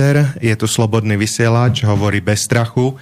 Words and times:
Večer, 0.00 0.32
je 0.40 0.56
tu 0.56 0.64
Slobodný 0.64 1.20
vysielač, 1.20 1.84
hovorí 1.84 2.24
bez 2.24 2.48
strachu. 2.48 2.96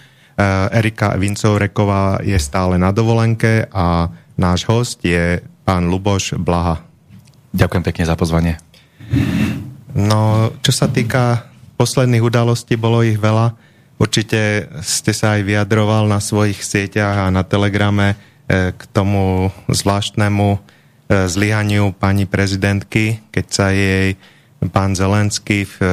Erika 0.75 1.15
Vincovreková 1.15 2.19
je 2.27 2.35
stále 2.43 2.75
na 2.75 2.91
dovolenke 2.91 3.71
a 3.71 4.11
náš 4.35 4.67
host 4.67 5.07
je 5.07 5.39
pán 5.63 5.87
Luboš 5.87 6.35
Blaha. 6.43 6.83
Ďakujem 7.55 7.87
pekne 7.87 8.03
za 8.03 8.19
pozvanie. 8.19 8.59
No, 9.95 10.51
čo 10.59 10.75
sa 10.75 10.91
týka 10.91 11.47
posledných 11.79 12.19
udalostí, 12.19 12.75
bolo 12.75 13.07
ich 13.07 13.23
veľa. 13.23 13.55
Určite 14.03 14.67
ste 14.83 15.15
sa 15.15 15.39
aj 15.39 15.47
vyjadroval 15.47 16.11
na 16.11 16.19
svojich 16.19 16.59
sieťach 16.67 17.31
a 17.31 17.31
na 17.31 17.47
telegrame 17.47 18.19
e, 18.51 18.75
k 18.75 18.81
tomu 18.91 19.55
zvláštnemu 19.71 20.49
e, 20.51 20.59
zlyhaniu 21.31 21.95
pani 21.95 22.27
prezidentky, 22.27 23.23
keď 23.31 23.47
sa 23.47 23.71
jej 23.71 24.19
pán 24.67 24.99
Zelenský 24.99 25.63
v, 25.63 25.75
e, 25.79 25.87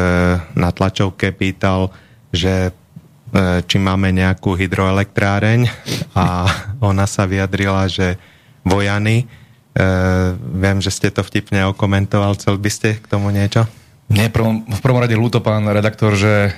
na 0.58 0.70
tlačovke 0.73 1.30
pýtal, 1.30 1.94
že 2.34 2.70
e, 2.70 3.62
či 3.62 3.78
máme 3.78 4.10
nejakú 4.10 4.58
hydroelektráreň 4.58 5.70
a 6.18 6.50
ona 6.90 7.06
sa 7.06 7.30
vyjadrila, 7.30 7.86
že 7.86 8.18
vojany. 8.66 9.23
E, 9.23 9.26
viem, 10.58 10.82
že 10.82 10.90
ste 10.90 11.14
to 11.14 11.22
vtipne 11.22 11.70
okomentoval. 11.70 12.34
Chcel 12.42 12.58
by 12.58 12.70
ste 12.73 12.89
k 12.98 13.06
tomu 13.06 13.30
niečo? 13.30 13.70
Nie, 14.06 14.30
prvom, 14.30 14.66
v 14.66 14.82
prvom 14.86 15.02
rade 15.02 15.17
ľúto, 15.17 15.42
pán 15.42 15.66
redaktor, 15.66 16.14
že 16.14 16.54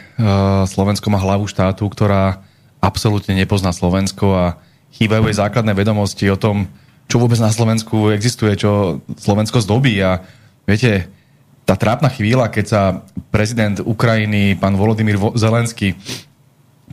Slovensko 0.68 1.08
má 1.08 1.16
hlavu 1.16 1.48
štátu, 1.48 1.88
ktorá 1.88 2.44
absolútne 2.84 3.40
nepozná 3.40 3.72
Slovensko 3.72 4.36
a 4.36 4.46
chýbajú 4.92 5.32
jej 5.32 5.40
základné 5.40 5.72
vedomosti 5.72 6.28
o 6.28 6.36
tom, 6.36 6.68
čo 7.08 7.24
vôbec 7.24 7.40
na 7.40 7.48
Slovensku 7.48 8.12
existuje, 8.12 8.60
čo 8.60 9.00
Slovensko 9.16 9.64
zdobí. 9.64 9.96
A 10.04 10.28
viete, 10.68 11.08
tá 11.68 11.76
trápna 11.76 12.08
chvíľa, 12.08 12.48
keď 12.48 12.66
sa 12.66 12.82
prezident 13.28 13.84
Ukrajiny, 13.84 14.56
pán 14.56 14.80
Volodymyr 14.80 15.20
Zelenský, 15.36 16.00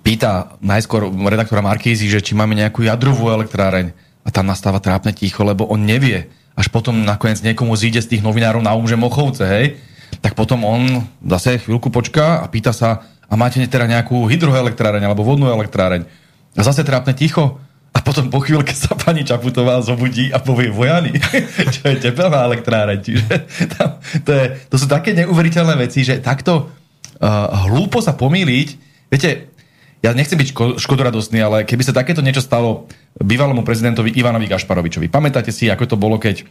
pýta 0.03 0.59
najskôr 0.59 1.07
redaktora 1.31 1.63
Markízy, 1.63 2.11
že 2.11 2.19
či 2.19 2.35
máme 2.35 2.59
nejakú 2.59 2.83
jadrovú 2.83 3.31
elektráreň 3.31 3.95
a 4.27 4.29
tam 4.35 4.51
nastáva 4.51 4.83
trápne 4.83 5.15
ticho, 5.15 5.47
lebo 5.47 5.71
on 5.71 5.79
nevie. 5.79 6.27
Až 6.59 6.75
potom 6.75 7.07
nakoniec 7.07 7.39
niekomu 7.41 7.79
zíde 7.79 8.03
z 8.03 8.19
tých 8.19 8.23
novinárov 8.27 8.61
na 8.61 8.75
um, 8.75 8.83
že 8.85 8.99
mochovce, 8.99 9.47
hej? 9.47 9.79
Tak 10.19 10.35
potom 10.35 10.67
on 10.67 11.07
zase 11.23 11.63
chvíľku 11.63 11.95
počká 11.95 12.43
a 12.43 12.47
pýta 12.51 12.75
sa, 12.75 13.07
a 13.31 13.35
máte 13.39 13.63
teda 13.63 13.87
nejakú 13.87 14.27
hydroelektráreň 14.27 15.07
alebo 15.07 15.23
vodnú 15.23 15.49
elektráreň? 15.55 16.05
A 16.55 16.63
zase 16.63 16.83
trápne 16.83 17.15
ticho. 17.15 17.63
A 17.95 18.03
potom 18.03 18.27
po 18.27 18.43
chvíľke 18.43 18.75
sa 18.75 18.99
pani 18.99 19.23
Čaputová 19.23 19.79
zobudí 19.79 20.35
a 20.35 20.43
povie 20.43 20.75
vojany, 20.75 21.15
čo 21.75 21.83
je 21.89 21.97
tepelná 22.03 22.43
elektráreň. 22.51 22.99
Čiže 22.99 23.33
tam, 23.79 24.03
to, 24.27 24.31
je, 24.35 24.45
to 24.67 24.77
sú 24.83 24.87
také 24.91 25.15
neuveriteľné 25.15 25.79
veci, 25.79 26.03
že 26.03 26.19
takto 26.19 26.67
uh, 26.67 27.71
hlúpo 27.71 28.03
sa 28.03 28.19
pomýliť, 28.19 28.69
viete, 29.15 29.55
ja 30.05 30.13
nechcem 30.13 30.37
byť 30.37 30.49
ško- 30.53 30.77
škodoradostný, 30.83 31.41
ale 31.41 31.65
keby 31.65 31.81
sa 31.81 31.97
takéto 31.97 32.21
niečo 32.21 32.45
stalo 32.45 32.91
bývalému 33.17 33.65
prezidentovi 33.65 34.13
Ivanovi 34.13 34.51
Gašparovičovi. 34.51 35.09
Pamätáte 35.09 35.49
si, 35.49 35.73
ako 35.73 35.89
to 35.89 35.97
bolo, 35.97 36.21
keď 36.21 36.45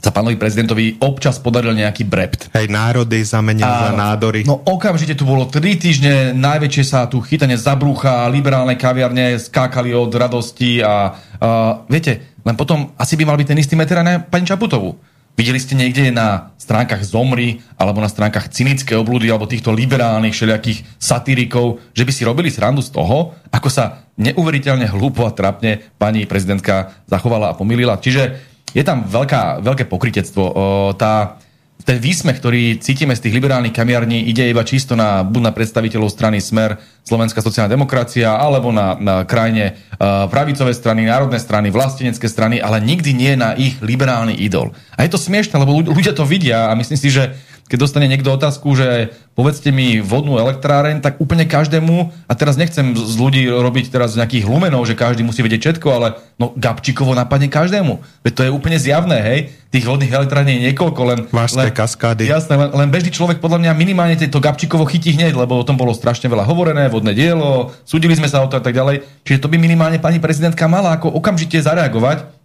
sa 0.00 0.10
pánovi 0.10 0.40
prezidentovi 0.40 0.96
občas 1.04 1.36
podaril 1.36 1.76
nejaký 1.76 2.08
brept. 2.08 2.48
Hej, 2.56 2.72
národy 2.72 3.20
zamenil 3.20 3.68
za 3.68 3.92
nádory. 3.92 4.48
No 4.48 4.64
okamžite 4.64 5.12
tu 5.12 5.28
bolo 5.28 5.46
3 5.46 5.60
týždne, 5.76 6.14
najväčšie 6.32 6.84
sa 6.88 7.04
tu 7.04 7.20
chytanie 7.20 7.60
za 7.60 7.76
brucha, 7.76 8.26
liberálne 8.32 8.80
kaviarne 8.80 9.36
skákali 9.36 9.92
od 9.92 10.08
radosti 10.10 10.80
a 10.80 11.12
uh, 11.12 11.84
viete, 11.86 12.32
len 12.40 12.56
potom 12.56 12.96
asi 12.96 13.20
by 13.20 13.28
mal 13.28 13.36
byť 13.36 13.48
ten 13.52 13.60
istý 13.60 13.76
meter 13.76 14.00
aj 14.00 14.06
na 14.08 14.14
pani 14.24 14.48
Čaputovú. 14.48 14.96
Videli 15.38 15.56
ste 15.56 15.78
niekde 15.78 16.12
na 16.12 16.52
stránkach 16.60 17.00
Zomry 17.00 17.64
alebo 17.80 18.02
na 18.04 18.12
stránkach 18.12 18.52
cynické 18.52 18.92
oblúdy 18.92 19.30
alebo 19.32 19.48
týchto 19.48 19.72
liberálnych 19.72 20.36
všelijakých 20.36 21.00
satírikov, 21.00 21.80
že 21.96 22.04
by 22.04 22.12
si 22.12 22.26
robili 22.28 22.52
srandu 22.52 22.84
z 22.84 22.92
toho, 22.92 23.32
ako 23.48 23.68
sa 23.72 24.04
neuveriteľne 24.20 24.84
hlúpo 24.90 25.24
a 25.24 25.32
trapne 25.32 25.80
pani 25.96 26.28
prezidentka 26.28 26.92
zachovala 27.08 27.54
a 27.54 27.56
pomýlila. 27.56 27.96
Čiže 27.96 28.49
je 28.74 28.84
tam 28.86 29.06
veľká, 29.06 29.62
veľké 29.62 29.84
pokritectvo. 29.90 30.42
O, 30.42 30.52
tá, 30.94 31.40
ten 31.82 31.96
výsmech, 31.96 32.38
ktorý 32.38 32.78
cítime 32.78 33.16
z 33.16 33.24
tých 33.26 33.36
liberálnych 33.40 33.72
kamiarní, 33.72 34.28
ide 34.28 34.46
iba 34.46 34.62
čisto 34.62 34.94
na, 34.94 35.24
buď 35.24 35.42
na 35.48 35.52
predstaviteľov 35.56 36.12
strany 36.12 36.38
Smer, 36.38 36.76
Slovenská 37.02 37.40
sociálna 37.40 37.72
demokracia, 37.72 38.36
alebo 38.36 38.70
na, 38.70 38.94
na 39.00 39.24
krajine 39.24 39.74
uh, 39.96 40.28
pravicové 40.28 40.76
strany, 40.76 41.08
národné 41.08 41.40
strany, 41.40 41.72
vlastenecké 41.72 42.28
strany, 42.28 42.60
ale 42.60 42.84
nikdy 42.84 43.10
nie 43.16 43.32
na 43.34 43.56
ich 43.56 43.80
liberálny 43.80 44.36
idol. 44.38 44.76
A 44.94 45.08
je 45.08 45.10
to 45.10 45.18
smiešne, 45.18 45.56
lebo 45.56 45.80
ľudia 45.80 46.12
to 46.12 46.28
vidia 46.28 46.68
a 46.68 46.76
myslím 46.76 47.00
si, 47.00 47.08
že 47.08 47.34
keď 47.70 47.78
dostane 47.78 48.10
niekto 48.10 48.34
otázku, 48.34 48.74
že 48.74 49.14
povedzte 49.38 49.70
mi 49.70 50.02
vodnú 50.02 50.42
elektráreň, 50.42 50.98
tak 50.98 51.22
úplne 51.22 51.46
každému, 51.46 52.10
a 52.26 52.32
teraz 52.34 52.58
nechcem 52.58 52.98
z 52.98 53.14
ľudí 53.14 53.46
robiť 53.46 53.94
teraz 53.94 54.18
nejakých 54.18 54.50
lumenov, 54.50 54.82
že 54.90 54.98
každý 54.98 55.22
musí 55.22 55.38
vedieť 55.46 55.70
všetko, 55.70 55.88
ale 55.94 56.18
no 56.34 56.50
Gabčíkovo 56.58 57.14
napadne 57.14 57.46
každému. 57.46 58.02
Veď 58.26 58.32
to 58.34 58.42
je 58.42 58.50
úplne 58.50 58.74
zjavné, 58.74 59.22
hej? 59.22 59.38
Tých 59.70 59.86
vodných 59.86 60.10
elektrární 60.10 60.58
je 60.58 60.74
niekoľko, 60.74 61.00
len... 61.06 61.18
len 61.30 61.70
kaskády. 61.70 62.26
Jasné, 62.26 62.58
len, 62.58 62.74
len 62.74 62.90
bežný 62.90 63.14
človek 63.14 63.38
podľa 63.38 63.62
mňa 63.62 63.72
minimálne 63.78 64.18
to 64.18 64.42
Gabčíkovo 64.42 64.82
chytí 64.90 65.14
hneď, 65.14 65.38
lebo 65.38 65.54
o 65.54 65.62
tom 65.62 65.78
bolo 65.78 65.94
strašne 65.94 66.26
veľa 66.26 66.42
hovorené, 66.42 66.90
vodné 66.90 67.14
dielo, 67.14 67.70
súdili 67.86 68.18
sme 68.18 68.26
sa 68.26 68.42
o 68.42 68.50
to 68.50 68.58
a 68.58 68.62
tak 68.66 68.74
ďalej. 68.74 69.06
Čiže 69.22 69.46
to 69.46 69.46
by 69.46 69.62
minimálne 69.62 70.02
pani 70.02 70.18
prezidentka 70.18 70.66
mala 70.66 70.98
ako 70.98 71.14
okamžite 71.14 71.62
zareagovať 71.62 72.39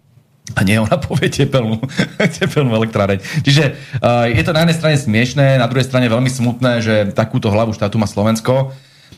a 0.54 0.62
nie, 0.62 0.78
ona 0.78 1.02
povie 1.02 1.34
tepelnú, 1.34 1.82
tepelnú 2.38 2.78
elektráreň. 2.78 3.18
Čiže 3.42 3.64
uh, 3.98 4.30
je 4.30 4.44
to 4.46 4.54
na 4.54 4.62
jednej 4.62 4.78
strane 4.78 4.98
smiešné, 5.02 5.58
na 5.58 5.66
druhej 5.66 5.90
strane 5.90 6.06
veľmi 6.06 6.30
smutné, 6.30 6.86
že 6.86 6.96
takúto 7.18 7.50
hlavu 7.50 7.74
štátu 7.74 7.98
má 7.98 8.06
Slovensko. 8.06 8.70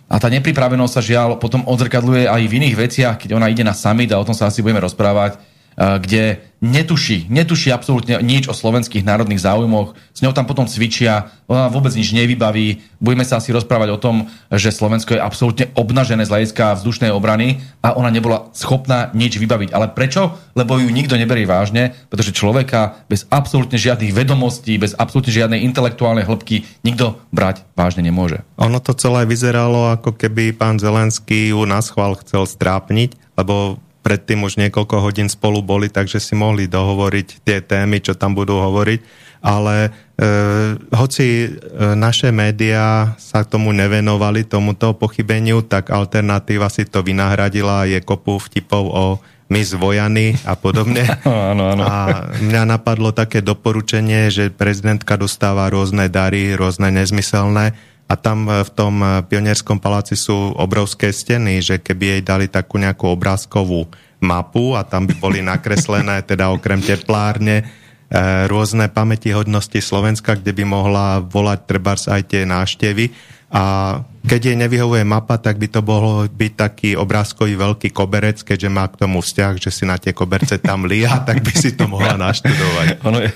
A 0.08 0.24
tá 0.24 0.32
nepripravenosť 0.32 0.94
sa 0.96 1.04
žiaľ 1.04 1.36
potom 1.36 1.68
odzrkadluje 1.68 2.32
aj 2.32 2.42
v 2.48 2.56
iných 2.64 2.76
veciach, 2.80 3.16
keď 3.20 3.36
ona 3.36 3.52
ide 3.52 3.68
na 3.68 3.76
summit 3.76 4.08
a 4.16 4.24
o 4.24 4.24
tom 4.24 4.32
sa 4.32 4.48
asi 4.48 4.64
budeme 4.64 4.80
rozprávať 4.80 5.36
kde 5.78 6.42
netuší, 6.58 7.30
netuší 7.30 7.70
absolútne 7.70 8.18
nič 8.26 8.50
o 8.50 8.58
slovenských 8.58 9.06
národných 9.06 9.46
záujmoch, 9.46 9.94
s 9.94 10.26
ňou 10.26 10.34
tam 10.34 10.50
potom 10.50 10.66
cvičia, 10.66 11.30
ona 11.46 11.70
vôbec 11.70 11.94
nič 11.94 12.18
nevybaví. 12.18 12.82
Budeme 12.98 13.22
sa 13.22 13.38
asi 13.38 13.54
rozprávať 13.54 13.94
o 13.94 14.02
tom, 14.02 14.26
že 14.50 14.74
Slovensko 14.74 15.14
je 15.14 15.22
absolútne 15.22 15.70
obnažené 15.78 16.26
z 16.26 16.34
hľadiska 16.34 16.82
vzdušnej 16.82 17.14
obrany 17.14 17.62
a 17.86 17.94
ona 17.94 18.10
nebola 18.10 18.50
schopná 18.58 19.14
nič 19.14 19.38
vybaviť. 19.38 19.70
Ale 19.70 19.94
prečo? 19.94 20.34
Lebo 20.58 20.82
ju 20.82 20.90
nikto 20.90 21.14
neberie 21.14 21.46
vážne, 21.46 21.94
pretože 22.10 22.34
človeka 22.34 23.06
bez 23.06 23.30
absolútne 23.30 23.78
žiadnych 23.78 24.18
vedomostí, 24.18 24.82
bez 24.82 24.98
absolútne 24.98 25.30
žiadnej 25.30 25.62
intelektuálnej 25.62 26.26
hĺbky 26.26 26.66
nikto 26.82 27.22
brať 27.30 27.62
vážne 27.78 28.02
nemôže. 28.02 28.42
Ono 28.58 28.82
to 28.82 28.98
celé 28.98 29.30
vyzeralo, 29.30 29.94
ako 29.94 30.18
keby 30.18 30.58
pán 30.58 30.82
Zelenský 30.82 31.54
ju 31.54 31.70
na 31.70 31.86
schvál 31.86 32.18
chcel 32.18 32.50
strápniť, 32.50 33.14
lebo 33.38 33.78
predtým 34.08 34.48
už 34.48 34.56
niekoľko 34.56 35.04
hodín 35.04 35.28
spolu 35.28 35.60
boli, 35.60 35.92
takže 35.92 36.24
si 36.24 36.32
mohli 36.32 36.72
dohovoriť 36.72 37.44
tie 37.44 37.60
témy, 37.60 38.00
čo 38.00 38.16
tam 38.16 38.40
budú 38.40 38.56
hovoriť. 38.56 39.28
Ale 39.44 39.76
e, 39.84 39.90
hoci 40.96 41.28
e, 41.44 41.50
naše 42.00 42.32
médiá 42.32 43.20
sa 43.20 43.44
tomu 43.44 43.76
nevenovali, 43.76 44.48
tomuto 44.48 44.96
pochybeniu, 44.96 45.60
tak 45.68 45.92
alternatíva 45.92 46.72
si 46.72 46.88
to 46.88 47.04
vynahradila, 47.04 47.84
je 47.84 48.00
kopu 48.00 48.40
vtipov 48.40 48.84
o 48.88 49.06
Miss 49.52 49.76
Vojany 49.76 50.40
a 50.48 50.56
podobne. 50.56 51.04
áno, 51.52 51.76
áno. 51.76 51.84
A 51.84 52.32
mňa 52.40 52.64
napadlo 52.64 53.12
také 53.12 53.44
doporučenie, 53.44 54.32
že 54.32 54.56
prezidentka 54.56 55.20
dostáva 55.20 55.68
rôzne 55.68 56.08
dary, 56.08 56.56
rôzne 56.56 56.96
nezmyselné 56.96 57.76
a 58.08 58.14
tam 58.16 58.48
e, 58.48 58.64
v 58.64 58.72
tom 58.72 58.94
e, 59.04 59.08
pionierskom 59.28 59.78
paláci 59.84 60.16
sú 60.16 60.56
obrovské 60.56 61.12
steny, 61.12 61.60
že 61.60 61.76
keby 61.78 62.18
jej 62.18 62.22
dali 62.24 62.48
takú 62.48 62.80
nejakú 62.80 63.12
obrázkovú 63.12 63.92
mapu 64.20 64.74
a 64.74 64.82
tam 64.82 65.06
by 65.06 65.14
boli 65.18 65.40
nakreslené 65.46 66.26
teda 66.26 66.50
okrem 66.50 66.82
teplárne 66.82 67.62
e, 67.62 67.64
rôzne 68.50 68.90
pamätihodnosti 68.90 69.78
Slovenska, 69.78 70.38
kde 70.38 70.52
by 70.58 70.64
mohla 70.66 71.22
volať 71.22 71.60
trebárs 71.70 72.06
aj 72.10 72.22
tie 72.34 72.42
náštevy 72.46 73.14
a 73.48 73.64
keď 74.28 74.52
jej 74.52 74.58
nevyhovuje 74.60 75.08
mapa, 75.08 75.40
tak 75.40 75.56
by 75.56 75.72
to 75.72 75.80
bolo 75.80 76.28
byť 76.28 76.54
taký 76.60 76.90
obrázkový 77.00 77.56
veľký 77.56 77.96
koberec, 77.96 78.44
keďže 78.44 78.68
má 78.68 78.84
k 78.92 79.08
tomu 79.08 79.24
vzťah, 79.24 79.56
že 79.56 79.72
si 79.72 79.88
na 79.88 79.96
tie 79.96 80.12
koberce 80.12 80.60
tam 80.60 80.84
lia, 80.84 81.24
tak 81.24 81.40
by 81.40 81.54
si 81.56 81.72
to 81.80 81.88
mohla 81.88 82.20
naštudovať. 82.20 83.00
ono, 83.08 83.24
je, 83.24 83.32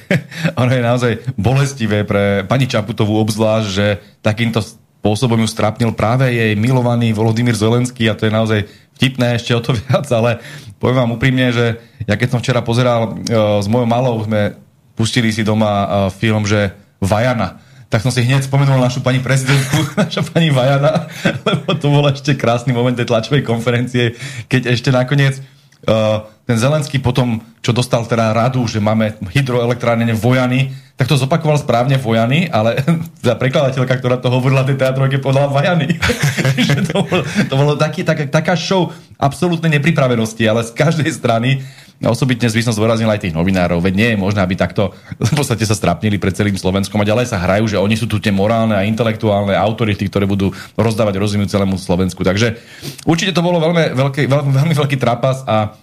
ono 0.60 0.72
je 0.76 0.82
naozaj 0.84 1.12
bolestivé 1.40 2.04
pre 2.04 2.44
pani 2.44 2.68
Čaputovú 2.68 3.24
obzvlášť, 3.24 3.68
že 3.72 3.88
takýmto 4.20 4.60
spôsobom 4.60 5.40
ju 5.40 5.48
strapnil 5.48 5.96
práve 5.96 6.28
jej 6.28 6.60
milovaný 6.60 7.16
Volodymyr 7.16 7.56
Zelenský 7.56 8.12
a 8.12 8.14
to 8.14 8.28
je 8.28 8.36
naozaj 8.36 8.60
vtipné 9.02 9.42
ešte 9.42 9.58
o 9.58 9.66
to 9.66 9.74
viac, 9.74 10.06
ale 10.14 10.38
poviem 10.78 11.02
vám 11.02 11.18
úprimne, 11.18 11.50
že 11.50 11.82
ja 12.06 12.14
keď 12.14 12.38
som 12.38 12.40
včera 12.46 12.62
pozeral 12.62 13.18
uh, 13.18 13.58
s 13.58 13.66
mojou 13.66 13.90
malou, 13.90 14.22
sme 14.22 14.54
pustili 14.94 15.34
si 15.34 15.42
doma 15.42 15.74
uh, 15.74 15.90
film, 16.14 16.46
že 16.46 16.78
Vajana. 17.02 17.58
Tak 17.90 18.06
som 18.06 18.14
si 18.14 18.22
hneď 18.22 18.46
spomenul 18.46 18.78
našu 18.78 19.02
pani 19.02 19.18
prezidentku, 19.18 19.90
naša 20.06 20.22
pani 20.22 20.54
Vajana, 20.54 21.10
lebo 21.50 21.74
to 21.74 21.90
bol 21.90 22.06
ešte 22.06 22.38
krásny 22.38 22.78
moment 22.78 22.94
tej 22.94 23.10
tlačovej 23.10 23.42
konferencie, 23.42 24.14
keď 24.46 24.78
ešte 24.78 24.94
nakoniec 24.94 25.42
uh, 25.90 26.30
ten 26.52 26.60
Zelenský 26.60 27.00
potom, 27.00 27.40
čo 27.64 27.72
dostal 27.72 28.04
teda 28.04 28.36
radu, 28.36 28.68
že 28.68 28.84
máme 28.84 29.16
hydroelektrárne 29.32 30.12
Vojany, 30.12 30.76
tak 31.00 31.08
to 31.08 31.16
zopakoval 31.16 31.56
správne 31.56 31.96
Vojany, 31.96 32.52
ale 32.52 32.76
tá 33.24 33.40
prekladateľka, 33.40 34.04
ktorá 34.04 34.20
to 34.20 34.28
hovorila 34.28 34.68
tej 34.68 34.76
teatrojke, 34.76 35.24
povedala 35.24 35.48
Vajany. 35.48 35.96
to, 36.92 37.08
bolo, 37.08 37.24
to 37.24 37.54
bolo 37.56 37.74
taký, 37.80 38.04
tak, 38.04 38.28
taká 38.28 38.60
show 38.60 38.92
absolútnej 39.16 39.80
nepripravenosti, 39.80 40.44
ale 40.44 40.68
z 40.68 40.76
každej 40.76 41.08
strany 41.16 41.64
osobitne 42.04 42.52
by 42.52 42.66
som 42.68 42.76
zdôraznil 42.76 43.08
aj 43.08 43.24
tých 43.24 43.38
novinárov, 43.38 43.80
veď 43.80 43.94
nie 43.96 44.10
je 44.12 44.18
možné, 44.20 44.44
aby 44.44 44.60
takto 44.60 44.92
v 45.32 45.32
podstate 45.32 45.64
sa 45.64 45.78
strapnili 45.78 46.20
pred 46.20 46.36
celým 46.36 46.60
Slovenskom 46.60 47.00
a 47.00 47.08
ďalej 47.08 47.32
sa 47.32 47.40
hrajú, 47.40 47.72
že 47.72 47.80
oni 47.80 47.96
sú 47.96 48.12
tu 48.12 48.20
tie 48.20 48.36
morálne 48.36 48.76
a 48.76 48.84
intelektuálne 48.84 49.56
autority, 49.56 50.12
ktoré 50.12 50.28
budú 50.28 50.52
rozdávať 50.76 51.16
rozumiu 51.16 51.48
celému 51.48 51.80
Slovensku. 51.80 52.28
Takže 52.28 52.60
určite 53.08 53.32
to 53.32 53.40
bolo 53.40 53.64
veľmi 53.64 53.96
veľký, 53.96 54.28
veľmi, 54.28 54.52
veľmi 54.52 54.74
veľký 54.76 55.00
trapas 55.00 55.48
a 55.48 55.80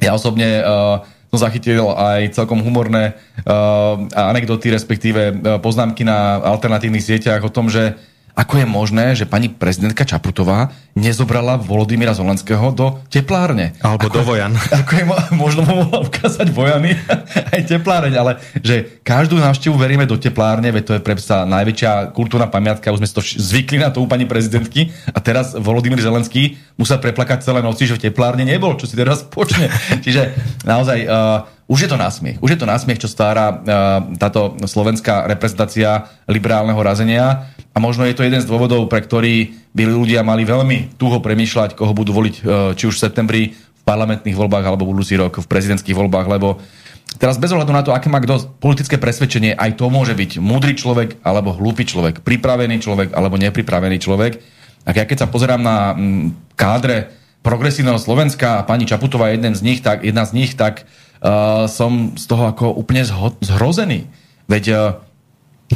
ja 0.00 0.16
osobne 0.16 0.64
uh, 0.64 1.04
som 1.30 1.38
zachytil 1.38 1.86
aj 1.94 2.34
celkom 2.34 2.58
humorné 2.64 3.14
uh, 3.46 4.00
anekdoty, 4.10 4.74
respektíve 4.74 5.20
uh, 5.30 5.34
poznámky 5.62 6.02
na 6.02 6.42
alternatívnych 6.42 7.04
sieťach 7.04 7.44
o 7.46 7.54
tom, 7.54 7.70
že 7.70 7.94
ako 8.40 8.56
je 8.56 8.66
možné, 8.66 9.12
že 9.12 9.28
pani 9.28 9.52
prezidentka 9.52 10.08
Čaputová 10.08 10.72
nezobrala 10.96 11.60
Volodymyra 11.60 12.16
Zolenského 12.16 12.72
do 12.72 12.96
teplárne? 13.12 13.76
Alebo 13.84 14.08
ako, 14.08 14.16
do 14.16 14.22
Vojan. 14.24 14.56
Ako 14.80 14.92
je 14.96 15.04
možno 15.36 15.60
mohla 15.68 16.08
ukázať 16.08 16.48
Vojany 16.48 16.96
aj 17.54 17.60
tepláreň, 17.68 18.16
ale 18.16 18.40
že 18.64 19.04
každú 19.04 19.36
návštevu 19.36 19.76
veríme 19.76 20.08
do 20.08 20.16
teplárne, 20.16 20.72
veď 20.72 20.82
to 20.88 20.92
je 20.96 21.04
prepsa 21.04 21.44
najväčšia 21.44 22.16
kultúrna 22.16 22.48
pamiatka, 22.48 22.88
už 22.88 23.04
sme 23.04 23.12
to 23.12 23.20
zvykli 23.20 23.76
na 23.76 23.92
to 23.92 24.00
u 24.00 24.08
pani 24.08 24.24
prezidentky 24.24 24.88
a 25.12 25.20
teraz 25.20 25.52
Volodymyr 25.52 26.00
Zelenský 26.00 26.56
musel 26.80 26.96
preplakať 26.96 27.44
celé 27.44 27.60
noci, 27.60 27.84
že 27.84 28.00
v 28.00 28.08
teplárne 28.08 28.48
nebol, 28.48 28.72
čo 28.80 28.88
si 28.88 28.96
teraz 28.96 29.20
počne. 29.20 29.68
Čiže 30.04 30.32
naozaj 30.64 30.98
uh, 31.04 31.44
už 31.70 31.86
je 31.86 31.90
to 31.92 32.00
násmiech. 32.00 32.40
Už 32.42 32.56
je 32.56 32.58
to 32.58 32.66
násmiech, 32.66 32.98
čo 32.98 33.06
stará 33.06 33.52
uh, 33.52 33.58
táto 34.16 34.56
slovenská 34.64 35.28
reprezentácia 35.28 36.08
liberálneho 36.26 36.80
razenia 36.82 37.52
a 37.70 37.78
možno 37.78 38.02
je 38.02 38.16
to 38.18 38.26
jeden 38.26 38.42
z 38.42 38.50
dôvodov, 38.50 38.90
pre 38.90 38.98
ktorý 39.02 39.54
by 39.70 39.84
ľudia 39.86 40.26
mali 40.26 40.42
veľmi 40.42 40.98
tuho 40.98 41.22
premýšľať, 41.22 41.78
koho 41.78 41.94
budú 41.94 42.10
voliť 42.10 42.34
uh, 42.42 42.44
či 42.74 42.90
už 42.90 42.98
v 42.98 43.04
septembri 43.06 43.42
v 43.54 43.82
parlamentných 43.86 44.34
voľbách 44.34 44.66
alebo 44.66 44.90
budúci 44.90 45.14
rok 45.14 45.38
v 45.38 45.46
prezidentských 45.46 45.94
voľbách, 45.94 46.26
lebo 46.26 46.58
teraz 47.16 47.38
bez 47.38 47.54
ohľadu 47.54 47.70
na 47.70 47.82
to, 47.86 47.94
aké 47.94 48.10
má 48.10 48.18
kto 48.18 48.58
politické 48.58 48.98
presvedčenie, 48.98 49.54
aj 49.54 49.78
to 49.78 49.86
môže 49.86 50.14
byť 50.18 50.42
múdry 50.42 50.74
človek 50.74 51.22
alebo 51.22 51.54
hlúpy 51.54 51.86
človek, 51.86 52.26
pripravený 52.26 52.82
človek 52.82 53.14
alebo 53.14 53.38
nepripravený 53.38 53.98
človek. 54.02 54.42
A 54.84 54.90
ja 54.90 55.06
keď 55.06 55.26
sa 55.26 55.32
pozerám 55.32 55.62
na 55.62 55.94
mm, 55.94 56.56
kádre 56.58 57.12
progresívneho 57.40 57.96
Slovenska 57.96 58.60
a 58.60 58.66
pani 58.66 58.84
Čaputová 58.84 59.32
je 59.32 59.40
jeden 59.40 59.54
z 59.56 59.64
nich, 59.64 59.80
tak, 59.80 60.04
jedna 60.04 60.28
z 60.28 60.32
nich, 60.36 60.52
tak 60.58 60.84
uh, 61.24 61.64
som 61.70 62.18
z 62.18 62.24
toho 62.28 62.52
ako 62.52 62.76
úplne 62.76 63.06
zho- 63.06 63.36
zhrozený. 63.40 64.08
Veď 64.44 64.64
uh, 64.68 64.80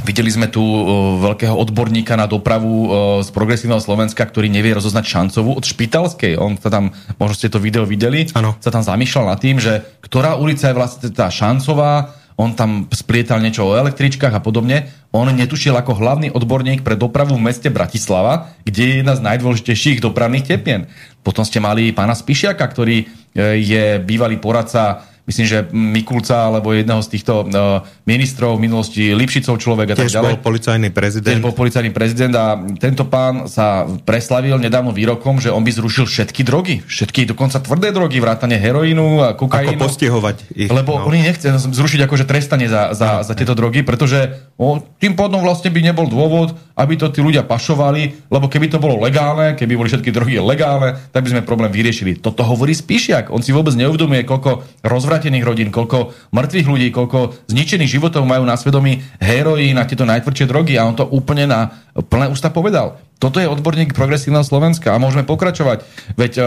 videli 0.02 0.26
sme 0.26 0.50
tu 0.50 0.58
uh, 0.58 1.22
veľkého 1.22 1.54
odborníka 1.54 2.18
na 2.18 2.26
dopravu 2.26 2.66
uh, 2.66 2.88
z 3.22 3.30
progresívneho 3.30 3.78
Slovenska, 3.78 4.26
ktorý 4.26 4.50
nevie 4.50 4.74
rozoznať 4.74 5.06
šancovú 5.06 5.54
od 5.54 5.62
Špitalskej. 5.62 6.34
On 6.34 6.58
sa 6.58 6.74
tam, 6.74 6.90
možno 7.22 7.34
ste 7.38 7.46
to 7.46 7.62
video 7.62 7.86
videli, 7.86 8.26
ano. 8.34 8.58
sa 8.58 8.74
tam 8.74 8.82
zamýšľal 8.82 9.30
nad 9.30 9.38
tým, 9.38 9.62
že 9.62 9.86
ktorá 10.02 10.34
ulica 10.34 10.66
je 10.66 10.74
vlastne 10.74 11.08
tá 11.14 11.30
šancová, 11.30 12.10
on 12.34 12.58
tam 12.58 12.90
splietal 12.90 13.38
niečo 13.38 13.62
o 13.62 13.78
električkách 13.78 14.34
a 14.34 14.42
podobne. 14.42 14.90
On 15.14 15.30
netušil 15.30 15.70
ako 15.70 15.94
hlavný 15.94 16.34
odborník 16.34 16.82
pre 16.82 16.98
dopravu 16.98 17.38
v 17.38 17.46
meste 17.46 17.70
Bratislava, 17.70 18.50
kde 18.66 18.82
je 18.82 18.94
jedna 18.98 19.14
z 19.14 19.22
najdôležitejších 19.22 20.02
dopravných 20.02 20.42
tepien. 20.42 20.90
Potom 21.22 21.46
ste 21.46 21.62
mali 21.62 21.94
pána 21.94 22.18
Spišiaka, 22.18 22.66
ktorý 22.66 23.06
je 23.38 24.02
bývalý 24.02 24.42
poradca 24.42 25.06
myslím, 25.24 25.46
že 25.48 25.58
Mikulca 25.72 26.52
alebo 26.52 26.76
jedného 26.76 27.00
z 27.00 27.08
týchto 27.16 27.48
uh, 27.48 27.80
ministrov 28.04 28.60
v 28.60 28.68
minulosti 28.68 29.16
Lipšicov 29.16 29.56
človek 29.56 29.92
a 29.92 29.96
tak 29.96 30.12
ďalej. 30.12 30.36
bol 30.36 30.40
policajný 30.44 30.88
prezident. 30.92 31.40
Tiež 31.40 31.44
bol 31.44 31.56
policajný 31.56 31.90
prezident 31.96 32.32
a 32.36 32.60
tento 32.76 33.08
pán 33.08 33.48
sa 33.48 33.88
preslavil 34.04 34.60
nedávno 34.60 34.92
výrokom, 34.92 35.40
že 35.40 35.48
on 35.48 35.64
by 35.64 35.72
zrušil 35.72 36.04
všetky 36.04 36.44
drogy, 36.44 36.84
všetky 36.84 37.24
dokonca 37.24 37.56
tvrdé 37.64 37.96
drogy, 37.96 38.20
vrátane 38.20 38.60
heroínu 38.60 39.24
a 39.24 39.28
kokainu. 39.32 39.80
Ako 39.80 39.88
postihovať 39.88 40.36
ich. 40.52 40.68
Lebo 40.68 41.00
no. 41.00 41.08
oni 41.08 41.24
nechce 41.24 41.48
zrušiť 41.56 42.04
akože 42.04 42.28
trestanie 42.28 42.68
za, 42.68 42.92
za, 42.92 43.08
no, 43.08 43.24
za 43.24 43.32
tieto 43.32 43.56
drogy, 43.56 43.80
pretože 43.80 44.52
o, 44.60 44.76
tým 45.00 45.16
pádom 45.16 45.40
vlastne 45.40 45.72
by 45.72 45.80
nebol 45.80 46.04
dôvod, 46.04 46.52
aby 46.76 47.00
to 47.00 47.08
tí 47.08 47.24
ľudia 47.24 47.48
pašovali, 47.48 48.28
lebo 48.28 48.52
keby 48.52 48.68
to 48.68 48.76
bolo 48.76 49.00
legálne, 49.00 49.56
keby 49.56 49.72
boli 49.72 49.88
všetky 49.88 50.12
drogy 50.12 50.36
legálne, 50.36 51.00
tak 51.16 51.24
by 51.24 51.32
sme 51.32 51.48
problém 51.48 51.72
vyriešili. 51.72 52.20
Toto 52.20 52.44
hovorí 52.44 52.76
Spíšiak. 52.76 53.32
On 53.32 53.40
si 53.40 53.54
vôbec 53.54 53.72
neuvedomuje, 53.72 54.26
koľko 54.26 54.66
rozvrat 54.84 55.13
rozvratených 55.14 55.46
rodín, 55.46 55.70
koľko 55.70 56.10
mŕtvych 56.34 56.66
ľudí, 56.66 56.88
koľko 56.90 57.46
zničených 57.46 57.86
životov 57.86 58.26
majú 58.26 58.42
na 58.42 58.58
svedomí 58.58 58.98
heroín 59.22 59.78
a 59.78 59.86
tieto 59.86 60.02
najtvrdšie 60.02 60.50
drogy 60.50 60.74
a 60.74 60.90
on 60.90 60.98
to 60.98 61.06
úplne 61.06 61.46
na 61.46 61.70
plné 61.94 62.26
ústa 62.26 62.50
povedal. 62.50 62.98
Toto 63.22 63.38
je 63.38 63.46
odborník 63.46 63.94
progresívneho 63.94 64.42
Slovenska 64.42 64.90
a 64.90 64.98
môžeme 64.98 65.22
pokračovať. 65.22 65.86
Veď 66.18 66.32
uh, 66.42 66.46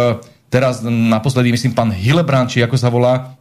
teraz 0.51 0.83
naposledy, 0.83 1.55
myslím, 1.55 1.71
pán 1.71 1.95
Hillebrand, 1.95 2.51
či 2.51 2.59
ako 2.59 2.75
sa 2.75 2.91
volá, 2.91 3.39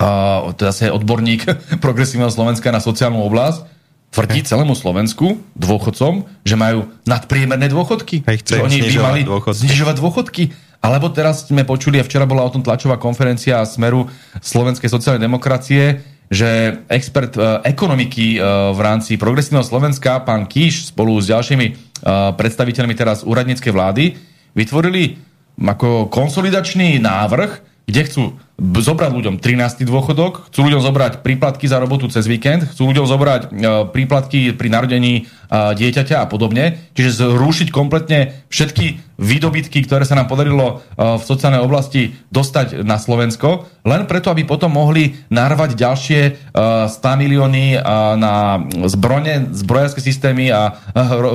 uh, 0.00 0.48
to 0.56 0.64
je 0.64 0.88
odborník 0.88 1.44
progresívneho 1.84 2.32
Slovenska 2.32 2.72
na 2.72 2.80
sociálnu 2.80 3.20
oblasť, 3.20 3.68
tvrdí 4.16 4.48
celému 4.48 4.72
Slovensku, 4.72 5.44
dôchodcom, 5.58 6.24
že 6.40 6.56
majú 6.56 6.88
nadpriemerné 7.04 7.68
dôchodky. 7.68 8.24
Hej, 8.24 8.48
že 8.48 8.64
oni 8.64 8.80
by 8.80 8.96
mali 8.96 9.20
dôchodky. 9.28 9.60
znižovať 9.60 9.94
dôchodky. 10.00 10.42
Alebo 10.84 11.08
teraz 11.08 11.48
sme 11.48 11.64
počuli, 11.64 11.96
a 11.96 12.04
včera 12.04 12.28
bola 12.28 12.44
o 12.44 12.52
tom 12.52 12.60
tlačová 12.60 13.00
konferencia 13.00 13.64
Smeru 13.64 14.04
Slovenskej 14.44 14.92
sociálnej 14.92 15.24
demokracie, 15.24 16.04
že 16.28 16.84
expert 16.92 17.32
uh, 17.40 17.64
ekonomiky 17.64 18.36
uh, 18.36 18.68
v 18.76 18.80
rámci 18.84 19.16
progresívneho 19.16 19.64
Slovenska, 19.64 20.20
pán 20.20 20.44
Kíš, 20.44 20.92
spolu 20.92 21.16
s 21.16 21.32
ďalšími 21.32 21.66
uh, 21.72 22.36
predstaviteľmi 22.36 22.92
teraz 22.92 23.24
úradníckej 23.24 23.72
vlády, 23.72 24.04
vytvorili 24.52 25.16
ako 25.56 26.12
konsolidačný 26.12 27.00
návrh, 27.00 27.50
kde 27.88 28.00
chcú 28.04 28.22
zobrať 28.58 29.10
ľuďom 29.10 29.42
13. 29.42 29.82
dôchodok, 29.82 30.46
chcú 30.46 30.70
ľuďom 30.70 30.78
zobrať 30.78 31.12
príplatky 31.26 31.66
za 31.66 31.82
robotu 31.82 32.06
cez 32.06 32.30
víkend, 32.30 32.70
chcú 32.70 32.86
ľuďom 32.86 33.06
zobrať 33.10 33.42
e, 33.42 33.48
príplatky 33.90 34.54
pri 34.54 34.68
narodení 34.70 35.12
e, 35.18 35.22
dieťaťa 35.50 36.22
a 36.22 36.30
podobne. 36.30 36.78
Čiže 36.94 37.34
zrušiť 37.34 37.74
kompletne 37.74 38.46
všetky 38.54 39.18
výdobytky, 39.18 39.82
ktoré 39.82 40.06
sa 40.06 40.14
nám 40.14 40.30
podarilo 40.30 40.66
e, 40.70 41.02
v 41.18 41.22
sociálnej 41.26 41.66
oblasti 41.66 42.14
dostať 42.30 42.86
na 42.86 42.94
Slovensko, 43.02 43.66
len 43.82 44.06
preto, 44.06 44.30
aby 44.30 44.46
potom 44.46 44.70
mohli 44.70 45.18
narvať 45.34 45.74
ďalšie 45.74 46.20
100 46.54 46.94
milióny 47.20 47.76
na 48.16 48.64
zbrone, 48.88 49.52
zbrojarské 49.52 50.00
systémy 50.00 50.48
a 50.48 50.80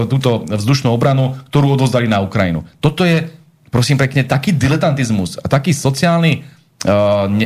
túto 0.09 0.49
vzdušnú 0.49 0.89
obranu, 0.89 1.37
ktorú 1.53 1.77
odozdali 1.77 2.09
na 2.09 2.25
Ukrajinu. 2.25 2.65
Toto 2.81 3.05
je 3.05 3.29
prosím 3.69 4.01
pekne, 4.01 4.25
taký 4.25 4.51
diletantizmus 4.57 5.37
a 5.37 5.45
taký 5.45 5.77
sociálny 5.77 6.58
ne, 7.27 7.45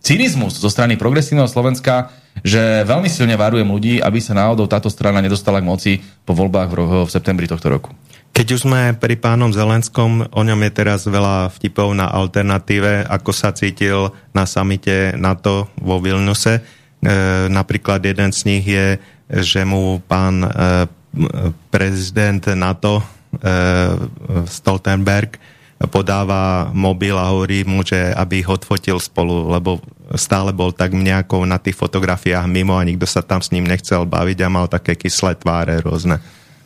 cynizmus 0.00 0.56
zo 0.56 0.72
strany 0.72 0.96
progresívneho 0.96 1.48
Slovenska, 1.48 2.08
že 2.40 2.86
veľmi 2.88 3.10
silne 3.10 3.36
varujem 3.36 3.68
ľudí, 3.68 3.94
aby 4.00 4.18
sa 4.22 4.32
náhodou 4.32 4.64
táto 4.64 4.88
strana 4.88 5.20
nedostala 5.20 5.60
k 5.60 5.68
moci 5.68 5.92
po 6.24 6.32
voľbách 6.32 6.68
v, 6.72 6.76
v 7.04 7.10
septembri 7.12 7.44
tohto 7.44 7.68
roku. 7.68 7.90
Keď 8.30 8.46
už 8.56 8.62
sme 8.64 8.94
pri 8.94 9.18
pánom 9.18 9.50
Zelenskom, 9.50 10.24
o 10.30 10.42
ňom 10.46 10.60
je 10.64 10.72
teraz 10.72 11.02
veľa 11.04 11.50
vtipov 11.50 11.92
na 11.92 12.06
alternatíve, 12.08 13.04
ako 13.10 13.30
sa 13.34 13.50
cítil 13.50 14.14
na 14.30 14.46
samite 14.46 15.12
NATO 15.18 15.68
vo 15.76 15.98
Vilnuse. 15.98 16.54
E, 16.56 16.62
napríklad 17.50 18.00
jeden 18.00 18.30
z 18.30 18.40
nich 18.46 18.64
je, 18.64 19.02
že 19.28 19.66
mu 19.66 19.98
pán 20.06 20.46
e, 20.46 20.48
prezident 21.74 22.40
NATO 22.54 23.02
e, 23.02 23.04
Stoltenberg 24.46 25.36
podáva 25.88 26.68
mobil 26.76 27.16
a 27.16 27.32
hovorí 27.32 27.64
mu, 27.64 27.80
že 27.80 28.12
aby 28.12 28.44
ho 28.44 28.52
odfotil 28.52 29.00
spolu, 29.00 29.48
lebo 29.48 29.80
stále 30.12 30.52
bol 30.52 30.76
tak 30.76 30.92
nejako 30.92 31.48
na 31.48 31.56
tých 31.56 31.78
fotografiách 31.78 32.44
mimo 32.44 32.76
a 32.76 32.84
nikto 32.84 33.08
sa 33.08 33.24
tam 33.24 33.40
s 33.40 33.48
ním 33.48 33.64
nechcel 33.64 34.04
baviť 34.04 34.38
a 34.44 34.52
mal 34.52 34.68
také 34.68 34.92
kyslé 34.98 35.40
tváre 35.40 35.80
rôzne. 35.80 36.20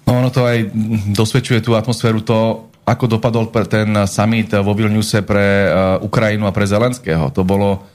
No, 0.05 0.19
ono 0.19 0.35
to 0.35 0.43
aj 0.43 0.67
dosvedčuje 1.15 1.63
tú 1.63 1.79
atmosféru 1.79 2.27
to, 2.27 2.69
ako 2.85 3.05
dopadol 3.07 3.49
ten 3.71 3.89
summit 4.05 4.53
vo 4.61 4.75
Vilniuse 4.77 5.25
pre 5.25 5.71
uh, 5.71 5.97
Ukrajinu 6.05 6.45
a 6.45 6.53
pre 6.53 6.69
Zelenského. 6.69 7.31
To 7.33 7.47
bolo 7.47 7.95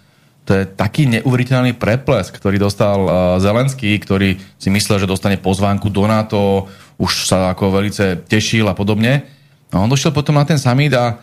to 0.50 0.58
je 0.58 0.66
taký 0.66 1.06
neuveriteľný 1.06 1.78
preples, 1.78 2.34
ktorý 2.34 2.58
dostal 2.58 2.98
uh, 3.06 3.12
Zelenský, 3.38 4.02
ktorý 4.02 4.34
si 4.58 4.74
myslel, 4.74 5.06
že 5.06 5.12
dostane 5.12 5.38
pozvánku 5.38 5.94
do 5.94 6.10
NATO, 6.10 6.66
už 6.98 7.30
sa 7.30 7.54
ako 7.54 7.70
velice 7.78 8.18
tešil 8.26 8.66
a 8.66 8.74
podobne. 8.74 9.39
No, 9.70 9.86
on 9.86 9.90
došiel 9.90 10.10
potom 10.10 10.38
na 10.38 10.46
ten 10.46 10.58
summit 10.58 10.94
a 10.98 11.22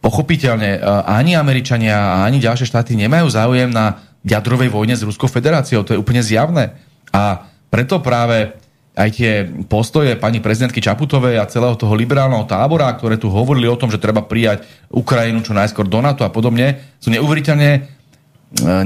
pochopiteľne 0.00 0.70
e, 0.76 0.78
ani 1.04 1.36
Američania, 1.36 2.24
ani 2.24 2.40
ďalšie 2.40 2.68
štáty 2.68 2.96
nemajú 2.96 3.28
záujem 3.28 3.68
na 3.68 4.04
jadrovej 4.24 4.72
vojne 4.72 4.96
s 4.96 5.04
Ruskou 5.04 5.28
federáciou. 5.28 5.84
To 5.84 5.92
je 5.96 6.00
úplne 6.00 6.24
zjavné. 6.24 6.76
A 7.12 7.48
preto 7.68 8.00
práve 8.00 8.56
aj 8.94 9.10
tie 9.10 9.44
postoje 9.66 10.14
pani 10.14 10.38
prezidentky 10.38 10.78
Čaputovej 10.78 11.42
a 11.42 11.50
celého 11.50 11.74
toho 11.74 11.98
liberálneho 11.98 12.46
tábora, 12.46 12.94
ktoré 12.94 13.18
tu 13.18 13.26
hovorili 13.26 13.66
o 13.66 13.76
tom, 13.76 13.90
že 13.90 13.98
treba 13.98 14.22
prijať 14.22 14.64
Ukrajinu 14.88 15.42
čo 15.42 15.52
najskôr 15.52 15.84
do 15.90 15.98
NATO 15.98 16.22
a 16.22 16.30
podobne, 16.30 16.94
sú 17.02 17.10
neuveriteľne 17.10 17.70
e, 17.74 17.80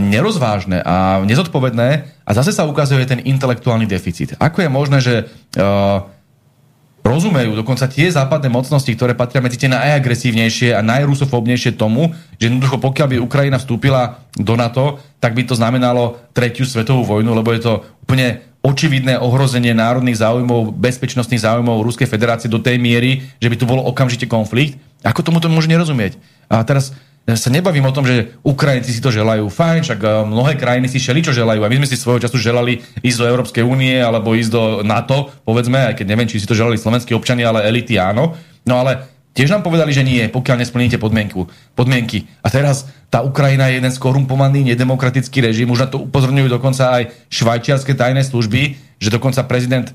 nerozvážne 0.01 0.81
a 0.81 1.23
nezodpovedné 1.23 1.89
a 2.25 2.31
zase 2.33 2.57
sa 2.57 2.65
ukazuje 2.65 3.05
ten 3.05 3.21
intelektuálny 3.21 3.85
deficit. 3.85 4.35
Ako 4.41 4.65
je 4.65 4.71
možné, 4.73 4.99
že 5.01 5.15
uh, 5.57 6.05
rozumejú 7.09 7.57
dokonca 7.57 7.89
tie 7.89 8.13
západné 8.13 8.53
mocnosti, 8.53 8.93
ktoré 8.93 9.17
patria 9.17 9.41
medzi 9.41 9.57
tie 9.57 9.73
najagresívnejšie 9.73 10.77
a 10.77 10.85
najrusofobnejšie 10.85 11.81
tomu, 11.81 12.13
že 12.37 12.53
jednoducho 12.53 12.77
pokiaľ 12.77 13.07
by 13.09 13.17
Ukrajina 13.25 13.57
vstúpila 13.57 14.21
do 14.37 14.55
NATO, 14.55 15.01
tak 15.17 15.33
by 15.33 15.49
to 15.49 15.57
znamenalo 15.57 16.21
tretiu 16.37 16.69
svetovú 16.69 17.09
vojnu, 17.09 17.33
lebo 17.33 17.49
je 17.57 17.65
to 17.65 17.73
úplne 18.05 18.45
očividné 18.61 19.17
ohrozenie 19.17 19.73
národných 19.73 20.21
záujmov, 20.21 20.77
bezpečnostných 20.77 21.41
záujmov 21.41 21.83
Ruskej 21.83 22.11
federácie 22.11 22.53
do 22.53 22.61
tej 22.61 22.77
miery, 22.77 23.25
že 23.41 23.49
by 23.49 23.57
tu 23.57 23.65
bol 23.65 23.81
okamžite 23.81 24.29
konflikt. 24.29 24.77
Ako 25.07 25.23
tomu 25.23 25.39
to 25.39 25.49
môže 25.49 25.71
nerozumieť? 25.71 26.19
A 26.51 26.61
teraz 26.67 26.93
sa 27.37 27.53
nebavím 27.53 27.85
o 27.85 27.93
tom, 27.93 28.09
že 28.09 28.33
Ukrajinci 28.41 28.89
si 28.89 29.05
to 29.05 29.13
želajú. 29.13 29.53
Fajn, 29.53 29.85
však 29.85 30.01
eh, 30.01 30.11
mnohé 30.25 30.57
krajiny 30.57 30.89
si 30.89 30.97
šeli, 30.97 31.21
čo 31.21 31.37
želajú. 31.37 31.61
A 31.61 31.69
my 31.69 31.85
sme 31.85 31.89
si 31.91 32.01
svojho 32.01 32.25
času 32.25 32.41
želali 32.41 32.81
ísť 33.05 33.19
do 33.21 33.29
Európskej 33.29 33.65
únie 33.67 34.01
alebo 34.01 34.33
ísť 34.33 34.53
do 34.53 34.63
NATO, 34.81 35.29
povedzme, 35.45 35.93
aj 35.93 36.01
keď 36.01 36.07
neviem, 36.09 36.31
či 36.31 36.41
si 36.41 36.49
to 36.49 36.57
želali 36.57 36.81
slovenskí 36.81 37.13
občania, 37.13 37.53
ale 37.53 37.69
elity 37.69 38.01
áno. 38.01 38.33
No 38.65 38.81
ale 38.81 39.05
tiež 39.37 39.53
nám 39.53 39.61
povedali, 39.61 39.93
že 39.93 40.07
nie, 40.07 40.25
pokiaľ 40.33 40.65
nesplníte 40.65 40.97
podmienku, 40.97 41.45
podmienky. 41.77 42.25
A 42.41 42.49
teraz 42.49 42.89
tá 43.13 43.21
Ukrajina 43.21 43.69
je 43.69 43.81
jeden 43.81 43.93
skorumpovaný, 43.93 44.65
nedemokratický 44.65 45.45
režim. 45.45 45.69
Už 45.69 45.85
na 45.85 45.89
to 45.93 46.09
upozorňujú 46.09 46.49
dokonca 46.49 46.97
aj 46.97 47.03
švajčiarske 47.29 47.93
tajné 47.93 48.25
služby, 48.25 48.81
že 48.97 49.13
dokonca 49.13 49.45
prezident 49.45 49.93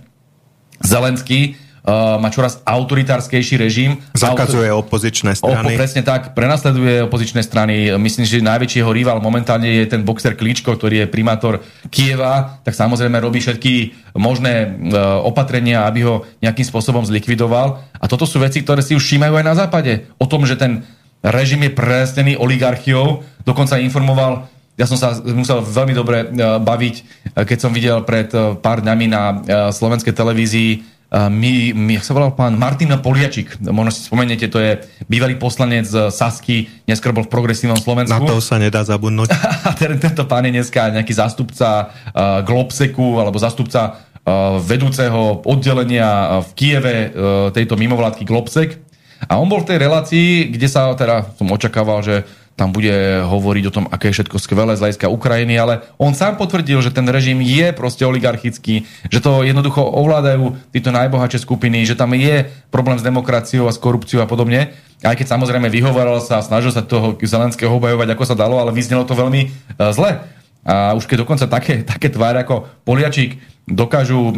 Zelenský 0.83 1.57
uh, 1.83 2.17
má 2.17 2.31
čoraz 2.31 2.63
autoritárskejší 2.63 3.59
režim. 3.59 3.99
Zakazuje 4.15 4.71
Autor... 4.71 4.87
opozičné 4.87 5.35
strany. 5.35 5.75
O, 5.75 5.79
presne 5.79 6.01
tak, 6.01 6.31
prenasleduje 6.31 7.03
opozičné 7.03 7.43
strany. 7.43 7.91
Myslím, 7.99 8.23
že 8.23 8.39
najväčší 8.39 8.81
jeho 8.81 8.95
rival 8.95 9.19
momentálne 9.19 9.67
je 9.67 9.85
ten 9.85 10.01
boxer 10.01 10.33
Klíčko, 10.39 10.73
ktorý 10.79 11.05
je 11.05 11.11
primátor 11.11 11.61
Kieva, 11.91 12.63
tak 12.63 12.73
samozrejme 12.73 13.19
robí 13.19 13.43
všetky 13.43 13.93
možné 14.15 14.71
uh, 14.71 15.21
opatrenia, 15.27 15.83
aby 15.85 16.07
ho 16.07 16.15
nejakým 16.39 16.65
spôsobom 16.65 17.03
zlikvidoval. 17.03 17.83
A 17.99 18.05
toto 18.07 18.23
sú 18.23 18.39
veci, 18.39 18.63
ktoré 18.63 18.81
si 18.81 18.95
už 18.95 19.03
všímajú 19.03 19.35
aj 19.37 19.45
na 19.45 19.55
západe. 19.55 20.07
O 20.17 20.25
tom, 20.25 20.47
že 20.47 20.55
ten 20.55 20.87
režim 21.23 21.63
je 21.63 21.71
presnený 21.71 22.35
oligarchiou, 22.35 23.23
dokonca 23.47 23.79
informoval 23.79 24.51
ja 24.73 24.89
som 24.89 24.97
sa 24.97 25.13
musel 25.21 25.61
veľmi 25.61 25.93
dobre 25.93 26.33
baviť, 26.57 26.95
keď 27.37 27.57
som 27.61 27.69
videl 27.69 28.01
pred 28.01 28.25
pár 28.57 28.81
dňami 28.81 29.05
na 29.05 29.23
slovenskej 29.69 30.17
televízii 30.17 30.92
my, 31.13 31.77
jak 31.93 32.01
sa 32.01 32.17
volal 32.17 32.33
pán 32.33 32.57
Martin 32.57 32.89
Poliačik, 32.97 33.61
možno 33.69 33.93
si 33.93 34.01
spomeniete, 34.01 34.49
to 34.49 34.57
je 34.57 34.81
bývalý 35.05 35.37
poslanec 35.37 35.85
z 35.85 36.09
Sasky, 36.09 36.65
neskôr 36.89 37.13
bol 37.13 37.29
v 37.29 37.29
progresívnom 37.29 37.77
Slovensku. 37.77 38.17
Na 38.17 38.25
to 38.25 38.41
sa 38.41 38.57
nedá 38.57 38.81
zabudnúť. 38.81 39.29
A 39.69 39.77
tento 39.77 40.25
pán 40.25 40.49
je 40.49 40.57
dneska 40.57 40.89
nejaký 40.89 41.13
zástupca 41.13 41.93
uh, 41.93 42.41
Globseku, 42.41 43.21
alebo 43.21 43.37
zástupca 43.37 43.93
uh, 43.93 44.57
vedúceho 44.57 45.45
oddelenia 45.45 46.41
v 46.41 46.49
Kieve 46.57 46.97
uh, 46.97 47.53
tejto 47.53 47.77
mimovládky 47.77 48.25
Globsek. 48.25 48.81
A 49.29 49.37
on 49.37 49.45
bol 49.45 49.61
v 49.61 49.69
tej 49.69 49.77
relácii, 49.85 50.49
kde 50.49 50.65
sa 50.65 50.97
teda 50.97 51.29
som 51.37 51.45
očakával, 51.53 52.01
že 52.01 52.25
tam 52.53 52.69
bude 52.69 53.25
hovoriť 53.25 53.63
o 53.65 53.73
tom, 53.73 53.85
aké 53.89 54.13
je 54.13 54.21
všetko 54.21 54.37
skvelé 54.37 54.77
z 54.77 54.85
hľadiska 54.85 55.09
Ukrajiny, 55.09 55.57
ale 55.57 55.81
on 55.97 56.13
sám 56.13 56.37
potvrdil, 56.37 56.85
že 56.85 56.93
ten 56.93 57.05
režim 57.09 57.41
je 57.41 57.73
proste 57.73 58.05
oligarchický, 58.05 58.85
že 59.09 59.19
to 59.25 59.41
jednoducho 59.41 59.81
ovládajú 59.81 60.53
títo 60.69 60.93
najbohatšie 60.93 61.41
skupiny, 61.41 61.81
že 61.81 61.97
tam 61.97 62.13
je 62.13 62.45
problém 62.69 63.01
s 63.01 63.05
demokraciou 63.05 63.65
a 63.65 63.73
s 63.73 63.81
korupciou 63.81 64.21
a 64.21 64.29
podobne. 64.29 64.69
Aj 65.01 65.17
keď 65.17 65.33
samozrejme 65.33 65.65
vyhovoral 65.73 66.21
sa 66.21 66.39
a 66.39 66.45
snažil 66.45 66.69
sa 66.69 66.85
toho 66.85 67.17
Zelenského 67.17 67.73
obajovať, 67.73 68.13
ako 68.13 68.23
sa 68.23 68.37
dalo, 68.37 68.61
ale 68.61 68.69
vyznelo 68.69 69.03
to 69.03 69.17
veľmi 69.17 69.49
uh, 69.49 69.89
zle. 69.89 70.21
A 70.63 70.95
už 70.95 71.09
keď 71.09 71.25
dokonca 71.25 71.49
také, 71.49 71.81
také 71.97 72.13
tváre 72.13 72.45
ako 72.45 72.85
Poliačík 72.85 73.41
dokážu 73.65 74.29
uh, 74.29 74.33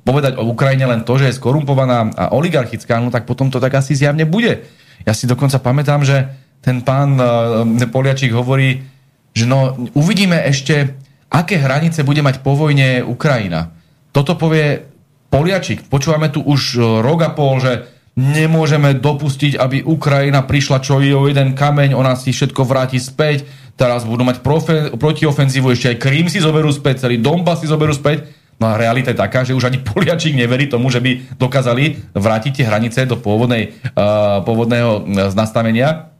povedať 0.00 0.40
o 0.40 0.48
Ukrajine 0.48 0.88
len 0.88 1.04
to, 1.04 1.20
že 1.20 1.28
je 1.28 1.36
skorumpovaná 1.36 2.08
a 2.16 2.24
oligarchická, 2.32 2.96
no 3.04 3.12
tak 3.12 3.28
potom 3.28 3.52
to 3.52 3.60
tak 3.60 3.76
asi 3.76 3.92
zjavne 3.92 4.24
bude. 4.24 4.64
Ja 5.04 5.12
si 5.12 5.28
dokonca 5.30 5.60
pamätám, 5.62 6.02
že 6.02 6.47
ten 6.68 6.84
pán 6.84 7.16
uh, 7.16 7.64
Poliačík 7.64 8.28
hovorí, 8.36 8.84
že 9.32 9.48
no, 9.48 9.88
uvidíme 9.96 10.36
ešte, 10.44 11.00
aké 11.32 11.56
hranice 11.56 12.04
bude 12.04 12.20
mať 12.20 12.44
po 12.44 12.52
vojne 12.52 13.00
Ukrajina. 13.00 13.72
Toto 14.12 14.36
povie 14.36 14.84
Poliačík. 15.32 15.88
Počúvame 15.88 16.28
tu 16.28 16.44
už 16.44 16.60
uh, 16.76 16.84
rok 17.00 17.24
a 17.24 17.32
pol, 17.32 17.56
že 17.64 17.88
nemôžeme 18.18 18.98
dopustiť, 18.98 19.56
aby 19.56 19.86
Ukrajina 19.86 20.44
prišla 20.44 20.84
čo 20.84 21.00
je 21.00 21.14
o 21.14 21.24
jeden 21.30 21.56
kameň, 21.56 21.94
ona 21.94 22.18
si 22.18 22.34
všetko 22.34 22.66
vráti 22.66 22.98
späť, 22.98 23.46
teraz 23.78 24.02
budú 24.02 24.26
mať 24.26 24.42
profe, 24.42 24.90
protiofenzívu, 24.98 25.70
ešte 25.70 25.94
aj 25.94 26.02
Krím 26.02 26.26
si 26.26 26.42
zoberú 26.42 26.68
späť, 26.74 27.06
celý 27.06 27.22
Donbass 27.22 27.62
si 27.62 27.70
zoberú 27.70 27.94
späť. 27.94 28.26
No 28.58 28.74
a 28.74 28.74
realita 28.74 29.14
je 29.14 29.22
taká, 29.22 29.46
že 29.46 29.54
už 29.54 29.70
ani 29.70 29.78
Poliačík 29.88 30.34
neverí 30.34 30.66
tomu, 30.66 30.90
že 30.90 30.98
by 30.98 31.38
dokázali 31.38 32.12
vrátiť 32.12 32.60
tie 32.60 32.66
hranice 32.66 33.06
do 33.06 33.16
pôvodnej, 33.16 33.72
uh, 33.94 34.42
pôvodného 34.42 35.06
nastavenia. 35.32 36.17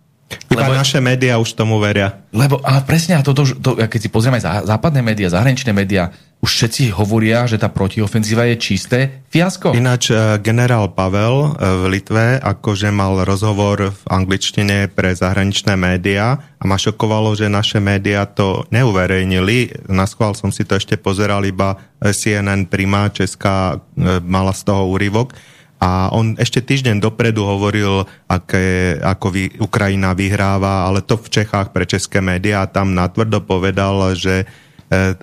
Iba 0.52 0.68
lebo, 0.68 0.76
naše 0.76 1.00
médiá 1.00 1.40
už 1.40 1.56
tomu 1.56 1.80
veria. 1.80 2.20
Lebo, 2.36 2.60
a 2.60 2.84
presne, 2.84 3.16
a 3.16 3.24
toto, 3.24 3.48
to, 3.48 3.80
keď 3.80 4.00
si 4.00 4.12
pozrieme 4.12 4.36
aj 4.40 4.68
západné 4.68 5.00
médiá, 5.00 5.32
zahraničné 5.32 5.72
médiá, 5.72 6.12
už 6.38 6.50
všetci 6.54 6.94
hovoria, 6.94 7.50
že 7.50 7.58
tá 7.58 7.66
protiofenzíva 7.66 8.46
je 8.54 8.56
čisté 8.62 8.98
fiasko. 9.32 9.74
Ináč 9.74 10.14
e, 10.14 10.38
generál 10.38 10.94
Pavel 10.94 11.34
e, 11.34 11.48
v 11.58 11.84
Litve 11.90 12.38
akože 12.38 12.94
mal 12.94 13.26
rozhovor 13.26 13.90
v 13.90 14.02
angličtine 14.06 14.86
pre 14.86 15.18
zahraničné 15.18 15.74
médiá 15.74 16.38
a 16.38 16.62
ma 16.62 16.78
šokovalo, 16.78 17.34
že 17.34 17.50
naše 17.50 17.82
médiá 17.82 18.22
to 18.28 18.68
neuverejnili. 18.70 19.90
Na 19.90 20.06
schvál 20.06 20.38
som 20.38 20.54
si 20.54 20.62
to 20.62 20.78
ešte 20.78 20.94
pozeral, 20.94 21.42
iba 21.42 21.74
CNN 21.98 22.70
Prima 22.70 23.10
Česká 23.10 23.82
mala 24.22 24.54
z 24.54 24.62
toho 24.62 24.94
úryvok 24.94 25.34
a 25.78 26.10
on 26.10 26.34
ešte 26.34 26.58
týždeň 26.58 26.98
dopredu 26.98 27.46
hovoril, 27.46 28.02
aké, 28.26 28.98
ako 28.98 29.26
vy, 29.30 29.44
Ukrajina 29.62 30.10
vyhráva, 30.10 30.90
ale 30.90 31.06
to 31.06 31.14
v 31.14 31.30
Čechách 31.30 31.70
pre 31.70 31.86
české 31.86 32.18
médiá 32.18 32.66
tam 32.66 32.98
natvrdo 32.98 33.46
povedal, 33.46 34.18
že 34.18 34.42
e, 34.42 34.46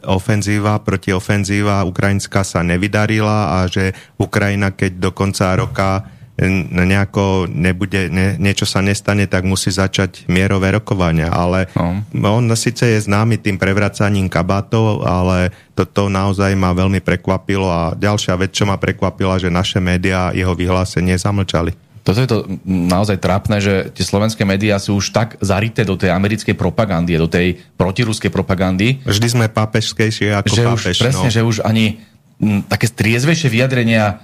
ofenzíva 0.08 0.80
proti 0.80 1.12
ofenzíva 1.12 1.84
ukrajinská 1.84 2.48
sa 2.48 2.64
nevydarila 2.64 3.60
a 3.60 3.68
že 3.68 3.92
Ukrajina, 4.16 4.72
keď 4.72 4.96
do 4.96 5.12
konca 5.12 5.60
roka 5.60 6.15
nejako 6.36 7.48
nebude, 7.48 8.12
ne, 8.12 8.36
niečo 8.36 8.68
sa 8.68 8.84
nestane, 8.84 9.24
tak 9.24 9.48
musí 9.48 9.72
začať 9.72 10.28
mierové 10.28 10.76
rokovania. 10.76 11.32
Ale 11.32 11.72
no. 11.80 12.04
on 12.12 12.52
síce 12.60 12.84
je 12.84 13.00
známy 13.00 13.40
tým 13.40 13.56
prevracaním 13.56 14.28
kabátov, 14.28 15.08
ale 15.08 15.56
toto 15.72 16.12
naozaj 16.12 16.52
ma 16.60 16.76
veľmi 16.76 17.00
prekvapilo 17.00 17.72
a 17.72 17.96
ďalšia 17.96 18.36
vec, 18.36 18.52
čo 18.52 18.68
ma 18.68 18.76
prekvapila, 18.76 19.40
že 19.40 19.48
naše 19.48 19.80
médiá 19.80 20.36
jeho 20.36 20.52
vyhlásenie 20.52 21.16
zamlčali. 21.16 21.72
Toto 22.06 22.22
je 22.22 22.30
to 22.30 22.46
naozaj 22.70 23.18
trápne, 23.18 23.58
že 23.58 23.90
tie 23.90 24.06
slovenské 24.06 24.46
médiá 24.46 24.78
sú 24.78 25.02
už 25.02 25.10
tak 25.10 25.42
zarité 25.42 25.82
do 25.82 25.98
tej 25.98 26.14
americkej 26.14 26.54
propagandy, 26.54 27.18
do 27.18 27.26
tej 27.26 27.58
protiruskej 27.82 28.30
propagandy. 28.30 29.02
Vždy 29.02 29.28
sme 29.34 29.46
pápežskejšie 29.50 30.38
ako 30.38 30.54
že 30.54 30.64
pápež. 30.70 30.94
Už, 30.94 31.02
presne, 31.02 31.28
no. 31.32 31.34
že 31.34 31.42
už 31.42 31.66
ani 31.66 31.98
m, 32.38 32.62
také 32.70 32.86
striezvejšie 32.86 33.50
vyjadrenia 33.50 34.22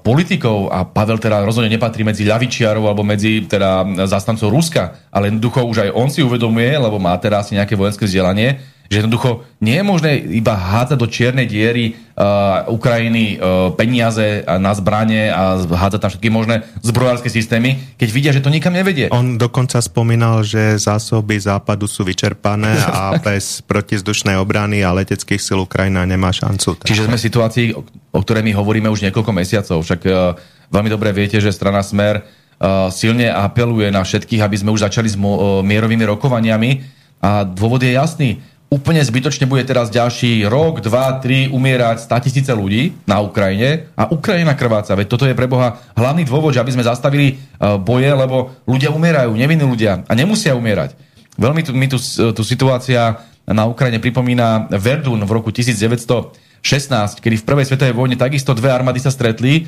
politikov, 0.00 0.72
a 0.72 0.88
Pavel 0.88 1.20
teda 1.20 1.44
rozhodne 1.44 1.68
nepatrí 1.68 2.00
medzi 2.02 2.24
ľavičiarov 2.24 2.88
alebo 2.88 3.04
medzi 3.04 3.44
teda 3.44 3.84
zastancov 4.08 4.48
Ruska, 4.48 5.12
ale 5.12 5.28
jednoducho 5.28 5.68
už 5.68 5.76
aj 5.84 5.90
on 5.92 6.08
si 6.08 6.24
uvedomuje, 6.24 6.72
lebo 6.72 6.96
má 6.96 7.12
teraz 7.20 7.46
asi 7.48 7.60
nejaké 7.60 7.76
vojenské 7.76 8.08
vzdelanie, 8.08 8.64
že 8.92 9.00
jednoducho 9.00 9.48
nie 9.64 9.80
je 9.80 9.84
možné 9.88 10.20
iba 10.20 10.52
hádzať 10.52 10.98
do 11.00 11.08
čiernej 11.08 11.48
diery 11.48 11.96
uh, 11.96 12.68
Ukrajiny 12.68 13.40
uh, 13.40 13.72
peniaze 13.72 14.44
na 14.44 14.76
zbranie 14.76 15.32
a 15.32 15.56
hádzať 15.64 16.00
tam 16.04 16.10
všetky 16.12 16.28
možné 16.28 16.68
zbrojárske 16.84 17.32
systémy, 17.32 17.96
keď 17.96 18.08
vidia, 18.12 18.36
že 18.36 18.44
to 18.44 18.52
nikam 18.52 18.76
nevedie. 18.76 19.08
On 19.08 19.40
dokonca 19.40 19.80
spomínal, 19.80 20.44
že 20.44 20.76
zásoby 20.76 21.40
západu 21.40 21.88
sú 21.88 22.04
vyčerpané 22.04 22.76
a 22.84 23.16
bez 23.26 23.64
protizdušnej 23.64 24.36
obrany 24.36 24.84
a 24.84 24.92
leteckých 24.92 25.40
sil 25.40 25.64
Ukrajina 25.64 26.04
nemá 26.04 26.28
šancu. 26.28 26.84
Tak. 26.84 26.92
Čiže 26.92 27.08
sme 27.08 27.16
v 27.16 27.26
situácii, 27.32 27.66
o 28.12 28.20
ktorej 28.20 28.44
my 28.44 28.52
hovoríme 28.52 28.92
už 28.92 29.08
niekoľko 29.08 29.32
mesiacov. 29.32 29.80
Však 29.80 30.00
uh, 30.04 30.36
veľmi 30.68 30.92
dobre 30.92 31.16
viete, 31.16 31.40
že 31.40 31.48
strana 31.48 31.80
Smer 31.80 32.20
uh, 32.20 32.92
silne 32.92 33.32
apeluje 33.32 33.88
na 33.88 34.04
všetkých, 34.04 34.44
aby 34.44 34.56
sme 34.60 34.76
už 34.76 34.84
začali 34.84 35.08
s 35.08 35.16
mo- 35.16 35.40
uh, 35.40 35.46
mierovými 35.64 36.04
rokovaniami. 36.12 37.00
A 37.22 37.46
dôvod 37.46 37.78
je 37.86 37.94
jasný 37.94 38.42
úplne 38.72 39.04
zbytočne 39.04 39.44
bude 39.44 39.68
teraz 39.68 39.92
ďalší 39.92 40.48
rok, 40.48 40.80
dva, 40.80 41.20
tri 41.20 41.44
umierať 41.52 42.08
100 42.08 42.24
tisíce 42.24 42.52
ľudí 42.56 42.96
na 43.04 43.20
Ukrajine 43.20 43.92
a 43.92 44.08
Ukrajina 44.08 44.56
krváca. 44.56 44.96
Veď 44.96 45.12
toto 45.12 45.28
je 45.28 45.36
pre 45.36 45.44
Boha 45.44 45.76
hlavný 45.92 46.24
dôvod, 46.24 46.56
že 46.56 46.64
aby 46.64 46.72
sme 46.72 46.88
zastavili 46.88 47.26
e, 47.28 47.34
boje, 47.76 48.08
lebo 48.08 48.56
ľudia 48.64 48.88
umierajú, 48.88 49.36
nevinní 49.36 49.68
ľudia 49.68 50.08
a 50.08 50.12
nemusia 50.16 50.56
umierať. 50.56 50.96
Veľmi 51.36 51.60
tu, 51.60 51.76
mi 51.76 51.84
tu, 51.84 52.00
tu 52.32 52.42
situácia 52.44 53.20
na 53.44 53.68
Ukrajine 53.68 54.00
pripomína 54.00 54.72
Verdun 54.72 55.20
v 55.20 55.30
roku 55.36 55.52
1915, 55.52 56.40
16, 56.62 57.18
kedy 57.18 57.42
v 57.42 57.44
prvej 57.44 57.66
svetovej 57.66 57.90
vojne 57.90 58.14
takisto 58.14 58.54
dve 58.54 58.70
armády 58.70 59.02
sa 59.02 59.10
stretli 59.10 59.66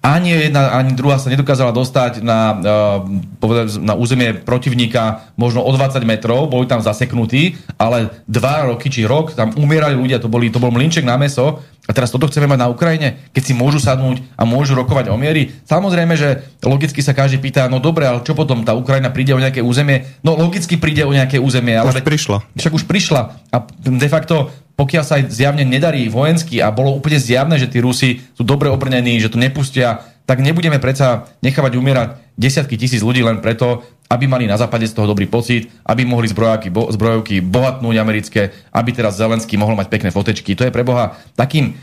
ani 0.00 0.48
jedna, 0.48 0.72
ani 0.80 0.96
druhá 0.96 1.20
sa 1.20 1.28
nedokázala 1.28 1.76
dostať 1.76 2.24
na, 2.24 2.56
uh, 2.56 3.76
na 3.84 3.92
územie 3.92 4.32
protivníka 4.32 5.28
možno 5.36 5.60
o 5.60 5.70
20 5.76 6.00
metrov, 6.08 6.48
boli 6.48 6.64
tam 6.64 6.80
zaseknutí, 6.80 7.60
ale 7.76 8.08
dva 8.24 8.72
roky 8.72 8.88
či 8.88 9.04
rok 9.04 9.36
tam 9.36 9.52
umierali 9.60 9.92
ľudia, 9.92 10.16
to, 10.16 10.32
boli, 10.32 10.48
to 10.48 10.56
bol 10.56 10.72
mlinček 10.72 11.04
na 11.04 11.20
meso 11.20 11.60
a 11.84 11.92
teraz 11.92 12.08
toto 12.08 12.30
chceme 12.32 12.48
mať 12.48 12.60
na 12.64 12.72
Ukrajine, 12.72 13.28
keď 13.36 13.42
si 13.44 13.52
môžu 13.52 13.76
sadnúť 13.76 14.24
a 14.40 14.48
môžu 14.48 14.72
rokovať 14.72 15.12
o 15.12 15.20
miery. 15.20 15.52
Samozrejme, 15.68 16.16
že 16.16 16.48
logicky 16.64 17.04
sa 17.04 17.12
každý 17.12 17.36
pýta, 17.42 17.68
no 17.68 17.76
dobre, 17.76 18.08
ale 18.08 18.24
čo 18.24 18.32
potom, 18.32 18.64
tá 18.64 18.72
Ukrajina 18.72 19.12
príde 19.12 19.36
o 19.36 19.42
nejaké 19.42 19.60
územie? 19.60 20.08
No 20.24 20.32
logicky 20.32 20.80
príde 20.80 21.04
o 21.04 21.12
nejaké 21.12 21.36
územie. 21.36 21.76
Ale 21.76 21.92
už 21.92 22.06
prišla. 22.06 22.46
Však 22.56 22.72
už 22.72 22.84
prišla 22.88 23.22
a 23.52 23.56
de 23.84 24.08
facto 24.08 24.48
pokiaľ 24.80 25.04
sa 25.04 25.20
aj 25.20 25.28
zjavne 25.28 25.68
nedarí 25.68 26.08
vojensky 26.08 26.64
a 26.64 26.72
bolo 26.72 26.96
úplne 26.96 27.20
zjavné, 27.20 27.60
že 27.60 27.68
tí 27.68 27.84
Rusi 27.84 28.24
sú 28.32 28.48
dobre 28.48 28.72
obrnení, 28.72 29.20
že 29.20 29.28
to 29.28 29.36
nepustia, 29.36 30.08
tak 30.24 30.40
nebudeme 30.40 30.80
predsa 30.80 31.28
nechávať 31.44 31.76
umierať 31.76 32.08
desiatky 32.40 32.80
tisíc 32.80 33.04
ľudí 33.04 33.20
len 33.20 33.44
preto, 33.44 33.84
aby 34.08 34.24
mali 34.24 34.48
na 34.48 34.56
západe 34.56 34.88
z 34.88 34.96
toho 34.96 35.04
dobrý 35.04 35.28
pocit, 35.28 35.68
aby 35.84 36.08
mohli 36.08 36.32
zbrojáky, 36.32 36.72
bo, 36.72 36.88
zbrojovky 36.88 37.44
bohatnúť 37.44 37.96
americké, 38.00 38.56
aby 38.72 38.90
teraz 38.96 39.20
Zelenský 39.20 39.60
mohol 39.60 39.76
mať 39.76 39.92
pekné 39.92 40.08
fotečky. 40.08 40.56
To 40.56 40.64
je 40.64 40.72
pre 40.72 40.80
Boha 40.80 41.20
takým 41.36 41.76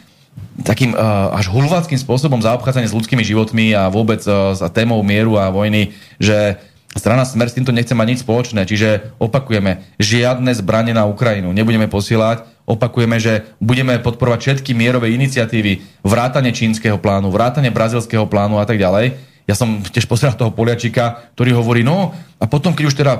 takým 0.62 0.94
uh, 0.94 1.34
až 1.34 1.50
hulváckým 1.50 1.98
spôsobom 1.98 2.38
zaobchádzanie 2.46 2.86
s 2.86 2.94
ľudskými 2.94 3.26
životmi 3.26 3.74
a 3.74 3.90
vôbec 3.90 4.22
uh, 4.30 4.54
s 4.54 4.62
témou 4.70 5.02
mieru 5.02 5.34
a 5.34 5.50
vojny, 5.50 5.98
že 6.22 6.62
Strana 6.94 7.26
Smer 7.26 7.50
s 7.50 7.58
týmto 7.58 7.74
nechce 7.74 7.94
mať 7.94 8.08
nič 8.10 8.20
spoločné, 8.22 8.66
čiže 8.70 9.18
opakujeme, 9.18 9.86
žiadne 9.98 10.50
zbranie 10.54 10.94
na 10.94 11.10
Ukrajinu 11.10 11.54
nebudeme 11.54 11.90
posielať, 11.90 12.57
opakujeme, 12.68 13.16
že 13.18 13.48
budeme 13.64 13.96
podporovať 14.04 14.40
všetky 14.44 14.76
mierové 14.76 15.16
iniciatívy, 15.16 16.04
vrátane 16.04 16.52
čínskeho 16.52 17.00
plánu, 17.00 17.32
vrátane 17.32 17.72
brazilského 17.72 18.28
plánu 18.28 18.60
a 18.60 18.68
tak 18.68 18.76
ďalej. 18.76 19.16
Ja 19.48 19.56
som 19.56 19.80
tiež 19.80 20.12
pozeral 20.12 20.36
toho 20.36 20.52
Poliačika, 20.52 21.32
ktorý 21.40 21.56
hovorí, 21.56 21.82
no 21.82 22.12
a 22.36 22.46
potom, 22.52 22.76
keď 22.76 22.86
už 22.92 23.00
teda 23.00 23.14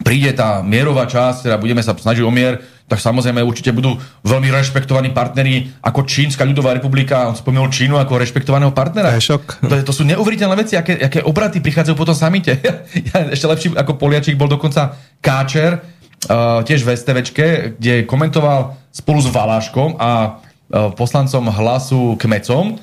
príde 0.00 0.32
tá 0.32 0.64
mierová 0.64 1.04
časť, 1.04 1.46
teda 1.46 1.60
budeme 1.60 1.84
sa 1.84 1.94
snažiť 1.94 2.24
o 2.24 2.32
mier, 2.32 2.58
tak 2.84 3.00
samozrejme 3.00 3.40
určite 3.40 3.72
budú 3.72 3.96
veľmi 4.26 4.52
rešpektovaní 4.52 5.14
partneri 5.16 5.72
ako 5.80 6.04
Čínska 6.04 6.44
ľudová 6.44 6.76
republika. 6.76 7.30
On 7.30 7.36
spomenul 7.36 7.72
Čínu 7.72 7.96
ako 7.96 8.20
rešpektovaného 8.20 8.76
partnera. 8.76 9.14
Je 9.16 9.24
šok. 9.24 9.64
To, 9.64 9.74
to 9.80 9.92
sú 9.94 10.04
neuveriteľné 10.04 10.56
veci, 10.58 10.74
aké, 10.76 11.00
aké 11.00 11.20
obraty 11.24 11.64
prichádzajú 11.64 11.96
po 11.96 12.04
tom 12.04 12.16
samite. 12.16 12.60
ja, 13.08 13.16
ešte 13.32 13.46
lepší 13.48 13.68
ako 13.72 13.96
Poliačik 13.96 14.36
bol 14.36 14.52
dokonca 14.52 15.00
Káčer, 15.24 15.80
uh, 16.28 16.60
tiež 16.64 16.84
v 16.84 16.92
STVčke, 16.94 17.46
kde 17.78 18.08
komentoval 18.08 18.76
spolu 18.94 19.20
s 19.20 19.28
Valáškom 19.28 19.96
a 19.98 20.10
uh, 20.10 20.92
poslancom 20.94 21.50
hlasu 21.50 22.16
Kmecom 22.16 22.74
uh, 22.74 22.78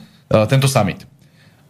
tento 0.45 0.67
summit. 0.67 1.05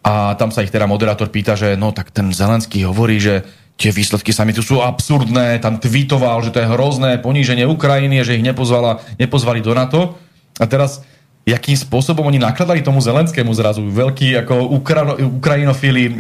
A 0.02 0.34
tam 0.34 0.50
sa 0.50 0.66
ich 0.66 0.74
teda 0.74 0.90
moderátor 0.90 1.30
pýta, 1.30 1.54
že 1.54 1.78
no 1.78 1.94
tak 1.94 2.10
ten 2.10 2.34
Zelenský 2.34 2.82
hovorí, 2.90 3.22
že 3.22 3.46
tie 3.78 3.94
výsledky 3.94 4.34
samitu 4.34 4.66
sú 4.66 4.82
absurdné, 4.82 5.62
tam 5.62 5.78
tweetoval, 5.78 6.42
že 6.46 6.54
to 6.54 6.62
je 6.62 6.70
hrozné 6.70 7.18
poníženie 7.22 7.66
Ukrajiny, 7.66 8.22
že 8.22 8.38
ich 8.38 8.46
nepozvala, 8.46 9.02
nepozvali 9.18 9.62
do 9.62 9.74
NATO. 9.74 10.18
A 10.62 10.66
teraz 10.70 11.02
jakým 11.46 11.74
spôsobom 11.74 12.22
oni 12.30 12.38
nakladali 12.38 12.86
tomu 12.86 13.02
Zelenskému 13.02 13.50
zrazu. 13.58 13.82
Veľkí 13.90 14.38
ako 14.46 14.78
Ukra- 14.78 15.18
ukrajinofili 15.18 16.04
e, 16.06 16.12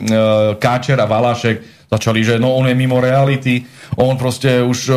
Káčer 0.57 0.97
a 0.97 1.05
Valášek 1.05 1.85
začali, 1.91 2.25
že 2.25 2.41
no 2.41 2.57
on 2.57 2.65
je 2.65 2.73
mimo 2.73 2.97
reality, 2.97 3.61
on 3.99 4.17
proste 4.17 4.65
už 4.65 4.79
e, 4.89 4.93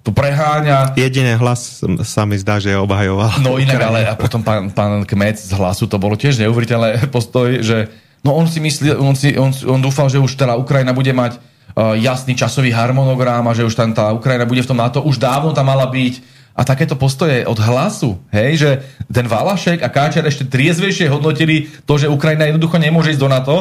tu 0.00 0.10
preháňa. 0.16 0.96
Jediný 0.96 1.36
hlas 1.36 1.84
sa 2.04 2.22
mi 2.24 2.40
zdá, 2.40 2.56
že 2.56 2.72
je 2.72 2.78
obhajoval. 2.80 3.44
No 3.44 3.60
inak, 3.60 3.80
ale 3.80 4.08
a 4.08 4.16
potom 4.16 4.40
pán, 4.40 4.72
pán 4.72 5.04
Kmec 5.04 5.36
z 5.36 5.52
hlasu, 5.52 5.84
to 5.84 6.00
bolo 6.00 6.16
tiež 6.16 6.40
neuveriteľné 6.40 7.04
postoj, 7.14 7.60
že 7.60 7.92
no 8.24 8.32
on 8.32 8.48
si 8.48 8.60
myslí, 8.60 8.96
on, 8.96 9.14
si, 9.16 9.36
on, 9.36 9.52
on 9.68 9.80
dúfal, 9.80 10.08
že 10.08 10.20
už 10.20 10.36
teda 10.36 10.56
Ukrajina 10.56 10.96
bude 10.96 11.12
mať 11.12 11.50
Eh, 11.70 12.02
jasný 12.02 12.34
časový 12.34 12.74
harmonogram 12.74 13.46
a 13.46 13.54
že 13.54 13.62
už 13.62 13.78
tam 13.78 13.94
tá 13.94 14.10
Ukrajina 14.10 14.42
bude 14.42 14.66
v 14.66 14.70
tom 14.74 14.78
NATO, 14.78 15.06
už 15.06 15.22
dávno 15.22 15.54
tam 15.54 15.70
mala 15.70 15.86
byť. 15.86 16.42
A 16.58 16.66
takéto 16.66 16.98
postoje 16.98 17.46
od 17.46 17.56
hlasu, 17.56 18.18
hej, 18.34 18.58
že 18.58 18.70
ten 19.06 19.24
Valašek 19.24 19.80
a 19.80 19.88
Káčer 19.88 20.26
ešte 20.26 20.50
triezvejšie 20.50 21.06
hodnotili 21.06 21.70
to, 21.86 21.94
že 21.94 22.10
Ukrajina 22.10 22.50
jednoducho 22.50 22.76
nemôže 22.76 23.14
ísť 23.14 23.22
do 23.22 23.30
NATO, 23.30 23.56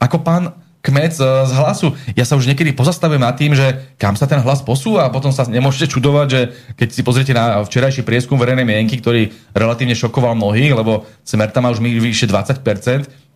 ako 0.00 0.16
pán 0.24 0.56
Kmec 0.80 1.12
eh, 1.12 1.24
z 1.44 1.52
hlasu. 1.52 1.92
Ja 2.16 2.24
sa 2.24 2.40
už 2.40 2.48
niekedy 2.48 2.72
pozastavujem 2.72 3.20
nad 3.20 3.36
tým, 3.36 3.52
že 3.52 3.92
kam 4.00 4.16
sa 4.16 4.24
ten 4.24 4.40
hlas 4.40 4.64
posúva 4.64 5.06
a 5.06 5.12
potom 5.12 5.28
sa 5.28 5.44
nemôžete 5.44 5.92
čudovať, 5.92 6.26
že 6.28 6.40
keď 6.76 6.88
si 6.88 7.00
pozriete 7.04 7.32
na 7.36 7.60
včerajší 7.60 8.00
prieskum 8.00 8.40
verejnej 8.40 8.64
mienky, 8.64 8.96
ktorý 8.96 9.32
relatívne 9.52 9.92
šokoval 9.92 10.32
mnohých, 10.36 10.72
lebo 10.72 11.04
Smer 11.24 11.52
tam 11.52 11.68
má 11.68 11.70
už 11.70 11.84
vyše 11.84 12.26
20% 12.26 12.64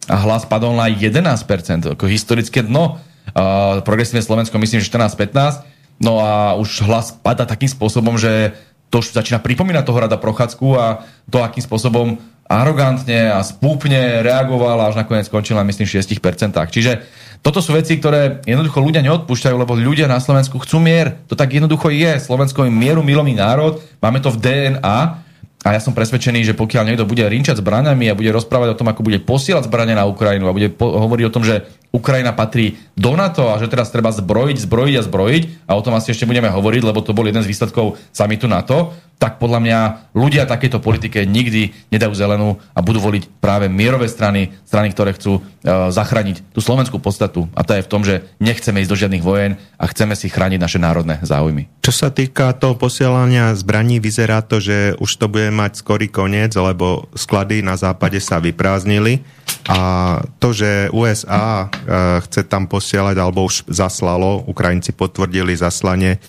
a 0.09 0.17
hlas 0.25 0.45
padol 0.49 0.77
na 0.77 0.89
11%, 0.89 1.97
ako 1.97 2.05
historické 2.09 2.61
dno 2.61 3.01
uh, 3.01 3.81
progresívne 3.81 4.21
Slovensko 4.21 4.61
myslím, 4.61 4.85
že 4.85 4.93
14-15, 4.93 5.65
no 6.05 6.21
a 6.21 6.59
už 6.61 6.85
hlas 6.85 7.15
pada 7.15 7.49
takým 7.49 7.71
spôsobom, 7.71 8.21
že 8.21 8.53
to 8.93 9.01
už 9.01 9.17
začína 9.17 9.41
pripomínať 9.41 9.85
toho 9.87 10.03
rada 10.05 10.21
Prochádzku 10.21 10.69
a 10.77 11.03
to, 11.33 11.41
akým 11.41 11.65
spôsobom 11.65 12.21
arogantne 12.45 13.33
a 13.33 13.41
spúpne 13.41 14.21
reagoval 14.21 14.77
a 14.85 14.89
až 14.93 15.01
nakoniec 15.01 15.27
skončil 15.27 15.57
na 15.57 15.65
myslím 15.65 15.89
6%. 15.89 16.13
Čiže 16.53 17.01
toto 17.45 17.61
sú 17.61 17.77
veci, 17.77 18.01
ktoré 18.01 18.41
jednoducho 18.49 18.81
ľudia 18.81 19.05
neodpúšťajú, 19.05 19.57
lebo 19.61 19.77
ľudia 19.77 20.09
na 20.09 20.17
Slovensku 20.17 20.57
chcú 20.65 20.81
mier. 20.81 21.21
To 21.29 21.37
tak 21.37 21.53
jednoducho 21.53 21.93
je. 21.93 22.17
Slovensko 22.17 22.65
je 22.65 22.73
mieru 22.73 23.05
milový 23.05 23.37
národ, 23.37 23.85
máme 24.01 24.25
to 24.25 24.33
v 24.33 24.41
DNA 24.41 25.24
a 25.65 25.73
ja 25.73 25.81
som 25.81 25.97
presvedčený, 25.97 26.45
že 26.45 26.53
pokiaľ 26.53 26.93
niekto 26.93 27.09
bude 27.09 27.25
rinčať 27.25 27.65
zbraniami 27.65 28.13
a 28.13 28.19
bude 28.19 28.29
rozprávať 28.37 28.77
o 28.77 28.79
tom, 28.79 28.93
ako 28.93 29.01
bude 29.01 29.25
posielať 29.25 29.65
zbrania 29.65 29.97
na 29.97 30.05
Ukrajinu 30.05 30.45
a 30.45 30.53
bude 30.53 30.69
po- 30.69 30.93
hovoriť 30.93 31.25
o 31.25 31.35
tom, 31.35 31.41
že 31.41 31.65
Ukrajina 31.89 32.37
patrí 32.37 32.77
do 32.99 33.17
NATO 33.17 33.49
a 33.49 33.57
že 33.57 33.73
teraz 33.73 33.89
treba 33.89 34.13
zbrojiť, 34.13 34.61
zbrojiť 34.61 34.95
a 35.01 35.07
zbrojiť 35.09 35.43
a 35.65 35.73
o 35.73 35.81
tom 35.81 35.97
asi 35.97 36.13
ešte 36.13 36.29
budeme 36.29 36.53
hovoriť, 36.53 36.83
lebo 36.85 37.01
to 37.01 37.17
bol 37.17 37.25
jeden 37.25 37.41
z 37.41 37.49
výsledkov 37.49 37.97
samitu 38.13 38.45
NATO, 38.45 38.93
tak 39.15 39.39
podľa 39.39 39.61
mňa 39.63 39.81
ľudia 40.13 40.45
takéto 40.45 40.83
politike 40.83 41.23
nikdy 41.23 41.71
nedajú 41.95 42.13
zelenú 42.19 42.59
a 42.75 42.83
budú 42.83 42.99
voliť 42.99 43.39
práve 43.39 43.71
mierové 43.71 44.11
strany, 44.11 44.51
strany, 44.67 44.91
ktoré 44.91 45.15
chcú 45.15 45.39
uh, 45.39 45.89
zachrániť 45.95 46.51
tú 46.51 46.59
slovenskú 46.59 46.99
podstatu. 46.99 47.47
A 47.55 47.63
to 47.63 47.79
je 47.79 47.87
v 47.87 47.91
tom, 47.91 48.03
že 48.03 48.27
nechceme 48.43 48.83
ísť 48.83 48.91
do 48.91 48.99
žiadnych 48.99 49.23
vojen 49.23 49.57
a 49.79 49.85
chceme 49.87 50.19
si 50.19 50.27
chrániť 50.27 50.59
naše 50.59 50.83
národné 50.83 51.23
záujmy. 51.23 51.71
Čo 51.87 51.95
sa 51.95 52.09
týka 52.11 52.51
toho 52.59 52.75
posielania 52.75 53.55
zbraní, 53.55 54.03
vyzerá 54.03 54.43
to, 54.43 54.59
že 54.59 54.99
už 54.99 55.11
to 55.15 55.31
bude 55.31 55.54
mať 55.55 55.81
skorý 55.81 56.11
koniec, 56.11 56.51
lebo 56.59 57.07
sklady 57.15 57.63
na 57.63 57.79
západe 57.79 58.19
sa 58.19 58.43
vyprázdnili 58.43 59.23
a 59.65 60.21
to, 60.43 60.53
že 60.53 60.93
USA 60.93 61.65
uh, 61.65 62.21
chce 62.27 62.45
tam 62.45 62.69
posielať, 62.69 63.17
alebo 63.17 63.49
už 63.49 63.65
zaslalo, 63.71 64.45
Ukrajinci 64.45 64.93
potvrdili 64.93 65.57
zaslanie 65.57 66.21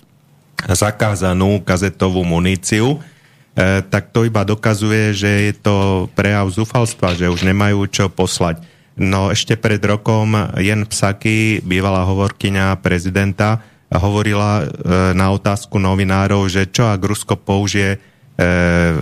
zakázanú 0.64 1.60
kazetovú 1.60 2.24
muníciu, 2.24 2.96
e, 2.96 3.84
tak 3.84 4.08
to 4.08 4.24
iba 4.24 4.40
dokazuje, 4.42 5.12
že 5.12 5.30
je 5.52 5.54
to 5.54 5.76
prejav 6.16 6.48
zúfalstva, 6.48 7.12
že 7.12 7.28
už 7.28 7.44
nemajú 7.44 7.84
čo 7.92 8.08
poslať. 8.08 8.64
No 8.96 9.28
ešte 9.28 9.60
pred 9.60 9.84
rokom 9.84 10.32
Jen 10.56 10.88
Psaky, 10.88 11.60
bývalá 11.60 12.08
hovorkyňa 12.08 12.80
prezidenta, 12.80 13.60
hovorila 13.92 14.64
e, 14.64 14.66
na 15.12 15.30
otázku 15.30 15.76
novinárov, 15.76 16.48
že 16.48 16.72
čo 16.72 16.88
ak 16.88 17.04
Rusko 17.04 17.36
použije 17.36 17.90
e, 17.94 17.98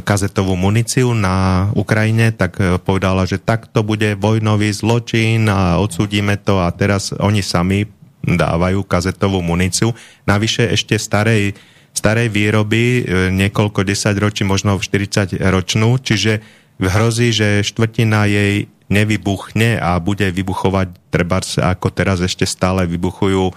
kazetovú 0.07 0.55
muníciu 0.55 1.11
na 1.11 1.67
Ukrajine, 1.75 2.31
tak 2.31 2.55
povedala, 2.87 3.27
že 3.27 3.43
takto 3.43 3.83
bude 3.83 4.15
vojnový 4.15 4.71
zločin 4.71 5.51
a 5.51 5.83
odsúdime 5.83 6.39
to 6.39 6.63
a 6.63 6.71
teraz 6.71 7.11
oni 7.11 7.43
sami 7.43 7.83
dávajú 8.25 8.83
kazetovú 8.89 9.45
muníciu. 9.45 9.93
Navyše 10.25 10.73
ešte 10.73 10.97
starej, 10.97 11.53
starej 11.93 12.33
výroby, 12.33 12.83
e, 12.83 13.03
niekoľko 13.31 13.85
desaťročí, 13.85 14.49
možno 14.49 14.81
40 14.81 15.37
ročnú, 15.53 16.01
čiže 16.01 16.41
hrozí, 16.81 17.31
že 17.31 17.63
štvrtina 17.63 18.27
jej 18.27 18.67
nevybuchne 18.89 19.81
a 19.81 19.97
bude 20.01 20.29
vybuchovať 20.29 20.89
treba 21.09 21.41
ako 21.41 21.89
teraz 21.95 22.21
ešte 22.21 22.45
stále 22.45 22.85
vybuchujú, 22.89 23.45
e, 23.49 23.55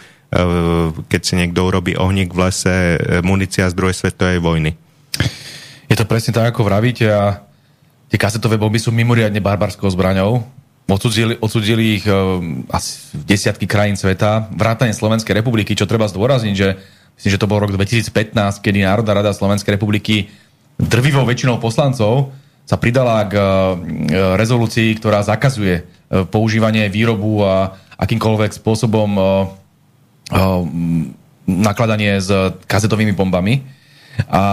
keď 1.08 1.22
si 1.24 1.34
niekto 1.40 1.64
urobí 1.68 1.96
ohník 1.96 2.36
v 2.36 2.48
lese, 2.48 2.76
e, 2.96 3.24
munícia 3.24 3.68
z 3.72 3.76
druhej 3.76 3.96
svetovej 3.96 4.40
vojny. 4.44 4.72
Je 5.88 5.96
to 5.96 6.06
presne 6.08 6.36
tak, 6.36 6.52
ako 6.52 6.68
vravíte 6.68 7.08
a 7.08 7.42
tie 8.12 8.20
kazetové 8.20 8.60
bomby 8.60 8.80
sú 8.80 8.92
mimoriadne 8.92 9.40
barbarskou 9.40 9.88
zbraňou 9.88 10.58
Odsudili, 10.88 11.36
odsudili 11.44 12.00
ich 12.00 12.08
uh, 12.08 12.40
asi 12.72 13.12
desiatky 13.12 13.68
krajín 13.68 14.00
sveta, 14.00 14.48
vrátane 14.56 14.96
Slovenskej 14.96 15.36
republiky, 15.36 15.76
čo 15.76 15.84
treba 15.84 16.08
zdôrazniť, 16.08 16.56
že 16.56 16.80
myslím, 17.20 17.32
že 17.36 17.42
to 17.44 17.52
bol 17.52 17.60
rok 17.60 17.76
2015, 17.76 18.32
kedy 18.64 18.88
Národná 18.88 19.20
rada 19.20 19.36
Slovenskej 19.36 19.76
republiky 19.76 20.32
drvivou 20.80 21.28
väčšinou 21.28 21.60
poslancov 21.60 22.32
sa 22.64 22.80
pridala 22.80 23.28
k 23.28 23.36
uh, 23.36 23.44
rezolúcii, 24.40 24.96
ktorá 24.96 25.28
zakazuje 25.28 25.84
uh, 25.84 26.24
používanie 26.24 26.88
výrobu 26.88 27.44
a 27.44 27.76
akýmkoľvek 28.00 28.56
spôsobom 28.56 29.12
uh, 29.20 29.28
nakladanie 31.52 32.24
s 32.24 32.32
kazetovými 32.64 33.12
bombami. 33.12 33.60
A 34.32 34.44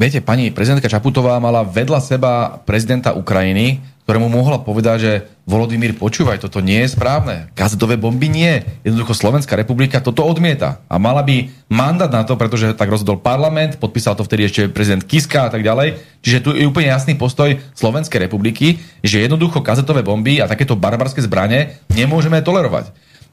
viete, 0.00 0.20
pani 0.24 0.52
prezidentka 0.52 0.90
Čaputová 0.90 1.36
mala 1.42 1.66
vedľa 1.66 2.00
seba 2.00 2.60
prezidenta 2.64 3.16
Ukrajiny, 3.16 3.80
ktorému 4.02 4.26
mohla 4.26 4.58
povedať, 4.58 4.96
že 4.98 5.12
Volodymyr, 5.42 5.94
počúvaj, 5.98 6.42
toto 6.42 6.62
nie 6.62 6.82
je 6.86 6.94
správne. 6.94 7.50
Kazetové 7.54 7.98
bomby 7.98 8.30
nie. 8.30 8.62
Jednoducho 8.82 9.14
Slovenská 9.14 9.58
republika 9.58 10.02
toto 10.02 10.22
odmieta. 10.22 10.82
A 10.86 11.02
mala 11.02 11.22
by 11.22 11.50
mandát 11.70 12.10
na 12.10 12.22
to, 12.22 12.38
pretože 12.38 12.74
tak 12.78 12.90
rozhodol 12.90 13.18
parlament, 13.18 13.78
podpísal 13.78 14.14
to 14.14 14.26
vtedy 14.26 14.46
ešte 14.46 14.70
prezident 14.70 15.02
Kiska 15.02 15.46
a 15.46 15.50
tak 15.50 15.66
ďalej. 15.66 15.98
Čiže 16.22 16.42
tu 16.42 16.50
je 16.54 16.66
úplne 16.66 16.90
jasný 16.90 17.14
postoj 17.18 17.58
Slovenskej 17.74 18.26
republiky, 18.26 18.78
že 19.02 19.22
jednoducho 19.22 19.62
kazetové 19.62 20.02
bomby 20.02 20.38
a 20.38 20.50
takéto 20.50 20.78
barbarské 20.78 21.22
zbranie 21.22 21.78
nemôžeme 21.90 22.38
tolerovať. 22.42 22.90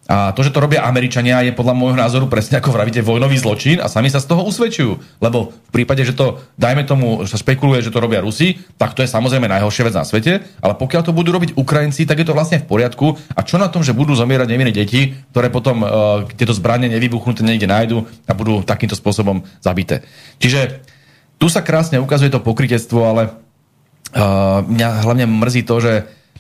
A 0.10 0.34
to, 0.34 0.42
že 0.42 0.50
to 0.50 0.58
robia 0.58 0.82
Američania, 0.90 1.46
je 1.46 1.54
podľa 1.54 1.78
môjho 1.78 1.94
názoru 1.94 2.26
presne 2.26 2.58
ako 2.58 2.74
vravíte 2.74 3.06
vojnový 3.06 3.38
zločin 3.38 3.78
a 3.78 3.86
sami 3.86 4.10
sa 4.10 4.18
z 4.18 4.26
toho 4.26 4.42
usvedčujú. 4.42 5.22
Lebo 5.22 5.54
v 5.54 5.70
prípade, 5.70 6.02
že 6.02 6.18
to, 6.18 6.42
dajme 6.58 6.82
tomu, 6.90 7.22
že 7.30 7.38
sa 7.38 7.38
spekuluje, 7.38 7.86
že 7.86 7.94
to 7.94 8.02
robia 8.02 8.26
Rusi, 8.26 8.58
tak 8.82 8.98
to 8.98 9.06
je 9.06 9.10
samozrejme 9.14 9.46
najhoršia 9.46 9.86
vec 9.86 9.94
na 9.94 10.02
svete, 10.02 10.42
ale 10.66 10.74
pokiaľ 10.74 11.02
to 11.06 11.14
budú 11.14 11.30
robiť 11.30 11.54
Ukrajinci, 11.54 12.10
tak 12.10 12.18
je 12.18 12.26
to 12.26 12.34
vlastne 12.34 12.58
v 12.58 12.66
poriadku. 12.66 13.22
A 13.38 13.46
čo 13.46 13.62
na 13.62 13.70
tom, 13.70 13.86
že 13.86 13.94
budú 13.94 14.18
zomierať 14.18 14.50
nevinné 14.50 14.74
deti, 14.74 15.14
ktoré 15.30 15.54
potom 15.54 15.86
uh, 15.86 16.26
tieto 16.34 16.58
zbranie 16.58 16.90
nevybuchnuté 16.90 17.46
niekde 17.46 17.70
nájdu 17.70 18.10
a 18.26 18.34
budú 18.34 18.66
takýmto 18.66 18.98
spôsobom 18.98 19.46
zabité. 19.62 20.02
Čiže 20.42 20.82
tu 21.38 21.54
sa 21.54 21.62
krásne 21.62 22.02
ukazuje 22.02 22.34
to 22.34 22.42
pokritectvo, 22.42 23.06
ale 23.06 23.30
uh, 24.18 24.66
mňa 24.66 25.06
hlavne 25.06 25.30
mrzí 25.30 25.70
to, 25.70 25.78
že 25.78 25.94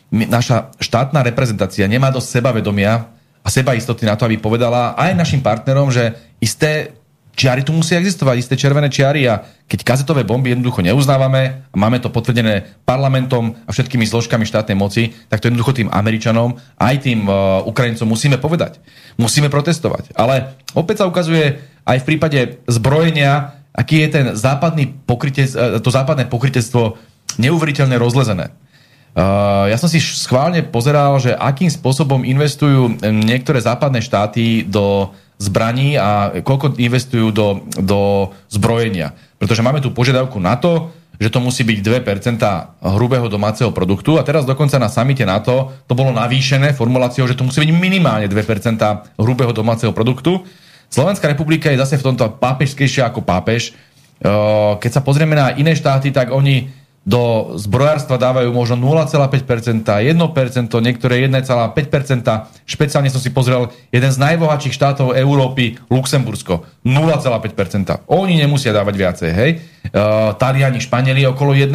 naša 0.09 0.73
štátna 0.81 1.21
reprezentácia 1.21 1.85
nemá 1.85 2.09
dosť 2.09 2.41
sebavedomia, 2.41 3.18
a 3.43 3.47
seba 3.47 3.73
istoty 3.73 4.05
na 4.05 4.19
to, 4.19 4.27
aby 4.27 4.37
povedala 4.37 4.93
aj 4.99 5.15
našim 5.15 5.41
partnerom, 5.41 5.89
že 5.89 6.15
isté 6.43 6.99
čiary 7.39 7.63
tu 7.63 7.71
musia 7.71 7.95
existovať, 8.03 8.35
isté 8.35 8.59
červené 8.59 8.91
čiary 8.91 9.23
a 9.23 9.39
keď 9.63 9.87
kazetové 9.87 10.27
bomby 10.27 10.51
jednoducho 10.51 10.83
neuznávame 10.83 11.71
a 11.71 11.75
máme 11.79 12.03
to 12.03 12.11
potvrdené 12.11 12.67
parlamentom 12.83 13.55
a 13.63 13.71
všetkými 13.71 14.03
zložkami 14.03 14.43
štátnej 14.43 14.75
moci, 14.75 15.15
tak 15.31 15.39
to 15.39 15.47
jednoducho 15.47 15.71
tým 15.71 15.87
Američanom 15.87 16.59
aj 16.75 16.95
tým 16.99 17.23
uh, 17.31 17.63
Ukrajincom 17.63 18.11
musíme 18.11 18.35
povedať. 18.43 18.83
Musíme 19.15 19.47
protestovať. 19.47 20.11
Ale 20.19 20.59
opäť 20.75 21.05
sa 21.05 21.07
ukazuje 21.07 21.63
aj 21.87 21.97
v 22.03 22.07
prípade 22.11 22.39
zbrojenia, 22.67 23.55
aký 23.71 24.03
je 24.03 24.09
ten 24.11 24.25
západný 24.35 24.91
pokryte, 25.07 25.47
to 25.79 25.89
západné 25.89 26.27
pokrytectvo 26.27 26.99
neuveriteľne 27.39 27.95
rozlezené. 27.95 28.51
Uh, 29.09 29.65
ja 29.67 29.77
som 29.81 29.89
si 29.89 29.97
schválne 29.97 30.61
pozeral, 30.61 31.17
že 31.17 31.33
akým 31.33 31.67
spôsobom 31.67 32.21
investujú 32.21 32.93
niektoré 33.01 33.57
západné 33.57 34.05
štáty 34.05 34.61
do 34.63 35.09
zbraní 35.39 35.95
a 35.95 36.39
koľko 36.43 36.75
investujú 36.75 37.31
do, 37.31 37.63
do 37.79 38.29
zbrojenia. 38.51 39.15
Pretože 39.39 39.63
máme 39.63 39.79
tu 39.79 39.95
požiadavku 39.95 40.37
na 40.37 40.59
to, 40.59 40.91
že 41.19 41.31
to 41.31 41.43
musí 41.43 41.67
byť 41.67 41.79
2% 41.83 42.95
hrubého 42.95 43.27
domáceho 43.27 43.75
produktu 43.75 44.15
a 44.15 44.23
teraz 44.23 44.47
dokonca 44.47 44.79
na 44.79 44.87
samite 44.87 45.27
NATO 45.27 45.75
to 45.83 45.93
bolo 45.95 46.15
navýšené 46.15 46.71
formuláciou, 46.71 47.27
že 47.27 47.35
to 47.35 47.43
musí 47.43 47.59
byť 47.59 47.71
minimálne 47.75 48.27
2% 48.31 49.19
hrubého 49.19 49.51
domáceho 49.51 49.91
produktu. 49.91 50.43
Slovenská 50.87 51.27
republika 51.27 51.67
je 51.71 51.79
zase 51.79 51.99
v 51.99 52.07
tomto 52.13 52.39
pápežskejšia 52.39 53.11
ako 53.11 53.23
pápež. 53.23 53.75
Uh, 54.19 54.79
keď 54.79 54.99
sa 54.99 55.01
pozrieme 55.03 55.35
na 55.35 55.55
iné 55.55 55.75
štáty, 55.75 56.11
tak 56.11 56.31
oni 56.31 56.78
do 57.09 57.57
zbrojárstva 57.57 58.21
dávajú 58.21 58.53
možno 58.53 58.77
0,5%, 58.77 59.81
1%, 59.81 60.13
niektoré 60.77 61.25
1,5%. 61.25 62.69
Špeciálne 62.69 63.09
som 63.09 63.17
si 63.17 63.33
pozrel 63.33 63.73
jeden 63.89 64.13
z 64.13 64.17
najbohatších 64.21 64.77
štátov 64.77 65.17
Európy, 65.17 65.81
Luxembursko, 65.89 66.69
0,5%. 66.85 68.05
Oni 68.13 68.37
nemusia 68.37 68.69
dávať 68.69 68.93
viacej, 68.93 69.31
hej. 69.33 69.51
Uh, 69.89 70.37
Taliani, 70.37 70.77
Španieli 70.77 71.25
okolo 71.25 71.57
1%. 71.57 71.73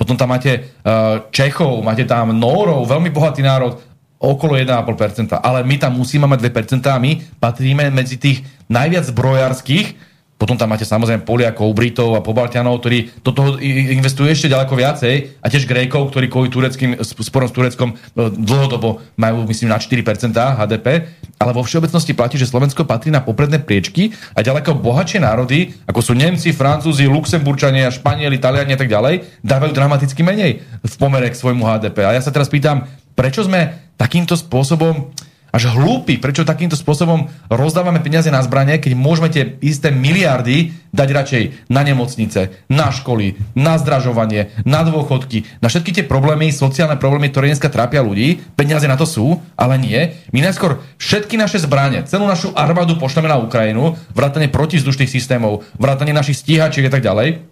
Potom 0.00 0.16
tam 0.16 0.32
máte 0.32 0.80
uh, 0.80 1.28
Čechov, 1.28 1.84
máte 1.84 2.08
tam 2.08 2.32
Nórov, 2.32 2.88
veľmi 2.88 3.12
bohatý 3.12 3.44
národ, 3.44 3.76
okolo 4.16 4.56
1,5%. 4.56 5.44
Ale 5.44 5.60
my 5.60 5.76
tam 5.76 5.92
musíme 6.00 6.24
mať 6.24 6.40
2% 6.48 6.80
a 6.88 6.96
my 6.96 7.20
patríme 7.36 7.92
medzi 7.92 8.16
tých 8.16 8.40
najviac 8.72 9.12
zbrojárskych, 9.12 10.11
potom 10.42 10.58
tam 10.58 10.74
máte 10.74 10.82
samozrejme 10.82 11.22
Poliakov, 11.22 11.70
Britov 11.70 12.18
a 12.18 12.24
Pobaltianov, 12.26 12.82
ktorí 12.82 13.22
do 13.22 13.30
toho 13.30 13.62
investujú 13.62 14.26
ešte 14.26 14.50
ďaleko 14.50 14.74
viacej 14.74 15.38
a 15.38 15.46
tiež 15.46 15.70
Grékov, 15.70 16.10
ktorí 16.10 16.26
kvôli 16.26 16.50
tureckým, 16.50 16.98
sporom 16.98 17.46
s 17.46 17.54
Tureckom 17.54 17.94
e, 17.94 18.26
dlhodobo 18.26 18.98
majú, 19.14 19.46
myslím, 19.46 19.70
na 19.70 19.78
4% 19.78 20.02
HDP. 20.34 21.14
Ale 21.38 21.54
vo 21.54 21.62
všeobecnosti 21.62 22.18
platí, 22.18 22.42
že 22.42 22.50
Slovensko 22.50 22.82
patrí 22.82 23.14
na 23.14 23.22
popredné 23.22 23.62
priečky 23.62 24.18
a 24.34 24.42
ďaleko 24.42 24.82
bohatšie 24.82 25.22
národy, 25.22 25.78
ako 25.86 26.02
sú 26.02 26.12
Nemci, 26.18 26.50
Francúzi, 26.50 27.06
Luxemburčania, 27.06 27.94
Španieli, 27.94 28.42
Taliani 28.42 28.74
a 28.74 28.78
tak 28.82 28.90
ďalej, 28.90 29.46
dávajú 29.46 29.70
dramaticky 29.70 30.26
menej 30.26 30.58
v 30.82 30.94
pomere 30.98 31.30
k 31.30 31.38
svojmu 31.38 31.62
HDP. 31.62 32.02
A 32.02 32.18
ja 32.18 32.22
sa 32.22 32.34
teraz 32.34 32.50
pýtam, 32.50 32.90
prečo 33.14 33.46
sme 33.46 33.94
takýmto 33.94 34.34
spôsobom 34.34 35.14
až 35.52 35.68
hlúpi, 35.76 36.16
prečo 36.16 36.48
takýmto 36.48 36.80
spôsobom 36.80 37.28
rozdávame 37.52 38.00
peniaze 38.00 38.32
na 38.32 38.40
zbranie, 38.40 38.80
keď 38.80 38.92
môžeme 38.96 39.28
tie 39.28 39.60
isté 39.60 39.92
miliardy 39.92 40.72
dať 40.96 41.08
radšej 41.12 41.42
na 41.68 41.84
nemocnice, 41.84 42.64
na 42.72 42.88
školy, 42.88 43.36
na 43.52 43.76
zdražovanie, 43.76 44.48
na 44.64 44.80
dôchodky, 44.80 45.44
na 45.60 45.68
všetky 45.68 45.92
tie 45.92 46.04
problémy, 46.08 46.48
sociálne 46.48 46.96
problémy, 46.96 47.28
ktoré 47.28 47.52
dneska 47.52 47.68
trápia 47.68 48.00
ľudí. 48.00 48.40
Peniaze 48.56 48.88
na 48.88 48.96
to 48.96 49.04
sú, 49.04 49.44
ale 49.54 49.76
nie. 49.76 50.16
My 50.32 50.40
najskôr 50.40 50.80
všetky 50.96 51.36
naše 51.36 51.60
zbranie, 51.60 52.08
celú 52.08 52.24
našu 52.24 52.56
armádu 52.56 52.96
pošleme 52.96 53.28
na 53.28 53.36
Ukrajinu, 53.36 54.00
vrátane 54.16 54.48
protizdušných 54.48 55.12
systémov, 55.12 55.68
vrátane 55.76 56.16
našich 56.16 56.40
stíhačiek 56.40 56.88
a 56.88 56.92
tak 56.96 57.04
ďalej. 57.04 57.44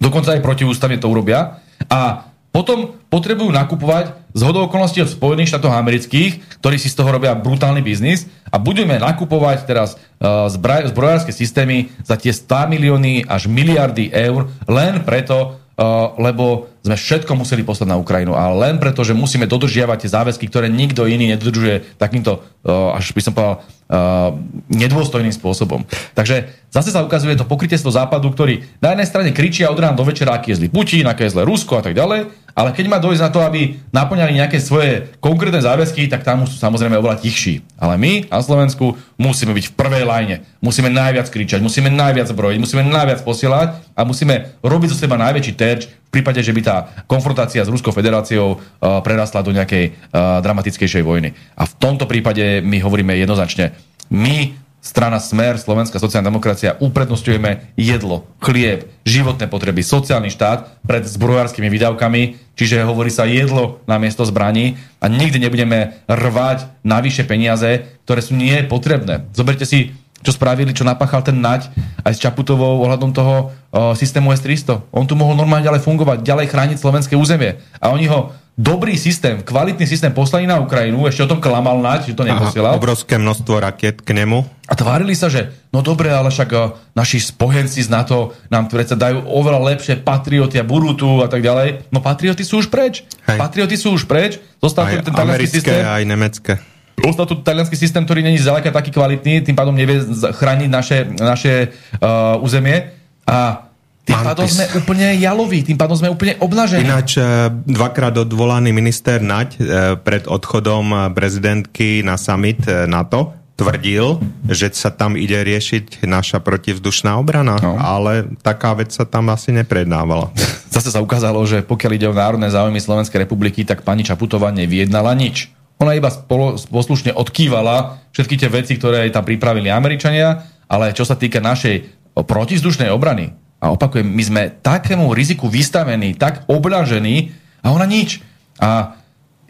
Dokonca 0.00 0.34
aj 0.36 0.44
protiústavne 0.44 0.96
to 0.96 1.12
urobia. 1.12 1.60
A 1.92 2.33
potom 2.54 2.94
potrebujú 3.10 3.50
nakupovať 3.50 4.14
z 4.30 4.40
hodou 4.46 4.70
okolností 4.70 5.02
od 5.02 5.10
Spojených 5.10 5.50
štátov 5.50 5.74
amerických, 5.74 6.62
ktorí 6.62 6.78
si 6.78 6.86
z 6.86 6.94
toho 6.94 7.10
robia 7.10 7.34
brutálny 7.34 7.82
biznis 7.82 8.30
a 8.46 8.62
budeme 8.62 8.94
nakupovať 9.02 9.66
teraz 9.66 9.98
uh, 10.22 10.46
zbrojárske 10.86 11.34
systémy 11.34 11.90
za 12.06 12.14
tie 12.14 12.30
100 12.30 12.70
milióny 12.78 13.26
až 13.26 13.50
miliardy 13.50 14.14
eur 14.14 14.46
len 14.70 15.02
preto, 15.02 15.58
uh, 15.58 16.14
lebo 16.22 16.70
sme 16.84 17.00
všetko 17.00 17.32
museli 17.32 17.64
poslať 17.64 17.88
na 17.88 17.96
Ukrajinu. 17.96 18.36
A 18.36 18.52
len 18.52 18.76
preto, 18.76 19.00
že 19.00 19.16
musíme 19.16 19.48
dodržiavať 19.48 20.04
tie 20.04 20.12
záväzky, 20.12 20.44
ktoré 20.52 20.68
nikto 20.68 21.08
iný 21.08 21.32
nedodržuje 21.32 21.96
takýmto, 21.96 22.44
uh, 22.68 22.92
až 22.92 23.16
by 23.16 23.22
som 23.24 23.32
povedal, 23.32 23.64
uh, 23.64 24.36
nedôstojným 24.68 25.32
spôsobom. 25.32 25.88
Takže 26.12 26.52
zase 26.68 26.92
sa 26.92 27.00
ukazuje 27.00 27.40
to 27.40 27.48
pokrytiestvo 27.48 27.88
západu, 27.88 28.28
ktorý 28.28 28.68
na 28.84 28.92
jednej 28.92 29.08
strane 29.08 29.30
kričia 29.32 29.72
od 29.72 29.80
rána 29.80 29.96
do 29.96 30.04
večera, 30.04 30.36
aký 30.36 30.52
je 30.52 30.60
zlý 30.60 30.68
Putin, 30.68 31.08
aké 31.08 31.24
je 31.24 31.32
zlé 31.32 31.48
Rusko 31.48 31.80
a 31.80 31.82
tak 31.88 31.96
ďalej, 31.96 32.28
ale 32.54 32.70
keď 32.70 32.86
má 32.86 33.02
dojsť 33.02 33.22
na 33.24 33.30
to, 33.34 33.40
aby 33.42 33.82
naplňali 33.90 34.32
nejaké 34.38 34.62
svoje 34.62 35.10
konkrétne 35.18 35.58
záväzky, 35.58 36.06
tak 36.06 36.22
tam 36.22 36.46
sú 36.46 36.54
samozrejme 36.54 36.94
oveľa 36.94 37.18
tichší. 37.18 37.66
Ale 37.74 37.98
my 37.98 38.30
na 38.30 38.38
Slovensku 38.38 38.94
musíme 39.18 39.50
byť 39.50 39.72
v 39.72 39.76
prvej 39.76 40.04
lajne. 40.06 40.36
Musíme 40.62 40.86
najviac 40.86 41.26
kričať, 41.34 41.58
musíme 41.58 41.90
najviac 41.90 42.30
brojiť, 42.30 42.58
musíme 42.62 42.86
najviac 42.86 43.26
posielať 43.26 43.74
a 43.98 44.06
musíme 44.06 44.54
robiť 44.62 44.88
zo 44.94 45.00
seba 45.02 45.18
najväčší 45.18 45.52
terč 45.58 45.90
prípade, 46.14 46.38
že 46.38 46.54
by 46.54 46.62
tá 46.62 46.76
konfrontácia 47.10 47.66
s 47.66 47.72
Ruskou 47.72 47.90
federáciou 47.90 48.54
uh, 48.54 49.02
prerastla 49.02 49.42
do 49.42 49.50
nejakej 49.50 49.90
uh, 49.90 50.38
dramatickejšej 50.38 51.02
vojny. 51.02 51.34
A 51.58 51.66
v 51.66 51.74
tomto 51.74 52.06
prípade 52.06 52.62
my 52.62 52.78
hovoríme 52.78 53.18
jednoznačne, 53.18 53.74
my 54.14 54.54
strana 54.84 55.16
Smer, 55.16 55.56
Slovenská 55.56 55.96
sociálna 55.96 56.28
demokracia, 56.28 56.76
uprednostňujeme 56.76 57.72
jedlo, 57.80 58.28
chlieb, 58.44 58.92
životné 59.08 59.48
potreby, 59.48 59.80
sociálny 59.80 60.28
štát 60.28 60.84
pred 60.84 61.08
zbrojárskymi 61.08 61.72
výdavkami, 61.72 62.52
čiže 62.52 62.84
hovorí 62.84 63.08
sa 63.08 63.24
jedlo 63.24 63.80
na 63.88 63.96
miesto 63.96 64.28
zbraní 64.28 64.76
a 65.00 65.08
nikdy 65.08 65.40
nebudeme 65.40 66.04
rvať 66.04 66.84
navyše 66.84 67.24
peniaze, 67.24 67.96
ktoré 68.04 68.20
sú 68.20 68.36
nie 68.36 68.60
potrebné. 68.68 69.24
Zoberte 69.32 69.64
si, 69.64 69.96
čo 70.24 70.32
spravili, 70.32 70.72
čo 70.72 70.88
napáchal 70.88 71.20
ten 71.20 71.36
Naď 71.36 71.68
aj 72.00 72.12
s 72.16 72.22
Čaputovou 72.24 72.80
ohľadom 72.88 73.12
toho 73.12 73.52
o, 73.70 73.92
systému 73.92 74.32
S-300. 74.32 74.80
On 74.88 75.04
tu 75.04 75.12
mohol 75.12 75.36
normálne 75.36 75.68
ďalej 75.68 75.84
fungovať, 75.84 76.24
ďalej 76.24 76.48
chrániť 76.48 76.76
slovenské 76.80 77.12
územie. 77.12 77.60
A 77.76 77.92
oni 77.92 78.08
ho 78.08 78.32
dobrý 78.54 78.94
systém, 78.94 79.42
kvalitný 79.42 79.82
systém 79.84 80.14
poslali 80.14 80.46
na 80.46 80.62
Ukrajinu, 80.62 81.10
ešte 81.10 81.26
o 81.26 81.30
tom 81.30 81.42
klamal 81.42 81.82
nať, 81.82 82.14
že 82.14 82.16
to 82.16 82.22
neposielal. 82.22 82.72
Aha, 82.74 82.80
obrovské 82.80 83.18
množstvo 83.18 83.58
raket 83.58 83.98
k 84.00 84.14
nemu. 84.14 84.46
A 84.70 84.78
tvárili 84.78 85.12
sa, 85.18 85.26
že 85.26 85.52
no 85.74 85.82
dobre, 85.82 86.08
ale 86.08 86.30
však 86.30 86.50
uh, 86.54 86.72
naši 86.94 87.20
spojenci 87.20 87.82
z 87.82 87.90
NATO 87.90 88.32
nám 88.48 88.70
predsa 88.70 88.94
dajú 88.94 89.26
oveľa 89.26 89.74
lepšie 89.74 90.00
patrioty 90.00 90.56
a 90.56 90.64
budú 90.64 90.94
tu 90.94 91.08
a 91.20 91.28
tak 91.28 91.42
ďalej. 91.42 91.90
No 91.90 91.98
patrioty 91.98 92.46
sú 92.46 92.62
už 92.62 92.70
preč. 92.70 93.02
Hej. 93.26 93.36
Patrioty 93.42 93.76
sú 93.76 93.92
už 93.92 94.06
preč. 94.06 94.38
Zostal 94.62 94.88
aj 94.88 95.04
ten 95.04 95.12
talianský 95.12 95.50
systém. 95.50 95.82
aj 95.84 96.04
nemecké. 96.06 96.52
Zostal 96.94 97.26
tu 97.26 97.34
talianský 97.42 97.74
systém, 97.74 98.06
ktorý 98.06 98.22
není 98.22 98.38
zďaleka 98.38 98.70
taký 98.70 98.94
kvalitný, 98.94 99.42
tým 99.42 99.56
pádom 99.58 99.74
nevie 99.74 100.00
chrániť 100.14 100.68
naše, 100.70 100.98
naše 101.18 101.52
uh, 101.98 102.38
územie. 102.38 102.94
A 103.26 103.66
tým 104.04 104.20
pádom 104.20 104.44
sme 104.44 104.68
úplne 104.76 105.16
jaloví, 105.16 105.64
tým 105.64 105.80
pádom 105.80 105.96
sme 105.96 106.12
úplne 106.12 106.36
obnažení. 106.36 106.84
Ináč 106.84 107.16
e, 107.16 107.48
dvakrát 107.64 108.12
odvolaný 108.20 108.68
minister 108.68 109.16
Naď 109.24 109.48
e, 109.56 109.60
pred 109.96 110.28
odchodom 110.28 111.16
prezidentky 111.16 112.04
na 112.04 112.20
summit 112.20 112.60
NATO 112.84 113.32
tvrdil, 113.54 114.18
že 114.50 114.68
sa 114.74 114.90
tam 114.90 115.14
ide 115.14 115.38
riešiť 115.40 116.04
naša 116.04 116.42
protivzdušná 116.42 117.14
obrana, 117.16 117.56
no. 117.62 117.78
ale 117.78 118.34
taká 118.42 118.74
vec 118.74 118.90
sa 118.90 119.06
tam 119.06 119.30
asi 119.30 119.54
neprednávala. 119.54 120.34
Zase 120.74 120.90
sa 120.90 120.98
ukázalo, 120.98 121.38
že 121.46 121.62
pokiaľ 121.62 121.92
ide 121.94 122.06
o 122.10 122.14
národné 122.14 122.50
záujmy 122.50 122.82
Slovenskej 122.82 123.24
republiky, 123.24 123.62
tak 123.62 123.86
pani 123.86 124.02
Čaputová 124.02 124.50
neviednala 124.50 125.14
nič. 125.14 125.54
Ona 125.82 125.92
iba 125.98 126.10
spolo, 126.10 126.54
poslušne 126.56 127.14
odkývala 127.14 128.02
všetky 128.14 128.34
tie 128.38 128.50
veci, 128.50 128.78
ktoré 128.78 129.10
tam 129.10 129.26
pripravili 129.26 129.68
Američania, 129.68 130.46
ale 130.70 130.94
čo 130.94 131.02
sa 131.02 131.18
týka 131.18 131.42
našej 131.42 131.84
protizdušnej 132.14 132.88
obrany, 132.94 133.34
a 133.64 133.72
opakujem, 133.72 134.04
my 134.04 134.22
sme 134.22 134.42
takému 134.60 135.16
riziku 135.16 135.48
vystavení, 135.48 136.12
tak 136.20 136.44
obľažení 136.52 137.32
a 137.64 137.72
ona 137.72 137.88
nič. 137.88 138.20
A 138.60 139.00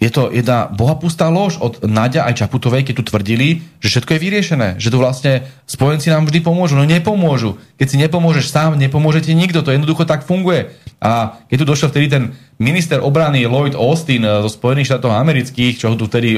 je 0.02 0.10
to 0.10 0.28
jedna 0.34 0.68
bohapustá 0.74 1.30
lož 1.30 1.56
od 1.62 1.80
Nadia 1.86 2.26
aj 2.26 2.44
Čaputovej, 2.44 2.84
keď 2.84 2.94
tu 3.00 3.04
tvrdili, 3.08 3.62
že 3.78 3.88
všetko 3.94 4.18
je 4.18 4.20
vyriešené, 4.20 4.68
že 4.76 4.90
tu 4.90 4.98
vlastne 4.98 5.46
spojenci 5.64 6.10
nám 6.10 6.26
vždy 6.26 6.42
pomôžu. 6.42 6.74
No 6.74 6.84
nepomôžu. 6.84 7.56
Keď 7.78 7.86
si 7.86 7.96
nepomôžeš 8.02 8.50
sám, 8.50 8.76
nepomôže 8.76 9.24
ti 9.24 9.32
nikto. 9.32 9.62
To 9.62 9.70
jednoducho 9.70 10.04
tak 10.04 10.26
funguje. 10.26 10.74
A 10.98 11.40
keď 11.46 11.56
tu 11.62 11.66
došiel 11.66 11.88
vtedy 11.94 12.06
ten 12.10 12.24
minister 12.58 13.00
obrany 13.00 13.46
Lloyd 13.46 13.78
Austin 13.78 14.26
zo 14.26 14.50
Spojených 14.50 14.92
štátov 14.92 15.14
amerických, 15.14 15.78
čo 15.78 15.92
ho 15.92 15.96
tu 15.96 16.10
vtedy 16.10 16.36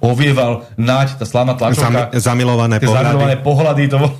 ovieval 0.00 0.66
nať, 0.80 1.20
tá 1.20 1.24
slavná 1.28 1.54
tlačovka. 1.54 2.10
Zam, 2.10 2.34
zamilované 2.34 2.80
pohľady. 2.80 3.04
Zamilované 3.04 3.36
pohľady, 3.44 3.82
to 3.92 3.96
bolo 4.00 4.12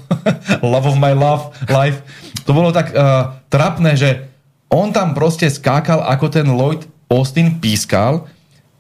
love 0.76 0.86
of 0.86 0.96
my 1.00 1.12
love, 1.16 1.42
life. 1.72 2.04
To 2.44 2.52
bolo 2.52 2.68
tak 2.70 2.92
uh, 2.92 3.42
trapné, 3.48 3.96
že 3.96 4.28
on 4.68 4.92
tam 4.92 5.16
proste 5.16 5.48
skákal, 5.48 6.04
ako 6.04 6.26
ten 6.28 6.46
Lloyd 6.52 6.84
Austin 7.08 7.56
pískal 7.56 8.28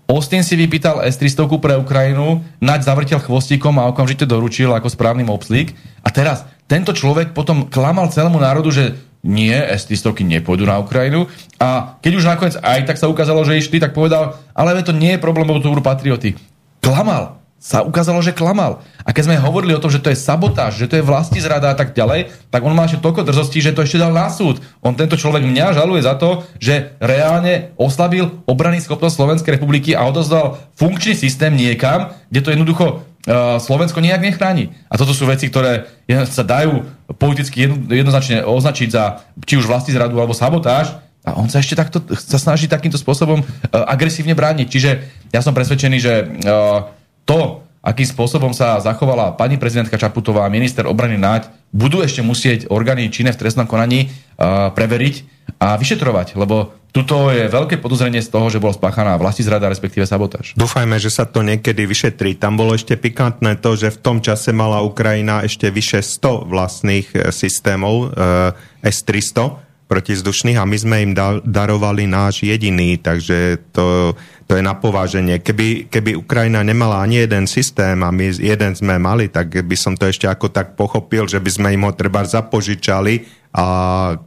Austin 0.08 0.40
si 0.40 0.56
vypýtal 0.56 1.04
S-300 1.04 1.44
pre 1.60 1.76
Ukrajinu, 1.76 2.40
Naď 2.64 2.88
zavrtel 2.88 3.20
chvostíkom 3.20 3.76
a 3.76 3.92
okamžite 3.92 4.24
doručil 4.24 4.72
ako 4.72 4.88
správny 4.88 5.20
mopslík. 5.20 5.76
A 6.00 6.08
teraz 6.08 6.48
tento 6.64 6.96
človek 6.96 7.36
potom 7.36 7.68
klamal 7.68 8.08
celému 8.08 8.40
národu, 8.40 8.72
že 8.72 8.96
nie, 9.20 9.52
S-300 9.52 10.16
nepôjdu 10.24 10.64
na 10.64 10.80
Ukrajinu. 10.80 11.28
A 11.60 12.00
keď 12.00 12.12
už 12.16 12.24
nakoniec 12.24 12.56
aj 12.56 12.88
tak 12.88 12.96
sa 12.96 13.12
ukázalo, 13.12 13.44
že 13.44 13.60
išli, 13.60 13.84
tak 13.84 13.92
povedal, 13.92 14.40
ale 14.56 14.80
to 14.80 14.96
nie 14.96 15.12
je 15.12 15.20
problém, 15.20 15.44
lebo 15.44 15.60
to 15.60 15.76
budú 15.76 15.84
patrioty. 15.84 16.40
Klamal 16.80 17.36
sa 17.58 17.82
ukázalo, 17.82 18.22
že 18.22 18.30
klamal. 18.30 18.86
A 19.02 19.10
keď 19.10 19.26
sme 19.26 19.42
hovorili 19.42 19.74
o 19.74 19.82
tom, 19.82 19.90
že 19.90 19.98
to 19.98 20.14
je 20.14 20.18
sabotáž, 20.18 20.78
že 20.78 20.86
to 20.86 20.94
je 20.94 21.02
vlasti 21.02 21.42
zrada 21.42 21.74
a 21.74 21.76
tak 21.76 21.90
ďalej, 21.90 22.30
tak 22.54 22.62
on 22.62 22.70
má 22.70 22.86
ešte 22.86 23.02
toľko 23.02 23.26
drzosti, 23.26 23.58
že 23.58 23.74
to 23.74 23.82
ešte 23.82 23.98
dal 23.98 24.14
na 24.14 24.30
súd. 24.30 24.62
On 24.78 24.94
tento 24.94 25.18
človek 25.18 25.42
mňa 25.42 25.74
žaluje 25.74 26.06
za 26.06 26.14
to, 26.14 26.46
že 26.62 26.94
reálne 27.02 27.74
oslabil 27.74 28.30
obrany 28.46 28.78
schopnosť 28.78 29.18
Slovenskej 29.18 29.58
republiky 29.58 29.90
a 29.98 30.06
odozdal 30.06 30.62
funkčný 30.78 31.18
systém 31.18 31.58
niekam, 31.58 32.14
kde 32.30 32.40
to 32.46 32.54
jednoducho 32.54 32.86
uh, 32.86 33.58
Slovensko 33.58 33.98
nejak 33.98 34.22
nechráni. 34.22 34.70
A 34.86 34.94
toto 34.94 35.10
sú 35.10 35.26
veci, 35.26 35.50
ktoré 35.50 35.90
sa 36.30 36.46
dajú 36.46 36.86
politicky 37.18 37.66
jedno, 37.66 37.90
jednoznačne 37.90 38.46
označiť 38.46 38.88
za 38.94 39.26
či 39.42 39.58
už 39.58 39.66
vlasti 39.66 39.90
zradu 39.90 40.14
alebo 40.14 40.30
sabotáž, 40.30 40.94
a 41.26 41.36
on 41.36 41.50
sa 41.50 41.60
ešte 41.60 41.76
takto 41.76 42.00
sa 42.16 42.40
snaží 42.40 42.70
takýmto 42.70 42.96
spôsobom 42.96 43.42
uh, 43.42 43.44
agresívne 43.84 44.32
brániť. 44.32 44.66
Čiže 44.70 44.90
ja 45.28 45.44
som 45.44 45.52
presvedčený, 45.52 45.98
že 46.00 46.14
uh, 46.24 46.96
to, 47.28 47.60
akým 47.84 48.08
spôsobom 48.08 48.56
sa 48.56 48.80
zachovala 48.80 49.36
pani 49.36 49.60
prezidentka 49.60 50.00
Čaputová 50.00 50.48
a 50.48 50.52
minister 50.52 50.88
obrany 50.88 51.20
Naď, 51.20 51.52
budú 51.68 52.00
ešte 52.00 52.24
musieť 52.24 52.72
orgány 52.72 53.12
činné 53.12 53.36
v 53.36 53.40
trestnom 53.44 53.68
konaní 53.68 54.08
uh, 54.08 54.72
preveriť 54.72 55.36
a 55.60 55.76
vyšetrovať, 55.76 56.40
lebo 56.40 56.72
tuto 56.88 57.28
je 57.28 57.52
veľké 57.52 57.84
podozrenie 57.84 58.24
z 58.24 58.32
toho, 58.32 58.48
že 58.48 58.60
bola 58.60 58.72
spáchaná 58.72 59.20
vlasti 59.20 59.44
zrada, 59.44 59.68
respektíve 59.68 60.08
sabotáž. 60.08 60.56
Dúfajme, 60.56 60.96
že 60.96 61.12
sa 61.12 61.28
to 61.28 61.44
niekedy 61.44 61.84
vyšetrí. 61.84 62.40
Tam 62.40 62.56
bolo 62.56 62.72
ešte 62.72 62.96
pikantné 62.96 63.60
to, 63.60 63.76
že 63.76 63.92
v 63.92 64.00
tom 64.00 64.18
čase 64.24 64.56
mala 64.56 64.80
Ukrajina 64.80 65.44
ešte 65.44 65.68
vyše 65.68 66.00
100 66.00 66.48
vlastných 66.48 67.06
e, 67.12 67.28
systémov 67.28 68.16
uh, 68.16 68.56
S-300 68.80 69.68
protizdušných 69.88 70.60
a 70.60 70.68
my 70.68 70.76
sme 70.76 70.96
im 71.00 71.12
darovali 71.44 72.04
náš 72.04 72.44
jediný, 72.44 73.00
takže 73.00 73.56
to 73.72 74.12
to 74.48 74.56
je 74.56 74.64
na 74.64 74.72
pováženie. 74.72 75.44
Keby, 75.44 75.92
keby 75.92 76.16
Ukrajina 76.16 76.64
nemala 76.64 77.04
ani 77.04 77.20
jeden 77.20 77.44
systém 77.44 78.00
a 78.00 78.08
my 78.08 78.32
jeden 78.32 78.72
sme 78.72 78.96
mali, 78.96 79.28
tak 79.28 79.52
by 79.52 79.76
som 79.76 79.92
to 79.92 80.08
ešte 80.08 80.24
ako 80.24 80.48
tak 80.48 80.72
pochopil, 80.72 81.28
že 81.28 81.36
by 81.36 81.50
sme 81.52 81.68
im 81.76 81.84
ho 81.84 81.92
treba 81.92 82.24
zapožičali 82.24 83.28
a 83.52 83.64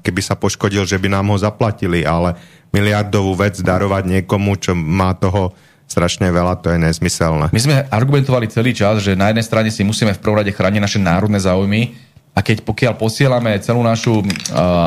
keby 0.05 0.21
sa 0.21 0.37
poškodil, 0.37 0.85
že 0.85 1.01
by 1.01 1.09
nám 1.09 1.33
ho 1.33 1.37
zaplatili, 1.41 2.05
ale 2.05 2.37
miliardovú 2.69 3.33
vec 3.33 3.57
darovať 3.57 4.03
niekomu, 4.05 4.61
čo 4.61 4.77
má 4.77 5.17
toho 5.17 5.57
strašne 5.89 6.29
veľa, 6.29 6.61
to 6.61 6.69
je 6.71 6.79
nezmyselné. 6.79 7.51
My 7.51 7.61
sme 7.61 7.75
argumentovali 7.89 8.47
celý 8.47 8.71
čas, 8.77 9.03
že 9.03 9.17
na 9.17 9.33
jednej 9.33 9.43
strane 9.43 9.73
si 9.73 9.83
musíme 9.83 10.15
v 10.15 10.21
prvom 10.21 10.39
rade 10.39 10.53
chrániť 10.53 10.79
naše 10.79 10.99
národné 11.01 11.41
záujmy, 11.41 11.97
a 12.31 12.39
keď 12.39 12.63
pokiaľ 12.63 12.93
posielame 12.95 13.59
celú 13.59 13.83
našu 13.83 14.23
uh, 14.23 14.25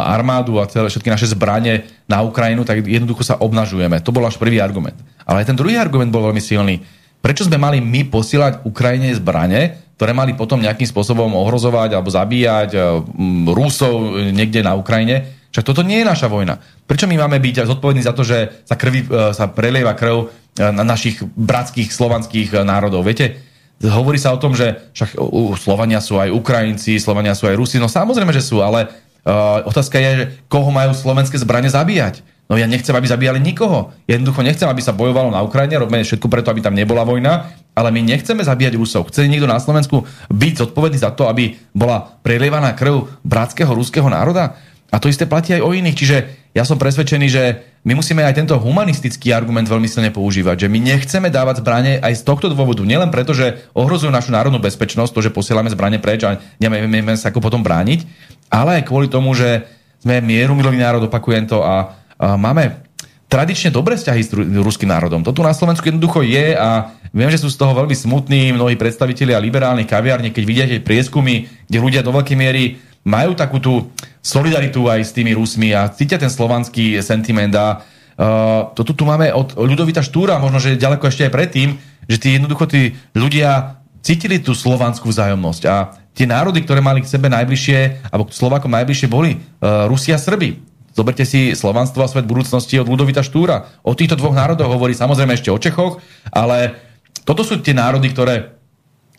armádu 0.09 0.57
a 0.57 0.68
celé 0.68 0.88
všetky 0.88 1.12
naše 1.12 1.28
zbranie 1.28 1.85
na 2.09 2.24
Ukrajinu, 2.24 2.64
tak 2.64 2.80
jednoducho 2.80 3.20
sa 3.20 3.37
obnažujeme. 3.37 4.00
To 4.00 4.16
bol 4.16 4.24
až 4.24 4.40
prvý 4.40 4.64
argument. 4.64 4.96
Ale 5.28 5.44
aj 5.44 5.52
ten 5.52 5.59
druhý 5.59 5.76
argument 5.76 6.09
bol 6.09 6.24
veľmi 6.24 6.40
silný. 6.40 6.80
Prečo 7.20 7.44
sme 7.44 7.61
mali 7.61 7.85
my 7.85 8.09
posielať 8.09 8.64
Ukrajine 8.64 9.12
zbranie, 9.12 9.76
ktoré 10.00 10.16
mali 10.16 10.33
potom 10.33 10.61
nejakým 10.61 10.88
spôsobom 10.88 11.37
ohrozovať 11.37 11.92
alebo 11.92 12.09
zabíjať 12.09 12.70
uh, 12.80 13.04
Rusov 13.52 14.16
niekde 14.33 14.64
na 14.64 14.72
Ukrajine? 14.72 15.44
Však 15.52 15.68
toto 15.68 15.85
nie 15.85 16.00
je 16.00 16.09
naša 16.09 16.33
vojna. 16.33 16.57
Prečo 16.88 17.04
my 17.04 17.28
máme 17.28 17.38
byť 17.44 17.68
zodpovední 17.68 18.02
za 18.02 18.16
to, 18.16 18.24
že 18.24 18.64
sa, 18.64 18.80
krvi, 18.80 19.04
uh, 19.04 19.37
sa 19.37 19.52
prelieva 19.52 19.92
krv 19.92 20.33
na 20.54 20.87
našich 20.87 21.18
bratských 21.35 21.90
slovanských 21.90 22.62
národov? 22.62 23.02
Viete, 23.02 23.54
hovorí 23.83 24.19
sa 24.21 24.31
o 24.31 24.41
tom, 24.41 24.55
že 24.55 24.79
však 24.95 25.19
Slovania 25.59 25.99
sú 25.99 26.21
aj 26.21 26.31
Ukrajinci, 26.31 27.03
Slovania 27.03 27.35
sú 27.35 27.51
aj 27.51 27.59
Rusi, 27.59 27.77
no 27.83 27.91
samozrejme, 27.91 28.31
že 28.31 28.45
sú, 28.45 28.63
ale 28.63 28.87
uh, 29.27 29.67
otázka 29.67 29.99
je, 29.99 30.11
že 30.15 30.25
koho 30.47 30.71
majú 30.71 30.95
slovenské 30.95 31.37
zbranie 31.41 31.69
zabíjať. 31.69 32.23
No 32.45 32.61
ja 32.61 32.69
nechcem, 32.69 32.93
aby 32.93 33.09
zabíjali 33.09 33.41
nikoho. 33.41 33.97
Jednoducho 34.05 34.45
nechcem, 34.45 34.69
aby 34.69 34.85
sa 34.85 34.93
bojovalo 34.93 35.33
na 35.33 35.41
Ukrajine, 35.41 35.81
robíme 35.81 36.05
všetko 36.05 36.29
preto, 36.29 36.53
aby 36.53 36.61
tam 36.61 36.77
nebola 36.77 37.01
vojna, 37.01 37.57
ale 37.73 37.89
my 37.89 38.05
nechceme 38.05 38.45
zabíjať 38.45 38.77
Rusov. 38.77 39.09
Chce 39.09 39.25
niekto 39.25 39.49
na 39.49 39.57
Slovensku 39.57 40.05
byť 40.29 40.53
zodpovedný 40.61 41.01
za 41.01 41.17
to, 41.17 41.25
aby 41.25 41.57
bola 41.73 42.05
prelievaná 42.21 42.77
krv 42.77 43.09
bratského 43.25 43.73
ruského 43.73 44.05
národa? 44.13 44.61
A 44.93 45.01
to 45.01 45.09
isté 45.09 45.25
platí 45.25 45.57
aj 45.57 45.65
o 45.65 45.73
iných. 45.73 45.97
Čiže 45.97 46.17
ja 46.55 46.62
som 46.62 46.79
presvedčený, 46.79 47.27
že 47.27 47.67
my 47.83 47.99
musíme 47.99 48.23
aj 48.23 48.38
tento 48.38 48.55
humanistický 48.55 49.35
argument 49.35 49.67
veľmi 49.67 49.90
silne 49.90 50.14
používať, 50.14 50.64
že 50.64 50.69
my 50.71 50.79
nechceme 50.79 51.27
dávať 51.27 51.67
zbranie 51.67 51.99
aj 51.99 52.14
z 52.14 52.23
tohto 52.23 52.47
dôvodu, 52.47 52.87
nielen 52.87 53.11
preto, 53.11 53.35
že 53.35 53.67
ohrozujú 53.75 54.14
našu 54.14 54.31
národnú 54.31 54.62
bezpečnosť, 54.62 55.11
to, 55.11 55.21
že 55.27 55.35
posielame 55.35 55.67
zbranie 55.69 55.99
preč 55.99 56.23
a 56.23 56.38
nevieme 56.62 57.19
sa 57.19 57.35
ako 57.35 57.43
potom 57.43 57.67
brániť, 57.67 58.07
ale 58.55 58.81
aj 58.81 58.87
kvôli 58.87 59.11
tomu, 59.11 59.35
že 59.35 59.67
sme 59.99 60.23
mieru 60.23 60.55
milový 60.55 60.79
národ, 60.79 61.03
opakujem 61.11 61.51
to, 61.51 61.59
a, 61.59 61.90
a 62.23 62.38
máme 62.38 62.87
tradične 63.27 63.75
dobré 63.75 63.99
vzťahy 63.99 64.23
s 64.23 64.31
ruským 64.55 64.87
národom. 64.87 65.27
To 65.27 65.35
tu 65.35 65.43
na 65.43 65.51
Slovensku 65.51 65.90
jednoducho 65.90 66.23
je 66.23 66.55
a 66.55 66.95
viem, 67.11 67.35
že 67.35 67.43
sú 67.43 67.51
z 67.51 67.59
toho 67.59 67.75
veľmi 67.75 67.99
smutní 67.99 68.55
mnohí 68.55 68.79
predstavitelia 68.79 69.43
liberálnych 69.43 69.90
kaviárne, 69.90 70.31
keď 70.31 70.45
vidíte 70.47 70.87
prieskumy, 70.87 71.51
kde 71.67 71.79
ľudia 71.83 72.07
do 72.07 72.14
veľkej 72.14 72.37
miery 72.38 72.79
majú 73.03 73.35
takú 73.35 73.59
tú 73.59 73.90
solidaritu 74.25 74.89
aj 74.89 75.05
s 75.05 75.13
tými 75.13 75.37
Rusmi 75.37 75.77
a 75.77 75.93
cítia 75.93 76.17
ten 76.17 76.33
slovanský 76.33 76.97
sentiment 77.05 77.53
a 77.53 77.85
uh, 78.17 78.73
to 78.73 78.81
tu, 78.81 79.05
máme 79.05 79.29
od 79.37 79.53
Ľudovita 79.53 80.01
Štúra, 80.01 80.41
možno, 80.41 80.65
že 80.65 80.81
ďaleko 80.81 81.05
ešte 81.13 81.29
aj 81.29 81.33
predtým, 81.37 81.77
že 82.09 82.17
tí 82.17 82.41
jednoducho 82.41 82.65
tí 82.65 82.97
ľudia 83.13 83.85
cítili 84.01 84.41
tú 84.41 84.57
slovanskú 84.57 85.13
vzájomnosť 85.13 85.63
a 85.69 85.93
tie 86.17 86.25
národy, 86.25 86.65
ktoré 86.65 86.81
mali 86.81 87.05
k 87.05 87.11
sebe 87.13 87.29
najbližšie, 87.29 88.09
alebo 88.09 88.33
k 88.33 88.37
Slovákom 88.37 88.73
najbližšie 88.73 89.13
boli 89.13 89.37
uh, 89.37 89.85
Rusia 89.93 90.17
a 90.17 90.23
Srby. 90.25 90.57
Zoberte 90.97 91.29
si 91.29 91.53
Slovanstvo 91.53 92.01
a 92.01 92.09
svet 92.09 92.25
budúcnosti 92.25 92.81
od 92.81 92.89
Ludovita 92.89 93.21
Štúra. 93.21 93.77
O 93.85 93.93
týchto 93.93 94.17
dvoch 94.17 94.33
národoch 94.33 94.73
hovorí 94.73 94.97
samozrejme 94.97 95.37
ešte 95.37 95.53
o 95.53 95.61
Čechoch, 95.61 96.01
ale 96.33 96.81
toto 97.29 97.45
sú 97.45 97.61
tie 97.61 97.77
národy, 97.77 98.09
ktoré 98.09 98.57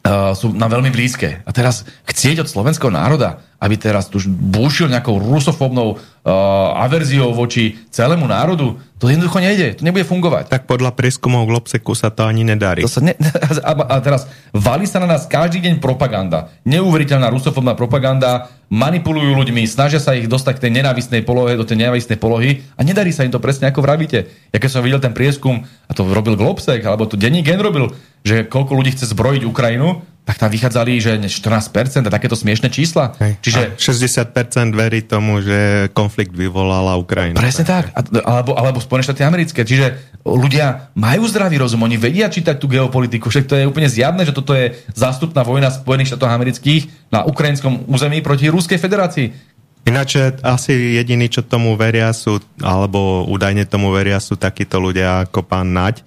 Uh, 0.06 0.38
sú 0.38 0.54
nám 0.54 0.70
veľmi 0.70 0.94
blízke. 0.94 1.42
A 1.42 1.50
teraz 1.50 1.82
chcieť 2.06 2.46
od 2.46 2.46
slovenského 2.46 2.94
národa, 2.94 3.42
aby 3.60 3.76
teraz 3.80 4.12
tu 4.12 4.20
búšil 4.30 4.92
nejakou 4.92 5.16
rusofobnou 5.18 5.96
uh, 5.96 6.84
averziou 6.84 7.32
voči 7.32 7.80
celému 7.90 8.28
národu, 8.28 8.76
to 8.96 9.12
jednoducho 9.12 9.44
nejde, 9.44 9.80
to 9.80 9.84
nebude 9.84 10.08
fungovať. 10.08 10.52
Tak 10.52 10.68
podľa 10.68 10.96
prieskumov 10.96 11.48
Globseku 11.48 11.92
sa 11.96 12.12
to 12.12 12.24
ani 12.24 12.48
nedarí. 12.48 12.84
To 12.84 12.92
sa 12.92 13.04
ne, 13.04 13.16
a, 13.70 13.72
a 13.72 13.96
teraz 14.00 14.28
valí 14.56 14.88
sa 14.88 15.04
na 15.04 15.08
nás 15.08 15.28
každý 15.28 15.64
deň 15.64 15.84
propaganda. 15.84 16.52
Neuveriteľná 16.64 17.28
rusofobná 17.32 17.76
propaganda, 17.76 18.52
manipulujú 18.72 19.38
ľuďmi, 19.38 19.68
snažia 19.70 20.02
sa 20.02 20.18
ich 20.18 20.26
dostať 20.26 20.58
k 20.58 20.64
tej 20.68 20.72
nenávistnej 20.82 21.22
polohe, 21.22 21.54
do 21.54 21.68
tej 21.68 21.86
nenávistnej 21.86 22.18
polohy 22.18 22.66
a 22.76 22.82
nedarí 22.82 23.14
sa 23.14 23.22
im 23.22 23.32
to 23.32 23.44
presne 23.44 23.70
ako 23.70 23.86
vravíte. 23.86 24.26
Ja 24.50 24.58
keď 24.58 24.70
som 24.72 24.82
videl 24.82 25.04
ten 25.04 25.14
prieskum, 25.14 25.70
a 25.86 25.92
to 25.94 26.08
robil 26.10 26.34
Globsek, 26.34 26.82
alebo 26.82 27.06
to 27.06 27.20
denní 27.20 27.46
gen 27.46 27.62
robil, 27.62 27.94
že 28.26 28.48
koľko 28.50 28.74
ľudí 28.74 28.98
chce 28.98 29.14
zbrojiť 29.14 29.46
Ukrajinu, 29.46 30.02
tak 30.26 30.42
tam 30.42 30.50
vychádzali, 30.50 30.98
že 30.98 31.22
14% 31.22 32.02
a 32.02 32.10
takéto 32.10 32.34
smiešne 32.34 32.74
čísla. 32.74 33.14
Hej. 33.22 33.38
Čiže... 33.46 33.62
A 33.62 33.78
60% 33.78 34.74
verí 34.74 35.06
tomu, 35.06 35.38
že 35.46 35.94
konflikt 35.94 36.34
vyvolala 36.34 36.98
Ukrajina. 36.98 37.38
Presne 37.38 37.62
tak. 37.62 37.94
A, 37.94 38.02
alebo, 38.26 38.58
alebo 38.58 38.82
Spojené 38.82 39.06
štáty 39.06 39.22
americké. 39.22 39.62
Čiže 39.62 40.18
ľudia 40.26 40.90
majú 40.98 41.30
zdravý 41.30 41.62
rozum, 41.62 41.86
oni 41.86 42.02
vedia 42.02 42.26
čítať 42.26 42.58
tú 42.58 42.66
geopolitiku. 42.66 43.30
Však 43.30 43.46
to 43.46 43.54
je 43.54 43.70
úplne 43.70 43.86
zjavné, 43.86 44.26
že 44.26 44.34
toto 44.34 44.58
je 44.58 44.74
zástupná 44.98 45.46
vojna 45.46 45.70
Spojených 45.70 46.18
štátov 46.18 46.26
amerických 46.34 47.14
na 47.14 47.22
ukrajinskom 47.22 47.86
území 47.86 48.26
proti 48.26 48.50
Ruskej 48.50 48.82
federácii. 48.82 49.30
Ináč 49.86 50.18
asi 50.42 50.98
jediní, 50.98 51.30
čo 51.30 51.46
tomu 51.46 51.78
veria 51.78 52.10
sú, 52.10 52.42
alebo 52.58 53.30
údajne 53.30 53.70
tomu 53.70 53.94
veria 53.94 54.18
sú 54.18 54.34
takíto 54.34 54.82
ľudia 54.82 55.30
ako 55.30 55.46
pán 55.46 55.70
Naď, 55.70 56.02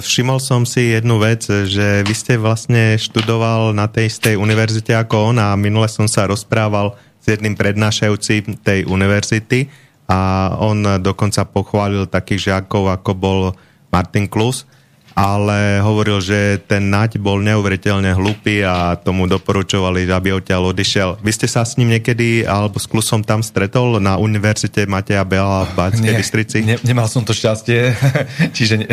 Všimol 0.00 0.40
som 0.40 0.64
si 0.64 0.96
jednu 0.96 1.20
vec, 1.20 1.44
že 1.44 2.00
vy 2.00 2.14
ste 2.16 2.40
vlastne 2.40 2.96
študoval 2.96 3.76
na 3.76 3.92
tej 3.92 4.08
istej 4.08 4.40
univerzite 4.40 4.96
ako 4.96 5.36
on 5.36 5.36
a 5.36 5.52
minule 5.52 5.84
som 5.84 6.08
sa 6.08 6.24
rozprával 6.24 6.96
s 7.20 7.28
jedným 7.28 7.52
prednášajúcim 7.52 8.56
tej 8.64 8.88
univerzity 8.88 9.68
a 10.08 10.52
on 10.56 11.04
dokonca 11.04 11.44
pochválil 11.44 12.08
takých 12.08 12.50
žiakov, 12.50 12.88
ako 12.88 13.10
bol 13.12 13.40
Martin 13.92 14.32
Klus, 14.32 14.64
ale 15.12 15.84
hovoril, 15.84 16.24
že 16.24 16.64
ten 16.64 16.88
Naď 16.88 17.20
bol 17.20 17.36
neuveriteľne 17.44 18.16
hlupý 18.16 18.64
a 18.64 18.96
tomu 18.96 19.28
doporučovali, 19.28 20.08
aby 20.08 20.40
odtiaľ 20.40 20.72
odišiel. 20.72 21.20
Vy 21.20 21.30
ste 21.36 21.44
sa 21.50 21.68
s 21.68 21.76
ním 21.76 22.00
niekedy, 22.00 22.48
alebo 22.48 22.80
s 22.80 22.88
Klusom 22.88 23.20
tam 23.20 23.44
stretol 23.44 24.00
na 24.00 24.16
univerzite 24.16 24.88
Mateja 24.88 25.20
Bela 25.28 25.68
v 25.68 25.76
Banskej 25.76 26.14
Bystrici? 26.16 26.58
Ne, 26.64 26.80
nemal 26.80 27.12
som 27.12 27.28
to 27.28 27.36
šťastie, 27.36 27.92
čiže 28.56 28.88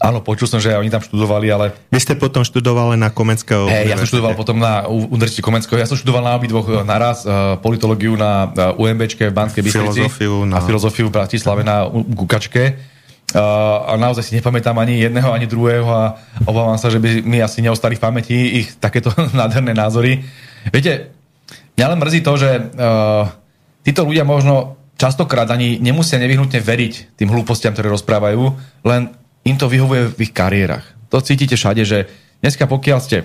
Áno, 0.00 0.24
počul 0.24 0.48
som, 0.48 0.56
že 0.56 0.72
oni 0.72 0.88
tam 0.88 1.04
študovali, 1.04 1.52
ale... 1.52 1.76
Vy 1.92 2.00
ste 2.00 2.16
potom 2.16 2.40
študovali 2.40 2.96
na 2.96 3.12
Komenského 3.12 3.68
hey, 3.68 3.84
ja 3.84 4.00
som 4.00 4.08
študoval 4.08 4.32
potom 4.32 4.56
na 4.56 4.88
Univerzite 4.88 5.44
Komenského. 5.44 5.76
Ja 5.76 5.84
som 5.84 6.00
študoval 6.00 6.24
na 6.24 6.32
obidvoch 6.40 6.64
eh, 6.72 6.80
naraz, 6.88 7.28
uh, 7.28 7.60
politológiu 7.60 8.16
na 8.16 8.48
uh, 8.48 8.80
UMBčke 8.80 9.28
v 9.28 9.34
Banskej 9.36 9.60
Bystrici 9.60 10.08
filozofiu 10.08 10.48
na... 10.48 10.56
a 10.56 10.64
filozofiu 10.64 11.12
v 11.12 11.20
Bratislave 11.20 11.68
na 11.68 11.84
Gukačke. 11.92 12.80
Uh, 13.36 13.92
a 13.92 14.00
naozaj 14.00 14.24
si 14.24 14.32
nepamätám 14.40 14.72
ani 14.80 15.04
jedného, 15.04 15.36
ani 15.36 15.44
druhého 15.44 15.92
a 15.92 16.16
obávam 16.48 16.80
sa, 16.80 16.88
že 16.88 16.96
by 16.96 17.20
mi 17.20 17.44
asi 17.44 17.60
neostali 17.60 17.92
v 17.92 18.00
pamäti 18.00 18.64
ich 18.64 18.80
takéto 18.80 19.12
nádherné 19.36 19.76
názory. 19.76 20.24
Viete, 20.72 21.12
mňa 21.76 21.86
len 21.92 22.00
mrzí 22.00 22.24
to, 22.24 22.40
že 22.40 22.50
uh, 22.56 23.28
títo 23.84 24.08
ľudia 24.08 24.24
možno 24.24 24.80
častokrát 24.96 25.48
ani 25.52 25.76
nemusia 25.76 26.16
nevyhnutne 26.16 26.56
veriť 26.56 27.20
tým 27.20 27.28
hlúpostiam, 27.28 27.76
ktoré 27.76 27.92
rozprávajú, 27.92 28.56
len 28.88 29.19
im 29.44 29.56
to 29.56 29.66
vyhovuje 29.68 30.12
v 30.16 30.20
ich 30.28 30.32
kariérach. 30.32 30.84
To 31.10 31.18
cítite 31.18 31.58
všade, 31.58 31.82
že 31.82 31.98
dneska 32.40 32.68
pokiaľ 32.70 32.98
ste 33.02 33.18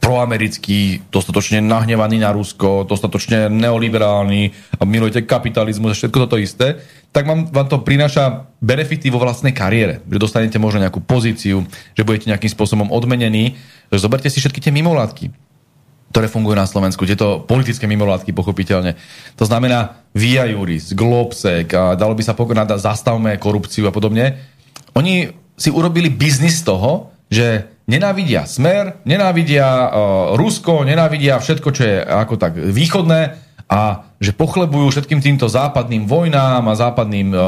proamerický, 0.00 1.04
dostatočne 1.12 1.60
nahnevaný 1.60 2.16
na 2.16 2.32
Rusko, 2.32 2.88
dostatočne 2.88 3.52
neoliberálny 3.52 4.72
a 4.80 4.82
milujete 4.88 5.28
kapitalizmus 5.28 5.92
a 5.92 5.98
všetko 5.98 6.18
toto 6.24 6.40
isté, 6.40 6.80
tak 7.12 7.28
vám, 7.28 7.52
vám 7.52 7.68
to 7.68 7.84
prináša 7.84 8.48
benefity 8.64 9.12
vo 9.12 9.20
vlastnej 9.20 9.52
kariére. 9.52 10.00
Že 10.08 10.16
dostanete 10.16 10.56
možno 10.56 10.80
nejakú 10.80 11.04
pozíciu, 11.04 11.68
že 11.92 12.06
budete 12.08 12.32
nejakým 12.32 12.48
spôsobom 12.48 12.88
odmenení. 12.88 13.60
Zoberte 13.92 14.32
si 14.32 14.40
všetky 14.40 14.64
tie 14.64 14.72
mimovládky, 14.72 15.28
ktoré 16.08 16.24
fungujú 16.24 16.56
na 16.56 16.64
Slovensku, 16.64 17.04
tieto 17.04 17.44
politické 17.44 17.84
mimovládky, 17.84 18.32
pochopiteľne. 18.32 18.96
To 19.36 19.44
znamená 19.44 20.08
Via 20.16 20.48
Juris, 20.48 20.96
Globsec, 20.96 21.68
a 21.76 21.96
dalo 21.96 22.16
by 22.16 22.24
sa 22.24 22.32
pokonať, 22.32 22.80
zastavme 22.80 23.36
korupciu 23.36 23.88
a 23.88 23.92
podobne 23.92 24.51
oni 24.96 25.30
si 25.56 25.68
urobili 25.70 26.08
biznis 26.10 26.60
z 26.60 26.68
toho, 26.68 27.12
že 27.32 27.72
nenávidia 27.88 28.44
smer, 28.44 29.02
nenávidia 29.08 29.66
uh, 29.66 29.88
Rusko, 30.36 30.84
nenávidia 30.84 31.40
všetko, 31.40 31.68
čo 31.72 31.82
je 31.82 31.96
ako 32.02 32.34
tak 32.36 32.56
východné 32.56 33.20
a 33.72 34.04
že 34.20 34.36
pochlebujú 34.36 34.92
všetkým 34.92 35.24
týmto 35.24 35.48
západným 35.48 36.04
vojnám 36.04 36.68
a 36.68 36.76
západným 36.76 37.32
uh, 37.32 37.40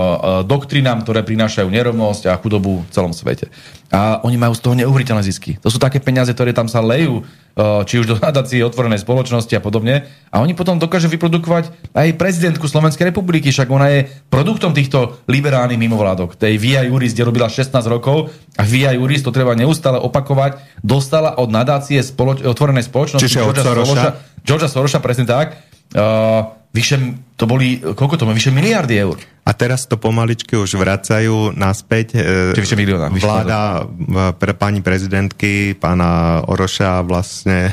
doktrinám, 0.43 1.05
ktoré 1.05 1.21
prinášajú 1.21 1.69
nerovnosť 1.69 2.33
a 2.33 2.41
chudobu 2.41 2.81
v 2.83 2.91
celom 2.91 3.13
svete. 3.13 3.53
A 3.93 4.25
oni 4.25 4.41
majú 4.41 4.57
z 4.57 4.65
toho 4.65 4.75
neuveriteľné 4.75 5.23
zisky. 5.23 5.61
To 5.61 5.69
sú 5.71 5.77
také 5.77 6.01
peniaze, 6.01 6.33
ktoré 6.33 6.57
tam 6.57 6.67
sa 6.67 6.81
lejú, 6.83 7.23
uh, 7.23 7.85
či 7.87 8.01
už 8.01 8.09
do 8.09 8.17
nadácie 8.19 8.65
otvorenej 8.65 9.05
spoločnosti 9.05 9.53
a 9.53 9.63
podobne. 9.63 10.09
A 10.33 10.41
oni 10.41 10.57
potom 10.57 10.81
dokážu 10.81 11.13
vyprodukovať 11.13 11.71
aj 11.93 12.19
prezidentku 12.19 12.67
Slovenskej 12.67 13.13
republiky, 13.13 13.53
však 13.53 13.69
ona 13.69 13.93
je 13.93 14.11
produktom 14.33 14.73
týchto 14.73 15.23
liberálnych 15.29 15.79
mimovládok. 15.79 16.41
Tej 16.41 16.57
Via 16.57 16.83
Juris, 16.89 17.13
kde 17.13 17.29
robila 17.29 17.53
16 17.53 17.71
rokov 17.87 18.33
a 18.57 18.65
Via 18.67 18.97
Juris, 18.97 19.23
to 19.23 19.31
treba 19.31 19.55
neustále 19.55 20.01
opakovať, 20.01 20.59
dostala 20.83 21.37
od 21.39 21.53
nadácie 21.53 22.03
spoloč- 22.03 22.43
otvorenej 22.43 22.89
spoločnosti 22.89 23.23
Čiže 23.23 23.45
Georgia 23.45 23.63
Soroša, 23.63 24.34
Georgia 24.45 24.69
Soroša, 24.69 25.01
presne 25.01 25.25
tak, 25.25 25.57
Uh, 25.95 26.51
vyše, 26.75 26.99
to 27.39 27.47
boli, 27.47 27.79
koľko 27.79 28.19
to 28.19 28.25
má? 28.27 28.35
Vyše 28.35 28.51
miliardy 28.51 28.99
eur. 28.99 29.15
A 29.47 29.55
teraz 29.55 29.87
to 29.87 29.95
pomaličky 29.95 30.59
už 30.59 30.75
vracajú 30.75 31.55
naspäť. 31.55 32.19
Čiže 32.57 32.65
vyše 32.67 32.79
milióna. 32.81 33.15
Vláda 33.15 33.87
pre 34.35 34.57
pani 34.59 34.83
prezidentky, 34.83 35.79
pána 35.79 36.43
Oroša 36.51 37.05
vlastne 37.07 37.71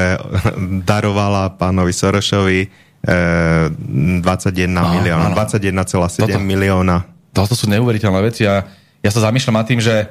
darovala 0.88 1.52
pánovi 1.58 1.92
Sorošovi 1.92 2.60
21 3.04 4.24
milióna, 4.72 5.36
21,7 5.36 6.24
milióna. 6.40 7.04
Toto 7.34 7.52
sú 7.52 7.68
neuveriteľné 7.68 8.20
veci 8.24 8.48
a 8.48 8.64
ja 9.04 9.10
sa 9.12 9.28
zamýšľam 9.28 9.60
nad 9.60 9.66
tým, 9.68 9.84
že 9.84 10.08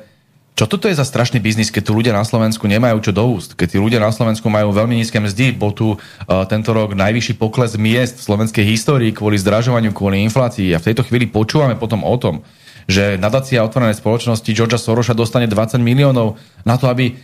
čo 0.54 0.70
toto 0.70 0.86
je 0.86 0.94
za 0.94 1.02
strašný 1.02 1.42
biznis, 1.42 1.74
keď 1.74 1.84
tu 1.90 1.98
ľudia 1.98 2.14
na 2.14 2.22
Slovensku 2.22 2.70
nemajú 2.70 3.02
čo 3.02 3.10
do 3.10 3.26
úst? 3.26 3.58
Keď 3.58 3.74
tí 3.74 3.78
ľudia 3.82 3.98
na 3.98 4.14
Slovensku 4.14 4.46
majú 4.54 4.70
veľmi 4.70 5.02
nízke 5.02 5.18
mzdy, 5.18 5.58
bol 5.58 5.74
tu 5.74 5.98
uh, 5.98 6.00
tento 6.46 6.70
rok 6.78 6.94
najvyšší 6.94 7.42
pokles 7.42 7.74
miest 7.74 8.22
v 8.22 8.26
slovenskej 8.30 8.62
histórii 8.62 9.10
kvôli 9.10 9.42
zdražovaniu, 9.42 9.90
kvôli 9.98 10.22
inflácii. 10.30 10.78
A 10.78 10.82
v 10.82 10.94
tejto 10.94 11.10
chvíli 11.10 11.26
počúvame 11.26 11.74
potom 11.74 12.06
o 12.06 12.16
tom, 12.22 12.46
že 12.86 13.18
nadácia 13.18 13.66
otvorenej 13.66 13.98
spoločnosti 13.98 14.46
Georgia 14.54 14.78
Sorosa 14.78 15.18
dostane 15.18 15.50
20 15.50 15.82
miliónov 15.82 16.38
na 16.62 16.78
to, 16.78 16.86
aby 16.86 17.18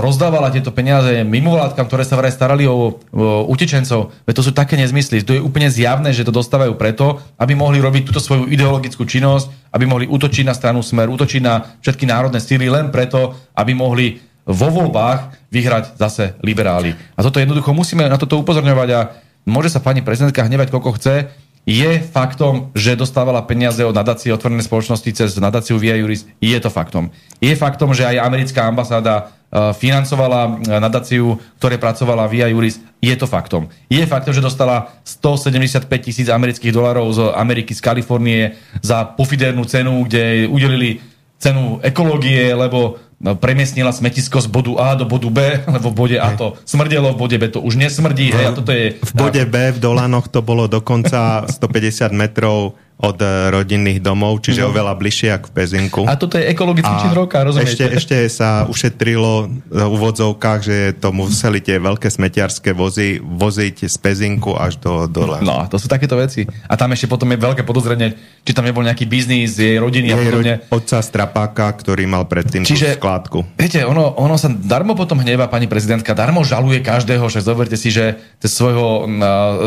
rozdávala 0.00 0.48
tieto 0.48 0.72
peniaze 0.72 1.28
mimovládkam, 1.28 1.84
ktoré 1.84 2.00
sa 2.00 2.16
vraj 2.16 2.32
starali 2.32 2.64
o, 2.64 2.96
o 2.96 3.44
utečencov. 3.52 4.16
Veď 4.24 4.34
to 4.40 4.46
sú 4.48 4.52
také 4.56 4.80
nezmysly. 4.80 5.20
To 5.20 5.36
je 5.36 5.44
úplne 5.44 5.68
zjavné, 5.68 6.16
že 6.16 6.24
to 6.24 6.32
dostávajú 6.32 6.72
preto, 6.80 7.20
aby 7.36 7.52
mohli 7.52 7.76
robiť 7.76 8.08
túto 8.08 8.24
svoju 8.24 8.48
ideologickú 8.48 9.04
činnosť, 9.04 9.68
aby 9.76 9.84
mohli 9.84 10.08
útočiť 10.08 10.48
na 10.48 10.56
stranu 10.56 10.80
Smer, 10.80 11.12
útočiť 11.12 11.44
na 11.44 11.76
všetky 11.84 12.08
národné 12.08 12.40
síly 12.40 12.72
len 12.72 12.88
preto, 12.88 13.36
aby 13.52 13.76
mohli 13.76 14.24
vo 14.48 14.72
voľbách 14.72 15.52
vyhrať 15.52 16.00
zase 16.00 16.40
liberáli. 16.40 16.96
A 17.12 17.20
toto 17.20 17.36
jednoducho 17.36 17.76
musíme 17.76 18.08
na 18.08 18.16
toto 18.16 18.40
upozorňovať 18.40 18.88
a 18.96 19.00
môže 19.44 19.68
sa 19.68 19.84
pani 19.84 20.00
prezidentka 20.00 20.48
hnevať, 20.48 20.72
koľko 20.72 20.96
chce, 20.96 21.28
je 21.68 22.00
faktom, 22.00 22.72
že 22.72 22.96
dostávala 22.96 23.44
peniaze 23.44 23.84
od 23.84 23.92
nadácie 23.92 24.32
otvorenej 24.32 24.64
spoločnosti 24.64 25.10
cez 25.12 25.36
nadáciu 25.36 25.76
Via 25.76 26.00
Juris. 26.00 26.24
Je 26.40 26.56
to 26.56 26.72
faktom. 26.72 27.12
Je 27.44 27.52
faktom, 27.52 27.92
že 27.92 28.08
aj 28.08 28.24
americká 28.24 28.64
ambasáda 28.64 29.28
e, 29.52 29.76
financovala 29.76 30.40
e, 30.48 30.50
nadáciu, 30.80 31.36
ktoré 31.60 31.76
pracovala 31.76 32.24
Via 32.24 32.48
Juris. 32.48 32.80
Je 33.04 33.12
to 33.20 33.28
faktom. 33.28 33.68
Je 33.92 34.00
faktom, 34.08 34.32
že 34.32 34.40
dostala 34.40 34.96
175 35.04 35.84
tisíc 36.00 36.32
amerických 36.32 36.72
dolarov 36.72 37.12
z 37.12 37.36
Ameriky, 37.36 37.76
z 37.76 37.84
Kalifornie 37.84 38.56
za 38.80 39.04
pofidernú 39.04 39.68
cenu, 39.68 40.08
kde 40.08 40.48
udelili 40.48 41.04
cenu 41.36 41.84
ekológie, 41.84 42.48
lebo 42.56 42.96
premiestnila 43.18 43.90
smetisko 43.90 44.38
z 44.38 44.46
bodu 44.46 44.78
A 44.78 44.94
do 44.94 45.04
bodu 45.04 45.30
B, 45.30 45.38
lebo 45.74 45.90
v 45.90 45.94
bode 45.94 46.16
A 46.20 46.38
to 46.38 46.54
smrdelo, 46.62 47.14
v 47.14 47.18
bode 47.18 47.36
B 47.38 47.44
to 47.50 47.60
už 47.60 47.74
nesmrdí. 47.74 48.30
Hej, 48.30 48.46
a 48.46 48.50
toto 48.54 48.70
je, 48.70 48.94
v 48.94 49.12
bode 49.14 49.42
B 49.46 49.74
v 49.74 49.78
Dolanoch 49.78 50.30
to 50.30 50.42
bolo 50.42 50.70
dokonca 50.70 51.42
150 51.58 52.14
metrov 52.14 52.78
od 52.98 53.18
eh, 53.22 53.54
rodinných 53.54 54.02
domov, 54.02 54.42
čiže 54.42 54.66
no. 54.66 54.74
oveľa 54.74 54.98
bližšie 54.98 55.30
ako 55.38 55.46
v 55.46 55.54
Pezinku. 55.54 56.02
A 56.02 56.18
toto 56.18 56.34
je 56.34 56.50
ekologický 56.50 56.90
čin 56.98 57.14
roka, 57.14 57.38
rozumiete? 57.46 57.70
Ešte, 57.70 57.84
ešte 57.94 58.16
sa 58.26 58.66
ušetrilo 58.66 59.46
v 59.70 59.80
úvodzovkách, 59.94 60.60
že 60.66 60.76
to 60.98 61.14
museli 61.14 61.62
tie 61.62 61.78
veľké 61.78 62.10
smetiarské 62.10 62.74
vozy 62.74 63.22
voziť 63.22 63.86
z 63.86 63.96
Pezinku 64.02 64.58
až 64.58 64.82
do 64.82 65.06
dole. 65.06 65.38
No, 65.46 65.62
to 65.70 65.78
sú 65.78 65.86
takéto 65.86 66.18
veci. 66.18 66.42
A 66.66 66.74
tam 66.74 66.90
ešte 66.90 67.06
potom 67.06 67.30
je 67.30 67.38
veľké 67.38 67.62
podozrenie, 67.62 68.18
či 68.42 68.50
tam 68.50 68.66
nebol 68.66 68.82
nejaký 68.82 69.06
biznis 69.06 69.54
jej 69.54 69.78
rodiny 69.78 70.10
jej 70.10 70.18
a 70.18 70.18
podobne. 70.18 70.54
Otca 70.66 70.98
Strapáka, 70.98 71.70
ktorý 71.78 72.02
mal 72.10 72.26
predtým 72.26 72.66
Čiže, 72.66 72.98
tú 72.98 73.06
skládku. 73.06 73.38
Viete, 73.54 73.86
ono, 73.86 74.18
ono 74.18 74.34
sa 74.34 74.50
darmo 74.50 74.98
potom 74.98 75.22
hneva 75.22 75.46
pani 75.46 75.70
prezidentka, 75.70 76.18
darmo 76.18 76.42
žaluje 76.42 76.82
každého, 76.82 77.30
že 77.30 77.46
zoberte 77.46 77.78
si, 77.78 77.94
že 77.94 78.18
cez 78.42 78.58
svojho 78.58 79.06
uh, 79.06 79.08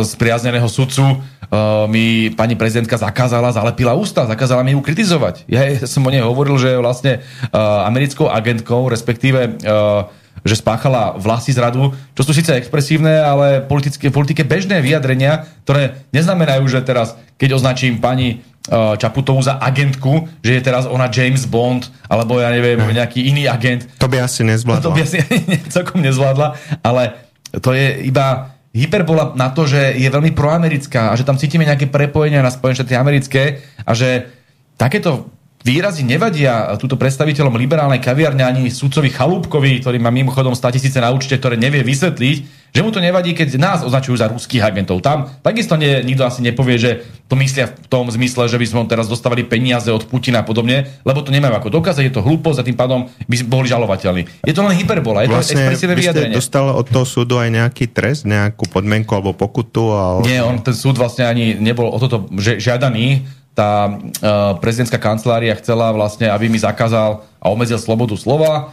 spriazneného 0.03 0.67
sudcu 0.67 1.15
uh, 1.15 1.87
mi 1.87 2.27
pani 2.35 2.59
prezidentka 2.59 2.99
zakázala 2.99 3.20
zakázala, 3.21 3.53
zalepila 3.53 3.93
ústa, 3.93 4.25
zakázala 4.25 4.65
mi 4.65 4.73
ju 4.73 4.81
kritizovať. 4.81 5.45
Ja 5.45 5.61
som 5.85 6.01
o 6.01 6.09
nej 6.09 6.25
hovoril, 6.25 6.57
že 6.57 6.73
je 6.73 6.81
vlastne 6.81 7.13
uh, 7.21 7.85
americkou 7.85 8.25
agentkou, 8.25 8.89
respektíve 8.89 9.61
uh, 9.61 10.09
že 10.41 10.57
spáchala 10.57 11.13
vlasy 11.21 11.53
zradu, 11.53 11.93
čo 12.17 12.25
sú 12.25 12.33
síce 12.33 12.57
expresívne, 12.57 13.21
ale 13.21 13.61
politické, 13.61 14.09
politike 14.09 14.41
bežné 14.41 14.81
vyjadrenia, 14.81 15.45
ktoré 15.69 16.01
neznamenajú, 16.17 16.65
že 16.65 16.81
teraz, 16.81 17.13
keď 17.37 17.61
označím 17.61 18.01
pani 18.01 18.41
Čaputovú 18.71 19.41
za 19.41 19.57
agentku, 19.57 20.29
že 20.41 20.57
je 20.57 20.61
teraz 20.65 20.85
ona 20.89 21.09
James 21.09 21.45
Bond, 21.49 21.89
alebo 22.05 22.41
ja 22.41 22.49
neviem, 22.49 22.77
hm. 22.77 22.93
nejaký 22.93 23.21
iný 23.21 23.45
agent. 23.45 23.85
To 24.01 24.09
by 24.09 24.25
asi 24.25 24.41
nezvládla. 24.45 24.85
To 24.85 24.93
by 24.93 25.01
asi 25.05 25.21
celkom 25.75 26.01
nezvládla, 26.01 26.57
ale 26.81 27.21
to 27.61 27.73
je 27.77 28.05
iba 28.05 28.53
hyperbola 28.71 29.35
na 29.35 29.51
to, 29.51 29.67
že 29.67 29.99
je 29.99 30.07
veľmi 30.07 30.31
proamerická 30.31 31.11
a 31.11 31.17
že 31.19 31.27
tam 31.27 31.35
cítime 31.35 31.67
nejaké 31.67 31.91
prepojenia 31.91 32.39
na 32.39 32.51
Spojené 32.51 32.79
štáty 32.79 32.95
americké 32.95 33.43
a 33.83 33.91
že 33.91 34.31
takéto 34.79 35.27
výrazy 35.61 36.01
nevadia 36.07 36.73
túto 36.79 36.97
predstaviteľom 36.97 37.53
liberálnej 37.53 38.01
kaviarne 38.01 38.41
ani 38.41 38.71
sudcovi 38.71 39.13
Chalúbkovi, 39.13 39.83
ktorý 39.83 39.97
má 40.01 40.09
mimochodom 40.09 40.57
statisíce 40.57 40.97
na 41.03 41.13
účte, 41.13 41.37
ktoré 41.37 41.59
nevie 41.59 41.85
vysvetliť, 41.85 42.60
že 42.71 42.81
mu 42.81 42.89
to 42.89 43.03
nevadí, 43.03 43.35
keď 43.35 43.59
nás 43.59 43.79
označujú 43.83 44.15
za 44.15 44.31
ruských 44.31 44.63
agentov. 44.63 45.03
Tam 45.03 45.27
takisto 45.43 45.75
nie, 45.75 45.99
nikto 46.07 46.23
asi 46.23 46.39
nepovie, 46.39 46.79
že 46.79 47.03
to 47.27 47.35
myslia 47.35 47.67
v 47.67 47.87
tom 47.91 48.07
zmysle, 48.07 48.47
že 48.47 48.55
by 48.55 48.65
sme 48.67 48.79
teraz 48.87 49.11
dostávali 49.11 49.43
peniaze 49.43 49.91
od 49.91 50.07
Putina 50.07 50.43
a 50.43 50.47
podobne, 50.47 50.87
lebo 51.03 51.19
to 51.23 51.35
nemajú 51.35 51.51
ako 51.59 51.69
dokázať, 51.71 52.03
je 52.07 52.15
to 52.15 52.23
hlúposť 52.23 52.63
a 52.63 52.67
tým 52.67 52.77
pádom 52.79 53.11
by 53.27 53.35
boli 53.47 53.67
žalovateľní. 53.67 54.23
Je 54.47 54.55
to 54.55 54.63
len 54.63 54.75
hyperbola, 54.79 55.27
je 55.27 55.31
vlastne, 55.31 55.59
to 55.59 55.67
expresívne 55.67 55.95
vyjadrenie. 55.99 56.35
dostal 56.35 56.71
od 56.71 56.87
toho 56.87 57.03
súdu 57.03 57.39
aj 57.39 57.51
nejaký 57.51 57.91
trest, 57.91 58.23
nejakú 58.23 58.67
podmienku 58.71 59.11
alebo 59.15 59.35
pokutu? 59.35 59.91
Ale... 59.91 60.27
Nie, 60.27 60.39
on 60.43 60.63
ten 60.63 60.75
súd 60.75 60.95
vlastne 60.95 61.27
ani 61.27 61.59
nebol 61.59 61.91
o 61.91 61.97
toto 61.99 62.31
žiadaný 62.39 63.27
tá 63.51 63.91
uh, 63.91 64.55
prezidentská 64.63 64.95
kancelária 64.95 65.51
chcela 65.59 65.91
vlastne, 65.91 66.31
aby 66.31 66.47
mi 66.47 66.55
zakázal 66.55 67.27
a 67.35 67.45
obmedzil 67.51 67.75
slobodu 67.75 68.15
slova. 68.15 68.71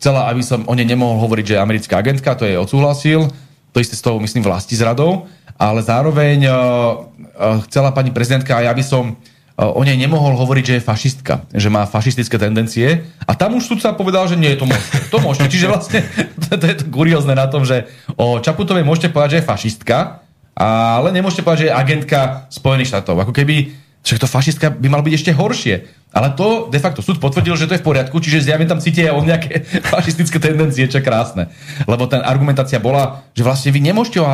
Chcela, 0.00 0.32
aby 0.32 0.40
som 0.40 0.64
o 0.64 0.72
nej 0.72 0.88
nemohol 0.88 1.20
hovoriť, 1.20 1.44
že 1.44 1.54
je 1.54 1.60
americká 1.60 2.00
agentka, 2.00 2.32
to 2.32 2.48
je 2.48 2.56
odsúhlasil. 2.56 3.28
To 3.76 3.84
isté 3.84 3.92
s 3.92 4.00
tou, 4.00 4.16
myslím, 4.16 4.40
vlasti 4.40 4.72
zradou. 4.72 5.28
Ale 5.60 5.84
zároveň 5.84 6.48
uh, 6.48 6.56
uh, 6.56 7.60
chcela 7.68 7.92
pani 7.92 8.08
prezidentka, 8.08 8.56
a 8.56 8.64
ja 8.64 8.72
by 8.72 8.80
som 8.80 9.12
uh, 9.12 9.76
o 9.76 9.84
nej 9.84 10.00
nemohol 10.00 10.40
hovoriť, 10.40 10.64
že 10.64 10.74
je 10.80 10.88
fašistka, 10.88 11.34
že 11.52 11.68
má 11.68 11.84
fašistické 11.84 12.40
tendencie. 12.40 13.12
A 13.28 13.36
tam 13.36 13.60
už 13.60 13.68
sudca 13.68 13.92
povedal, 13.92 14.24
že 14.24 14.40
nie, 14.40 14.56
to 14.56 14.64
môžete. 14.64 15.12
To 15.12 15.20
môžete. 15.20 15.52
Čiže 15.52 15.68
vlastne 15.68 16.00
to, 16.48 16.56
to 16.56 16.64
je 16.64 16.74
to 16.80 16.84
kuriózne 16.88 17.36
na 17.36 17.44
tom, 17.52 17.68
že 17.68 17.84
o 18.16 18.40
Čaputovej 18.40 18.88
môžete 18.88 19.12
povedať, 19.12 19.36
že 19.36 19.38
je 19.44 19.50
fašistka, 19.52 20.24
ale 20.56 21.12
nemôžete 21.12 21.44
povedať, 21.44 21.60
že 21.60 21.68
je 21.68 21.76
agentka 21.76 22.48
Spojených 22.48 22.88
štátov. 22.88 23.20
Ako 23.28 23.36
keby 23.36 23.76
však 24.00 24.18
to 24.20 24.26
fašistka 24.26 24.66
by 24.72 24.88
mal 24.88 25.04
byť 25.04 25.14
ešte 25.14 25.32
horšie. 25.36 25.74
Ale 26.10 26.34
to 26.34 26.66
de 26.66 26.82
facto 26.82 27.06
súd 27.06 27.22
potvrdil, 27.22 27.54
že 27.54 27.70
to 27.70 27.78
je 27.78 27.82
v 27.82 27.86
poriadku, 27.86 28.18
čiže 28.18 28.50
zjavne 28.50 28.66
tam 28.66 28.82
cítia 28.82 29.14
on 29.14 29.22
nejaké 29.22 29.62
fašistické 29.94 30.42
tendencie, 30.42 30.90
čo 30.90 30.98
krásne. 30.98 31.54
Lebo 31.86 32.10
tá 32.10 32.18
argumentácia 32.26 32.82
bola, 32.82 33.22
že 33.30 33.46
vlastne 33.46 33.70
vy 33.70 33.78
nemôžete 33.78 34.18
o, 34.18 34.26
o 34.26 34.30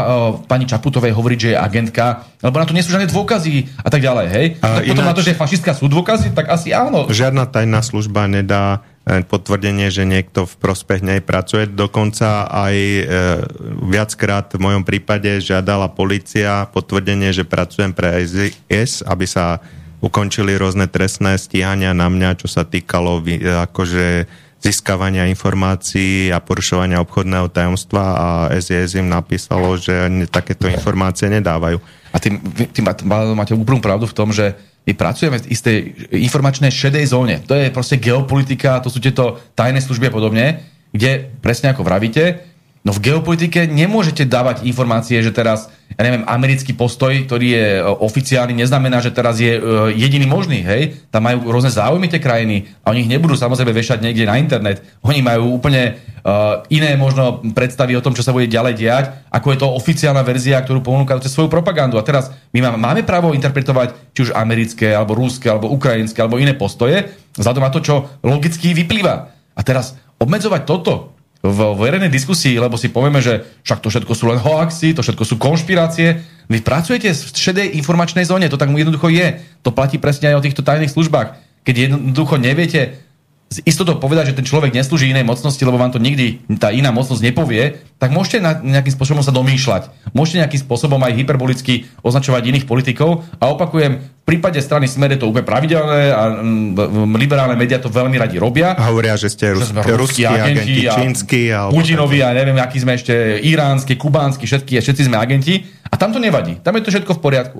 pani 0.49 0.64
Čaputovej 0.64 1.12
hovoriť, 1.12 1.39
že 1.39 1.49
je 1.53 1.59
agentka, 1.61 2.25
lebo 2.41 2.57
na 2.57 2.64
to 2.64 2.73
nie 2.73 2.81
sú 2.81 2.97
žiadne 2.97 3.12
dôkazy 3.12 3.69
a 3.85 3.89
tak 3.93 4.01
ďalej, 4.01 4.27
hej? 4.33 4.47
A 4.64 4.81
tak 4.81 4.89
ináč, 4.89 4.91
potom 4.97 5.05
na 5.05 5.17
to, 5.17 5.25
že 5.27 5.31
je 5.37 5.41
fašistka 5.43 5.71
sú 5.77 5.87
dôkazy, 5.93 6.33
tak 6.33 6.49
asi 6.49 6.73
áno. 6.73 7.05
Žiadna 7.12 7.45
tajná 7.53 7.85
služba 7.85 8.25
nedá 8.25 8.81
potvrdenie, 9.07 9.86
že 9.94 10.02
niekto 10.02 10.50
v 10.50 10.54
prospech 10.59 10.98
nej 10.98 11.20
pracuje. 11.22 11.70
Dokonca 11.70 12.50
aj 12.50 12.74
e, 12.74 13.02
viackrát 13.86 14.50
v 14.50 14.59
mojom 14.59 14.82
prípade 14.82 15.38
žiadala 15.38 15.94
policia 15.94 16.66
potvrdenie, 16.74 17.30
že 17.30 17.46
pracujem 17.46 17.94
pre 17.94 18.26
SIS, 18.26 19.07
aby 19.07 19.22
sa 19.22 19.62
ukončili 20.02 20.59
rôzne 20.59 20.90
trestné 20.90 21.38
stíhania 21.38 21.94
na 21.94 22.11
mňa, 22.11 22.34
čo 22.34 22.50
sa 22.50 22.66
týkalo 22.66 23.22
akože 23.70 24.26
získavania 24.59 25.30
informácií 25.30 26.34
a 26.34 26.42
porušovania 26.42 26.98
obchodného 26.98 27.46
tajomstva 27.54 28.04
a 28.18 28.28
SIS 28.59 28.98
im 28.98 29.07
napísalo, 29.07 29.78
že 29.78 29.94
takéto 30.26 30.66
informácie 30.66 31.30
nedávajú. 31.30 31.78
A 32.11 32.18
tým, 32.18 32.42
tým 32.74 32.82
máte 33.38 33.54
úplnú 33.54 33.78
pravdu 33.78 34.11
v 34.11 34.16
tom, 34.16 34.34
že 34.34 34.59
my 34.87 34.93
pracujeme 34.95 35.43
v 35.43 35.51
istej 35.51 35.76
informačnej 36.14 36.70
šedej 36.70 37.11
zóne. 37.11 37.43
To 37.51 37.59
je 37.59 37.74
proste 37.74 37.99
geopolitika, 37.99 38.78
to 38.78 38.87
sú 38.87 39.03
tieto 39.03 39.43
tajné 39.59 39.82
služby 39.82 40.09
a 40.09 40.14
podobne, 40.14 40.47
kde 40.95 41.26
presne 41.43 41.74
ako 41.74 41.82
vravíte, 41.82 42.55
No 42.87 42.95
v 42.95 43.03
geopolitike 43.03 43.66
nemôžete 43.66 44.30
dávať 44.30 44.62
informácie, 44.62 45.18
že 45.18 45.34
teraz, 45.34 45.66
ja 45.99 46.07
neviem, 46.07 46.22
americký 46.22 46.70
postoj, 46.70 47.11
ktorý 47.26 47.47
je 47.51 47.66
e, 47.74 47.80
oficiálny, 47.82 48.55
neznamená, 48.55 49.03
že 49.03 49.11
teraz 49.11 49.43
je 49.43 49.59
e, 49.59 49.61
jediný 49.99 50.30
možný, 50.30 50.62
hej? 50.62 50.95
Tam 51.11 51.26
majú 51.26 51.51
rôzne 51.51 51.74
záujmy 51.74 52.07
tie 52.07 52.22
krajiny 52.22 52.70
a 52.87 52.95
oni 52.95 53.03
ich 53.03 53.11
nebudú 53.11 53.34
samozrejme 53.34 53.74
vešať 53.74 53.99
niekde 54.07 54.30
na 54.30 54.39
internet. 54.39 54.87
Oni 55.03 55.18
majú 55.18 55.59
úplne 55.59 55.99
iné 56.74 56.99
možno 56.99 57.39
predstavy 57.55 57.95
o 57.95 58.03
tom, 58.03 58.11
čo 58.11 58.27
sa 58.27 58.35
bude 58.35 58.51
ďalej 58.51 58.74
diať, 58.74 59.05
ako 59.31 59.47
je 59.55 59.59
to 59.62 59.68
oficiálna 59.79 60.27
verzia, 60.27 60.59
ktorú 60.59 60.83
ponúka 60.83 61.14
cez 61.22 61.31
svoju 61.31 61.47
propagandu. 61.47 62.03
A 62.03 62.07
teraz 62.07 62.35
my 62.51 62.74
máme 62.74 63.07
právo 63.07 63.31
interpretovať 63.31 64.11
či 64.11 64.27
už 64.27 64.35
americké, 64.35 64.91
alebo 64.91 65.14
rúske, 65.14 65.47
alebo 65.47 65.70
ukrajinské, 65.70 66.18
alebo 66.18 66.43
iné 66.43 66.59
postoje, 66.59 67.14
vzhľadom 67.39 67.62
na 67.62 67.70
to, 67.70 67.79
čo 67.79 67.95
logicky 68.27 68.74
vyplýva. 68.74 69.31
A 69.55 69.61
teraz 69.62 69.95
obmedzovať 70.18 70.66
toto 70.66 71.14
v 71.47 71.61
verejnej 71.79 72.11
diskusii, 72.11 72.59
lebo 72.59 72.74
si 72.74 72.91
povieme, 72.91 73.22
že 73.22 73.47
však 73.62 73.79
to 73.79 73.89
všetko 73.95 74.12
sú 74.18 74.24
len 74.27 74.43
hoaxy, 74.43 74.99
to 74.99 75.07
všetko 75.07 75.22
sú 75.22 75.35
konšpirácie. 75.39 76.27
Vy 76.51 76.59
pracujete 76.66 77.14
v 77.14 77.22
šedej 77.39 77.79
informačnej 77.79 78.27
zóne, 78.27 78.51
to 78.51 78.59
tak 78.59 78.66
jednoducho 78.74 79.07
je. 79.14 79.47
To 79.62 79.70
platí 79.70 80.03
presne 80.03 80.35
aj 80.35 80.43
o 80.43 80.45
týchto 80.45 80.66
tajných 80.66 80.91
službách. 80.91 81.39
Keď 81.62 81.74
jednoducho 81.87 82.35
neviete 82.43 83.05
istotou 83.62 83.94
povedať, 84.03 84.34
že 84.34 84.36
ten 84.42 84.47
človek 84.47 84.74
neslúži 84.74 85.07
inej 85.07 85.22
mocnosti, 85.22 85.62
lebo 85.62 85.78
vám 85.78 85.94
to 85.94 86.03
nikdy 86.03 86.42
tá 86.59 86.74
iná 86.74 86.90
mocnosť 86.90 87.22
nepovie, 87.22 87.78
tak 87.97 88.11
môžete 88.11 88.42
na, 88.42 88.59
nejakým 88.59 88.90
spôsobom 88.90 89.22
sa 89.22 89.30
domýšľať. 89.30 90.11
Môžete 90.11 90.42
nejakým 90.42 90.61
spôsobom 90.66 90.99
aj 90.99 91.14
hyperbolicky 91.14 91.86
označovať 92.03 92.42
iných 92.42 92.66
politikov 92.66 93.22
a 93.38 93.55
opakujem, 93.55 94.03
v 94.03 94.24
prípade 94.26 94.59
strany 94.59 94.90
Smer 94.90 95.14
je 95.14 95.22
to 95.22 95.30
úplne 95.30 95.47
pravidelné 95.47 96.11
a 96.11 96.42
m, 96.42 97.14
liberálne 97.14 97.55
médiá 97.55 97.78
to 97.78 97.86
veľmi 97.86 98.18
radi 98.18 98.42
robia. 98.42 98.74
A 98.74 98.90
hovoria, 98.90 99.14
že 99.14 99.30
ste 99.30 99.55
rus- 99.55 99.70
ruskí 99.70 100.26
agenti, 100.26 100.82
agenti 100.82 100.90
čínsky. 100.90 101.40
Putinovi 101.70 102.26
a 102.26 102.34
neviem, 102.34 102.59
aký 102.59 102.82
sme 102.82 102.99
ešte 102.99 103.14
iránsky, 103.47 103.94
kubánsky, 103.94 104.51
všetky, 104.51 104.82
všetci 104.82 105.07
sme 105.07 105.22
agenti. 105.22 105.62
A 105.86 105.94
tam 105.94 106.11
to 106.11 106.18
nevadí. 106.18 106.59
Tam 106.66 106.74
je 106.74 106.82
to 106.82 106.90
všetko 106.90 107.14
v 107.14 107.20
poriadku. 107.22 107.59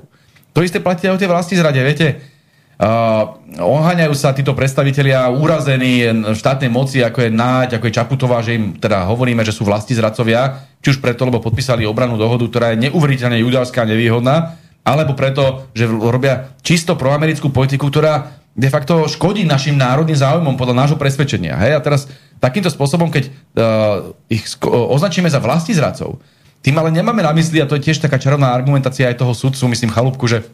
To 0.51 0.59
isté 0.59 0.83
platí 0.83 1.07
aj 1.07 1.15
o 1.15 1.21
tej 1.23 1.31
vlasti 1.31 1.55
zrade, 1.55 1.79
viete 1.79 2.36
Uh, 2.77 3.33
oháňajú 3.57 4.13
sa 4.13 4.37
títo 4.37 4.53
predstavitelia 4.53 5.33
úrazení 5.33 6.05
štátnej 6.37 6.69
moci, 6.69 7.01
ako 7.01 7.25
je 7.25 7.33
Náď, 7.33 7.81
ako 7.81 7.89
je 7.89 7.97
Čaputová, 7.97 8.37
že 8.45 8.53
im 8.53 8.77
teda 8.77 9.09
hovoríme, 9.09 9.41
že 9.41 9.49
sú 9.49 9.65
vlasti 9.65 9.97
zradcovia, 9.97 10.61
či 10.77 10.93
už 10.93 11.01
preto, 11.01 11.25
lebo 11.25 11.41
podpísali 11.41 11.89
obranú 11.89 12.21
dohodu, 12.21 12.45
ktorá 12.45 12.77
je 12.77 12.85
neuveriteľne 12.85 13.41
judelská 13.41 13.81
a 13.81 13.89
nevýhodná, 13.89 14.61
alebo 14.85 15.17
preto, 15.17 15.73
že 15.73 15.89
robia 15.89 16.53
čisto 16.61 16.93
proamerickú 16.93 17.49
politiku, 17.49 17.89
ktorá 17.89 18.37
de 18.53 18.69
facto 18.69 19.09
škodí 19.09 19.41
našim 19.41 19.73
národným 19.73 20.17
záujmom 20.17 20.53
podľa 20.53 20.85
nášho 20.85 20.97
presvedčenia. 21.01 21.57
Hej? 21.57 21.77
A 21.77 21.79
teraz 21.81 22.05
takýmto 22.37 22.69
spôsobom, 22.69 23.09
keď 23.09 23.29
uh, 23.57 24.13
ich 24.29 24.45
označíme 24.69 25.29
za 25.33 25.41
vlasti 25.41 25.73
zradcov, 25.73 26.21
tým 26.61 26.77
ale 26.77 26.93
nemáme 26.93 27.25
na 27.25 27.33
mysli, 27.33 27.57
a 27.57 27.69
to 27.69 27.77
je 27.77 27.89
tiež 27.89 28.01
taká 28.05 28.21
čarovná 28.21 28.53
argumentácia 28.53 29.09
aj 29.09 29.17
toho 29.17 29.33
sudcu, 29.33 29.65
myslím 29.73 29.93
Chalúbku, 29.93 30.29
že 30.29 30.45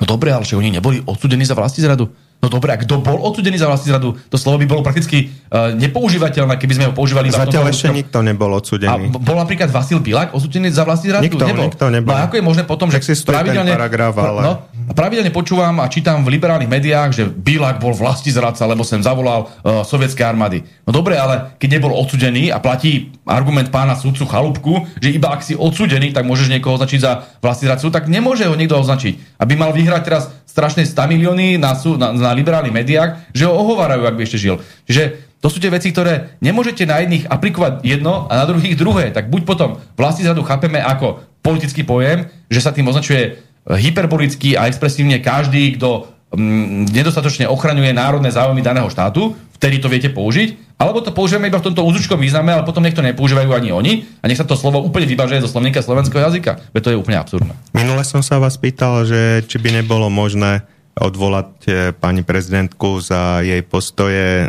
No 0.00 0.04
dobre, 0.08 0.32
ale 0.32 0.46
že 0.46 0.56
oni 0.56 0.72
neboli 0.72 1.02
odsudení 1.04 1.44
za 1.44 1.52
vlasti 1.52 1.84
zradu. 1.84 2.08
No 2.42 2.50
dobre, 2.50 2.74
a 2.74 2.76
kto 2.76 2.98
bol 2.98 3.22
odsudený 3.22 3.54
za 3.54 3.70
vlastní 3.70 3.94
zradu? 3.94 4.18
To 4.18 4.34
slovo 4.34 4.58
by 4.58 4.66
bolo 4.66 4.82
prakticky 4.82 5.30
uh, 5.30 5.70
nepoužívateľné, 5.78 6.58
keby 6.58 6.74
sme 6.74 6.84
ho 6.90 6.92
používali. 6.92 7.30
Zatiaľ 7.30 7.70
ešte 7.70 7.86
nikto 7.94 8.18
nebol 8.18 8.50
odsudený. 8.58 8.90
A 8.90 8.98
bol 9.14 9.38
napríklad 9.38 9.70
Vasil 9.70 10.02
Bilak 10.02 10.34
odsudený 10.34 10.74
za 10.74 10.82
vlastní 10.82 11.14
zradu? 11.14 11.22
Nikto 11.22 11.46
nebol. 11.46 11.70
Nikto 11.70 11.86
nebol. 11.94 12.10
No 12.10 12.18
a 12.18 12.26
ako 12.26 12.34
je 12.34 12.42
možné 12.42 12.66
potom, 12.66 12.90
že 12.90 12.98
pravidelne, 13.22 13.70
paragraf, 13.70 14.18
ale... 14.18 14.42
no, 14.42 14.52
pravidelne 14.94 15.32
počúvam 15.32 15.80
a 15.80 15.90
čítam 15.90 16.22
v 16.22 16.36
liberálnych 16.38 16.70
médiách, 16.70 17.10
že 17.12 17.24
Bilak 17.28 17.80
bol 17.80 17.96
vlastní 17.96 18.32
zradca, 18.32 18.64
lebo 18.68 18.84
sem 18.84 19.00
zavolal 19.00 19.48
uh, 19.48 19.82
sovietské 19.82 20.24
armády. 20.24 20.62
No 20.86 20.94
dobre, 20.94 21.16
ale 21.16 21.56
keď 21.56 21.80
nebol 21.80 21.96
odsudený 21.96 22.52
a 22.52 22.62
platí 22.62 23.12
argument 23.26 23.68
pána 23.72 23.96
sudcu 23.96 24.28
Chalúbku, 24.28 24.72
že 25.00 25.12
iba 25.12 25.32
ak 25.32 25.42
si 25.42 25.56
odsudený, 25.56 26.12
tak 26.14 26.28
môžeš 26.28 26.52
niekoho 26.52 26.76
označiť 26.76 27.00
za 27.00 27.24
vlastní 27.40 27.68
zradcu, 27.70 27.88
tak 27.90 28.08
nemôže 28.08 28.46
ho 28.46 28.54
niekto 28.54 28.78
označiť. 28.78 29.40
Aby 29.40 29.58
mal 29.58 29.74
vyhrať 29.74 30.02
teraz 30.04 30.30
strašné 30.48 30.84
100 30.84 31.12
milióny 31.16 31.56
na, 31.56 31.72
na, 31.74 32.08
na 32.12 32.30
liberálnych 32.36 32.76
médiách, 32.76 33.32
že 33.32 33.48
ho 33.48 33.56
ohovárajú, 33.56 34.04
ak 34.04 34.16
by 34.16 34.22
ešte 34.28 34.38
žil. 34.40 34.60
Čiže 34.84 35.32
to 35.42 35.50
sú 35.50 35.58
tie 35.58 35.74
veci, 35.74 35.90
ktoré 35.90 36.38
nemôžete 36.38 36.86
na 36.86 37.02
jedných 37.02 37.26
aplikovať 37.26 37.82
jedno 37.82 38.30
a 38.30 38.38
na 38.38 38.46
druhých 38.46 38.78
druhé. 38.78 39.10
Tak 39.10 39.26
buď 39.26 39.42
potom 39.42 39.82
vlastní 39.98 40.22
zradu 40.22 40.46
chápeme 40.46 40.78
ako 40.78 41.18
politický 41.42 41.82
pojem, 41.82 42.30
že 42.46 42.62
sa 42.62 42.70
tým 42.70 42.86
označuje 42.86 43.42
hyperbolicky 43.66 44.58
a 44.58 44.66
expresívne 44.66 45.22
každý, 45.22 45.78
kto 45.78 46.10
mm, 46.34 46.90
nedostatočne 46.90 47.46
ochraňuje 47.46 47.94
národné 47.94 48.34
záujmy 48.34 48.62
daného 48.64 48.90
štátu, 48.90 49.38
vtedy 49.54 49.78
to 49.78 49.86
viete 49.86 50.10
použiť, 50.10 50.74
alebo 50.82 50.98
to 50.98 51.14
použijeme 51.14 51.46
iba 51.46 51.62
v 51.62 51.70
tomto 51.70 51.86
úzučkom 51.86 52.18
význame, 52.18 52.50
ale 52.50 52.66
potom 52.66 52.82
nech 52.82 52.98
to 52.98 53.06
nepoužívajú 53.06 53.50
ani 53.54 53.70
oni 53.70 53.92
a 54.18 54.26
nech 54.26 54.38
sa 54.38 54.42
to 54.42 54.58
slovo 54.58 54.82
úplne 54.82 55.06
vybažuje 55.06 55.38
zo 55.46 55.52
slovníka 55.52 55.78
slovenského 55.78 56.18
jazyka. 56.18 56.58
Veď 56.74 56.82
to 56.82 56.90
je 56.90 56.98
úplne 56.98 57.22
absurdné. 57.22 57.54
Minule 57.70 58.02
som 58.02 58.18
sa 58.26 58.42
vás 58.42 58.58
pýtal, 58.58 59.06
že 59.06 59.46
či 59.46 59.62
by 59.62 59.78
nebolo 59.78 60.10
možné 60.10 60.66
odvolať 60.98 61.50
eh, 61.70 61.74
pani 61.94 62.26
prezidentku 62.26 62.98
za 63.00 63.40
jej 63.40 63.64
postoje 63.64 64.44
e, 64.44 64.46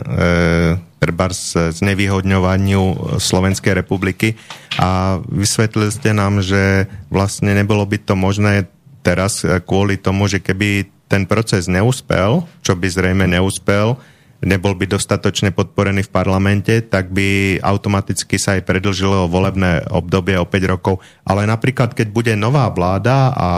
trebárs 1.04 1.56
znevýhodňovaniu 1.56 3.16
Slovenskej 3.20 3.76
republiky 3.76 4.40
a 4.80 5.20
vysvetlili 5.28 5.92
ste 5.92 6.16
nám, 6.16 6.40
že 6.40 6.88
vlastne 7.12 7.52
nebolo 7.52 7.84
by 7.84 8.00
to 8.00 8.16
možné 8.16 8.72
teraz 9.04 9.44
kvôli 9.68 10.00
tomu, 10.00 10.32
že 10.32 10.40
keby 10.40 10.88
ten 11.12 11.30
proces 11.30 11.70
neúspel, 11.70 12.48
čo 12.66 12.74
by 12.74 12.88
zrejme 12.90 13.30
neúspel, 13.30 14.00
nebol 14.44 14.76
by 14.76 14.90
dostatočne 14.90 15.56
podporený 15.56 16.08
v 16.08 16.14
parlamente, 16.14 16.84
tak 16.84 17.14
by 17.14 17.60
automaticky 17.64 18.36
sa 18.36 18.60
aj 18.60 18.68
predlžilo 18.68 19.32
volebné 19.32 19.88
obdobie 19.94 20.36
o 20.36 20.48
5 20.48 20.74
rokov. 20.74 21.00
Ale 21.24 21.48
napríklad, 21.48 21.96
keď 21.96 22.08
bude 22.12 22.34
nová 22.36 22.68
vláda 22.74 23.32
a 23.32 23.50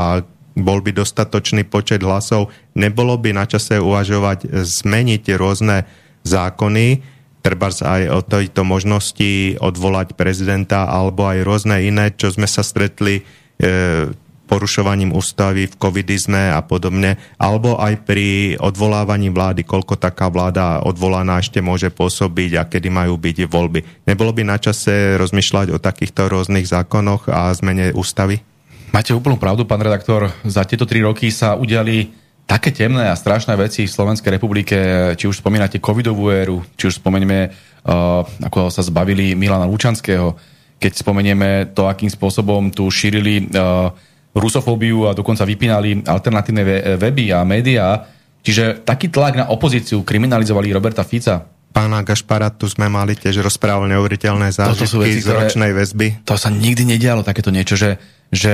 bol 0.55 0.79
by 0.79 0.95
dostatočný 0.95 1.67
počet 1.67 1.99
hlasov, 1.99 2.53
nebolo 2.77 3.19
by 3.19 3.35
na 3.35 3.43
čase 3.43 3.81
uvažovať 3.81 4.47
zmeniť 4.63 5.23
rôzne 5.35 5.83
zákony, 6.23 7.03
treba 7.43 7.69
aj 7.69 8.01
o 8.09 8.19
tejto 8.25 8.65
možnosti 8.65 9.59
odvolať 9.61 10.17
prezidenta 10.17 10.89
alebo 10.89 11.29
aj 11.29 11.45
rôzne 11.45 11.77
iné, 11.85 12.09
čo 12.15 12.33
sme 12.33 12.49
sa 12.49 12.65
stretli 12.65 13.21
e, 13.21 13.23
porušovaním 14.45 15.11
ústavy, 15.11 15.65
v 15.65 15.75
covidizme 15.75 16.53
a 16.53 16.61
podobne, 16.61 17.17
alebo 17.41 17.81
aj 17.81 18.05
pri 18.05 18.55
odvolávaní 18.61 19.33
vlády, 19.33 19.65
koľko 19.65 19.97
taká 19.97 20.29
vláda 20.29 20.85
odvolaná 20.85 21.41
ešte 21.41 21.59
môže 21.59 21.89
pôsobiť 21.89 22.51
a 22.61 22.63
kedy 22.69 22.87
majú 22.93 23.17
byť 23.17 23.49
voľby. 23.49 24.05
Nebolo 24.05 24.31
by 24.31 24.45
na 24.45 24.57
čase 24.61 25.17
rozmýšľať 25.17 25.73
o 25.73 25.81
takýchto 25.81 26.29
rôznych 26.29 26.69
zákonoch 26.69 27.27
a 27.27 27.49
zmene 27.57 27.91
ústavy? 27.91 28.39
Máte 28.95 29.11
úplnú 29.11 29.35
pravdu, 29.35 29.67
pán 29.67 29.83
redaktor. 29.83 30.31
Za 30.47 30.63
tieto 30.63 30.87
tri 30.87 31.03
roky 31.03 31.27
sa 31.27 31.59
udiali 31.59 32.15
také 32.45 32.69
temné 32.69 33.09
a 33.09 33.17
strašné 33.17 33.57
veci 33.57 33.83
v 33.83 33.91
Slovenskej 33.91 34.37
republike, 34.37 34.77
či 35.17 35.25
už 35.25 35.41
spomínate 35.41 35.81
covidovú 35.81 36.29
éru, 36.29 36.61
či 36.77 36.87
už 36.87 37.01
spomenieme, 37.01 37.49
uh, 37.49 38.21
ako 38.21 38.69
sa 38.69 38.85
zbavili 38.85 39.33
Milana 39.33 39.65
Lučanského, 39.65 40.37
keď 40.77 40.91
spomenieme 40.93 41.73
to, 41.73 41.89
akým 41.89 42.07
spôsobom 42.07 42.69
tu 42.69 42.85
šírili 42.87 43.49
uh, 43.49 43.89
rusofóbiu 44.35 45.07
a 45.07 45.15
dokonca 45.15 45.47
vypínali 45.47 46.03
alternatívne 46.03 46.63
weby 46.99 47.31
a 47.31 47.47
médiá. 47.47 48.03
Čiže 48.45 48.85
taký 48.85 49.09
tlak 49.09 49.39
na 49.39 49.45
opozíciu 49.49 50.05
kriminalizovali 50.05 50.69
Roberta 50.69 51.01
Fica. 51.01 51.49
Pána 51.75 52.05
Gašpara 52.05 52.53
tu 52.55 52.69
sme 52.71 52.87
mali 52.87 53.17
tiež 53.17 53.41
rozprával 53.41 53.89
neuveriteľné 53.91 54.53
zážitky 54.53 55.19
z 55.19 55.27
ročnej 55.27 55.75
väzby. 55.75 56.23
To 56.23 56.39
sa 56.39 56.47
nikdy 56.47 56.87
nedialo 56.87 57.25
takéto 57.25 57.51
niečo, 57.51 57.75
že, 57.75 57.99
že 58.31 58.53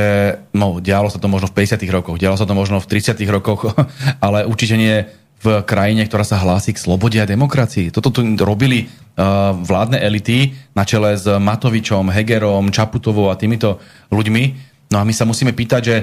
no, 0.57 0.81
dialo 0.81 1.11
sa 1.11 1.21
to 1.21 1.29
možno 1.29 1.51
v 1.51 1.61
50 1.61 1.85
rokoch, 1.91 2.17
dialo 2.17 2.33
sa 2.33 2.49
to 2.49 2.57
možno 2.57 2.81
v 2.81 2.87
30 2.87 3.21
rokoch, 3.29 3.77
ale 4.25 4.47
určite 4.47 4.73
nie 4.79 5.05
v 5.41 5.65
krajine, 5.65 6.05
ktorá 6.05 6.21
sa 6.21 6.37
hlási 6.37 6.73
k 6.73 6.81
slobode 6.81 7.17
a 7.17 7.25
demokracii. 7.25 7.89
Toto 7.89 8.13
tu 8.13 8.21
robili 8.41 8.85
uh, 8.85 9.53
vládne 9.57 9.97
elity 9.97 10.53
na 10.77 10.85
čele 10.85 11.17
s 11.17 11.25
Matovičom, 11.25 12.13
Hegerom, 12.13 12.69
Čaputovou 12.69 13.33
a 13.33 13.37
týmito 13.37 13.81
ľuďmi 14.13 14.70
No 14.91 14.99
a 14.99 15.07
my 15.07 15.15
sa 15.15 15.23
musíme 15.23 15.55
pýtať, 15.55 15.81
že 15.81 15.95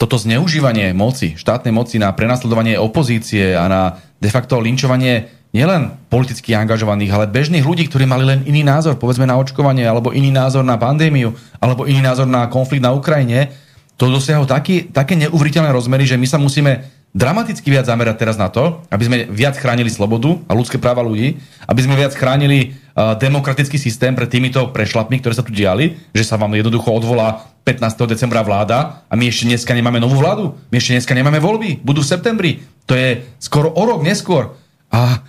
toto 0.00 0.16
zneužívanie 0.16 0.96
moci, 0.96 1.36
štátnej 1.36 1.76
moci 1.76 2.00
na 2.00 2.08
prenasledovanie 2.16 2.80
opozície 2.80 3.52
a 3.52 3.68
na 3.68 3.82
de 4.16 4.32
facto 4.32 4.56
linčovanie 4.56 5.28
nielen 5.52 5.92
politicky 6.08 6.56
angažovaných, 6.56 7.12
ale 7.12 7.28
bežných 7.28 7.66
ľudí, 7.66 7.84
ktorí 7.92 8.08
mali 8.08 8.24
len 8.24 8.40
iný 8.48 8.64
názor, 8.64 8.96
povedzme 8.96 9.28
na 9.28 9.36
očkovanie, 9.36 9.84
alebo 9.84 10.14
iný 10.16 10.32
názor 10.32 10.64
na 10.64 10.80
pandémiu, 10.80 11.36
alebo 11.60 11.84
iný 11.84 12.00
názor 12.00 12.24
na 12.24 12.48
konflikt 12.48 12.80
na 12.80 12.96
Ukrajine, 12.96 13.52
to 14.00 14.08
dosiahlo 14.08 14.48
taký, 14.48 14.88
také 14.88 15.12
neuveriteľné 15.20 15.68
rozmery, 15.76 16.08
že 16.08 16.16
my 16.16 16.24
sa 16.24 16.40
musíme 16.40 16.88
dramaticky 17.12 17.68
viac 17.68 17.84
zamerať 17.90 18.16
teraz 18.16 18.38
na 18.38 18.48
to, 18.48 18.80
aby 18.88 19.04
sme 19.04 19.16
viac 19.28 19.58
chránili 19.58 19.90
slobodu 19.90 20.38
a 20.46 20.56
ľudské 20.56 20.78
práva 20.78 21.02
ľudí, 21.02 21.36
aby 21.66 21.80
sme 21.82 21.98
viac 21.98 22.14
chránili 22.14 22.78
demokratický 23.00 23.80
systém 23.80 24.12
pred 24.12 24.28
týmito 24.28 24.68
prešlapmi, 24.74 25.20
ktoré 25.20 25.32
sa 25.32 25.46
tu 25.46 25.54
diali, 25.54 25.96
že 26.12 26.26
sa 26.26 26.36
vám 26.36 26.52
jednoducho 26.52 26.92
odvolá 26.92 27.48
15. 27.64 28.08
decembra 28.08 28.44
vláda 28.44 29.04
a 29.08 29.14
my 29.16 29.28
ešte 29.28 29.48
dneska 29.48 29.72
nemáme 29.72 30.00
novú 30.00 30.20
vládu, 30.20 30.56
my 30.68 30.76
ešte 30.76 30.96
dneska 30.96 31.14
nemáme 31.16 31.40
voľby, 31.40 31.80
budú 31.80 32.04
v 32.04 32.10
septembri, 32.10 32.50
to 32.84 32.96
je 32.96 33.24
skoro 33.40 33.72
o 33.72 33.82
rok 33.86 34.04
neskôr. 34.04 34.52
A 34.90 35.22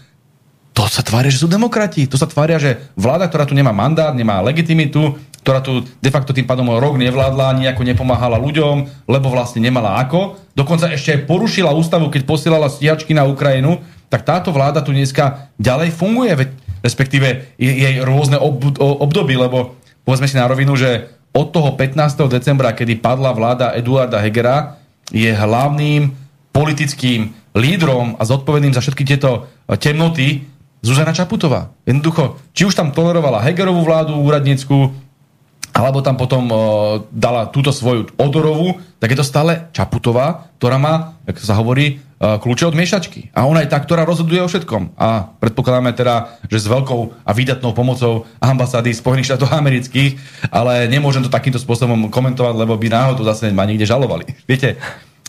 to 0.72 0.88
sa 0.88 1.04
tvária, 1.04 1.30
že 1.30 1.44
sú 1.44 1.52
demokrati, 1.52 2.08
to 2.08 2.16
sa 2.16 2.28
tvária, 2.28 2.58
že 2.58 2.80
vláda, 2.96 3.28
ktorá 3.28 3.44
tu 3.44 3.56
nemá 3.56 3.76
mandát, 3.76 4.16
nemá 4.16 4.40
legitimitu, 4.40 5.20
ktorá 5.44 5.60
tu 5.60 5.84
de 5.84 6.12
facto 6.14 6.32
tým 6.32 6.46
pádom 6.46 6.70
rok 6.78 6.96
nevládla, 7.02 7.58
nejako 7.58 7.82
nepomáhala 7.82 8.38
ľuďom, 8.38 9.06
lebo 9.10 9.28
vlastne 9.34 9.60
nemala 9.60 9.98
ako. 10.00 10.38
Dokonca 10.54 10.94
ešte 10.94 11.18
aj 11.18 11.26
porušila 11.26 11.74
ústavu, 11.74 12.14
keď 12.14 12.24
posielala 12.30 12.70
stíhačky 12.70 13.12
na 13.12 13.26
Ukrajinu, 13.26 13.82
tak 14.12 14.28
táto 14.28 14.52
vláda 14.52 14.84
tu 14.84 14.92
dneska 14.92 15.50
ďalej 15.56 15.96
funguje, 15.96 16.32
veď, 16.36 16.50
respektíve 16.82 17.58
jej 17.58 18.02
rôzne 18.02 18.38
ob, 18.42 18.62
obdoby, 18.78 19.38
lebo 19.38 19.78
povedzme 20.06 20.28
si 20.28 20.38
na 20.38 20.50
rovinu, 20.50 20.74
že 20.78 21.10
od 21.32 21.54
toho 21.56 21.80
15. 21.80 22.28
decembra, 22.28 22.76
kedy 22.76 23.00
padla 23.00 23.32
vláda 23.32 23.72
Eduarda 23.78 24.20
Hegera, 24.20 24.82
je 25.12 25.32
hlavným 25.32 26.12
politickým 26.52 27.32
lídrom 27.56 28.20
a 28.20 28.24
zodpovedným 28.28 28.76
za 28.76 28.84
všetky 28.84 29.04
tieto 29.08 29.48
temnoty 29.80 30.44
Zuzana 30.82 31.16
Čaputová. 31.16 31.72
Jednoducho, 31.86 32.42
či 32.52 32.68
už 32.68 32.76
tam 32.76 32.92
tolerovala 32.92 33.44
Hegerovú 33.46 33.86
vládu 33.86 34.18
úradnícku, 34.18 34.92
alebo 35.72 36.04
tam 36.04 36.20
potom 36.20 36.44
uh, 36.52 36.60
dala 37.14 37.48
túto 37.48 37.72
svoju 37.72 38.12
odorovú, 38.20 38.82
tak 39.00 39.16
je 39.16 39.20
to 39.22 39.28
stále 39.28 39.72
Čaputová, 39.72 40.52
ktorá 40.60 40.76
má, 40.76 41.16
ako 41.24 41.40
sa 41.40 41.56
hovorí, 41.56 42.04
kľúče 42.22 42.70
od 42.70 42.78
miešačky. 42.78 43.34
A 43.34 43.50
ona 43.50 43.66
je 43.66 43.74
tá, 43.74 43.82
ktorá 43.82 44.06
rozhoduje 44.06 44.38
o 44.38 44.46
všetkom. 44.46 44.94
A 44.94 45.34
predpokladáme 45.42 45.90
teda, 45.98 46.38
že 46.46 46.62
s 46.62 46.70
veľkou 46.70 47.26
a 47.26 47.32
výdatnou 47.34 47.74
pomocou 47.74 48.30
ambasády 48.38 48.94
Spojených 48.94 49.34
štátov 49.34 49.50
amerických, 49.50 50.22
ale 50.54 50.86
nemôžem 50.86 51.26
to 51.26 51.34
takýmto 51.34 51.58
spôsobom 51.58 52.14
komentovať, 52.14 52.54
lebo 52.54 52.78
by 52.78 52.88
náhodou 52.94 53.26
zase 53.26 53.50
ma 53.50 53.66
niekde 53.66 53.90
žalovali. 53.90 54.30
Viete, 54.46 54.78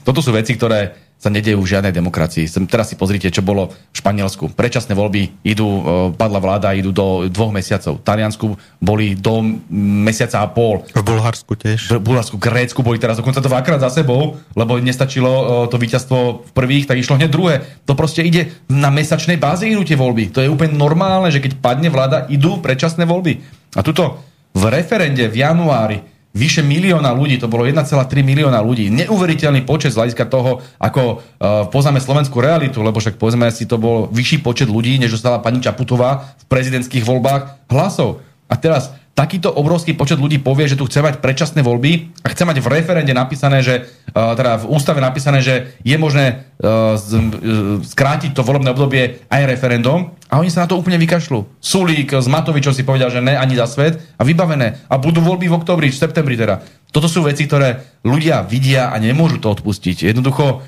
toto 0.04 0.20
sú 0.20 0.36
veci, 0.36 0.52
ktoré 0.52 1.11
sa 1.22 1.30
nedejú 1.30 1.62
v 1.62 1.70
žiadnej 1.78 1.94
demokracii. 1.94 2.50
Teraz 2.66 2.90
si 2.90 2.98
pozrite, 2.98 3.30
čo 3.30 3.46
bolo 3.46 3.70
v 3.70 3.94
Španielsku. 3.94 4.58
Predčasné 4.58 4.98
voľby 4.98 5.46
idú, 5.46 5.68
e, 5.70 5.82
padla 6.18 6.42
vláda, 6.42 6.74
idú 6.74 6.90
do 6.90 7.30
dvoch 7.30 7.54
mesiacov. 7.54 8.02
V 8.02 8.04
Taliansku 8.04 8.46
boli 8.82 9.14
do 9.14 9.38
mesiaca 9.70 10.42
a 10.42 10.50
pol. 10.50 10.82
V 10.90 11.06
Bulharsku 11.06 11.54
tiež. 11.54 11.94
V 11.94 12.02
Bulharsku, 12.02 12.42
Grécku 12.42 12.82
boli 12.82 12.98
teraz 12.98 13.22
dokonca 13.22 13.38
dvakrát 13.38 13.78
za 13.78 14.02
sebou, 14.02 14.42
lebo 14.58 14.82
nestačilo 14.82 15.30
e, 15.30 15.44
to 15.70 15.78
víťazstvo 15.78 16.18
v 16.42 16.50
prvých, 16.50 16.90
tak 16.90 16.98
išlo 16.98 17.14
hneď 17.14 17.30
druhé. 17.30 17.54
To 17.86 17.94
proste 17.94 18.26
ide 18.26 18.50
na 18.66 18.90
mesačnej 18.90 19.38
báze 19.38 19.62
idú 19.62 19.86
tie 19.86 19.94
voľby. 19.94 20.34
To 20.34 20.42
je 20.42 20.50
úplne 20.50 20.74
normálne, 20.74 21.30
že 21.30 21.38
keď 21.38 21.62
padne 21.62 21.86
vláda, 21.86 22.26
idú 22.34 22.58
predčasné 22.58 23.06
voľby. 23.06 23.38
A 23.78 23.86
tuto 23.86 24.18
v 24.58 24.68
referende 24.68 25.30
v 25.30 25.38
januári 25.38 26.11
vyše 26.32 26.64
milióna 26.64 27.12
ľudí, 27.12 27.36
to 27.36 27.48
bolo 27.48 27.68
1,3 27.68 27.84
milióna 28.24 28.60
ľudí. 28.64 28.88
Neuveriteľný 28.88 29.68
počet 29.68 29.92
z 29.92 30.00
hľadiska 30.00 30.24
toho, 30.32 30.64
ako 30.80 31.20
uh, 31.20 31.68
poznáme 31.68 32.00
slovenskú 32.00 32.40
realitu, 32.40 32.80
lebo 32.80 32.98
však 32.98 33.20
povedzme 33.20 33.52
si, 33.52 33.68
to 33.68 33.76
bol 33.76 34.08
vyšší 34.08 34.40
počet 34.40 34.68
ľudí, 34.72 34.96
než 34.96 35.20
dostala 35.20 35.44
pani 35.44 35.60
Čaputová 35.60 36.32
v 36.40 36.44
prezidentských 36.48 37.04
voľbách 37.04 37.68
hlasov. 37.68 38.24
A 38.48 38.56
teraz 38.56 38.92
takýto 39.12 39.52
obrovský 39.52 39.92
počet 39.92 40.16
ľudí 40.16 40.40
povie, 40.40 40.64
že 40.64 40.76
tu 40.80 40.88
chce 40.88 41.04
mať 41.04 41.20
predčasné 41.20 41.60
voľby 41.60 42.16
a 42.24 42.32
chce 42.32 42.48
mať 42.48 42.64
v 42.64 42.70
referende 42.72 43.12
napísané, 43.12 43.60
že, 43.60 43.84
uh, 44.16 44.32
teda 44.32 44.64
v 44.64 44.68
ústave 44.72 45.04
napísané, 45.04 45.44
že 45.44 45.76
je 45.84 45.96
možné 46.00 46.48
z, 46.96 47.08
uh, 47.12 47.78
skrátiť 47.84 48.32
to 48.32 48.40
volebné 48.40 48.72
obdobie 48.72 49.20
aj 49.28 49.42
referendum 49.44 50.16
a 50.32 50.40
oni 50.40 50.48
sa 50.48 50.64
na 50.64 50.68
to 50.72 50.80
úplne 50.80 50.96
vykašľú. 50.96 51.60
Sulík 51.60 52.16
s 52.16 52.24
Matovičom 52.24 52.72
si 52.72 52.88
povedal, 52.88 53.12
že 53.12 53.20
ne 53.20 53.36
ani 53.36 53.52
za 53.52 53.68
svet 53.68 54.00
a 54.16 54.24
vybavené. 54.24 54.88
A 54.88 54.96
budú 54.96 55.20
voľby 55.20 55.52
v 55.52 55.60
oktobri, 55.60 55.92
v 55.92 56.00
septembri 56.00 56.40
teda. 56.40 56.64
Toto 56.88 57.04
sú 57.04 57.20
veci, 57.20 57.44
ktoré 57.44 58.00
ľudia 58.00 58.40
vidia 58.40 58.88
a 58.88 58.96
nemôžu 58.96 59.44
to 59.44 59.52
odpustiť. 59.52 60.08
Jednoducho, 60.08 60.64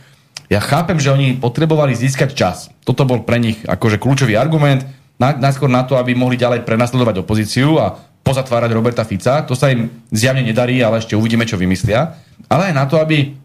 ja 0.53 0.61
chápem, 0.61 1.01
že 1.01 1.16
oni 1.16 1.40
potrebovali 1.40 1.97
získať 1.97 2.36
čas. 2.36 2.68
Toto 2.84 3.09
bol 3.09 3.24
pre 3.24 3.40
nich 3.40 3.64
akože 3.64 3.97
kľúčový 3.97 4.36
argument, 4.36 4.84
najskôr 5.16 5.72
na 5.72 5.88
to, 5.88 5.97
aby 5.97 6.12
mohli 6.12 6.36
ďalej 6.36 6.68
prenasledovať 6.68 7.24
opozíciu 7.24 7.80
a 7.80 7.97
pozatvárať 8.25 8.72
Roberta 8.72 9.05
Fica. 9.05 9.45
To 9.45 9.53
sa 9.53 9.68
im 9.68 9.93
zjavne 10.09 10.41
nedarí, 10.41 10.81
ale 10.81 11.05
ešte 11.05 11.12
uvidíme, 11.12 11.45
čo 11.45 11.61
vymyslia. 11.61 12.16
Ale 12.49 12.72
aj 12.72 12.75
na 12.75 12.85
to, 12.89 12.97
aby 12.97 13.37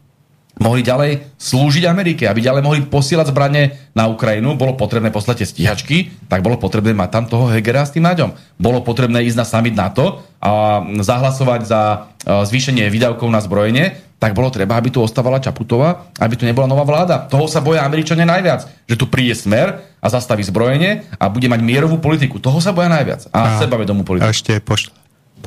mohli 0.60 0.84
ďalej 0.84 1.39
slúžiť 1.39 1.88
Amerike, 1.88 2.28
aby 2.28 2.43
ďalej 2.43 2.62
mohli 2.62 2.80
posielať 2.84 3.32
zbranie 3.32 3.80
na 3.95 4.12
Ukrajinu, 4.12 4.60
bolo 4.60 4.76
potrebné 4.76 5.10
poslať 5.10 5.47
stíhačky, 5.47 6.12
tak 6.28 6.43
bolo 6.43 6.60
potrebné 6.60 6.91
mať 6.91 7.10
tam 7.10 7.26
toho 7.26 7.47
Hegera 7.49 7.88
s 7.88 7.95
tým 7.95 8.03
Naďom. 8.05 8.36
Bolo 8.60 8.84
potrebné 8.84 9.24
ísť 9.26 9.39
na 9.39 9.45
summit 9.47 9.74
NATO 9.74 10.22
a 10.43 10.84
zahlasovať 10.84 11.62
za 11.64 11.82
e, 11.91 11.97
zvýšenie 12.43 12.91
výdavkov 12.91 13.32
na 13.32 13.39
zbrojenie, 13.39 14.10
tak 14.20 14.36
bolo 14.36 14.51
treba, 14.51 14.76
aby 14.76 14.91
tu 14.91 14.99
ostávala 14.99 15.39
Čaputová, 15.39 16.12
aby 16.20 16.36
tu 16.36 16.43
nebola 16.43 16.68
nová 16.68 16.84
vláda. 16.84 17.24
Toho 17.32 17.47
sa 17.47 17.64
boja 17.64 17.88
Američania 17.88 18.28
najviac, 18.28 18.68
že 18.84 18.99
tu 18.99 19.07
príde 19.07 19.32
smer 19.32 19.80
a 20.03 20.07
zastaví 20.12 20.43
zbrojenie 20.43 21.07
a 21.16 21.32
bude 21.32 21.47
mať 21.47 21.64
mierovú 21.64 22.03
politiku. 22.03 22.36
Toho 22.36 22.60
sa 22.60 22.76
boja 22.76 22.91
najviac. 22.91 23.32
A, 23.32 23.39
a 23.39 23.64
sebavedomú 23.64 24.03
politiku. 24.03 24.28
A 24.28 24.36
ešte 24.36 24.60
pošle, 24.60 24.91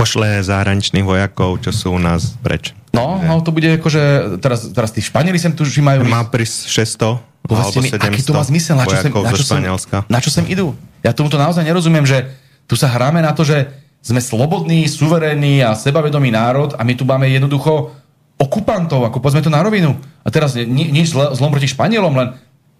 pošle 0.03 0.42
zahraničných 0.42 1.07
vojakov, 1.07 1.62
čo 1.62 1.70
sú 1.70 1.94
u 1.94 2.00
nás 2.03 2.34
preč. 2.42 2.74
No, 2.90 3.22
no 3.22 3.38
to 3.38 3.55
bude 3.55 3.78
akože, 3.78 4.36
teraz, 4.42 4.66
teraz 4.74 4.90
tí 4.90 4.98
Španieli 4.98 5.38
sem 5.38 5.55
tu 5.55 5.62
majú... 5.78 6.03
Má 6.03 6.26
prísť 6.26 6.66
600 6.90 7.32
Povedzte 7.42 7.78
mi, 7.82 7.90
aký 7.90 8.22
to 8.22 8.38
má 8.38 8.44
zmysel, 8.46 8.78
na 8.78 8.86
čo, 8.86 8.94
sem, 9.03 9.11
na, 9.11 9.34
čo 9.34 9.42
sem, 9.42 9.62
na 10.07 10.18
čo 10.22 10.30
sem 10.30 10.44
idú? 10.46 10.78
Ja 11.03 11.11
tomuto 11.11 11.34
naozaj 11.34 11.66
nerozumiem, 11.66 12.07
že 12.07 12.30
tu 12.70 12.78
sa 12.78 12.86
hráme 12.86 13.18
na 13.18 13.34
to, 13.34 13.42
že 13.42 13.66
sme 13.98 14.22
slobodný, 14.22 14.86
suverénny 14.86 15.59
a 15.62 15.74
sebavedomý 15.74 16.30
národ 16.30 16.74
a 16.78 16.86
my 16.86 16.94
tu 16.94 17.03
máme 17.03 17.26
jednoducho 17.26 17.90
okupantov, 18.38 19.07
ako 19.07 19.18
povedzme 19.18 19.42
to 19.42 19.50
na 19.50 19.59
rovinu. 19.59 19.98
A 20.22 20.30
teraz 20.30 20.55
nič 20.55 21.14
zlom 21.14 21.50
proti 21.50 21.66
Španielom, 21.66 22.14
len 22.14 22.28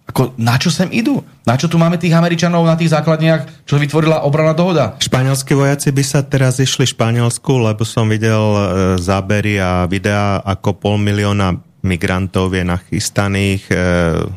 ako, 0.03 0.35
na 0.35 0.59
čo 0.59 0.67
sem 0.67 0.91
idú? 0.91 1.23
Na 1.47 1.55
čo 1.55 1.71
tu 1.71 1.79
máme 1.79 1.95
tých 1.95 2.11
Američanov 2.11 2.67
na 2.67 2.75
tých 2.75 2.91
základniach, 2.91 3.63
čo 3.63 3.79
vytvorila 3.79 4.27
obrana 4.27 4.51
dohoda? 4.51 4.99
Španielskí 4.99 5.55
vojaci 5.55 5.95
by 5.95 6.03
sa 6.03 6.19
teraz 6.21 6.59
išli 6.59 6.83
Španielsku, 6.83 7.51
lebo 7.63 7.87
som 7.87 8.11
videl 8.11 8.35
e, 8.35 8.61
zábery 8.99 9.63
a 9.63 9.87
videá, 9.87 10.43
ako 10.43 10.75
pol 10.75 10.95
milióna 10.99 11.55
migrantov 11.83 12.51
je 12.51 12.63
nachystaných 12.67 13.63
e, 13.71 13.75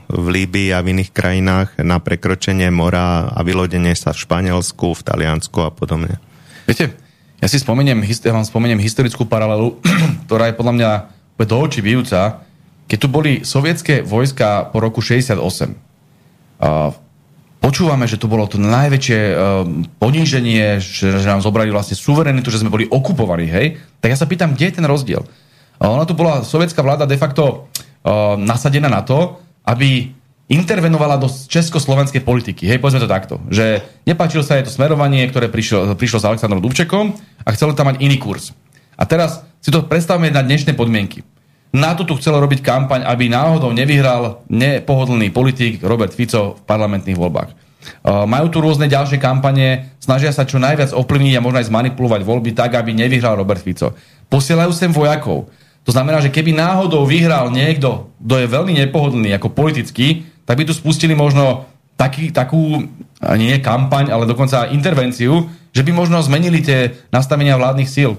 v 0.07 0.27
Líbii 0.31 0.71
a 0.71 0.83
v 0.83 0.99
iných 0.99 1.11
krajinách 1.11 1.83
na 1.83 1.99
prekročenie 1.99 2.71
mora 2.71 3.27
a 3.27 3.43
vylodenie 3.43 3.95
sa 3.99 4.15
v 4.15 4.23
Španielsku, 4.23 4.95
v 4.95 5.03
Taliansku 5.03 5.59
a 5.67 5.75
podobne. 5.75 6.23
Viete, 6.67 6.95
ja 7.43 7.47
si 7.51 7.59
spomeniem, 7.59 8.07
ja 8.07 8.33
vám 8.35 8.47
spomeniem 8.47 8.79
historickú 8.79 9.27
paralelu, 9.27 9.83
ktorá 10.31 10.47
je 10.51 10.59
podľa 10.59 10.75
mňa 10.79 10.91
do 11.37 11.57
očí 11.59 11.85
bijúca 11.85 12.46
keď 12.87 12.99
tu 13.03 13.09
boli 13.11 13.43
sovietské 13.43 14.07
vojska 14.07 14.71
po 14.71 14.79
roku 14.79 15.03
68, 15.03 15.43
uh, 15.43 16.95
počúvame, 17.59 18.07
že 18.07 18.19
to 18.19 18.31
bolo 18.31 18.47
to 18.47 18.63
najväčšie 18.63 19.21
uh, 19.35 19.37
poníženie, 19.99 20.79
že, 20.79 21.11
nám 21.27 21.43
zobrali 21.43 21.75
vlastne 21.75 21.99
suverenitu, 21.99 22.51
že 22.51 22.63
sme 22.63 22.71
boli 22.71 22.87
okupovaní, 22.87 23.51
hej? 23.51 23.83
Tak 23.99 24.15
ja 24.15 24.19
sa 24.19 24.31
pýtam, 24.31 24.55
kde 24.55 24.71
je 24.71 24.77
ten 24.79 24.87
rozdiel? 24.87 25.27
Uh, 25.83 25.91
ona 25.91 26.07
tu 26.07 26.15
bola 26.15 26.47
sovietská 26.47 26.79
vláda 26.81 27.11
de 27.11 27.19
facto 27.19 27.67
uh, 27.67 28.39
nasadená 28.39 28.87
na 28.87 29.03
to, 29.03 29.43
aby 29.67 30.15
intervenovala 30.47 31.19
do 31.19 31.27
československej 31.27 32.23
politiky. 32.23 32.71
Hej, 32.71 32.79
povedzme 32.79 33.03
to 33.03 33.11
takto. 33.11 33.43
Že 33.51 33.83
nepáčilo 34.07 34.47
sa 34.47 34.55
jej 34.55 34.67
to 34.67 34.71
smerovanie, 34.71 35.27
ktoré 35.27 35.51
prišlo, 35.51 35.99
prišlo 35.99 36.23
s 36.23 36.27
Aleksandrom 36.31 36.63
Dubčekom 36.63 37.19
a 37.43 37.49
chcelo 37.51 37.75
tam 37.75 37.91
mať 37.91 37.99
iný 37.99 38.15
kurz. 38.23 38.55
A 38.95 39.03
teraz 39.05 39.43
si 39.59 39.75
to 39.75 39.83
predstavme 39.83 40.31
na 40.31 40.47
dnešné 40.47 40.79
podmienky. 40.79 41.27
Na 41.75 41.99
to 41.99 42.07
tu 42.07 42.15
chcelo 42.19 42.39
robiť 42.41 42.63
kampaň, 42.63 43.03
aby 43.05 43.27
náhodou 43.27 43.75
nevyhral 43.75 44.47
nepohodlný 44.47 45.35
politik 45.35 45.83
Robert 45.83 46.15
Fico 46.15 46.57
v 46.57 46.63
parlamentných 46.65 47.19
voľbách. 47.19 47.51
Uh, 48.03 48.27
majú 48.27 48.51
tu 48.51 48.59
rôzne 48.59 48.91
ďalšie 48.91 49.23
kampane, 49.23 49.95
snažia 50.03 50.35
sa 50.35 50.43
čo 50.43 50.59
najviac 50.59 50.91
ovplyvniť 50.91 51.35
a 51.39 51.45
možno 51.45 51.59
aj 51.63 51.71
zmanipulovať 51.71 52.21
voľby 52.27 52.51
tak, 52.55 52.75
aby 52.75 52.91
nevyhral 52.95 53.39
Robert 53.39 53.63
Fico. 53.63 53.95
Posielajú 54.27 54.75
sem 54.75 54.91
vojakov. 54.91 55.47
To 55.87 55.95
znamená, 55.95 56.19
že 56.19 56.35
keby 56.35 56.51
náhodou 56.51 57.07
vyhral 57.07 57.55
niekto, 57.55 58.11
kto 58.19 58.35
je 58.43 58.51
veľmi 58.51 58.75
nepohodlný 58.75 59.31
ako 59.39 59.55
politický, 59.55 60.27
tak 60.43 60.59
by 60.59 60.67
tu 60.67 60.75
spustili 60.75 61.15
možno 61.15 61.71
taký, 61.95 62.35
takú, 62.35 62.91
nie 63.39 63.55
kampaň, 63.63 64.11
ale 64.11 64.27
dokonca 64.27 64.71
intervenciu, 64.75 65.47
že 65.71 65.87
by 65.87 65.95
možno 65.95 66.19
zmenili 66.27 66.59
tie 66.61 66.91
nastavenia 67.15 67.55
vládnych 67.55 67.87
síl. 67.87 68.19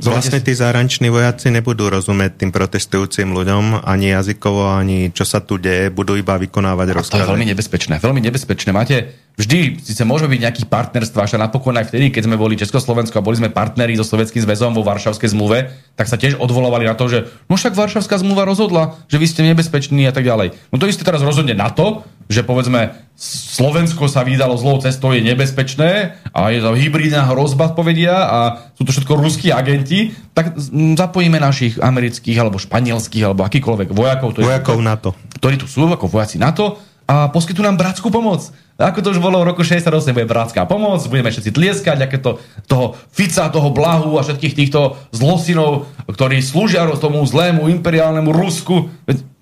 Vlastne 0.00 0.38
tí 0.40 0.52
zahraniční 0.54 1.10
vojaci 1.10 1.50
nebudú 1.50 1.90
rozumieť 1.90 2.40
tým 2.40 2.50
protestujúcim 2.54 3.28
ľuďom 3.32 3.82
ani 3.84 4.14
jazykovo, 4.14 4.76
ani 4.76 5.10
čo 5.10 5.26
sa 5.26 5.42
tu 5.42 5.58
deje, 5.58 5.90
budú 5.90 6.14
iba 6.16 6.38
vykonávať 6.38 6.88
rozkazy. 7.02 7.18
To 7.18 7.24
je 7.26 7.32
veľmi 7.34 7.46
nebezpečné, 7.52 7.94
veľmi 7.98 8.22
nebezpečné. 8.22 8.70
Máte 8.70 9.25
vždy, 9.36 9.84
síce 9.84 10.02
môžeme 10.08 10.32
byť 10.36 10.40
nejakých 10.42 10.68
partnerstvách, 10.72 11.36
a 11.36 11.44
napokon 11.44 11.76
aj 11.76 11.92
vtedy, 11.92 12.08
keď 12.08 12.24
sme 12.24 12.40
boli 12.40 12.56
Československo 12.56 13.20
a 13.20 13.26
boli 13.26 13.36
sme 13.36 13.52
partneri 13.52 13.92
so 13.94 14.04
Sovjetským 14.04 14.40
zväzom 14.42 14.72
vo 14.72 14.82
Varšavskej 14.82 15.36
zmluve, 15.36 15.70
tak 15.92 16.08
sa 16.08 16.16
tiež 16.16 16.40
odvolovali 16.40 16.88
na 16.88 16.96
to, 16.96 17.08
že 17.12 17.28
no 17.46 17.60
však 17.60 17.76
Varšavská 17.76 18.16
zmluva 18.20 18.48
rozhodla, 18.48 18.96
že 19.12 19.20
vy 19.20 19.26
ste 19.28 19.44
nebezpeční 19.44 20.08
a 20.08 20.12
tak 20.16 20.24
ďalej. 20.24 20.56
No 20.72 20.80
to 20.80 20.88
isté 20.88 21.04
teraz 21.04 21.20
rozhodne 21.20 21.52
na 21.52 21.68
to, 21.68 22.08
že 22.26 22.42
povedzme 22.42 22.96
Slovensko 23.16 24.10
sa 24.10 24.26
vydalo 24.26 24.58
zlou 24.58 24.82
cestou, 24.82 25.14
je 25.14 25.22
nebezpečné 25.22 26.18
a 26.34 26.50
je 26.50 26.60
to 26.60 26.74
hybridná 26.74 27.28
hrozba, 27.30 27.72
povedia, 27.72 28.12
a 28.12 28.38
sú 28.74 28.82
to 28.82 28.92
všetko 28.92 29.14
ruskí 29.20 29.48
agenti, 29.54 30.12
tak 30.34 30.58
zapojíme 30.96 31.38
našich 31.38 31.78
amerických 31.78 32.36
alebo 32.40 32.60
španielských 32.60 33.24
alebo 33.24 33.46
akýkoľvek 33.46 33.88
vojakov, 33.94 34.36
vojakov 34.36 34.78
NATO. 34.82 35.14
ktorí 35.38 35.60
tu 35.60 35.70
sú 35.70 35.86
ako 35.86 36.10
vojaci 36.10 36.36
NATO 36.36 36.82
a 37.06 37.30
poskytnú 37.30 37.62
nám 37.62 37.78
bratskú 37.78 38.10
pomoc. 38.10 38.50
Ako 38.76 39.00
to 39.00 39.16
už 39.16 39.24
bolo 39.24 39.40
v 39.40 39.48
roku 39.48 39.64
68, 39.64 39.88
bude 40.12 40.28
bratská 40.28 40.68
pomoc, 40.68 41.00
budeme 41.08 41.32
všetci 41.32 41.48
tlieskať, 41.48 41.96
aké 41.96 42.20
to, 42.20 42.36
toho 42.68 42.92
Fica, 43.08 43.48
toho 43.48 43.72
Blahu 43.72 44.20
a 44.20 44.22
všetkých 44.22 44.52
týchto 44.52 45.00
zlosinov, 45.16 45.88
ktorí 46.04 46.44
slúžia 46.44 46.84
tomu 47.00 47.24
zlému 47.24 47.72
imperiálnemu 47.72 48.28
Rusku. 48.36 48.92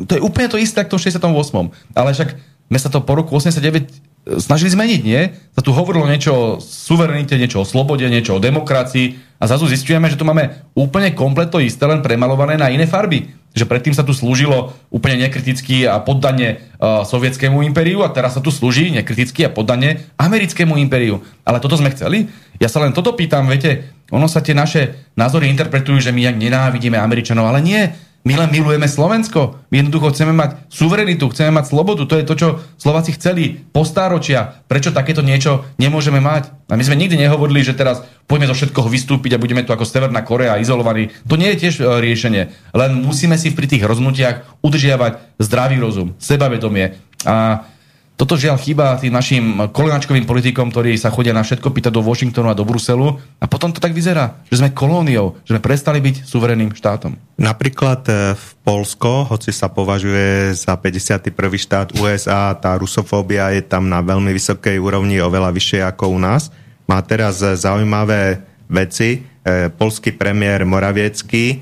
To 0.06 0.12
je 0.14 0.22
úplne 0.22 0.46
to 0.46 0.54
isté, 0.54 0.86
ako 0.86 1.02
v 1.02 1.10
68. 1.10 1.98
Ale 1.98 2.14
však 2.14 2.30
sme 2.70 2.78
sa 2.78 2.88
to 2.94 3.02
po 3.02 3.18
roku 3.18 3.34
89 3.34 3.58
e, 3.58 4.13
snažili 4.24 4.72
zmeniť, 4.72 5.00
nie? 5.04 5.32
Sa 5.52 5.60
tu 5.60 5.70
hovorilo 5.76 6.08
niečo 6.08 6.32
o 6.32 6.46
suverenite, 6.60 7.36
niečo 7.36 7.60
o 7.60 7.68
slobode, 7.68 8.08
niečo 8.08 8.40
o 8.40 8.42
demokracii 8.42 9.36
a 9.36 9.44
zrazu 9.44 9.68
zistujeme, 9.68 10.08
že 10.08 10.16
tu 10.16 10.24
máme 10.24 10.72
úplne 10.72 11.12
komplet 11.12 11.52
to 11.52 11.60
isté, 11.60 11.84
len 11.84 12.00
premalované 12.00 12.56
na 12.56 12.72
iné 12.72 12.88
farby. 12.88 13.28
Že 13.54 13.70
predtým 13.70 13.94
sa 13.94 14.02
tu 14.02 14.16
slúžilo 14.16 14.74
úplne 14.90 15.20
nekriticky 15.28 15.86
a 15.86 16.00
poddane 16.02 16.58
uh, 16.80 17.06
sovietskému 17.06 17.62
impériu 17.62 18.02
a 18.02 18.10
teraz 18.10 18.34
sa 18.34 18.42
tu 18.42 18.50
slúži 18.50 18.90
nekriticky 18.90 19.46
a 19.46 19.52
poddane 19.52 20.10
americkému 20.18 20.74
impériu. 20.80 21.22
Ale 21.44 21.60
toto 21.60 21.78
sme 21.78 21.92
chceli? 21.92 22.26
Ja 22.58 22.66
sa 22.72 22.82
len 22.82 22.96
toto 22.96 23.14
pýtam, 23.14 23.46
viete, 23.46 23.94
ono 24.10 24.26
sa 24.26 24.42
tie 24.42 24.56
naše 24.56 25.12
názory 25.14 25.52
interpretujú, 25.52 26.00
že 26.00 26.10
my 26.10 26.34
nenávidíme 26.34 26.98
Američanov, 26.98 27.46
ale 27.46 27.60
nie. 27.62 27.82
My 28.24 28.40
len 28.40 28.48
milujeme 28.48 28.88
Slovensko. 28.88 29.60
My 29.68 29.84
jednoducho 29.84 30.08
chceme 30.16 30.32
mať 30.32 30.72
suverenitu, 30.72 31.28
chceme 31.28 31.60
mať 31.60 31.68
slobodu. 31.68 32.08
To 32.08 32.16
je 32.16 32.24
to, 32.24 32.34
čo 32.40 32.48
Slováci 32.80 33.12
chceli 33.20 33.60
po 33.68 33.84
stáročia. 33.84 34.64
Prečo 34.64 34.96
takéto 34.96 35.20
niečo 35.20 35.68
nemôžeme 35.76 36.24
mať? 36.24 36.48
A 36.72 36.80
my 36.80 36.80
sme 36.80 36.96
nikdy 36.96 37.20
nehovorili, 37.20 37.60
že 37.60 37.76
teraz 37.76 38.00
poďme 38.24 38.48
zo 38.48 38.56
všetkoho 38.56 38.88
vystúpiť 38.88 39.36
a 39.36 39.42
budeme 39.44 39.60
tu 39.60 39.76
ako 39.76 39.84
Severná 39.84 40.24
Korea 40.24 40.56
izolovaní. 40.56 41.12
To 41.28 41.36
nie 41.36 41.52
je 41.52 41.68
tiež 41.68 41.74
e, 41.78 42.00
riešenie. 42.00 42.42
Len 42.72 42.90
musíme 43.04 43.36
si 43.36 43.52
pri 43.52 43.68
tých 43.68 43.84
rozhodnutiach 43.84 44.64
udržiavať 44.64 45.36
zdravý 45.36 45.76
rozum, 45.76 46.16
sebavedomie. 46.16 46.96
A 47.28 47.68
toto 48.14 48.38
žiaľ 48.38 48.62
chýba 48.62 48.94
tým 49.02 49.10
našim 49.10 49.44
kolenačkovým 49.74 50.22
politikom, 50.22 50.70
ktorí 50.70 50.94
sa 50.94 51.10
chodia 51.10 51.34
na 51.34 51.42
všetko 51.42 51.74
pýtať 51.74 51.90
do 51.90 52.06
Washingtonu 52.06 52.46
a 52.46 52.54
do 52.54 52.62
Bruselu 52.62 53.18
a 53.42 53.44
potom 53.50 53.74
to 53.74 53.82
tak 53.82 53.90
vyzerá, 53.90 54.38
že 54.46 54.62
sme 54.62 54.70
kolóniou, 54.70 55.34
že 55.42 55.58
sme 55.58 55.62
prestali 55.62 55.98
byť 55.98 56.22
suverénnym 56.22 56.70
štátom. 56.70 57.18
Napríklad 57.34 58.06
e, 58.06 58.38
v 58.38 58.46
Polsko, 58.62 59.26
hoci 59.26 59.50
sa 59.50 59.66
považuje 59.66 60.54
za 60.54 60.78
51. 60.78 61.34
štát 61.34 61.88
USA, 61.98 62.54
tá 62.54 62.78
rusofóbia 62.78 63.50
je 63.50 63.66
tam 63.66 63.90
na 63.90 63.98
veľmi 63.98 64.30
vysokej 64.30 64.78
úrovni, 64.78 65.18
oveľa 65.18 65.50
vyššie 65.50 65.80
ako 65.82 66.14
u 66.14 66.18
nás. 66.22 66.54
Má 66.86 67.02
teraz 67.02 67.42
zaujímavé 67.42 68.46
veci. 68.70 69.26
E, 69.44 69.68
polský 69.74 70.14
premiér 70.14 70.62
Moraviecký 70.62 71.44
e, 71.50 71.56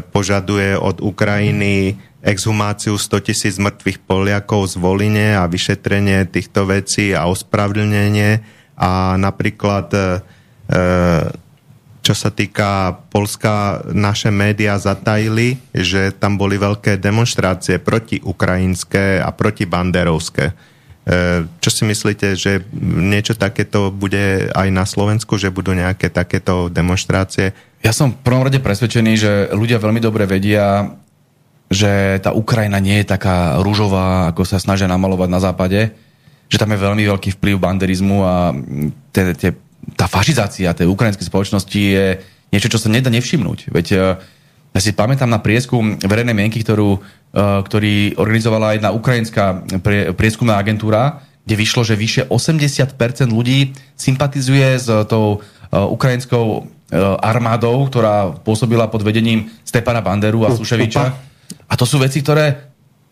požaduje 0.00 0.80
od 0.80 1.04
Ukrajiny 1.04 2.09
exhumáciu 2.20 3.00
100 3.00 3.26
tisíc 3.32 3.56
mŕtvych 3.56 4.04
Poliakov 4.04 4.68
z 4.68 4.74
Voline 4.76 5.28
a 5.36 5.48
vyšetrenie 5.48 6.28
týchto 6.28 6.68
vecí 6.68 7.16
a 7.16 7.24
ospravedlnenie 7.26 8.44
a 8.76 9.16
napríklad 9.16 9.88
e, 9.92 10.00
e, 10.68 10.80
čo 12.00 12.14
sa 12.16 12.32
týka 12.32 12.96
Polska, 13.12 13.84
naše 13.92 14.32
médiá 14.32 14.80
zatajili, 14.80 15.60
že 15.72 16.16
tam 16.16 16.40
boli 16.40 16.56
veľké 16.56 16.96
demonstrácie 16.96 17.76
proti 17.76 18.20
ukrajinské 18.24 19.20
a 19.20 19.28
proti 19.32 19.68
banderovské. 19.68 20.52
E, 20.52 20.54
čo 21.60 21.70
si 21.72 21.84
myslíte, 21.84 22.36
že 22.36 22.64
niečo 22.80 23.36
takéto 23.36 23.92
bude 23.92 24.48
aj 24.52 24.68
na 24.72 24.84
Slovensku, 24.84 25.40
že 25.40 25.52
budú 25.52 25.72
nejaké 25.72 26.12
takéto 26.12 26.68
demonstrácie? 26.68 27.56
Ja 27.80 27.96
som 27.96 28.12
v 28.12 28.20
prvom 28.20 28.44
rade 28.44 28.60
presvedčený, 28.60 29.12
že 29.16 29.32
ľudia 29.52 29.80
veľmi 29.80 30.00
dobre 30.04 30.28
vedia, 30.28 30.88
že 31.70 32.18
tá 32.18 32.34
Ukrajina 32.34 32.82
nie 32.82 32.98
je 33.00 33.06
taká 33.14 33.62
rúžová, 33.62 34.34
ako 34.34 34.42
sa 34.42 34.58
snažia 34.58 34.90
namalovať 34.90 35.28
na 35.30 35.38
západe, 35.40 35.94
že 36.50 36.58
tam 36.58 36.74
je 36.74 36.82
veľmi 36.82 37.06
veľký 37.06 37.38
vplyv 37.38 37.62
banderizmu 37.62 38.26
a 38.26 38.50
te, 39.14 39.38
te, 39.38 39.54
tá 39.94 40.10
fašizácia 40.10 40.74
tej 40.74 40.90
ukrajinskej 40.90 41.30
spoločnosti 41.30 41.78
je 41.78 42.18
niečo, 42.50 42.66
čo 42.66 42.82
sa 42.82 42.90
nedá 42.90 43.06
nevšimnúť. 43.14 43.70
Veď 43.70 43.86
e, 43.94 43.96
ja 44.74 44.80
si 44.82 44.90
pamätám 44.90 45.30
na 45.30 45.38
prieskum 45.38 45.94
verejnej 46.02 46.34
mienky, 46.34 46.58
ktorú, 46.66 46.98
e, 46.98 47.00
ktorý 47.38 48.18
organizovala 48.18 48.74
jedna 48.74 48.90
ukrajinská 48.90 49.62
prieskumná 50.18 50.58
agentúra, 50.58 51.22
kde 51.46 51.54
vyšlo, 51.54 51.86
že 51.86 51.94
vyše 51.94 52.26
80% 52.26 52.98
ľudí 53.30 53.78
sympatizuje 53.94 54.74
s 54.74 54.90
tou 55.06 55.38
e, 55.70 55.78
ukrajinskou 55.78 56.66
armádou, 57.22 57.86
ktorá 57.86 58.34
pôsobila 58.42 58.90
pod 58.90 59.06
vedením 59.06 59.46
Stepana 59.62 60.02
Banderu 60.02 60.42
a 60.42 60.50
Suševiča. 60.50 61.29
A 61.70 61.74
to 61.74 61.84
sú 61.86 61.98
veci, 61.98 62.20
ktoré 62.20 62.70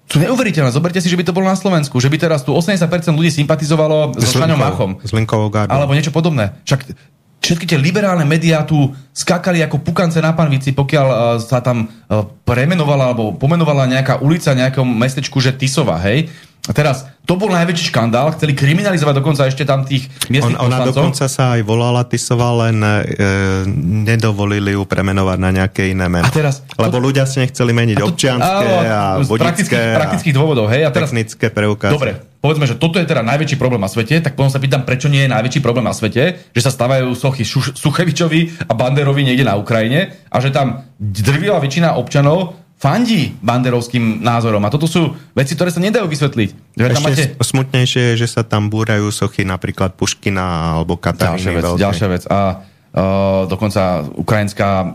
sú 0.09 0.17
neuveriteľné. 0.25 0.73
Zoberte 0.73 1.05
si, 1.05 1.13
že 1.13 1.19
by 1.21 1.25
to 1.29 1.37
bolo 1.37 1.47
na 1.47 1.59
Slovensku, 1.59 2.01
že 2.01 2.09
by 2.09 2.17
teraz 2.17 2.41
tu 2.41 2.57
80% 2.57 3.13
ľudí 3.13 3.29
sympatizovalo 3.29 4.17
s 4.17 4.33
Šaňom 4.33 4.57
Machom. 4.57 4.91
S 5.05 5.13
Linkovou 5.13 5.53
gardou. 5.53 5.77
Alebo 5.77 5.93
niečo 5.93 6.11
podobné. 6.11 6.57
Však 6.65 6.97
všetky 7.45 7.69
tie 7.69 7.79
liberálne 7.79 8.25
médiá 8.25 8.65
tu 8.65 8.93
skakali 9.13 9.61
ako 9.63 9.85
pukance 9.85 10.19
na 10.19 10.33
panvici, 10.33 10.73
pokiaľ 10.73 11.07
uh, 11.07 11.17
sa 11.39 11.61
tam 11.61 11.87
uh, 11.87 12.25
premenovala 12.43 13.13
alebo 13.13 13.37
pomenovala 13.37 13.85
nejaká 13.85 14.25
ulica 14.25 14.57
nejakom 14.57 14.89
mestečku, 14.89 15.39
že 15.39 15.55
Tisova, 15.55 16.01
hej. 16.09 16.33
A 16.69 16.77
teraz, 16.77 17.09
to 17.25 17.41
bol 17.41 17.49
najväčší 17.49 17.89
škandál, 17.89 18.29
chceli 18.37 18.53
kriminalizovať 18.53 19.25
dokonca 19.25 19.49
ešte 19.49 19.65
tam 19.65 19.89
tých 19.89 20.09
miestnych 20.29 20.61
On, 20.61 20.69
Ona 20.69 20.85
dokonca 20.85 21.25
sa 21.25 21.57
aj 21.57 21.65
volala 21.65 22.05
Tisová, 22.05 22.69
len 22.69 22.77
e, 22.85 23.65
nedovolili 24.05 24.77
ju 24.77 24.85
premenovať 24.85 25.39
na 25.41 25.51
nejaké 25.53 25.93
iné 25.93 26.13
meno. 26.13 26.25
A 26.25 26.33
teraz, 26.33 26.61
Lebo 26.77 27.01
to, 27.01 27.05
ľudia 27.05 27.25
si 27.25 27.41
nechceli 27.41 27.73
meniť 27.73 27.97
to, 27.97 28.13
občianské 28.13 28.69
áno, 28.69 28.77
a 28.85 29.01
vodické. 29.25 29.45
Praktických, 29.49 29.81
a 29.81 29.97
praktických 29.97 30.35
dôvodov, 30.37 30.69
hej? 30.69 30.85
A 30.85 30.93
teraz, 30.93 31.09
technické 31.09 31.49
preukazy. 31.49 31.93
Dobre, 31.97 32.21
povedzme, 32.45 32.69
že 32.69 32.77
toto 32.77 33.01
je 33.01 33.09
teda 33.09 33.25
najväčší 33.25 33.57
problém 33.57 33.81
na 33.81 33.89
svete, 33.89 34.21
tak 34.21 34.37
potom 34.37 34.53
sa 34.53 34.61
pýtam, 34.61 34.85
prečo 34.85 35.09
nie 35.09 35.25
je 35.25 35.33
najväčší 35.33 35.61
problém 35.65 35.89
na 35.89 35.97
svete, 35.97 36.53
že 36.53 36.61
sa 36.61 36.69
stávajú 36.69 37.17
sochy 37.17 37.49
Suchevičovi 37.77 38.69
a 38.69 38.73
Banderovi 38.77 39.25
niekde 39.25 39.49
na 39.49 39.57
Ukrajine 39.57 40.29
a 40.29 40.37
že 40.41 40.53
tam 40.53 40.85
drvivá 41.01 41.57
väčšina 41.65 41.97
občanov 41.97 42.68
fandí 42.79 43.35
banderovským 43.43 44.23
názorom. 44.23 44.63
A 44.63 44.71
toto 44.71 44.87
sú 44.87 45.11
veci, 45.35 45.59
ktoré 45.59 45.75
sa 45.75 45.83
nedajú 45.83 46.07
vysvetliť. 46.07 46.79
Že 46.79 46.83
Ešte 46.95 47.03
máte... 47.03 47.25
smutnejšie 47.43 48.03
je, 48.15 48.15
že 48.23 48.29
sa 48.31 48.47
tam 48.47 48.71
búrajú 48.71 49.11
sochy 49.11 49.43
napríklad 49.43 49.99
Puškina 49.99 50.79
alebo 50.79 50.95
Kataríny. 50.95 51.43
Ďalšia 51.43 51.53
vec, 51.59 51.65
ďalšia 51.75 52.09
vec. 52.09 52.23
A 52.31 52.39
uh, 52.39 53.51
dokonca 53.51 54.07
Ukrajinská 54.15 54.71
uh, 54.87 54.89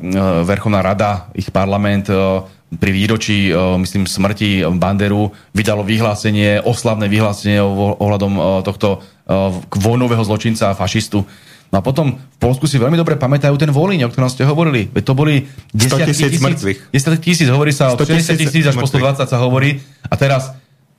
Verchovná 0.47 0.79
rada, 0.79 1.27
ich 1.35 1.51
parlament 1.51 2.07
uh, 2.07 2.47
pri 2.71 2.91
výročí, 2.95 3.51
uh, 3.51 3.75
myslím, 3.75 4.07
smrti 4.07 4.63
Banderu 4.79 5.35
vydalo 5.51 5.83
vyhlásenie, 5.83 6.63
oslavné 6.63 7.11
vyhlásenie 7.11 7.59
ohľadom 7.99 8.33
uh, 8.39 8.43
tohto 8.63 9.03
uh, 9.03 9.51
vojnového 9.75 10.23
zločinca 10.23 10.71
a 10.71 10.77
fašistu. 10.79 11.27
No 11.73 11.81
a 11.81 11.81
potom 11.81 12.13
v 12.13 12.37
Polsku 12.37 12.69
si 12.69 12.77
veľmi 12.77 12.93
dobre 12.93 13.17
pamätajú 13.17 13.57
ten 13.57 13.73
Volín, 13.73 14.05
o 14.05 14.09
ktorom 14.13 14.29
ste 14.29 14.45
hovorili. 14.45 14.93
Veď 14.93 15.03
to 15.09 15.13
boli 15.17 15.49
10 15.73 16.05
tisíc 16.05 16.37
mŕtvych. 16.37 16.93
10 16.93 17.17
tisíc, 17.17 17.47
hovorí 17.49 17.73
sa 17.73 17.89
o 17.89 17.97
60 17.97 18.37
tisíc 18.37 18.61
až 18.69 18.77
po 18.77 18.85
120 18.85 19.25
sa 19.25 19.37
hovorí. 19.41 19.81
A 20.05 20.13
teraz 20.13 20.53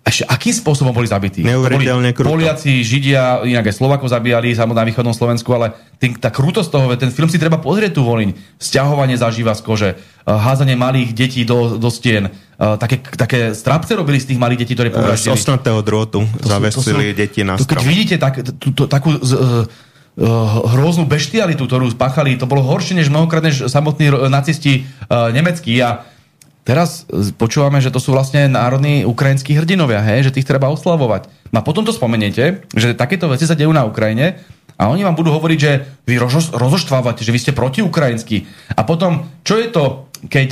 ešte 0.04 0.26
akým 0.28 0.52
spôsobom 0.52 0.90
boli 0.90 1.06
zabití? 1.06 1.40
Neuveriteľne 1.46 2.10
kruto. 2.12 2.36
Poliaci, 2.36 2.84
Židia, 2.84 3.46
inak 3.46 3.70
aj 3.70 3.78
Slovakov 3.78 4.10
zabíjali 4.12 4.52
na 4.52 4.84
východnom 4.84 5.16
Slovensku, 5.16 5.48
ale 5.54 5.72
tým, 5.96 6.18
tá 6.20 6.28
krutosť 6.28 6.68
toho, 6.68 6.84
ten 6.98 7.08
film 7.08 7.30
si 7.30 7.40
treba 7.40 7.56
pozrieť 7.56 7.96
tu 7.96 8.02
Volín. 8.04 8.36
Sťahovanie 8.60 9.16
zažíva 9.16 9.56
z 9.56 9.62
kože, 9.64 9.90
eh, 9.94 10.28
házanie 10.28 10.76
malých 10.76 11.16
detí 11.16 11.46
do, 11.48 11.80
do 11.80 11.88
stien, 11.88 12.28
eh, 12.28 12.76
také, 12.76 13.00
také 13.00 13.56
strapce 13.56 13.96
robili 13.96 14.20
z 14.20 14.34
tých 14.34 14.42
malých 14.42 14.66
detí, 14.66 14.74
ktoré 14.76 14.90
povraždili. 14.92 15.38
Z 15.38 15.40
osnatého 15.40 15.80
drôtu 15.80 16.26
zavesili 16.42 17.16
deti 17.16 17.40
na 17.40 17.56
strom. 17.56 17.80
Keď 17.80 17.88
vidíte 17.88 18.16
tak, 18.20 18.44
tú, 18.60 18.76
tú, 18.76 18.84
takú 18.84 19.16
z, 19.22 19.64
Eh, 20.14 20.22
hroznú 20.70 21.10
beštialitu, 21.10 21.66
ktorú 21.66 21.90
spáchali. 21.90 22.38
To 22.38 22.46
bolo 22.46 22.62
horšie 22.62 22.94
než 22.94 23.10
mnohokrát 23.10 23.42
než 23.42 23.66
samotní 23.66 24.14
nacisti 24.30 24.86
uh, 25.10 25.34
nemeckí. 25.34 25.74
A 25.82 26.06
teraz 26.62 27.02
počúvame, 27.34 27.82
že 27.82 27.90
to 27.90 27.98
sú 27.98 28.14
vlastne 28.14 28.46
národní 28.46 29.02
ukrajinskí 29.02 29.58
hrdinovia, 29.58 30.06
hej? 30.06 30.30
že 30.30 30.38
tých 30.38 30.46
treba 30.46 30.70
oslavovať. 30.70 31.50
No 31.50 31.58
a 31.58 31.66
potom 31.66 31.82
to 31.82 31.90
spomeniete, 31.90 32.62
že 32.78 32.94
takéto 32.94 33.26
veci 33.26 33.42
sa 33.42 33.58
dejú 33.58 33.74
na 33.74 33.82
Ukrajine 33.90 34.38
a 34.78 34.86
oni 34.86 35.02
vám 35.02 35.18
budú 35.18 35.34
hovoriť, 35.34 35.58
že 35.58 35.82
vy 36.06 36.14
rozoštvávate, 36.54 37.26
že 37.26 37.34
vy 37.34 37.42
ste 37.42 37.50
protiukrajinskí. 37.50 38.46
A 38.78 38.86
potom, 38.86 39.26
čo 39.42 39.58
je 39.58 39.66
to, 39.66 40.06
keď 40.30 40.48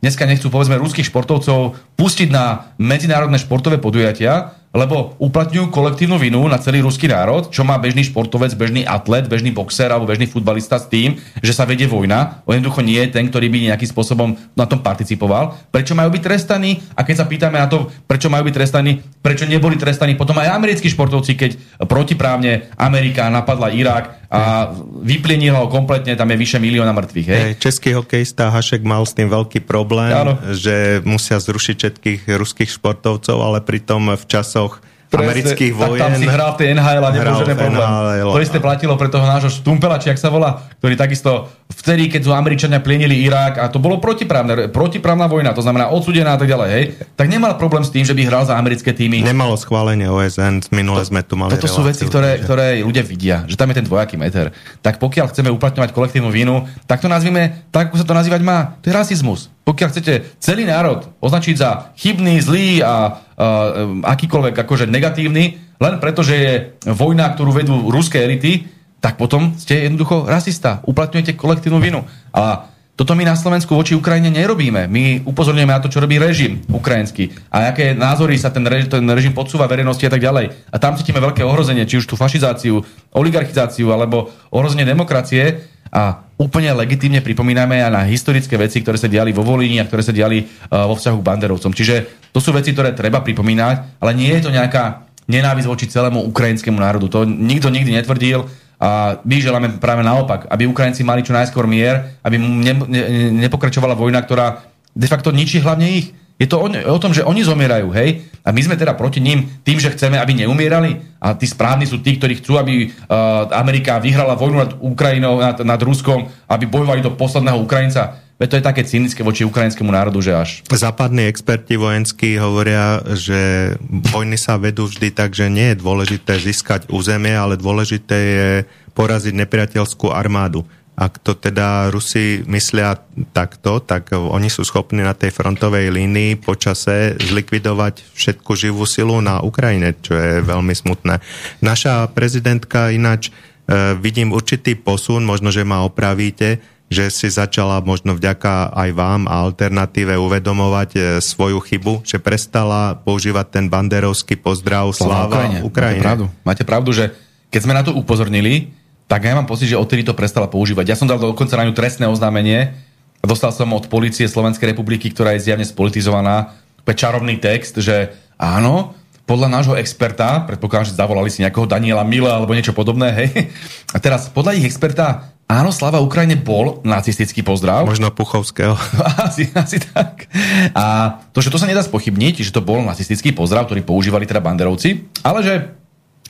dneska 0.00 0.24
nechcú, 0.24 0.48
povedzme, 0.48 0.80
ruských 0.80 1.08
športovcov 1.08 1.76
pustiť 2.00 2.28
na 2.32 2.72
medzinárodné 2.80 3.36
športové 3.36 3.76
podujatia, 3.76 4.56
lebo 4.76 5.16
uplatňujú 5.16 5.72
kolektívnu 5.72 6.20
vinu 6.20 6.44
na 6.44 6.60
celý 6.60 6.84
ruský 6.84 7.08
národ, 7.08 7.48
čo 7.48 7.64
má 7.64 7.80
bežný 7.80 8.04
športovec, 8.04 8.52
bežný 8.52 8.84
atlet, 8.84 9.24
bežný 9.24 9.56
boxer 9.56 9.88
alebo 9.88 10.04
bežný 10.04 10.28
futbalista 10.28 10.76
s 10.76 10.92
tým, 10.92 11.16
že 11.40 11.56
sa 11.56 11.64
vedie 11.64 11.88
vojna. 11.88 12.44
On 12.44 12.52
jednoducho 12.52 12.84
nie 12.84 13.00
je 13.00 13.16
ten, 13.16 13.24
ktorý 13.32 13.48
by 13.48 13.72
nejakým 13.72 13.88
spôsobom 13.88 14.36
na 14.52 14.68
tom 14.68 14.84
participoval. 14.84 15.72
Prečo 15.72 15.96
majú 15.96 16.12
byť 16.12 16.22
trestaní? 16.22 16.84
A 16.92 17.08
keď 17.08 17.24
sa 17.24 17.26
pýtame 17.26 17.56
na 17.56 17.72
to, 17.72 17.88
prečo 18.04 18.28
majú 18.28 18.44
byť 18.52 18.54
trestaní, 18.54 19.00
prečo 19.24 19.48
neboli 19.48 19.80
trestaní 19.80 20.12
potom 20.12 20.36
aj 20.36 20.52
americkí 20.52 20.92
športovci, 20.92 21.32
keď 21.32 21.50
protiprávne 21.88 22.68
Amerika 22.76 23.32
napadla 23.32 23.72
Irak 23.72 24.26
a 24.26 24.74
vyplienila 25.06 25.62
ho 25.62 25.68
kompletne, 25.70 26.18
tam 26.18 26.26
je 26.34 26.38
vyše 26.38 26.58
milióna 26.58 26.90
mŕtvych. 26.90 27.28
Hej? 27.30 27.42
Český 27.62 27.94
hokejista 27.94 28.50
Hašek 28.50 28.82
mal 28.82 29.06
s 29.06 29.14
tým 29.14 29.30
veľký 29.30 29.62
problém, 29.62 30.10
Áno. 30.10 30.34
že 30.50 30.98
musia 31.06 31.38
zrušiť 31.38 31.76
všetkých 31.78 32.20
ruských 32.34 32.70
športovcov, 32.74 33.38
ale 33.38 33.62
pritom 33.62 34.18
v 34.18 34.24
časoch 34.26 34.65
Presne, 35.06 35.22
amerických 35.22 35.70
vojen. 35.70 36.02
Tak 36.02 36.02
tam 36.02 36.12
si 36.18 36.26
hral 36.26 36.50
tie 36.58 36.74
NHL 36.74 36.98
a 36.98 37.10
nebol 37.14 37.38
žiadny 37.38 37.54
problém. 37.54 37.86
NHL, 37.86 38.34
to 38.34 38.40
isté 38.42 38.58
platilo 38.58 38.98
pre 38.98 39.06
toho 39.06 39.22
nášho 39.22 39.50
Stumpela, 39.54 40.02
či 40.02 40.10
ak 40.10 40.18
sa 40.18 40.34
volá, 40.34 40.66
ktorý 40.82 40.98
takisto 40.98 41.46
vtedy, 41.70 42.10
keď 42.10 42.26
tu 42.26 42.30
Američania 42.34 42.82
plienili 42.82 43.22
Irák 43.22 43.62
a 43.62 43.70
to 43.70 43.78
bolo 43.78 44.02
protiprávne, 44.02 44.66
protiprávna 44.74 45.30
vojna, 45.30 45.54
to 45.54 45.62
znamená 45.62 45.94
odsudená 45.94 46.34
a 46.34 46.38
tak 46.42 46.50
ďalej, 46.50 46.68
hej, 46.74 46.84
tak 47.14 47.30
nemal 47.30 47.54
problém 47.54 47.86
s 47.86 47.94
tým, 47.94 48.02
že 48.02 48.18
by 48.18 48.26
hral 48.26 48.50
za 48.50 48.58
americké 48.58 48.90
týmy. 48.90 49.22
Nemalo 49.22 49.54
schválenie 49.54 50.10
OSN, 50.10 50.74
minule 50.74 51.06
sme 51.06 51.22
tu 51.22 51.38
mali 51.38 51.54
Toto 51.54 51.70
sú 51.70 51.86
veci, 51.86 52.02
ktoré, 52.02 52.42
ktoré 52.42 52.82
ľudia 52.82 53.06
vidia, 53.06 53.46
že 53.46 53.54
tam 53.54 53.70
je 53.70 53.78
ten 53.78 53.86
dvojaký 53.86 54.18
meter. 54.18 54.50
Tak 54.82 54.98
pokiaľ 54.98 55.30
chceme 55.30 55.54
uplatňovať 55.54 55.94
kolektívnu 55.94 56.34
vinu, 56.34 56.66
tak 56.90 56.98
to 56.98 57.06
nazvime 57.06 57.62
tak, 57.70 57.94
ako 57.94 58.02
sa 58.02 58.06
to 58.06 58.14
nazývať 58.14 58.42
má. 58.42 58.74
To 58.82 58.90
je 58.90 58.94
rasizmus. 58.94 59.54
Pokiaľ 59.66 59.88
chcete 59.90 60.38
celý 60.38 60.62
národ 60.62 61.10
označiť 61.18 61.54
za 61.58 61.90
chybný, 61.98 62.38
zlý 62.38 62.86
a 62.86 62.94
uh, 63.10 64.06
akýkoľvek 64.06 64.54
akože 64.54 64.86
negatívny, 64.86 65.58
len 65.82 65.94
preto, 65.98 66.22
že 66.22 66.34
je 66.38 66.52
vojna, 66.86 67.34
ktorú 67.34 67.50
vedú 67.50 67.90
ruské 67.90 68.22
elity, 68.22 68.70
tak 69.02 69.18
potom 69.18 69.58
ste 69.58 69.90
jednoducho 69.90 70.24
rasista. 70.24 70.80
Uplatňujete 70.86 71.34
kolektívnu 71.34 71.82
vinu. 71.82 72.06
A 72.32 72.70
toto 72.96 73.12
my 73.12 73.28
na 73.28 73.36
Slovensku 73.36 73.76
voči 73.76 73.92
Ukrajine 73.92 74.32
nerobíme. 74.32 74.88
My 74.88 75.20
upozorňujeme 75.20 75.68
na 75.68 75.84
to, 75.84 75.92
čo 75.92 76.00
robí 76.00 76.16
režim 76.16 76.64
ukrajinský 76.72 77.28
a 77.52 77.68
aké 77.68 77.92
názory 77.92 78.40
sa 78.40 78.48
ten 78.48 78.64
režim, 78.64 78.88
ten 78.88 79.04
režim 79.12 79.36
podsúva 79.36 79.68
verejnosti 79.68 80.00
a 80.08 80.12
tak 80.16 80.24
ďalej. 80.24 80.72
A 80.72 80.76
tam 80.80 80.96
cítime 80.96 81.20
veľké 81.20 81.44
ohrozenie, 81.44 81.84
či 81.84 82.00
už 82.00 82.08
tú 82.08 82.16
fašizáciu, 82.16 82.80
oligarchizáciu 83.12 83.92
alebo 83.92 84.32
ohrozenie 84.48 84.88
demokracie 84.88 85.68
a 85.92 86.25
úplne 86.36 86.72
legitimne 86.76 87.24
pripomíname 87.24 87.80
aj 87.80 87.92
na 87.92 88.02
historické 88.04 88.60
veci, 88.60 88.84
ktoré 88.84 89.00
sa 89.00 89.08
diali 89.08 89.32
vo 89.32 89.40
Volíni 89.40 89.80
a 89.80 89.88
ktoré 89.88 90.04
sa 90.04 90.12
diali 90.12 90.44
uh, 90.44 90.84
vo 90.84 90.94
vzťahu 90.94 91.16
k 91.20 91.26
Banderovcom. 91.26 91.72
Čiže 91.72 92.28
to 92.32 92.38
sú 92.44 92.52
veci, 92.52 92.76
ktoré 92.76 92.92
treba 92.92 93.24
pripomínať, 93.24 94.00
ale 94.00 94.12
nie 94.12 94.28
je 94.36 94.44
to 94.44 94.52
nejaká 94.52 95.08
nenávisť 95.26 95.68
voči 95.68 95.86
celému 95.88 96.22
ukrajinskému 96.28 96.76
národu. 96.76 97.08
To 97.10 97.24
nikto 97.26 97.72
nikdy 97.72 97.96
netvrdil 97.96 98.46
a 98.76 99.18
my 99.24 99.36
želáme 99.40 99.80
práve 99.80 100.04
naopak, 100.04 100.44
aby 100.52 100.68
Ukrajinci 100.68 101.00
mali 101.00 101.24
čo 101.24 101.32
najskôr 101.32 101.64
mier, 101.64 102.20
aby 102.20 102.36
ne, 102.36 102.72
ne, 102.84 103.02
nepokračovala 103.48 103.96
vojna, 103.96 104.20
ktorá 104.20 104.68
de 104.92 105.08
facto 105.08 105.32
ničí 105.32 105.64
hlavne 105.64 105.88
ich. 105.88 106.12
Je 106.36 106.44
to 106.44 106.60
o, 106.60 106.68
o 106.68 107.00
tom, 107.00 107.16
že 107.16 107.24
oni 107.24 107.40
zomierajú, 107.40 107.88
hej? 107.96 108.28
A 108.46 108.54
my 108.54 108.62
sme 108.62 108.78
teda 108.78 108.94
proti 108.94 109.18
ním 109.18 109.50
tým, 109.66 109.82
že 109.82 109.90
chceme, 109.90 110.22
aby 110.22 110.46
neumierali. 110.46 111.18
A 111.18 111.34
tí 111.34 111.50
správni 111.50 111.82
sú 111.82 111.98
tí, 111.98 112.14
ktorí 112.14 112.38
chcú, 112.38 112.62
aby 112.62 112.86
uh, 112.86 113.50
Amerika 113.50 113.98
vyhrala 113.98 114.38
vojnu 114.38 114.56
nad 114.62 114.72
Ukrajinou, 114.78 115.42
nad, 115.42 115.58
nad 115.66 115.80
Ruskom, 115.82 116.30
aby 116.46 116.70
bojovali 116.70 117.02
do 117.02 117.10
posledného 117.18 117.58
Ukrajinca. 117.58 118.22
Veď 118.36 118.48
to 118.52 118.58
je 118.60 118.68
také 118.68 118.82
cynické 118.84 119.24
voči 119.24 119.48
ukrajinskému 119.48 119.88
národu, 119.88 120.20
že 120.20 120.36
až. 120.36 120.50
Západní 120.68 121.24
experti 121.24 121.80
vojenskí 121.80 122.36
hovoria, 122.36 123.00
že 123.16 123.74
vojny 124.12 124.36
sa 124.36 124.60
vedú 124.60 124.86
vždy 124.86 125.08
tak, 125.10 125.32
že 125.32 125.48
nie 125.48 125.72
je 125.72 125.80
dôležité 125.80 126.36
získať 126.36 126.86
územie, 126.92 127.32
ale 127.32 127.56
dôležité 127.56 128.16
je 128.16 128.48
poraziť 128.92 129.32
nepriateľskú 129.32 130.12
armádu. 130.12 130.68
Ak 130.96 131.20
to 131.20 131.36
teda 131.36 131.92
Rusi 131.92 132.40
myslia 132.48 132.96
takto, 133.36 133.84
tak 133.84 134.16
oni 134.16 134.48
sú 134.48 134.64
schopní 134.64 135.04
na 135.04 135.12
tej 135.12 135.28
frontovej 135.28 135.92
línii 135.92 136.40
počase 136.40 137.20
zlikvidovať 137.20 138.16
všetku 138.16 138.56
živú 138.56 138.88
silu 138.88 139.20
na 139.20 139.44
Ukrajine, 139.44 139.92
čo 140.00 140.16
je 140.16 140.40
veľmi 140.40 140.72
smutné. 140.72 141.20
Naša 141.60 142.08
prezidentka 142.16 142.88
ináč, 142.88 143.28
e, 143.28 143.92
vidím 144.00 144.32
určitý 144.32 144.72
posun, 144.72 145.28
možno, 145.28 145.52
že 145.52 145.68
ma 145.68 145.84
opravíte, 145.84 146.64
že 146.88 147.12
si 147.12 147.28
začala 147.28 147.84
možno 147.84 148.16
vďaka 148.16 148.72
aj 148.72 148.90
vám 148.96 149.28
a 149.28 149.44
alternatíve 149.44 150.16
uvedomovať 150.16 150.90
e, 150.96 151.00
svoju 151.20 151.60
chybu, 151.60 152.08
že 152.08 152.22
prestala 152.22 152.96
používať 152.96 153.46
ten 153.52 153.64
banderovský 153.68 154.40
pozdrav 154.40 154.96
Sláva 154.96 155.44
Ukrajine. 155.44 155.60
Ukrajine. 155.60 156.00
Máte 156.00 156.08
pravdu. 156.08 156.24
Máte 156.40 156.64
pravdu, 156.64 156.90
že 156.96 157.04
keď 157.52 157.60
sme 157.60 157.76
na 157.76 157.82
to 157.84 157.92
upozornili, 157.92 158.72
tak 159.06 159.22
ja 159.22 159.38
mám 159.38 159.46
pocit, 159.46 159.70
že 159.70 159.78
odtedy 159.78 160.02
to 160.02 160.18
prestala 160.18 160.50
používať. 160.50 160.90
Ja 160.90 160.98
som 160.98 161.06
dal 161.06 161.22
dokonca 161.22 161.54
na 161.54 161.66
ňu 161.66 161.74
trestné 161.74 162.10
oznámenie 162.10 162.74
a 163.22 163.24
dostal 163.24 163.54
som 163.54 163.70
od 163.70 163.86
policie 163.86 164.26
Slovenskej 164.26 164.74
republiky, 164.74 165.14
ktorá 165.14 165.38
je 165.38 165.46
zjavne 165.46 165.66
spolitizovaná, 165.66 166.58
čarovný 166.86 167.42
text, 167.42 167.82
že 167.82 168.14
áno, 168.38 168.94
podľa 169.26 169.50
nášho 169.50 169.74
experta, 169.74 170.46
predpokladám, 170.46 170.86
že 170.86 170.94
zavolali 170.94 171.30
si 171.34 171.42
nejakého 171.42 171.66
Daniela 171.66 172.06
Mila 172.06 172.38
alebo 172.38 172.54
niečo 172.54 172.70
podobné, 172.70 173.10
hej. 173.10 173.50
A 173.90 173.98
teraz 173.98 174.30
podľa 174.30 174.54
ich 174.54 174.70
experta, 174.70 175.34
áno, 175.50 175.74
Slava 175.74 175.98
Ukrajine 175.98 176.38
bol 176.38 176.78
nacistický 176.86 177.42
pozdrav. 177.42 177.82
Možno 177.82 178.14
Puchovského. 178.14 178.78
asi, 179.26 179.50
asi 179.50 179.82
tak. 179.82 180.30
A 180.78 181.18
to, 181.34 181.42
že 181.42 181.50
to 181.50 181.58
sa 181.58 181.66
nedá 181.66 181.82
spochybniť, 181.82 182.46
že 182.46 182.54
to 182.54 182.62
bol 182.62 182.78
nacistický 182.86 183.34
pozdrav, 183.34 183.66
ktorý 183.66 183.82
používali 183.82 184.30
teda 184.30 184.38
banderovci, 184.38 185.10
ale 185.26 185.42
že 185.42 185.54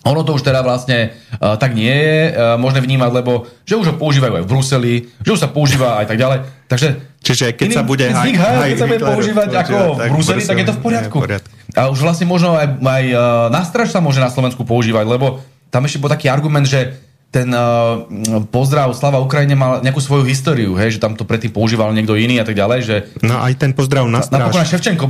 ono 0.06 0.22
to 0.22 0.38
už 0.38 0.46
teda 0.46 0.62
vlastne 0.62 1.10
uh, 1.10 1.58
tak 1.58 1.74
nie 1.74 1.90
je 1.90 2.20
uh, 2.30 2.54
možné 2.54 2.78
vnímať, 2.80 3.10
lebo 3.10 3.50
že 3.66 3.74
už 3.74 3.86
ho 3.90 3.94
používajú 3.98 4.38
aj 4.38 4.44
v 4.46 4.50
Bruseli, 4.50 4.94
že 5.26 5.30
už 5.34 5.40
sa 5.42 5.50
používa 5.50 5.98
aj 5.98 6.06
tak 6.06 6.18
ďalej. 6.22 6.38
Takže 6.70 6.88
Čiže 7.26 7.58
keď 7.58 7.66
iný, 7.66 7.76
sa 7.76 7.82
bude 7.82 8.06
haj, 8.06 8.32
haj, 8.38 8.70
keď 8.70 8.78
sa 8.78 8.86
bude 8.86 9.02
používať 9.02 9.48
ako 9.66 9.76
v 9.98 10.10
Bruseli, 10.14 10.42
tak 10.46 10.58
je 10.62 10.66
to 10.66 10.74
v 10.74 10.80
poriadku. 10.80 11.16
v 11.18 11.24
poriadku. 11.26 11.50
A 11.74 11.90
už 11.90 11.98
vlastne 12.06 12.26
možno 12.30 12.54
aj, 12.54 12.78
aj 12.78 13.04
uh, 13.10 13.18
nástraž 13.50 13.90
sa 13.90 13.98
môže 13.98 14.22
na 14.22 14.30
Slovensku 14.30 14.62
používať, 14.62 15.04
lebo 15.10 15.42
tam 15.74 15.82
ešte 15.84 15.98
bol 15.98 16.08
taký 16.08 16.30
argument, 16.30 16.64
že 16.64 17.05
ten 17.26 17.52
uh, 17.52 18.06
pozdrav 18.48 18.96
Slava 18.96 19.20
Ukrajine 19.20 19.52
mal 19.52 19.84
nejakú 19.84 20.00
svoju 20.00 20.24
históriu, 20.24 20.72
hej, 20.78 20.96
že 20.96 21.02
tam 21.02 21.12
to 21.12 21.28
predtým 21.28 21.52
používal 21.52 21.92
niekto 21.92 22.16
iný 22.16 22.40
a 22.40 22.46
tak 22.48 22.56
ďalej. 22.56 22.78
Že... 22.86 22.96
No 23.26 23.36
aj 23.42 23.52
ten 23.60 23.76
pozdrav 23.76 24.08
na 24.08 24.24
stráž. 24.24 24.48
Napokon 24.48 24.64
Ševčenko 24.64 25.04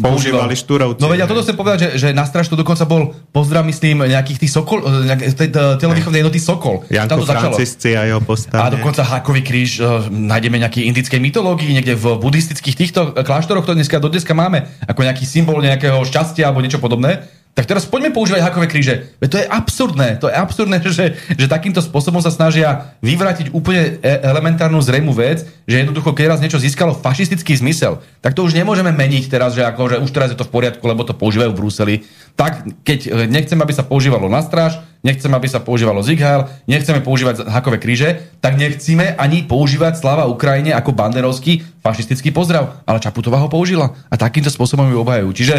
používali 0.00 0.56
štúrovci. 0.56 1.04
No 1.04 1.12
veď, 1.12 1.22
ja 1.22 1.26
toto 1.28 1.44
chcem 1.44 1.56
povedať, 1.58 1.78
že, 1.84 1.88
že 2.00 2.08
na 2.16 2.24
stráž 2.24 2.48
to 2.48 2.56
dokonca 2.56 2.88
bol 2.88 3.12
pozdrav, 3.34 3.66
myslím, 3.68 4.08
nejakých 4.08 4.46
tých 4.46 4.52
Sokol, 4.56 4.80
nejak, 5.04 5.20
tej, 5.36 5.48
telovýchovnej 5.52 6.24
jednoty 6.24 6.40
Sokol. 6.40 6.86
Janko 6.88 7.12
tam 7.12 7.18
to 7.20 7.26
Francisci 7.28 7.92
a 7.92 8.08
jeho 8.08 8.22
postane. 8.24 8.62
A 8.62 8.72
dokonca 8.72 9.04
Hákový 9.04 9.44
kríž 9.44 9.82
uh, 9.82 10.08
nájdeme 10.08 10.56
nejaký 10.56 10.88
indickej 10.88 11.20
mytológii, 11.20 11.76
niekde 11.76 11.92
v 11.92 12.16
buddhistických 12.16 12.76
týchto 12.78 13.12
kláštoroch, 13.12 13.68
to 13.68 13.76
dneska 13.76 14.00
do 14.00 14.08
dneska 14.08 14.32
máme, 14.32 14.64
ako 14.88 15.04
nejaký 15.04 15.28
symbol 15.28 15.60
nejakého 15.60 16.00
šťastia 16.08 16.48
alebo 16.48 16.64
niečo 16.64 16.80
podobné. 16.80 17.28
Tak 17.56 17.64
teraz 17.64 17.88
poďme 17.88 18.12
používať 18.12 18.44
hakové 18.44 18.68
kríže. 18.68 19.16
Veď 19.16 19.28
to 19.32 19.40
je 19.40 19.46
absurdné. 19.48 20.20
To 20.20 20.28
je 20.28 20.36
absurdné, 20.36 20.76
že, 20.92 21.16
že 21.40 21.48
takýmto 21.48 21.80
spôsobom 21.80 22.20
sa 22.20 22.28
snažia 22.28 22.92
vyvrátiť 23.00 23.48
úplne 23.56 23.96
e, 23.96 24.20
elementárnu 24.20 24.76
zrejmú 24.84 25.16
vec, 25.16 25.48
že 25.64 25.80
jednoducho, 25.80 26.12
keď 26.12 26.36
raz 26.36 26.44
niečo 26.44 26.60
získalo 26.60 26.92
fašistický 26.92 27.56
zmysel, 27.56 28.04
tak 28.20 28.36
to 28.36 28.44
už 28.44 28.52
nemôžeme 28.52 28.92
meniť 28.92 29.32
teraz, 29.32 29.56
že, 29.56 29.64
ako, 29.64 29.88
že 29.88 29.96
už 30.04 30.12
teraz 30.12 30.28
je 30.28 30.36
to 30.36 30.44
v 30.44 30.52
poriadku, 30.52 30.84
lebo 30.84 31.00
to 31.08 31.16
používajú 31.16 31.56
v 31.56 31.58
Bruseli. 31.64 31.94
Tak, 32.36 32.84
keď 32.84 32.98
e, 33.08 33.24
nechcem, 33.24 33.56
aby 33.56 33.72
sa 33.72 33.88
používalo 33.88 34.28
na 34.28 34.44
stráž, 34.44 34.76
nechcem, 35.00 35.32
aby 35.32 35.48
sa 35.48 35.64
používalo 35.64 36.04
Zigheil, 36.04 36.52
nechceme 36.68 37.00
používať 37.00 37.48
hakové 37.48 37.80
kríže, 37.80 38.36
tak 38.44 38.60
nechceme 38.60 39.16
ani 39.16 39.48
používať 39.48 39.96
slava 39.96 40.28
Ukrajine 40.28 40.76
ako 40.76 40.92
banderovský 40.92 41.64
fašistický 41.80 42.36
pozdrav. 42.36 42.84
Ale 42.84 43.00
Čaputová 43.00 43.40
ho 43.40 43.48
použila 43.48 43.96
a 44.12 44.14
takýmto 44.20 44.52
spôsobom 44.52 44.92
ju 44.92 45.00
obhajujú. 45.00 45.30
Čiže 45.32 45.56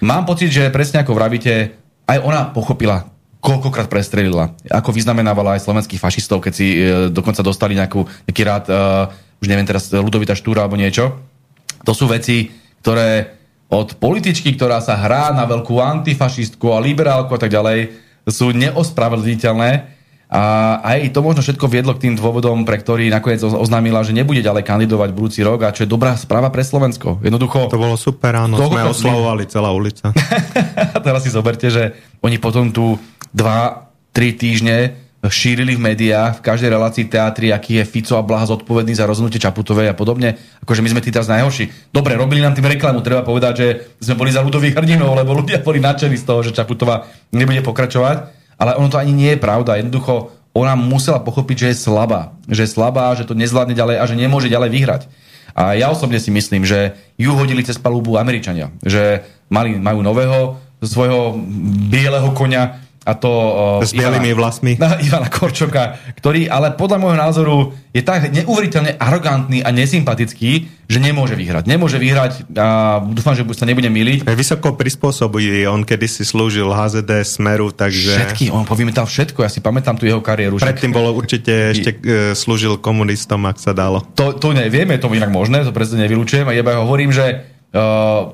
Mám 0.00 0.24
pocit, 0.28 0.52
že 0.52 0.72
presne 0.72 1.00
ako 1.00 1.16
vravíte, 1.16 1.74
aj 2.04 2.18
ona 2.20 2.48
pochopila, 2.52 3.08
koľkokrát 3.44 3.92
prestrelila, 3.92 4.56
ako 4.72 4.90
vyznamenávala 4.92 5.56
aj 5.56 5.64
slovenských 5.68 6.00
fašistov, 6.00 6.40
keď 6.40 6.52
si 6.52 6.66
e, 6.72 7.08
dokonca 7.12 7.44
dostali 7.44 7.76
nejakú, 7.76 8.04
nejaký 8.24 8.42
rád, 8.44 8.64
e, 8.68 8.74
už 9.44 9.46
neviem 9.48 9.68
teraz, 9.68 9.92
Ludovita 9.92 10.32
Štúra 10.32 10.64
alebo 10.64 10.80
niečo. 10.80 11.20
To 11.84 11.92
sú 11.92 12.08
veci, 12.08 12.48
ktoré 12.80 13.36
od 13.68 13.96
političky, 14.00 14.56
ktorá 14.56 14.80
sa 14.80 14.96
hrá 14.96 15.32
na 15.36 15.44
veľkú 15.44 15.76
antifašistku 15.76 16.72
a 16.72 16.80
liberálku 16.80 17.32
a 17.36 17.40
tak 17.40 17.52
ďalej, 17.52 17.92
sú 18.24 18.56
neospravedlniteľné 18.56 19.93
a 20.32 20.42
aj 20.82 21.12
to 21.12 21.20
možno 21.20 21.44
všetko 21.44 21.68
viedlo 21.68 21.92
k 21.94 22.08
tým 22.08 22.14
dôvodom, 22.16 22.64
pre 22.64 22.80
ktorý 22.80 23.12
nakoniec 23.12 23.44
oznámila, 23.44 24.02
že 24.02 24.16
nebude 24.16 24.40
ďalej 24.40 24.64
kandidovať 24.64 25.10
budúci 25.12 25.44
rok 25.44 25.68
a 25.68 25.74
čo 25.74 25.84
je 25.84 25.92
dobrá 25.92 26.16
správa 26.16 26.48
pre 26.48 26.64
Slovensko. 26.64 27.20
Jednoducho... 27.20 27.68
To 27.68 27.78
bolo 27.78 27.94
super, 27.94 28.34
áno, 28.34 28.56
sme 28.56 28.88
oslavovali 28.88 29.44
celá 29.46 29.70
ulica. 29.70 30.10
teraz 31.06 31.22
si 31.22 31.30
zoberte, 31.30 31.68
že 31.68 31.94
oni 32.24 32.40
potom 32.40 32.72
tu 32.72 32.96
dva, 33.30 33.92
tri 34.10 34.32
týždne 34.32 35.04
šírili 35.24 35.72
v 35.76 35.92
médiách, 35.92 36.40
v 36.40 36.44
každej 36.44 36.68
relácii 36.68 37.08
teatri, 37.08 37.48
aký 37.48 37.80
je 37.80 37.88
Fico 37.88 38.20
a 38.20 38.26
Blaha 38.26 38.44
zodpovedný 38.44 38.92
za 38.92 39.08
rozhodnutie 39.08 39.40
Čaputovej 39.40 39.88
a 39.88 39.96
podobne. 39.96 40.36
Akože 40.60 40.84
my 40.84 40.92
sme 40.92 41.00
tí 41.00 41.08
teraz 41.08 41.32
najhorší. 41.32 41.88
Dobre, 41.88 42.12
robili 42.18 42.44
nám 42.44 42.52
tým 42.52 42.68
reklamu, 42.68 43.00
treba 43.00 43.24
povedať, 43.24 43.54
že 43.56 43.66
sme 44.04 44.20
boli 44.20 44.28
za 44.28 44.44
ľudových 44.44 44.76
hrdinov, 44.76 45.16
lebo 45.16 45.32
ľudia 45.32 45.64
boli 45.64 45.80
nadšení 45.80 46.20
z 46.20 46.24
toho, 46.28 46.44
že 46.44 46.52
Čaputová 46.52 47.08
nebude 47.32 47.64
pokračovať 47.64 48.43
ale 48.58 48.78
ono 48.78 48.88
to 48.90 49.00
ani 49.00 49.12
nie 49.14 49.30
je 49.34 49.42
pravda. 49.42 49.78
Jednoducho 49.78 50.30
ona 50.54 50.78
musela 50.78 51.18
pochopiť, 51.18 51.56
že 51.58 51.68
je 51.74 51.82
slabá. 51.90 52.38
Že 52.46 52.60
je 52.62 52.70
slabá, 52.70 53.10
že 53.18 53.26
to 53.26 53.34
nezvládne 53.34 53.74
ďalej 53.74 53.96
a 53.98 54.04
že 54.06 54.14
nemôže 54.14 54.46
ďalej 54.46 54.70
vyhrať. 54.70 55.02
A 55.54 55.74
ja 55.78 55.90
osobne 55.90 56.18
si 56.18 56.34
myslím, 56.34 56.66
že 56.66 56.98
ju 57.18 57.30
hodili 57.34 57.62
cez 57.62 57.78
palúbu 57.78 58.18
Američania. 58.18 58.74
Že 58.82 59.22
mali, 59.50 59.78
majú 59.78 60.02
nového 60.02 60.58
svojho 60.82 61.38
bieleho 61.90 62.34
konia, 62.34 62.83
a 63.04 63.12
to... 63.12 63.30
Uh, 63.80 63.84
s 63.84 63.92
bielými 63.92 64.32
vlasmi. 64.32 64.80
Na, 64.80 64.96
Ivana 65.06 65.28
Korčoka, 65.28 66.00
ktorý 66.16 66.48
ale 66.48 66.72
podľa 66.72 66.98
môjho 66.98 67.18
názoru 67.20 67.56
je 67.94 68.02
tak 68.02 68.32
neuveriteľne 68.32 68.96
arogantný 68.98 69.62
a 69.62 69.70
nesympatický, 69.70 70.66
že 70.88 70.98
nemôže 70.98 71.38
vyhrať. 71.38 71.70
Nemôže 71.70 72.00
vyhrať 72.00 72.48
a 72.58 72.98
dúfam, 73.04 73.38
že 73.38 73.46
sa 73.54 73.68
nebude 73.68 73.86
miliť. 73.86 74.26
Vysoko 74.34 74.74
prispôsobuje. 74.74 75.68
On 75.70 75.86
kedysi 75.86 76.26
slúžil 76.26 76.66
HZD 76.66 77.22
Smeru, 77.22 77.70
takže... 77.70 78.18
Všetky, 78.18 78.50
on 78.50 78.66
povymetal 78.66 79.06
všetko. 79.06 79.46
Ja 79.46 79.50
si 79.52 79.62
pamätám 79.62 79.94
tú 79.94 80.08
jeho 80.08 80.18
kariéru. 80.24 80.58
Predtým 80.58 80.90
bolo 80.90 81.14
určite 81.14 81.52
ešte 81.76 81.90
uh, 81.94 82.32
slúžil 82.34 82.80
komunistom, 82.82 83.46
ak 83.46 83.62
sa 83.62 83.70
dalo. 83.76 84.02
To, 84.18 84.34
to 84.34 84.50
nevieme, 84.56 84.98
to 84.98 85.06
inak 85.12 85.30
možné, 85.30 85.62
to 85.62 85.70
presne 85.70 86.02
nevylučujem. 86.02 86.50
A 86.50 86.56
iba 86.56 86.82
hovorím, 86.82 87.14
že 87.14 87.53
Eh, 87.53 87.53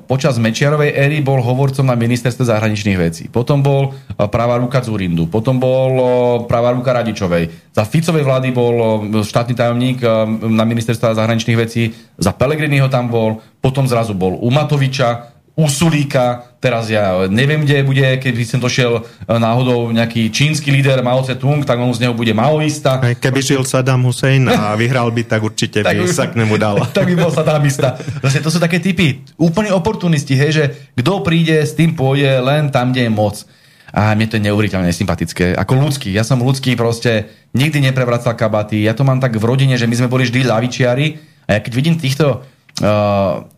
počas 0.05 0.37
Mečiarovej 0.37 0.93
éry 0.93 1.17
bol 1.25 1.41
hovorcom 1.41 1.81
na 1.81 1.97
ministerstve 1.97 2.45
zahraničných 2.45 2.99
vecí. 3.01 3.23
Potom 3.25 3.65
bol 3.65 3.89
eh, 3.89 4.27
pravá 4.29 4.61
ruka 4.61 4.85
Zurindu. 4.85 5.25
Potom 5.25 5.57
bol 5.57 5.91
eh, 5.97 6.05
pravá 6.45 6.77
ruka 6.77 6.93
Radičovej. 6.93 7.73
Za 7.73 7.87
Ficovej 7.87 8.27
vlády 8.27 8.51
bol 8.51 9.07
štátny 9.23 9.55
tajomník 9.55 10.03
na 10.43 10.67
ministerstve 10.67 11.15
zahraničných 11.15 11.55
vecí. 11.55 11.95
Za 12.19 12.35
Pelegriniho 12.35 12.91
tam 12.91 13.07
bol. 13.07 13.39
Potom 13.63 13.87
zrazu 13.87 14.11
bol 14.11 14.35
u 14.35 14.51
Matoviča 14.51 15.30
u 15.51 15.67
Sulíka, 15.67 16.55
teraz 16.63 16.87
ja 16.87 17.27
neviem, 17.27 17.67
kde 17.67 17.83
bude, 17.83 18.07
keby 18.23 18.47
som 18.47 18.63
došiel 18.63 19.03
e, 19.03 19.35
náhodou 19.35 19.91
nejaký 19.91 20.31
čínsky 20.31 20.71
líder 20.71 21.03
Mao 21.03 21.19
Tse-tung, 21.19 21.67
tak 21.67 21.75
on 21.75 21.91
z 21.91 22.07
neho 22.07 22.15
bude 22.15 22.31
maoista. 22.31 23.03
Keby 23.19 23.39
žil 23.43 23.61
Saddam 23.67 24.07
Hussein 24.07 24.47
a 24.47 24.73
vyhral 24.81 25.11
by, 25.11 25.27
tak 25.27 25.43
určite 25.43 25.83
by 25.83 26.07
sa 26.07 26.31
k 26.31 26.39
nemu 26.39 26.55
dal. 26.55 26.79
tak 26.95 27.03
by 27.03 27.15
bol 27.19 27.31
Saddamista. 27.35 27.99
Zase 28.23 28.39
to 28.39 28.47
sú 28.47 28.63
také 28.63 28.79
typy, 28.79 29.27
úplne 29.35 29.75
oportunisti, 29.75 30.39
hej, 30.39 30.51
že 30.55 30.63
kto 30.95 31.19
príde, 31.19 31.67
s 31.67 31.75
tým 31.75 31.99
pôjde 31.99 32.39
len 32.39 32.71
tam, 32.71 32.95
kde 32.95 33.07
je 33.07 33.11
moc. 33.11 33.43
A 33.91 34.15
mne 34.15 34.31
to 34.31 34.39
je 34.39 34.47
neuveriteľne 34.47 34.87
sympatické. 34.95 35.51
Ako 35.51 35.75
ľudský. 35.75 36.15
Ja 36.15 36.23
som 36.23 36.39
ľudský 36.39 36.79
proste 36.79 37.27
nikdy 37.51 37.83
neprevracal 37.83 38.39
kabaty. 38.39 38.87
Ja 38.87 38.95
to 38.95 39.03
mám 39.03 39.19
tak 39.19 39.35
v 39.35 39.43
rodine, 39.43 39.75
že 39.75 39.83
my 39.83 39.99
sme 39.99 40.07
boli 40.07 40.23
vždy 40.23 40.47
lavičiari. 40.47 41.19
A 41.43 41.59
ja 41.59 41.59
keď 41.59 41.73
vidím 41.75 41.99
týchto 41.99 42.47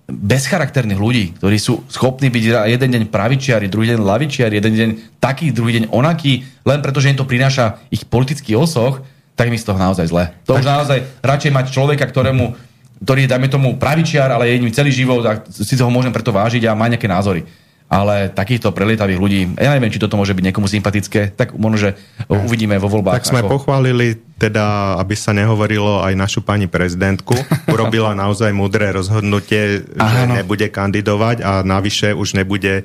bezcharakterných 0.09 0.99
ľudí, 0.99 1.25
ktorí 1.39 1.57
sú 1.61 1.85
schopní 1.87 2.27
byť 2.27 2.43
jeden 2.67 2.89
deň 2.91 3.03
pravičiari, 3.07 3.71
druhý 3.71 3.95
deň 3.95 3.99
lavičiari, 4.03 4.59
jeden 4.59 4.73
deň 4.73 4.89
taký, 5.21 5.53
druhý 5.55 5.79
deň 5.79 5.93
onaký, 5.93 6.43
len 6.67 6.79
preto, 6.83 6.99
že 6.99 7.13
im 7.13 7.19
to 7.19 7.27
prináša 7.27 7.79
ich 7.87 8.03
politický 8.03 8.57
osoch, 8.57 8.99
tak 9.33 9.49
mi 9.49 9.57
z 9.57 9.65
toho 9.65 9.79
naozaj 9.79 10.11
zle. 10.11 10.29
To 10.45 10.59
už 10.59 10.67
naozaj 10.67 10.99
radšej 11.23 11.51
mať 11.55 11.65
človeka, 11.71 12.05
ktorému, 12.05 12.53
ktorý 13.01 13.25
je, 13.25 13.31
dajme 13.31 13.47
tomu, 13.49 13.79
pravičiar, 13.79 14.29
ale 14.29 14.53
je 14.53 14.61
ním 14.61 14.75
celý 14.75 14.91
život 14.93 15.23
a 15.25 15.41
si 15.49 15.73
toho 15.73 15.89
môžem 15.89 16.13
preto 16.13 16.35
vážiť 16.35 16.69
a 16.69 16.77
má 16.77 16.85
nejaké 16.91 17.07
názory 17.09 17.47
ale 17.93 18.33
takýchto 18.33 18.73
prelietavých 18.73 19.21
ľudí, 19.21 19.41
ja 19.53 19.77
neviem, 19.77 19.93
či 19.93 20.01
toto 20.01 20.17
môže 20.17 20.33
byť 20.33 20.49
niekomu 20.49 20.65
sympatické, 20.65 21.29
tak 21.37 21.53
možno, 21.53 21.77
že 21.77 21.89
uvidíme 22.25 22.81
vo 22.81 22.89
voľbách. 22.89 23.21
Tak 23.21 23.29
sme 23.29 23.45
ako... 23.45 23.61
pochválili, 23.61 24.17
teda, 24.41 24.97
aby 24.97 25.13
sa 25.13 25.29
nehovorilo 25.29 26.01
aj 26.01 26.17
našu 26.17 26.41
pani 26.41 26.65
prezidentku, 26.65 27.37
urobila 27.69 28.17
naozaj 28.25 28.49
múdre 28.49 28.89
rozhodnutie, 28.89 29.85
že 29.85 30.21
no. 30.25 30.33
nebude 30.33 30.65
kandidovať 30.73 31.45
a 31.45 31.61
navyše 31.61 32.17
už 32.17 32.33
nebude 32.33 32.81
e, 32.81 32.83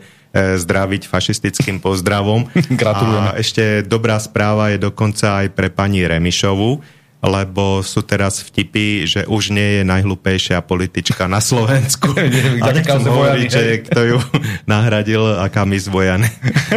zdraviť 0.60 1.08
fašistickým 1.08 1.80
pozdravom. 1.80 2.44
Gratulujem. 2.76 3.24
A 3.32 3.40
ešte 3.40 3.80
dobrá 3.88 4.20
správa 4.20 4.76
je 4.76 4.84
dokonca 4.84 5.40
aj 5.40 5.56
pre 5.56 5.72
pani 5.72 6.04
Remišovu, 6.04 6.97
lebo 7.18 7.82
sú 7.82 8.06
teraz 8.06 8.38
vtipy, 8.46 9.02
že 9.02 9.20
už 9.26 9.50
nie 9.50 9.80
je 9.80 9.82
najhlupejšia 9.82 10.62
politička 10.62 11.26
na 11.26 11.42
Slovensku. 11.42 12.14
a 12.64 12.68
nechcem 12.70 13.02
hovoriť, 13.02 13.48
že 13.50 13.62
kto 13.90 14.00
ju 14.14 14.18
nahradil 14.70 15.22
a 15.42 15.50
kam 15.50 15.74
Vojany. 15.74 16.30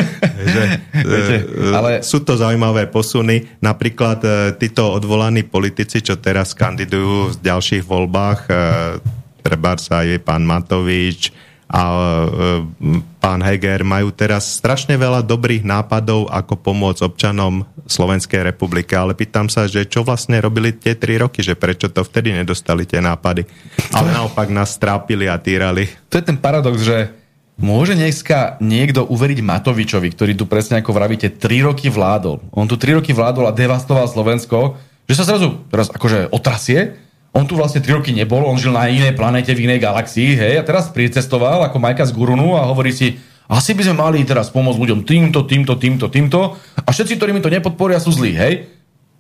že, 0.54 0.64
Viete, 0.98 1.38
e, 1.46 1.74
ale... 1.74 1.92
Sú 2.02 2.26
to 2.26 2.34
zaujímavé 2.34 2.90
posuny. 2.90 3.46
Napríklad 3.62 4.20
e, 4.26 4.30
títo 4.58 4.98
odvolaní 4.98 5.46
politici, 5.46 6.02
čo 6.02 6.18
teraz 6.18 6.58
kandidujú 6.58 7.34
v 7.34 7.36
ďalších 7.38 7.86
voľbách, 7.86 8.40
e, 8.50 8.54
treba 9.46 9.78
sa 9.78 10.02
aj 10.02 10.26
pán 10.26 10.42
Matovič, 10.42 11.51
a 11.72 11.84
e, 11.88 12.28
pán 13.24 13.40
Heger 13.40 13.88
majú 13.88 14.12
teraz 14.12 14.60
strašne 14.60 15.00
veľa 15.00 15.24
dobrých 15.24 15.64
nápadov, 15.64 16.28
ako 16.28 16.60
pomôcť 16.60 17.08
občanom 17.08 17.64
Slovenskej 17.88 18.44
republiky, 18.44 18.92
ale 18.92 19.16
pýtam 19.16 19.48
sa, 19.48 19.72
že 19.72 19.88
čo 19.88 20.04
vlastne 20.04 20.36
robili 20.44 20.76
tie 20.76 21.00
tri 21.00 21.16
roky, 21.16 21.40
že 21.40 21.56
prečo 21.56 21.88
to 21.88 22.04
vtedy 22.04 22.36
nedostali 22.36 22.84
tie 22.84 23.00
nápady, 23.00 23.48
ale 23.96 24.12
naopak 24.12 24.52
nás 24.52 24.76
trápili 24.76 25.32
a 25.32 25.40
týrali. 25.40 25.88
To 26.12 26.20
je 26.20 26.28
ten 26.28 26.36
paradox, 26.36 26.84
že 26.84 27.22
Môže 27.62 27.94
dneska 27.94 28.58
niekto 28.58 29.06
uveriť 29.06 29.46
Matovičovi, 29.46 30.10
ktorý 30.18 30.34
tu 30.34 30.50
presne 30.50 30.82
ako 30.82 30.98
vravíte, 30.98 31.30
tri 31.30 31.62
roky 31.62 31.94
vládol. 31.94 32.42
On 32.58 32.66
tu 32.66 32.74
tri 32.74 32.98
roky 32.98 33.14
vládol 33.14 33.46
a 33.46 33.54
devastoval 33.54 34.10
Slovensko, 34.10 34.82
že 35.06 35.14
sa 35.14 35.30
zrazu 35.30 35.62
teraz 35.70 35.94
akože 35.94 36.34
otrasie 36.34 36.98
on 37.32 37.48
tu 37.48 37.56
vlastne 37.56 37.80
3 37.80 38.00
roky 38.00 38.12
nebol, 38.12 38.44
on 38.44 38.60
žil 38.60 38.76
na 38.76 38.92
inej 38.92 39.16
planete, 39.16 39.56
v 39.56 39.68
inej 39.68 39.80
galaxii, 39.80 40.36
hej, 40.36 40.54
a 40.60 40.64
teraz 40.68 40.92
pricestoval 40.92 41.64
ako 41.64 41.80
Majka 41.80 42.04
z 42.04 42.12
Gurunu 42.12 42.60
a 42.60 42.68
hovorí 42.68 42.92
si, 42.92 43.16
asi 43.48 43.72
by 43.72 43.88
sme 43.88 43.96
mali 44.00 44.20
teraz 44.28 44.52
pomôcť 44.52 44.80
ľuďom 44.80 45.00
týmto, 45.08 45.48
týmto, 45.48 45.80
týmto, 45.80 46.06
týmto 46.12 46.40
a 46.76 46.90
všetci, 46.92 47.16
ktorí 47.16 47.32
mi 47.32 47.44
to 47.44 47.52
nepodporia, 47.52 48.04
sú 48.04 48.12
zlí, 48.12 48.36
hej. 48.36 48.54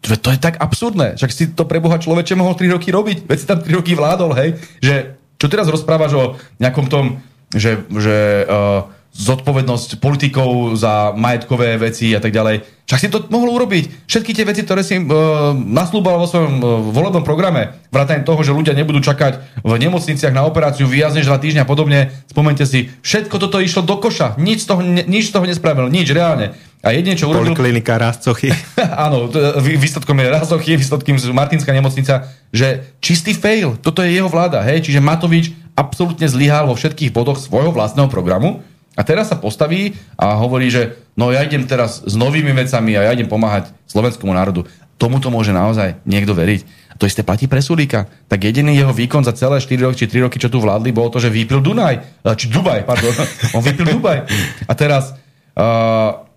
To 0.01 0.34
je 0.34 0.39
tak 0.41 0.57
absurdné. 0.57 1.14
Však 1.14 1.32
si 1.32 1.43
to 1.53 1.70
pre 1.70 1.78
Boha 1.78 2.01
človeče 2.01 2.34
mohol 2.34 2.57
3 2.57 2.74
roky 2.74 2.89
robiť. 2.89 3.30
Veď 3.30 3.38
si 3.38 3.45
tam 3.45 3.62
3 3.62 3.70
roky 3.70 3.93
vládol, 3.93 4.34
hej. 4.34 4.57
Že 4.82 5.14
čo 5.38 5.45
teraz 5.45 5.70
rozprávaš 5.70 6.12
o 6.18 6.24
nejakom 6.57 6.89
tom 6.89 7.22
že, 7.51 7.84
že 7.91 8.47
uh, 8.47 8.88
zodpovednosť 9.12 9.99
politikov 9.99 10.80
za 10.80 11.12
majetkové 11.12 11.76
veci 11.76 12.16
a 12.16 12.24
tak 12.24 12.32
ďalej. 12.32 12.64
Však 12.88 12.99
si 12.99 13.12
to 13.12 13.24
mohol 13.28 13.59
urobiť. 13.59 14.07
Všetky 14.07 14.32
tie 14.32 14.47
veci, 14.47 14.64
ktoré 14.64 14.84
si 14.84 14.99
uh, 14.99 15.51
naslúbal 15.55 16.16
vo 16.20 16.28
svojom 16.28 16.53
uh, 16.59 16.68
volebnom 16.91 17.24
programe, 17.24 17.76
vrátane 17.91 18.24
toho, 18.24 18.39
že 18.43 18.55
ľudia 18.55 18.76
nebudú 18.76 19.03
čakať 19.03 19.64
v 19.64 19.72
nemocniciach 19.80 20.36
na 20.36 20.47
operáciu 20.47 20.88
viac 20.88 21.16
než 21.16 21.28
dva 21.28 21.39
týždňa 21.39 21.64
a 21.64 21.70
podobne, 21.70 22.12
spomente 22.32 22.64
si, 22.64 22.91
všetko 23.03 23.36
toto 23.36 23.59
išlo 23.59 23.84
do 23.84 23.99
koša. 23.99 24.39
Nič 24.39 24.64
z 24.64 24.68
toho, 24.72 24.82
ne, 24.84 25.03
nič 25.07 25.32
z 25.32 25.34
toho 25.36 25.47
nespravil. 25.47 25.91
Nič, 25.91 26.07
reálne. 26.12 26.55
A 26.82 26.95
jedine, 26.95 27.14
čo 27.14 27.30
urobil... 27.30 27.53
Poliklinika 27.53 27.99
Rastochy. 27.99 28.51
Áno, 29.05 29.30
výsledkom 29.59 30.18
je 30.18 30.28
Rastochy, 30.28 30.76
výsledkom 30.80 31.16
je 31.16 31.30
Martinská 31.30 31.72
nemocnica, 31.76 32.32
že 32.49 32.97
čistý 33.03 33.38
fail. 33.38 33.78
Toto 33.78 34.01
je 34.01 34.18
jeho 34.18 34.28
vláda, 34.28 34.66
hej? 34.66 34.82
Čiže 34.82 35.03
Matovič 35.03 35.53
absolútne 35.78 36.26
zlyhal 36.28 36.68
vo 36.68 36.76
všetkých 36.76 37.14
bodoch 37.14 37.39
svojho 37.39 37.72
vlastného 37.72 38.09
programu 38.09 38.66
a 38.92 39.02
teraz 39.08 39.32
sa 39.32 39.39
postaví 39.39 39.96
a 40.20 40.36
hovorí, 40.36 40.68
že 40.68 41.00
no 41.16 41.32
ja 41.32 41.48
idem 41.48 41.64
teraz 41.64 42.04
s 42.04 42.12
novými 42.20 42.52
vecami 42.52 43.00
a 43.00 43.08
ja 43.08 43.12
idem 43.16 43.32
pomáhať 43.32 43.72
slovenskému 43.88 44.36
národu. 44.36 44.68
Tomuto 45.00 45.32
môže 45.32 45.56
naozaj 45.56 46.04
niekto 46.04 46.36
veriť. 46.36 46.92
A 46.92 46.94
to 47.00 47.08
isté 47.08 47.24
platí 47.24 47.48
pre 47.48 47.64
Sulíka. 47.64 48.12
Tak 48.28 48.44
jediný 48.44 48.76
jeho 48.76 48.92
výkon 48.92 49.24
za 49.24 49.32
celé 49.32 49.64
4 49.64 49.88
roky 49.88 49.98
či 49.98 50.12
3 50.12 50.28
roky, 50.28 50.38
čo 50.38 50.52
tu 50.52 50.60
vládli, 50.60 50.92
bolo 50.92 51.08
to, 51.08 51.24
že 51.24 51.32
vypil 51.32 51.64
Dunaj. 51.64 51.96
E, 52.22 52.30
či 52.36 52.52
Dubaj, 52.52 52.84
pardon. 52.84 53.16
On 53.58 53.64
vypil 53.64 53.98
Dubaj. 53.98 54.28
A 54.68 54.74
teraz 54.76 55.16
uh, 55.56 56.28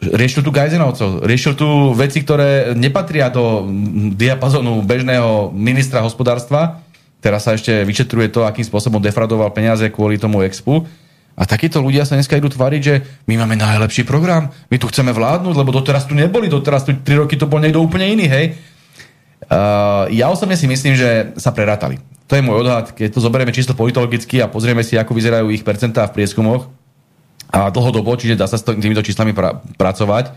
riešil 0.00 0.46
tu 0.46 0.54
Gajzenovcov, 0.54 1.26
riešil 1.26 1.58
tu 1.58 1.92
veci, 1.98 2.22
ktoré 2.22 2.78
nepatria 2.78 3.26
do 3.28 3.66
diapazonu 4.14 4.86
bežného 4.86 5.50
ministra 5.50 6.00
hospodárstva. 6.00 6.80
Teraz 7.18 7.44
sa 7.44 7.58
ešte 7.58 7.84
vyšetruje 7.84 8.30
to, 8.30 8.46
akým 8.46 8.64
spôsobom 8.64 9.02
defradoval 9.02 9.50
peniaze 9.50 9.84
kvôli 9.90 10.16
tomu 10.16 10.44
expu. 10.46 10.86
A 11.34 11.42
takíto 11.50 11.82
ľudia 11.82 12.06
sa 12.06 12.14
dneska 12.14 12.38
idú 12.38 12.46
tváriť, 12.46 12.80
že 12.80 12.94
my 13.26 13.34
máme 13.42 13.58
najlepší 13.58 14.06
program, 14.06 14.54
my 14.70 14.76
tu 14.78 14.86
chceme 14.86 15.10
vládnuť, 15.10 15.54
lebo 15.58 15.74
doteraz 15.74 16.06
tu 16.06 16.14
neboli, 16.14 16.46
doteraz 16.46 16.86
tu 16.86 16.94
3 16.94 17.26
roky 17.26 17.34
to 17.34 17.50
bol 17.50 17.58
niekto 17.58 17.82
úplne 17.82 18.06
iný, 18.06 18.30
hej. 18.30 18.54
Uh, 19.44 20.08
ja 20.14 20.30
osobne 20.30 20.54
si 20.54 20.70
myslím, 20.70 20.94
že 20.94 21.34
sa 21.36 21.50
prerátali. 21.50 21.98
To 22.30 22.38
je 22.38 22.46
môj 22.46 22.64
odhad, 22.64 22.94
keď 22.96 23.18
to 23.18 23.20
zoberieme 23.20 23.52
čisto 23.52 23.76
politologicky 23.76 24.40
a 24.40 24.48
pozrieme 24.48 24.80
si, 24.80 24.96
ako 24.96 25.12
vyzerajú 25.12 25.52
ich 25.52 25.66
percentá 25.66 26.06
v 26.08 26.22
prieskumoch 26.22 26.70
a 27.52 27.68
dlhodobo, 27.68 28.16
čiže 28.16 28.38
dá 28.38 28.48
sa 28.48 28.56
s 28.56 28.64
týmito 28.64 29.04
číslami 29.04 29.36
pra- 29.36 29.60
pracovať, 29.76 30.32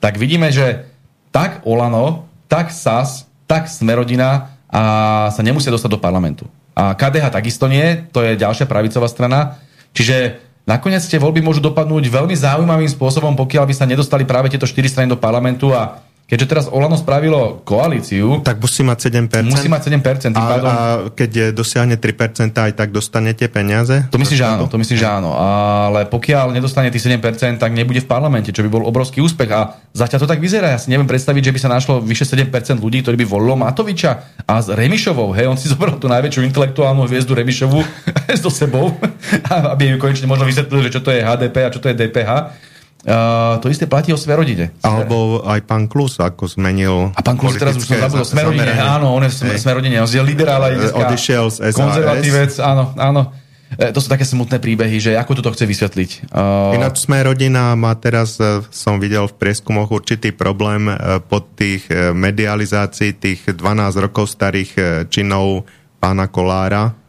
tak 0.00 0.16
vidíme, 0.16 0.48
že 0.54 0.88
tak 1.34 1.66
Olano, 1.68 2.30
tak 2.48 2.72
SAS, 2.72 3.28
tak 3.44 3.68
Smerodina 3.68 4.56
a 4.70 4.82
sa 5.30 5.42
nemusia 5.44 5.74
dostať 5.74 5.90
do 5.92 6.00
parlamentu. 6.00 6.48
A 6.72 6.96
KDH 6.96 7.32
takisto 7.32 7.68
nie, 7.68 8.08
to 8.12 8.24
je 8.24 8.40
ďalšia 8.40 8.64
pravicová 8.68 9.08
strana, 9.08 9.60
Čiže 9.96 10.36
nakoniec 10.68 11.00
tie 11.00 11.16
voľby 11.16 11.40
môžu 11.40 11.64
dopadnúť 11.64 12.12
veľmi 12.12 12.36
zaujímavým 12.36 12.90
spôsobom, 12.92 13.32
pokiaľ 13.32 13.64
by 13.64 13.74
sa 13.74 13.88
nedostali 13.88 14.28
práve 14.28 14.52
tieto 14.52 14.68
štyri 14.68 14.92
strany 14.92 15.08
do 15.08 15.16
parlamentu 15.16 15.72
a 15.72 16.04
Keďže 16.26 16.46
teraz 16.50 16.64
Olano 16.66 16.98
spravilo 16.98 17.62
koalíciu... 17.62 18.42
Tak 18.42 18.58
musí 18.58 18.82
mať 18.82 19.14
7%. 19.14 19.46
Musí 19.46 19.70
mať 19.70 19.94
7%. 19.94 20.34
A, 20.34 20.42
pádom, 20.42 20.66
a 20.66 20.76
keď 21.14 21.54
dosiahne 21.54 21.94
3%, 21.94 22.50
aj 22.50 22.74
tak 22.74 22.90
dostanete 22.90 23.46
peniaze? 23.46 24.10
To 24.10 24.18
myslím, 24.18 24.34
že 24.34 24.42
áno. 24.42 24.66
To 24.66 24.74
myslím, 24.74 24.98
že 24.98 25.06
áno. 25.06 25.38
Ale 25.38 26.10
pokiaľ 26.10 26.50
nedostane 26.50 26.90
tých 26.90 27.06
7%, 27.06 27.62
tak 27.62 27.70
nebude 27.70 28.02
v 28.02 28.10
parlamente, 28.10 28.50
čo 28.50 28.66
by 28.66 28.70
bol 28.74 28.82
obrovský 28.90 29.22
úspech. 29.22 29.54
A 29.54 29.78
zatiaľ 29.94 30.26
to 30.26 30.28
tak 30.34 30.42
vyzerá. 30.42 30.74
Ja 30.74 30.82
si 30.82 30.90
neviem 30.90 31.06
predstaviť, 31.06 31.46
že 31.46 31.54
by 31.54 31.60
sa 31.62 31.70
našlo 31.70 32.02
vyše 32.02 32.26
7% 32.26 32.50
ľudí, 32.82 33.06
ktorí 33.06 33.22
by 33.22 33.26
volilo 33.30 33.54
Matoviča 33.54 34.42
a 34.50 34.58
s 34.58 34.66
Remišovou. 34.66 35.30
Hej, 35.30 35.46
on 35.46 35.54
si 35.54 35.70
zobral 35.78 35.94
tú 36.02 36.10
najväčšiu 36.10 36.42
intelektuálnu 36.42 37.06
hviezdu 37.06 37.38
Remišovu 37.38 37.86
so 38.42 38.50
sebou, 38.50 38.98
aby 39.78 39.94
ju 39.94 40.02
konečne 40.02 40.26
možno 40.26 40.42
vysvetlil, 40.42 40.90
že 40.90 40.98
čo 40.98 41.06
to 41.06 41.14
je 41.14 41.22
HDP 41.22 41.62
a 41.62 41.70
čo 41.70 41.78
to 41.78 41.86
je 41.86 41.94
DPH 41.94 42.66
Uh, 43.06 43.62
to 43.62 43.70
isté 43.70 43.86
platí 43.86 44.10
o 44.10 44.18
Sverodine. 44.18 44.74
Alebo 44.82 45.38
aj 45.46 45.62
pán 45.62 45.86
Klus, 45.86 46.18
ako 46.18 46.50
zmenil 46.50 47.14
A 47.14 47.22
pán 47.22 47.38
Klus 47.38 47.54
teraz 47.54 47.78
už 47.78 47.86
som 47.86 48.02
zabudol, 48.02 48.26
Smerodine, 48.26 48.74
áno, 48.74 49.14
on 49.14 49.22
je 49.22 49.30
v 49.30 49.62
Smerodine, 49.62 50.02
on 50.02 50.10
je 50.10 50.18
liberál, 50.26 50.58
aj 50.66 50.90
Odišiel 50.90 51.46
z 51.54 51.70
SAS. 51.70 51.78
Konzervatívec, 51.78 52.58
áno, 52.58 52.90
áno. 52.98 53.30
E, 53.78 53.94
to 53.94 54.02
sú 54.02 54.10
také 54.10 54.26
smutné 54.26 54.58
príbehy, 54.58 54.98
že 54.98 55.14
ako 55.14 55.38
to 55.38 55.54
chce 55.54 55.70
vysvetliť. 55.70 56.10
Uh... 56.34 56.74
Ináč 56.74 57.06
sme 57.06 57.22
rodina 57.22 57.78
má 57.78 57.94
teraz, 57.94 58.42
e, 58.42 58.66
som 58.74 58.98
videl 58.98 59.30
v 59.30 59.38
prieskumoch 59.38 59.86
určitý 59.94 60.34
problém 60.34 60.90
e, 60.90 61.22
pod 61.22 61.54
tých 61.54 61.86
medializácií 62.10 63.22
tých 63.22 63.54
12 63.54 64.02
rokov 64.02 64.34
starých 64.34 65.06
činov 65.14 65.62
pána 66.02 66.26
Kolára, 66.26 67.05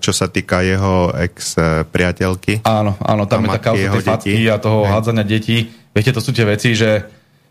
čo 0.00 0.12
sa 0.16 0.26
týka 0.26 0.64
jeho 0.64 1.12
ex-priateľky. 1.12 2.64
Áno, 2.64 2.96
áno, 3.00 3.28
tam 3.28 3.44
je 3.44 3.48
tá 3.52 3.60
kauza 3.60 3.88
tej 3.92 4.04
facky 4.04 4.34
a 4.48 4.56
toho 4.56 4.88
Hej. 4.88 4.90
hádzania 4.96 5.24
detí. 5.24 5.68
Viete, 5.92 6.16
to 6.16 6.22
sú 6.24 6.32
tie 6.32 6.48
veci, 6.48 6.72
že 6.72 7.04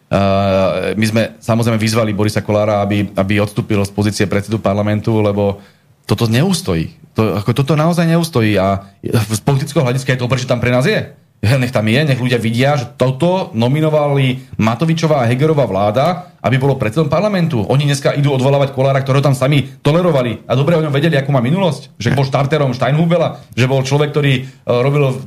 uh, 0.10 0.98
my 0.98 1.06
sme 1.06 1.22
samozrejme 1.38 1.78
vyzvali 1.78 2.12
Borisa 2.18 2.42
Kolára, 2.42 2.82
aby, 2.82 3.14
aby 3.14 3.34
odstúpil 3.38 3.78
z 3.86 3.92
pozície 3.94 4.26
predsedu 4.26 4.58
parlamentu, 4.58 5.22
lebo 5.22 5.62
toto 6.10 6.26
neustojí. 6.26 6.98
To, 7.14 7.38
ako 7.38 7.52
toto 7.54 7.78
naozaj 7.78 8.10
neustojí 8.10 8.58
a 8.58 8.90
z 9.06 9.42
politického 9.46 9.86
hľadiska 9.86 10.18
je 10.18 10.20
to 10.20 10.30
že 10.40 10.50
tam 10.50 10.58
pre 10.58 10.74
nás 10.74 10.90
je 10.90 11.14
nech 11.40 11.72
tam 11.72 11.88
je, 11.88 12.00
nech 12.04 12.20
ľudia 12.20 12.36
vidia, 12.36 12.76
že 12.76 13.00
toto 13.00 13.56
nominovali 13.56 14.60
Matovičová 14.60 15.24
a 15.24 15.28
Hegerová 15.32 15.64
vláda, 15.64 16.36
aby 16.44 16.56
bolo 16.60 16.76
predsedom 16.76 17.08
parlamentu. 17.08 17.64
Oni 17.64 17.88
dneska 17.88 18.12
idú 18.16 18.36
odvolávať 18.36 18.76
Kolára, 18.76 19.00
ktorého 19.00 19.24
tam 19.24 19.36
sami 19.36 19.64
tolerovali 19.80 20.44
a 20.48 20.56
dobre 20.56 20.76
o 20.76 20.84
ňom 20.84 20.92
vedeli, 20.92 21.16
akú 21.16 21.32
má 21.32 21.40
minulosť. 21.40 21.96
Že 21.96 22.16
bol 22.16 22.28
štarterom 22.28 22.76
Steinhubela, 22.76 23.44
že 23.56 23.68
bol 23.72 23.84
človek, 23.84 24.12
ktorý 24.12 24.34
e, 24.36 24.42
robil 24.68 25.20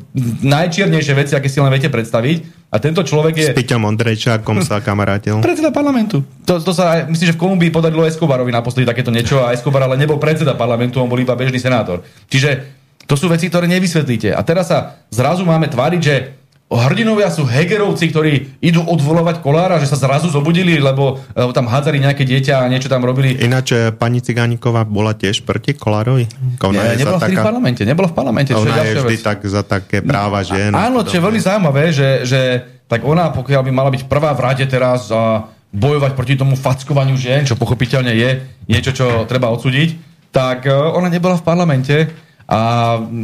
najčiernejšie 0.45 1.15
veci, 1.17 1.33
aké 1.37 1.49
si 1.49 1.61
len 1.61 1.73
viete 1.73 1.93
predstaviť. 1.93 2.69
A 2.73 2.81
tento 2.81 3.05
človek 3.05 3.35
je... 3.37 3.49
S 3.53 3.57
Piťom 3.57 3.85
Ondrejčákom 3.85 4.65
sa 4.65 4.81
kamarátil. 4.81 5.41
Predseda 5.45 5.73
parlamentu. 5.73 6.25
To, 6.49 6.61
to 6.61 6.73
sa, 6.73 7.05
myslím, 7.09 7.29
že 7.33 7.37
v 7.37 7.41
Kolumbii 7.41 7.73
podarilo 7.73 8.09
Escobarovi 8.09 8.53
naposledy 8.53 8.89
takéto 8.89 9.13
niečo 9.13 9.45
a 9.45 9.53
Escobar 9.53 9.85
ale 9.85 10.01
nebol 10.01 10.17
predseda 10.17 10.57
parlamentu, 10.57 11.01
on 11.01 11.09
bol 11.09 11.21
iba 11.21 11.37
bežný 11.37 11.61
senátor. 11.61 12.01
Čiže 12.33 12.82
to 13.07 13.15
sú 13.19 13.27
veci, 13.29 13.51
ktoré 13.51 13.67
nevysvetlíte. 13.67 14.33
A 14.33 14.41
teraz 14.47 14.71
sa 14.71 15.03
zrazu 15.11 15.43
máme 15.43 15.67
tváriť, 15.69 16.01
že 16.01 16.15
hrdinovia 16.73 17.29
sú 17.29 17.45
hegerovci, 17.45 18.09
ktorí 18.09 18.33
idú 18.65 18.81
odvolovať 18.89 19.45
kolára, 19.45 19.77
že 19.77 19.91
sa 19.91 20.01
zrazu 20.01 20.33
zobudili, 20.33 20.81
lebo, 20.81 21.21
lebo 21.37 21.53
tam 21.53 21.69
hádzali 21.69 22.01
nejaké 22.01 22.25
dieťa 22.25 22.65
a 22.65 22.71
niečo 22.71 22.89
tam 22.89 23.05
robili. 23.05 23.37
Ináč 23.37 23.77
e, 23.77 23.93
pani 23.93 24.25
Cigániková 24.25 24.89
bola 24.89 25.13
tiež 25.13 25.45
proti 25.45 25.77
Kolárovi? 25.77 26.25
Ona 26.65 26.97
Nie, 26.97 27.05
nebola 27.05 27.21
v 27.21 27.29
taká... 27.29 27.43
parlamente, 27.45 27.83
nebola 27.85 28.09
v 28.09 28.17
parlamente. 28.17 28.51
Ona 28.57 28.89
je, 28.89 29.05
vždy 29.05 29.17
vec. 29.21 29.25
tak 29.25 29.39
za 29.45 29.61
také 29.61 30.01
práva 30.01 30.41
žien. 30.41 30.73
Áno, 30.73 31.05
čo 31.05 31.21
je 31.21 31.25
veľmi 31.25 31.41
zaujímavé, 31.43 31.93
že, 31.93 32.25
že 32.25 32.41
tak 32.89 33.05
ona, 33.05 33.29
pokiaľ 33.33 33.63
by 33.69 33.73
mala 33.73 33.91
byť 33.93 34.09
prvá 34.09 34.33
v 34.33 34.41
rade 34.41 34.65
teraz 34.65 35.13
a 35.13 35.49
bojovať 35.73 36.13
proti 36.13 36.35
tomu 36.37 36.53
fackovaniu 36.57 37.17
žien, 37.17 37.49
čo 37.49 37.57
pochopiteľne 37.57 38.13
je 38.13 38.31
niečo, 38.69 38.93
čo 38.93 39.25
treba 39.25 39.49
odsúdiť, 39.53 39.97
tak 40.33 40.65
e, 40.65 40.73
ona 40.73 41.13
nebola 41.13 41.37
v 41.37 41.45
parlamente 41.45 41.97
a 42.53 42.61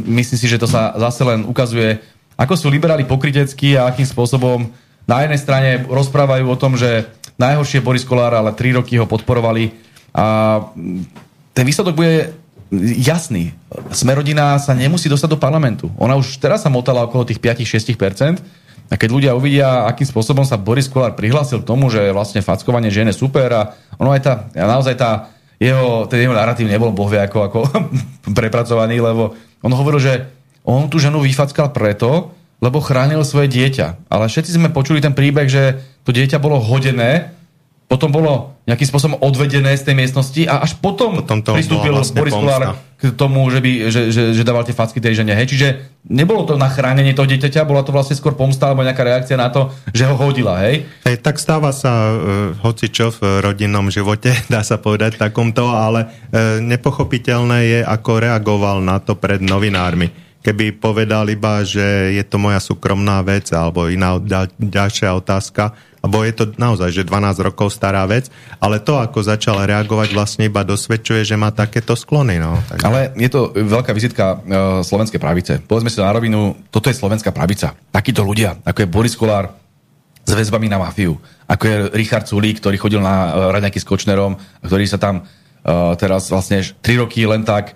myslím 0.09 0.39
si, 0.41 0.49
že 0.49 0.57
to 0.57 0.65
sa 0.65 0.97
zase 0.97 1.21
len 1.21 1.45
ukazuje, 1.45 2.01
ako 2.33 2.53
sú 2.57 2.73
liberáli 2.73 3.05
pokryteckí 3.05 3.77
a 3.77 3.85
akým 3.85 4.09
spôsobom 4.09 4.65
na 5.05 5.21
jednej 5.21 5.37
strane 5.37 5.69
rozprávajú 5.85 6.49
o 6.49 6.57
tom, 6.57 6.73
že 6.73 7.05
najhoršie 7.37 7.85
Boris 7.85 8.01
Kolár, 8.01 8.33
ale 8.33 8.57
tri 8.57 8.73
roky 8.73 8.97
ho 8.97 9.05
podporovali 9.05 9.69
a 10.17 10.25
ten 11.53 11.61
výsledok 11.61 11.93
bude 11.93 12.33
jasný. 13.01 13.53
Smerodina 13.93 14.57
sa 14.57 14.73
nemusí 14.73 15.09
dostať 15.09 15.29
do 15.37 15.41
parlamentu. 15.41 15.93
Ona 15.97 16.17
už 16.17 16.41
teraz 16.41 16.65
sa 16.65 16.73
motala 16.73 17.05
okolo 17.05 17.25
tých 17.25 17.41
5-6%. 17.41 18.41
A 18.89 18.97
keď 18.97 19.09
ľudia 19.13 19.37
uvidia, 19.37 19.85
akým 19.85 20.09
spôsobom 20.09 20.41
sa 20.41 20.57
Boris 20.57 20.89
Kolár 20.89 21.13
prihlásil 21.13 21.61
k 21.61 21.69
tomu, 21.69 21.93
že 21.93 22.09
vlastne 22.09 22.41
fackovanie 22.41 22.89
žien 22.89 23.05
je 23.05 23.13
super 23.13 23.45
a 23.53 23.61
ono 24.01 24.09
aj 24.09 24.21
tá, 24.25 24.33
naozaj 24.57 24.97
tá 24.97 25.29
jeho, 25.59 26.07
ten 26.07 26.23
jeho 26.23 26.33
narratív 26.33 26.71
nebol 26.71 26.95
bohvie 26.95 27.19
ako, 27.19 27.39
ako 27.51 27.59
prepracovaný, 28.39 29.03
lebo 29.03 29.35
on 29.59 29.75
hovoril, 29.75 29.99
že 29.99 30.13
on 30.63 30.87
tú 30.87 30.97
ženu 30.97 31.19
vyfackal 31.19 31.75
preto, 31.75 32.31
lebo 32.63 32.83
chránil 32.83 33.23
svoje 33.27 33.51
dieťa. 33.51 34.07
Ale 34.11 34.31
všetci 34.31 34.55
sme 34.55 34.71
počuli 34.71 35.03
ten 35.03 35.15
príbeh, 35.15 35.47
že 35.47 35.79
to 36.07 36.15
dieťa 36.15 36.39
bolo 36.39 36.59
hodené 36.59 37.38
potom 37.89 38.13
bolo 38.13 38.53
nejakým 38.69 38.85
spôsobom 38.85 39.17
odvedené 39.17 39.73
z 39.73 39.81
tej 39.81 39.97
miestnosti 39.97 40.45
a 40.45 40.61
až 40.61 40.77
potom, 40.77 41.25
potom 41.25 41.41
pristúpil 41.41 41.89
vlastne 41.89 42.21
Boris 42.21 42.37
Kolár 42.37 42.77
k 43.01 43.17
tomu, 43.17 43.49
že, 43.49 43.65
by, 43.65 43.71
že, 43.89 44.01
že, 44.13 44.23
že 44.37 44.43
dával 44.45 44.61
tie 44.61 44.77
facky 44.77 45.01
tej 45.01 45.17
žene. 45.17 45.33
Hej. 45.33 45.57
Čiže 45.57 45.67
nebolo 46.05 46.45
to 46.45 46.53
na 46.53 46.69
chránenie 46.69 47.17
toho 47.17 47.25
dieťaťa, 47.25 47.65
bola 47.65 47.81
to 47.81 47.89
vlastne 47.89 48.13
skôr 48.13 48.37
pomsta 48.37 48.69
alebo 48.69 48.85
nejaká 48.85 49.01
reakcia 49.01 49.41
na 49.41 49.49
to, 49.49 49.73
že 49.89 50.05
ho 50.05 50.13
hodila. 50.13 50.61
Hej. 50.61 50.85
Hej, 51.09 51.17
tak 51.25 51.41
stáva 51.41 51.73
sa 51.73 52.13
uh, 52.13 52.53
hoci 52.61 52.93
čo 52.93 53.09
v 53.09 53.41
rodinnom 53.41 53.89
živote, 53.89 54.37
dá 54.53 54.61
sa 54.61 54.77
povedať 54.77 55.17
takomto, 55.17 55.73
ale 55.73 56.05
uh, 56.05 56.61
nepochopiteľné 56.61 57.57
je, 57.65 57.79
ako 57.81 58.21
reagoval 58.21 58.85
na 58.85 59.01
to 59.01 59.17
pred 59.17 59.41
novinármi 59.41 60.28
keby 60.39 60.79
povedal 60.79 61.27
iba, 61.27 61.61
že 61.67 62.15
je 62.15 62.23
to 62.23 62.39
moja 62.39 62.63
súkromná 62.63 63.19
vec 63.23 63.51
alebo 63.51 63.91
iná 63.91 64.15
ďalšia 64.55 65.11
otázka, 65.11 65.75
lebo 65.99 66.23
je 66.23 66.31
to 66.31 66.43
naozaj, 66.55 66.95
že 66.95 67.03
12 67.03 67.43
rokov 67.43 67.75
stará 67.75 68.07
vec, 68.07 68.31
ale 68.63 68.79
to, 68.79 68.95
ako 68.95 69.19
začal 69.19 69.59
reagovať, 69.67 70.15
vlastne 70.15 70.47
iba 70.47 70.63
dosvedčuje, 70.63 71.27
že 71.27 71.35
má 71.35 71.51
takéto 71.51 71.91
sklony. 71.91 72.39
No. 72.39 72.55
Takže... 72.71 72.83
Ale 72.87 72.99
je 73.19 73.29
to 73.29 73.51
veľká 73.51 73.91
vizitka 73.91 74.39
uh, 74.39 74.39
slovenskej 74.79 75.19
pravice. 75.19 75.59
Povedzme 75.59 75.91
si 75.91 75.99
na 75.99 76.15
rovinu, 76.15 76.55
toto 76.71 76.87
je 76.87 76.95
slovenská 76.95 77.35
pravica. 77.35 77.75
Takíto 77.91 78.23
ľudia, 78.23 78.63
ako 78.63 78.79
je 78.79 78.87
Boris 78.87 79.15
Kolár 79.19 79.51
s 80.23 80.31
väzbami 80.31 80.71
na 80.71 80.79
mafiu, 80.79 81.19
ako 81.51 81.63
je 81.67 81.75
Richard 81.99 82.31
Sulík, 82.31 82.63
ktorý 82.63 82.79
chodil 82.79 83.03
na 83.03 83.15
uh, 83.27 83.31
raňaky 83.51 83.83
s 83.83 83.87
Kočnerom, 83.87 84.39
ktorý 84.63 84.87
sa 84.87 84.95
tam 84.95 85.27
uh, 85.27 85.91
teraz 85.99 86.31
vlastne 86.31 86.63
3 86.63 87.03
roky 87.03 87.27
len 87.27 87.43
tak 87.43 87.75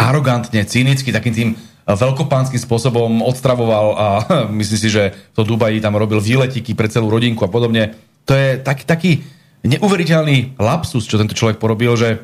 arogantne, 0.00 0.64
cynicky, 0.64 1.12
takým 1.12 1.34
tým 1.36 1.50
veľkopánskym 1.84 2.60
spôsobom 2.60 3.20
odstravoval 3.20 3.86
a 3.96 4.06
myslím 4.60 4.80
si, 4.80 4.88
že 4.88 5.12
to 5.36 5.44
Dubaji 5.44 5.84
tam 5.84 5.96
robil 6.00 6.22
výletiky 6.22 6.72
pre 6.72 6.88
celú 6.88 7.12
rodinku 7.12 7.44
a 7.44 7.52
podobne. 7.52 7.92
To 8.24 8.32
je 8.32 8.56
taký, 8.60 8.84
taký 8.88 9.12
neuveriteľný 9.66 10.56
lapsus, 10.56 11.04
čo 11.04 11.20
tento 11.20 11.36
človek 11.36 11.60
porobil, 11.60 11.92
že 11.96 12.20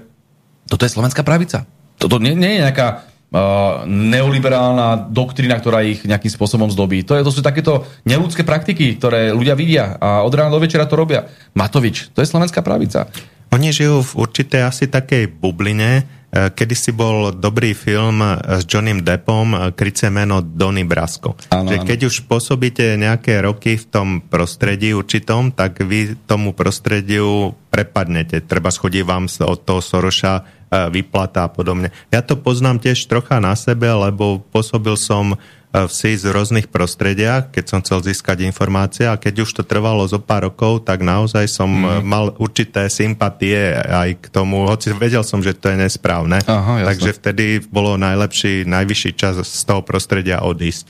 toto 0.67 0.89
je 0.89 0.93
slovenská 0.93 1.21
pravica. 1.21 1.69
Toto 1.97 2.21
nie, 2.21 2.37
nie 2.37 2.59
je 2.59 2.65
nejaká 2.65 2.89
uh, 2.97 3.85
neoliberálna 3.89 5.09
doktrína, 5.09 5.57
ktorá 5.57 5.85
ich 5.85 6.05
nejakým 6.05 6.33
spôsobom 6.33 6.69
zdobí. 6.69 7.05
To, 7.09 7.17
je, 7.17 7.25
to 7.25 7.33
sú 7.33 7.41
takéto 7.41 7.89
neludské 8.05 8.45
praktiky, 8.45 8.97
ktoré 9.01 9.33
ľudia 9.33 9.57
vidia 9.57 9.97
a 9.97 10.25
od 10.25 10.33
rána 10.33 10.53
do 10.53 10.61
večera 10.61 10.89
to 10.89 10.99
robia. 10.99 11.29
Matovič, 11.57 12.13
to 12.13 12.21
je 12.21 12.29
slovenská 12.29 12.61
pravica. 12.61 13.09
Oni 13.55 13.73
žijú 13.73 14.05
v 14.05 14.13
určitej 14.27 14.63
asi 14.69 14.85
takej 14.91 15.33
bubline, 15.33 16.05
Eh, 16.05 16.16
Kedy 16.37 16.77
si 16.77 16.93
bol 16.93 17.33
dobrý 17.33 17.73
film 17.73 18.21
s 18.45 18.69
Johnnym 18.69 19.01
Deppom, 19.01 19.73
kryce 19.73 20.13
meno 20.13 20.45
Donny 20.45 20.85
Brasco. 20.85 21.33
Ano, 21.49 21.73
že 21.73 21.81
keď 21.81 22.05
ano. 22.05 22.09
už 22.13 22.17
pôsobíte 22.29 22.85
nejaké 23.01 23.41
roky 23.41 23.81
v 23.81 23.87
tom 23.89 24.09
prostredí 24.21 24.93
určitom, 24.93 25.49
tak 25.49 25.81
vy 25.81 26.13
tomu 26.29 26.53
prostrediu 26.53 27.57
prepadnete. 27.73 28.45
Treba 28.45 28.69
schodí 28.69 29.01
vám 29.01 29.33
od 29.33 29.65
toho 29.65 29.81
Soroša 29.81 30.45
vyplata 30.93 31.49
a 31.49 31.53
podobne. 31.53 31.89
Ja 32.13 32.21
to 32.21 32.37
poznám 32.37 32.85
tiež 32.85 33.01
trocha 33.09 33.41
na 33.41 33.57
sebe, 33.57 33.89
lebo 33.89 34.45
pôsobil 34.53 34.99
som 35.01 35.41
v 35.85 35.93
SIS 35.93 36.25
v 36.25 36.33
rôznych 36.33 36.73
prostrediach, 36.73 37.53
keď 37.53 37.65
som 37.69 37.79
chcel 37.85 38.01
získať 38.01 38.49
informácie 38.49 39.05
a 39.05 39.21
keď 39.21 39.45
už 39.45 39.61
to 39.61 39.63
trvalo 39.69 40.09
zo 40.09 40.17
pár 40.17 40.49
rokov, 40.49 40.89
tak 40.89 41.05
naozaj 41.05 41.45
som 41.45 41.69
mm. 41.69 42.01
mal 42.01 42.33
určité 42.41 42.89
sympatie 42.89 43.77
aj 43.77 44.17
k 44.17 44.27
tomu, 44.33 44.65
hoci 44.65 44.97
vedel 44.97 45.21
som, 45.21 45.45
že 45.45 45.53
to 45.53 45.69
je 45.69 45.77
nesprávne. 45.77 46.41
Aha, 46.49 46.89
Takže 46.89 47.21
vtedy 47.21 47.61
bolo 47.61 48.01
najlepší, 48.01 48.65
najvyšší 48.65 49.11
čas 49.13 49.37
z 49.45 49.63
toho 49.69 49.85
prostredia 49.85 50.41
odísť. 50.41 50.89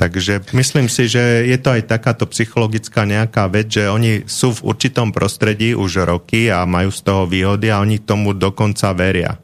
Takže 0.00 0.56
myslím 0.56 0.88
si, 0.88 1.12
že 1.12 1.44
je 1.44 1.58
to 1.60 1.76
aj 1.76 1.84
takáto 1.84 2.24
psychologická 2.32 3.04
nejaká 3.04 3.44
vec, 3.52 3.68
že 3.68 3.84
oni 3.84 4.24
sú 4.24 4.56
v 4.56 4.72
určitom 4.72 5.12
prostredí 5.12 5.76
už 5.76 6.08
roky 6.08 6.48
a 6.48 6.64
majú 6.64 6.88
z 6.88 7.00
toho 7.04 7.28
výhody 7.28 7.68
a 7.68 7.84
oni 7.84 8.00
tomu 8.00 8.32
dokonca 8.32 8.96
veria. 8.96 9.36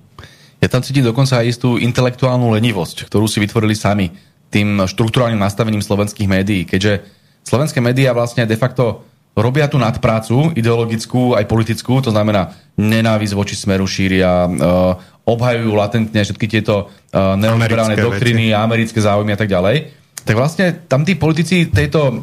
Ja 0.56 0.72
tam 0.72 0.80
cítim 0.80 1.04
dokonca 1.04 1.44
aj 1.44 1.52
istú 1.52 1.76
intelektuálnu 1.76 2.56
lenivosť, 2.56 3.04
ktorú 3.04 3.28
si 3.28 3.44
vytvorili 3.44 3.76
sami 3.76 4.08
tým 4.50 4.86
štruktúrálnym 4.86 5.40
nastavením 5.40 5.82
slovenských 5.82 6.28
médií, 6.30 6.62
keďže 6.64 7.02
slovenské 7.46 7.82
médiá 7.82 8.14
vlastne 8.14 8.46
de 8.46 8.58
facto 8.58 9.06
robia 9.36 9.68
tú 9.68 9.76
nadprácu 9.76 10.56
ideologickú 10.56 11.36
aj 11.36 11.44
politickú, 11.44 12.00
to 12.00 12.08
znamená 12.08 12.56
nenávisť 12.80 13.36
voči 13.36 13.52
smeru 13.52 13.84
šíria, 13.84 14.48
uh, 14.48 14.96
obhajujú 15.28 15.72
latentne 15.76 16.20
všetky 16.24 16.46
tieto 16.48 16.88
uh, 16.88 17.36
neoliberálne 17.36 18.00
doktriny, 18.00 18.50
veci. 18.50 18.56
americké 18.56 18.98
záujmy 19.02 19.36
a 19.36 19.38
tak 19.38 19.52
ďalej. 19.52 20.05
Tak 20.26 20.34
vlastne 20.34 20.74
tam 20.90 21.06
tí 21.06 21.14
politici 21.14 21.70
tejto 21.70 22.00
uh, 22.10 22.16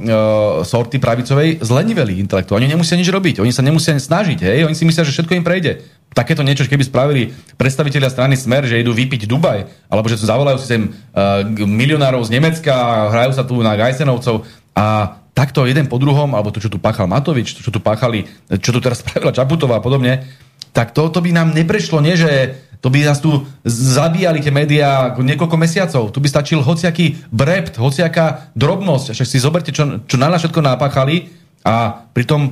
sorty 0.68 1.00
pravicovej 1.00 1.64
zleniveli 1.64 2.20
intelektuálne. 2.20 2.68
Oni 2.68 2.76
nemusia 2.76 3.00
nič 3.00 3.08
robiť, 3.08 3.40
oni 3.40 3.56
sa 3.56 3.64
nemusia 3.64 3.96
snažiť, 3.96 4.44
hej? 4.44 4.68
oni 4.68 4.76
si 4.76 4.84
myslia, 4.84 5.08
že 5.08 5.16
všetko 5.16 5.40
im 5.40 5.48
prejde 5.48 5.80
takéto 6.14 6.46
niečo, 6.46 6.68
keby 6.70 6.84
spravili 6.86 7.34
predstavitelia 7.58 8.12
strany 8.12 8.38
Smer, 8.38 8.70
že 8.70 8.78
idú 8.78 8.94
vypiť 8.94 9.26
Dubaj, 9.26 9.90
alebo 9.90 10.06
že 10.12 10.22
zavolajú 10.22 10.62
si 10.62 10.68
sem 10.70 10.82
uh, 10.86 11.42
milionárov 11.64 12.22
z 12.28 12.38
Nemecka 12.38 12.76
a 12.76 13.10
hrajú 13.10 13.32
sa 13.34 13.48
tu 13.48 13.58
na 13.64 13.74
Gajsenovcov 13.74 14.46
a 14.78 15.18
takto 15.34 15.66
jeden 15.66 15.90
po 15.90 15.98
druhom, 15.98 16.38
alebo 16.38 16.54
to, 16.54 16.62
čo 16.62 16.70
tu 16.70 16.78
páchal 16.78 17.10
Matovič, 17.10 17.58
to, 17.58 17.62
čo 17.66 17.74
tu 17.74 17.82
páchali, 17.82 18.30
čo 18.62 18.70
tu 18.70 18.80
teraz 18.80 19.02
spravila 19.04 19.34
Čaputová 19.34 19.82
a 19.82 19.84
podobne, 19.84 20.26
tak 20.74 20.94
to, 20.94 21.10
to 21.10 21.22
by 21.22 21.30
nám 21.30 21.54
neprešlo, 21.54 22.02
nie 22.02 22.18
že 22.18 22.58
to 22.84 22.92
by 22.92 23.00
nás 23.08 23.24
tu 23.24 23.48
zabíjali 23.64 24.44
tie 24.44 24.52
médiá 24.52 25.16
niekoľko 25.16 25.56
mesiacov. 25.56 26.12
Tu 26.12 26.20
by 26.20 26.28
stačil 26.28 26.60
hociaký 26.60 27.16
brept, 27.32 27.80
hociaká 27.80 28.52
drobnosť. 28.60 29.16
Však 29.16 29.28
si 29.30 29.40
zoberte, 29.40 29.72
čo, 29.72 30.04
čo 30.04 30.20
na 30.20 30.28
nás 30.28 30.44
všetko 30.44 30.60
napáchali 30.60 31.32
a 31.64 32.04
pritom 32.12 32.52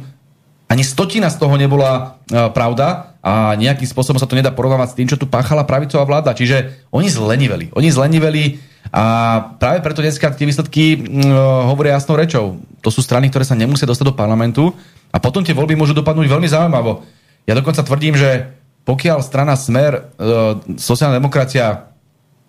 ani 0.71 0.87
stotina 0.87 1.27
z 1.27 1.35
toho 1.35 1.59
nebola 1.59 2.15
uh, 2.31 2.47
pravda 2.47 3.11
a 3.19 3.59
nejakým 3.59 3.83
spôsobom 3.83 4.23
sa 4.23 4.25
to 4.29 4.39
nedá 4.39 4.55
porovnávať 4.55 4.95
s 4.95 4.97
tým, 5.03 5.07
čo 5.11 5.19
tu 5.19 5.27
páchala 5.27 5.67
pravicová 5.67 6.07
vláda. 6.07 6.31
Čiže 6.31 6.87
oni 6.95 7.11
zleniveli. 7.11 7.75
Oni 7.75 7.91
zleniveli 7.91 8.70
a 8.89 9.03
práve 9.61 9.79
preto 9.85 10.01
dneska 10.01 10.33
tie 10.33 10.49
výsledky 10.49 10.83
uh, 10.97 11.69
hovoria 11.69 11.95
jasnou 11.95 12.17
rečou. 12.17 12.57
To 12.81 12.89
sú 12.89 13.05
strany, 13.05 13.29
ktoré 13.29 13.45
sa 13.45 13.53
nemusia 13.53 13.85
dostať 13.85 14.09
do 14.09 14.17
parlamentu 14.17 14.73
a 15.13 15.21
potom 15.21 15.45
tie 15.45 15.53
voľby 15.53 15.77
môžu 15.77 15.93
dopadnúť 15.93 16.27
veľmi 16.27 16.49
zaujímavo. 16.49 17.05
Ja 17.45 17.53
dokonca 17.53 17.85
tvrdím, 17.85 18.17
že 18.17 18.51
pokiaľ 18.83 19.21
strana 19.21 19.53
Smer, 19.53 20.11
uh, 20.17 20.57
sociálna 20.75 21.21
demokracia 21.21 21.93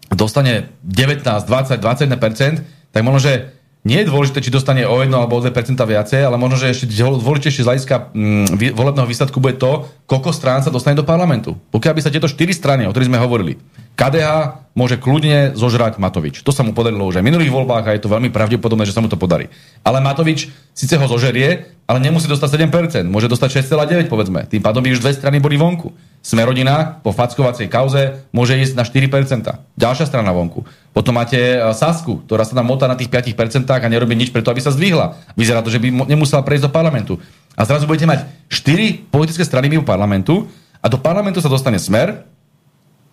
dostane 0.09 0.73
19, 0.83 1.25
20, 1.25 1.79
21%, 1.79 2.93
tak 2.93 3.01
možno, 3.05 3.21
že 3.23 3.53
nie 3.83 3.99
je 3.99 4.07
dôležité, 4.07 4.39
či 4.39 4.55
dostane 4.55 4.87
o 4.87 5.03
1 5.03 5.11
alebo 5.11 5.39
o 5.39 5.43
2% 5.43 5.51
viacej, 5.75 6.23
ale 6.23 6.39
možno, 6.39 6.55
že 6.55 6.71
ešte 6.71 6.87
dôležitejšie 7.03 7.67
z 7.67 7.69
hľadiska 7.69 8.15
mm, 8.15 8.79
volebného 8.79 9.11
výsledku 9.11 9.43
bude 9.43 9.59
to, 9.59 9.91
koľko 10.07 10.31
strán 10.31 10.63
sa 10.63 10.71
dostane 10.71 10.95
do 10.95 11.03
parlamentu. 11.03 11.59
Pokiaľ 11.75 11.93
by 11.99 12.03
sa 12.07 12.15
tieto 12.15 12.31
4 12.31 12.39
strany, 12.55 12.83
o 12.87 12.95
ktorých 12.95 13.11
sme 13.11 13.19
hovorili, 13.19 13.59
KDH 13.99 14.63
môže 14.73 14.97
kľudne 14.97 15.53
zožrať 15.53 16.01
Matovič. 16.01 16.47
To 16.47 16.55
sa 16.55 16.65
mu 16.65 16.73
podarilo 16.73 17.05
už 17.05 17.21
aj 17.21 17.23
v 17.27 17.29
minulých 17.29 17.53
voľbách 17.53 17.85
a 17.91 17.95
je 17.99 18.03
to 18.07 18.09
veľmi 18.09 18.33
pravdepodobné, 18.33 18.89
že 18.89 18.97
sa 18.97 19.05
mu 19.05 19.11
to 19.11 19.21
podarí. 19.21 19.53
Ale 19.85 20.01
Matovič 20.01 20.49
síce 20.73 20.97
ho 20.97 21.05
zožerie, 21.05 21.69
ale 21.85 21.99
nemusí 22.01 22.25
dostať 22.25 22.71
7%, 22.71 23.05
môže 23.05 23.29
dostať 23.29 23.67
6,9 23.67 24.09
povedzme. 24.09 24.49
Tým 24.49 24.65
pádom 24.65 24.81
by 24.81 24.97
už 24.97 25.05
dve 25.05 25.13
strany 25.13 25.45
boli 25.45 25.61
vonku. 25.61 25.93
Smerodina 26.25 27.03
po 27.03 27.13
fackovacej 27.13 27.67
kauze 27.67 28.25
môže 28.33 28.57
ísť 28.57 28.79
na 28.79 28.87
4%. 28.87 29.77
Ďalšia 29.77 30.07
strana 30.09 30.33
vonku. 30.33 30.65
Potom 30.93 31.17
máte 31.17 31.41
e, 31.41 31.59
Sasku, 31.73 32.21
ktorá 32.29 32.45
sa 32.45 32.53
tam 32.53 32.69
motá 32.69 32.85
na 32.85 32.95
tých 32.95 33.09
5% 33.09 33.65
a 33.65 33.89
nerobí 33.89 34.13
nič 34.13 34.29
preto, 34.29 34.53
aby 34.53 34.61
sa 34.61 34.69
zdvihla. 34.69 35.17
Vyzerá 35.33 35.65
to, 35.65 35.73
že 35.73 35.81
by 35.81 35.89
nemusela 36.05 36.45
prejsť 36.45 36.69
do 36.69 36.71
parlamentu. 36.71 37.17
A 37.57 37.65
zrazu 37.65 37.89
budete 37.89 38.05
mať 38.05 38.29
4 38.53 39.09
politické 39.09 39.41
strany 39.41 39.73
mimo 39.73 39.89
parlamentu 39.89 40.53
a 40.85 40.87
do 40.93 41.01
parlamentu 41.01 41.41
sa 41.41 41.49
dostane 41.49 41.81
Smer, 41.81 42.29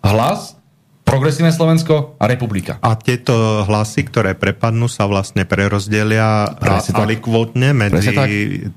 Hlas, 0.03 0.58
Progresívne 1.09 1.49
Slovensko 1.49 2.13
a 2.21 2.29
Republika. 2.29 2.77
A 2.85 2.93
tieto 2.93 3.65
hlasy, 3.65 4.05
ktoré 4.05 4.37
prepadnú, 4.37 4.85
sa 4.85 5.09
vlastne 5.09 5.41
prerozdelia 5.41 6.45
alikvotne 6.93 7.73
medzi 7.73 8.13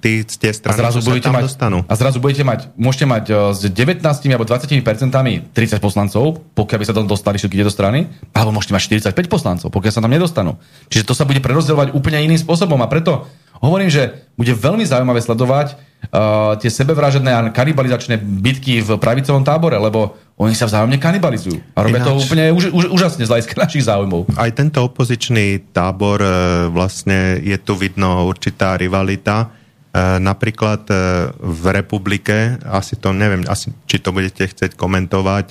tí, 0.00 0.24
tie 0.24 0.52
strany, 0.56 0.80
a 0.80 0.88
zrazu 0.88 1.04
budete 1.04 1.28
mať, 1.28 1.42
dostanú. 1.44 1.78
A 1.84 1.92
zrazu 1.92 2.24
budete 2.24 2.40
mať, 2.40 2.72
môžete 2.80 3.04
mať 3.04 3.24
e, 3.28 3.32
s 3.52 3.60
19 3.68 4.00
alebo 4.32 4.48
20 4.48 4.80
percentami 4.80 5.44
30 5.52 5.76
poslancov, 5.76 6.40
pokiaľ 6.56 6.78
by 6.80 6.86
sa 6.88 6.96
tam 6.96 7.04
dostali 7.04 7.36
všetky 7.36 7.60
tieto 7.60 7.68
strany, 7.68 8.08
alebo 8.32 8.56
môžete 8.56 8.72
mať 8.72 9.12
45 9.12 9.28
poslancov, 9.28 9.68
pokiaľ 9.68 9.92
sa 9.92 10.00
tam 10.00 10.08
nedostanú. 10.08 10.56
Čiže 10.88 11.04
to 11.04 11.12
sa 11.12 11.28
bude 11.28 11.44
prerozdeľovať 11.44 11.92
úplne 11.92 12.24
iným 12.24 12.40
spôsobom 12.40 12.80
a 12.80 12.88
preto 12.88 13.28
hovorím, 13.62 13.88
že 13.88 14.26
bude 14.34 14.52
veľmi 14.52 14.82
zaujímavé 14.82 15.22
sledovať 15.22 15.78
uh, 15.78 16.58
tie 16.58 16.66
sebevražedné 16.66 17.30
a 17.30 17.40
kanibalizačné 17.54 18.18
bitky 18.18 18.82
v 18.82 18.98
pravicovom 18.98 19.46
tábore, 19.46 19.78
lebo 19.78 20.18
oni 20.42 20.58
sa 20.58 20.66
vzájomne 20.66 20.98
kanibalizujú. 20.98 21.60
A 21.76 21.86
robia 21.86 22.02
Ináč, 22.02 22.08
to 22.08 22.18
úplne 22.18 22.44
už, 22.50 22.74
už, 22.74 22.84
úžasne 22.90 23.22
z 23.22 23.30
hľadiska 23.30 23.54
našich 23.54 23.86
záujmov. 23.86 24.32
Aj 24.34 24.50
tento 24.50 24.82
opozičný 24.82 25.70
tábor, 25.70 26.18
e, 26.18 26.30
vlastne 26.72 27.38
je 27.38 27.54
tu 27.62 27.78
vidno 27.78 28.26
určitá 28.26 28.74
rivalita. 28.74 29.46
E, 29.46 30.18
napríklad 30.18 30.82
e, 30.90 30.94
v 31.36 31.64
republike, 31.70 32.58
asi 32.66 32.98
to 32.98 33.14
neviem, 33.14 33.46
asi, 33.46 33.70
či 33.86 34.02
to 34.02 34.10
budete 34.10 34.50
chcieť 34.50 34.74
komentovať, 34.74 35.48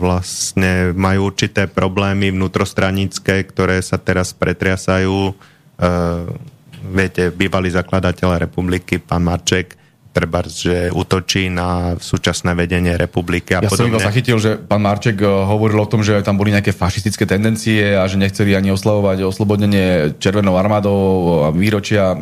vlastne 0.00 0.96
majú 0.96 1.28
určité 1.28 1.68
problémy 1.68 2.32
vnútrostranické, 2.32 3.44
ktoré 3.44 3.84
sa 3.84 4.00
teraz 4.00 4.32
pretriasajú. 4.32 5.36
Viete, 6.84 7.32
bývalý 7.32 7.72
zakladateľ 7.72 8.44
republiky, 8.44 9.00
pán 9.00 9.24
Marček, 9.24 9.80
treba, 10.14 10.46
že 10.46 10.94
útočí 10.94 11.50
na 11.50 11.98
súčasné 11.98 12.54
vedenie 12.54 12.94
republiky 12.94 13.58
a 13.58 13.58
ja 13.58 13.66
podobne. 13.66 13.74
Ja 13.74 13.78
som 13.82 13.90
iba 13.90 13.98
zachytil, 13.98 14.36
že 14.38 14.54
pán 14.54 14.86
Marček 14.86 15.18
eh, 15.18 15.26
hovoril 15.26 15.82
o 15.82 15.90
tom, 15.90 16.06
že 16.06 16.22
tam 16.22 16.38
boli 16.38 16.54
nejaké 16.54 16.70
fašistické 16.70 17.26
tendencie 17.26 17.98
a 17.98 18.06
že 18.06 18.14
nechceli 18.14 18.54
ani 18.54 18.70
oslavovať 18.70 19.26
oslobodnenie 19.26 20.14
Červenou 20.22 20.54
armádou 20.54 21.02
a 21.42 21.48
výročia 21.50 22.14
eh, 22.14 22.18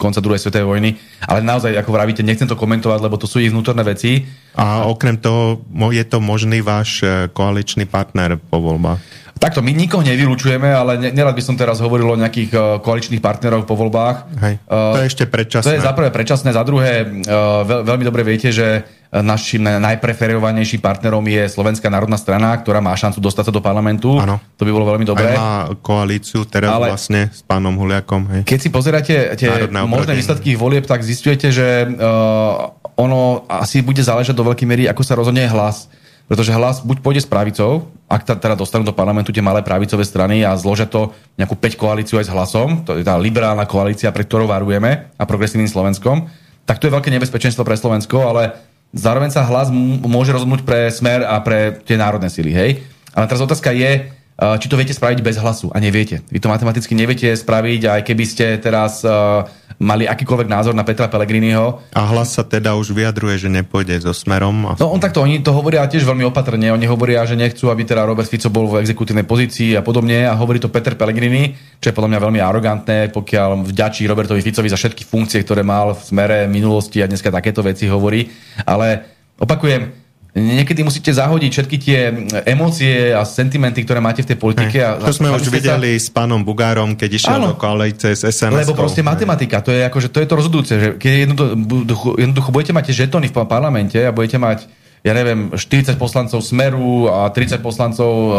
konca 0.00 0.24
druhej 0.24 0.40
svetovej 0.40 0.64
vojny. 0.64 0.90
Ale 1.28 1.44
naozaj, 1.44 1.76
ako 1.76 1.92
vravíte, 1.92 2.24
nechcem 2.24 2.48
to 2.48 2.56
komentovať, 2.56 3.04
lebo 3.04 3.20
to 3.20 3.28
sú 3.28 3.44
ich 3.44 3.52
vnútorné 3.52 3.84
veci. 3.84 4.24
A 4.56 4.88
okrem 4.88 5.20
toho, 5.20 5.60
je 5.92 6.04
to 6.08 6.24
možný 6.24 6.64
váš 6.64 7.04
eh, 7.04 7.28
koaličný 7.28 7.84
partner 7.84 8.40
po 8.40 8.64
voľbách? 8.64 9.25
Takto, 9.36 9.60
my 9.60 9.72
nikoho 9.76 10.00
nevylučujeme, 10.00 10.72
ale 10.72 11.12
nerad 11.12 11.36
by 11.36 11.44
som 11.44 11.60
teraz 11.60 11.78
hovoril 11.84 12.12
o 12.12 12.16
nejakých 12.16 12.50
uh, 12.56 12.60
koaličných 12.80 13.20
partnerov 13.20 13.68
po 13.68 13.76
voľbách. 13.76 14.32
Hej, 14.40 14.54
to 14.64 14.98
je 15.04 15.08
ešte 15.12 15.24
predčasné. 15.28 15.66
To 15.68 15.76
je 15.76 15.84
za 15.84 15.92
prvé 15.92 16.08
predčasné, 16.08 16.56
za 16.56 16.64
druhé 16.64 17.04
uh, 17.04 17.62
veľ, 17.62 17.80
veľmi 17.84 18.04
dobre 18.08 18.24
viete, 18.24 18.48
že 18.48 18.88
našim 19.06 19.62
najpreferovanejším 19.62 20.82
partnerom 20.82 21.22
je 21.30 21.46
Slovenská 21.46 21.86
národná 21.86 22.18
strana, 22.18 22.52
ktorá 22.58 22.82
má 22.82 22.92
šancu 22.92 23.22
dostať 23.22 23.48
sa 23.48 23.52
do 23.54 23.62
parlamentu. 23.62 24.18
Ano. 24.18 24.42
To 24.58 24.66
by 24.66 24.70
bolo 24.74 24.84
veľmi 24.92 25.06
dobré. 25.06 25.32
Aj 25.32 25.38
má 25.38 25.54
koalíciu 25.78 26.44
teraz 26.44 26.74
Ale 26.74 26.90
vlastne 26.90 27.30
s 27.30 27.40
pánom 27.46 27.72
Huliakom. 27.78 28.26
Hej. 28.34 28.42
Keď 28.44 28.58
si 28.58 28.68
pozeráte 28.68 29.14
tie 29.38 29.70
možné 29.86 30.12
výsledky 30.18 30.58
volieb, 30.58 30.84
tak 30.84 31.06
zistujete, 31.06 31.54
že 31.54 31.86
uh, 31.86 32.76
ono 32.98 33.46
asi 33.46 33.80
bude 33.80 34.02
záležať 34.02 34.34
do 34.34 34.44
veľkej 34.48 34.66
miery, 34.66 34.84
ako 34.90 35.02
sa 35.06 35.14
rozhodne 35.14 35.46
hlas. 35.46 35.86
Pretože 36.26 36.50
hlas 36.50 36.82
buď 36.82 36.98
pôjde 37.06 37.22
s 37.22 37.30
pravicou, 37.30 37.86
ak 38.10 38.26
teda 38.26 38.58
dostanú 38.58 38.82
do 38.82 38.94
parlamentu 38.94 39.30
tie 39.30 39.42
malé 39.42 39.62
pravicové 39.62 40.02
strany 40.02 40.42
a 40.42 40.58
zložia 40.58 40.90
to 40.90 41.14
nejakú 41.38 41.54
5 41.54 41.78
koalíciu 41.78 42.18
aj 42.18 42.26
s 42.26 42.34
hlasom, 42.34 42.82
to 42.82 42.98
je 42.98 43.06
tá 43.06 43.14
liberálna 43.14 43.62
koalícia, 43.66 44.10
pre 44.10 44.26
ktorou 44.26 44.50
varujeme 44.50 45.06
a 45.14 45.22
progresívnym 45.22 45.70
Slovenskom, 45.70 46.26
tak 46.66 46.82
to 46.82 46.90
je 46.90 46.94
veľké 46.98 47.14
nebezpečenstvo 47.14 47.62
pre 47.62 47.78
Slovensko, 47.78 48.26
ale 48.26 48.58
zároveň 48.90 49.30
sa 49.30 49.46
hlas 49.46 49.70
môže 50.02 50.34
rozhodnúť 50.34 50.66
pre 50.66 50.90
smer 50.90 51.22
a 51.22 51.38
pre 51.46 51.78
tie 51.86 51.94
národné 51.94 52.26
síly, 52.26 52.50
hej? 52.50 52.82
Ale 53.14 53.30
teraz 53.30 53.46
otázka 53.46 53.70
je, 53.70 54.10
či 54.36 54.68
to 54.68 54.76
viete 54.76 54.92
spraviť 54.92 55.24
bez 55.24 55.40
hlasu 55.40 55.72
a 55.72 55.80
neviete. 55.80 56.20
Vy 56.28 56.44
to 56.44 56.52
matematicky 56.52 56.92
neviete 56.92 57.32
spraviť, 57.32 57.80
aj 57.88 58.00
keby 58.04 58.24
ste 58.28 58.60
teraz 58.60 59.00
uh, 59.00 59.48
mali 59.80 60.04
akýkoľvek 60.08 60.48
názor 60.48 60.72
na 60.76 60.84
Petra 60.84 61.08
Pellegriniho. 61.08 61.80
A 61.92 62.02
hlas 62.12 62.36
sa 62.36 62.44
teda 62.44 62.76
už 62.76 62.92
vyjadruje, 62.92 63.36
že 63.36 63.48
nepôjde 63.48 63.96
so 64.04 64.12
smerom. 64.12 64.68
A... 64.68 64.72
No 64.76 64.92
on 64.92 65.00
takto, 65.00 65.24
oni 65.24 65.40
to 65.40 65.52
hovoria 65.56 65.84
tiež 65.88 66.04
veľmi 66.04 66.24
opatrne. 66.28 66.72
Oni 66.72 66.84
hovoria, 66.88 67.24
že 67.28 67.36
nechcú, 67.36 67.68
aby 67.68 67.84
teda 67.84 68.04
Robert 68.04 68.28
Fico 68.28 68.48
bol 68.48 68.68
v 68.68 68.80
exekutívnej 68.84 69.24
pozícii 69.24 69.76
a 69.76 69.84
podobne. 69.84 70.24
A 70.24 70.36
hovorí 70.36 70.60
to 70.60 70.72
Peter 70.72 70.96
Pellegrini, 70.96 71.56
čo 71.80 71.92
je 71.92 71.96
podľa 71.96 72.16
mňa 72.16 72.20
veľmi 72.28 72.40
arogantné, 72.40 72.98
pokiaľ 73.12 73.64
vďačí 73.68 74.04
Robertovi 74.08 74.40
Ficovi 74.40 74.68
za 74.72 74.80
všetky 74.80 75.04
funkcie, 75.04 75.44
ktoré 75.44 75.60
mal 75.60 75.92
v 75.92 76.00
smere 76.00 76.38
minulosti 76.48 77.04
a 77.04 77.08
dneska 77.08 77.28
takéto 77.28 77.60
veci 77.60 77.88
hovorí. 77.88 78.28
Ale 78.64 79.04
opakujem, 79.36 80.05
niekedy 80.36 80.84
musíte 80.84 81.08
zahodiť 81.08 81.50
všetky 81.50 81.76
tie 81.80 81.98
emócie 82.44 83.16
a 83.16 83.24
sentimenty, 83.24 83.82
ktoré 83.88 84.04
máte 84.04 84.20
v 84.20 84.36
tej 84.36 84.38
politike. 84.38 84.78
A, 84.84 85.00
to 85.00 85.16
sme 85.16 85.32
už 85.32 85.48
videli 85.48 85.96
sa... 85.96 86.04
s 86.04 86.08
pánom 86.12 86.44
Bugárom, 86.44 86.92
keď 86.92 87.10
išiel 87.16 87.40
Áno. 87.40 87.46
do 87.52 87.56
koalície 87.56 88.12
s 88.12 88.22
SMS. 88.28 88.68
Lebo 88.68 88.76
proste 88.76 89.00
matematika, 89.00 89.64
to 89.64 89.72
je, 89.72 89.80
akože, 89.88 90.12
to 90.12 90.20
je 90.20 90.28
to 90.28 90.34
rozhodujúce, 90.36 90.72
že 90.76 90.88
keď 91.00 91.12
jednoducho, 91.32 92.20
jednoducho 92.20 92.50
budete 92.52 92.72
mať 92.76 92.84
žetóny 92.92 93.32
v 93.32 93.34
parlamente 93.48 93.96
a 93.96 94.12
budete 94.12 94.36
mať 94.36 94.68
ja 95.06 95.14
neviem, 95.14 95.54
40 95.54 95.94
poslancov 96.02 96.42
Smeru 96.42 97.06
a 97.06 97.30
30 97.30 97.62
poslancov 97.62 98.10
uh, 98.10 98.34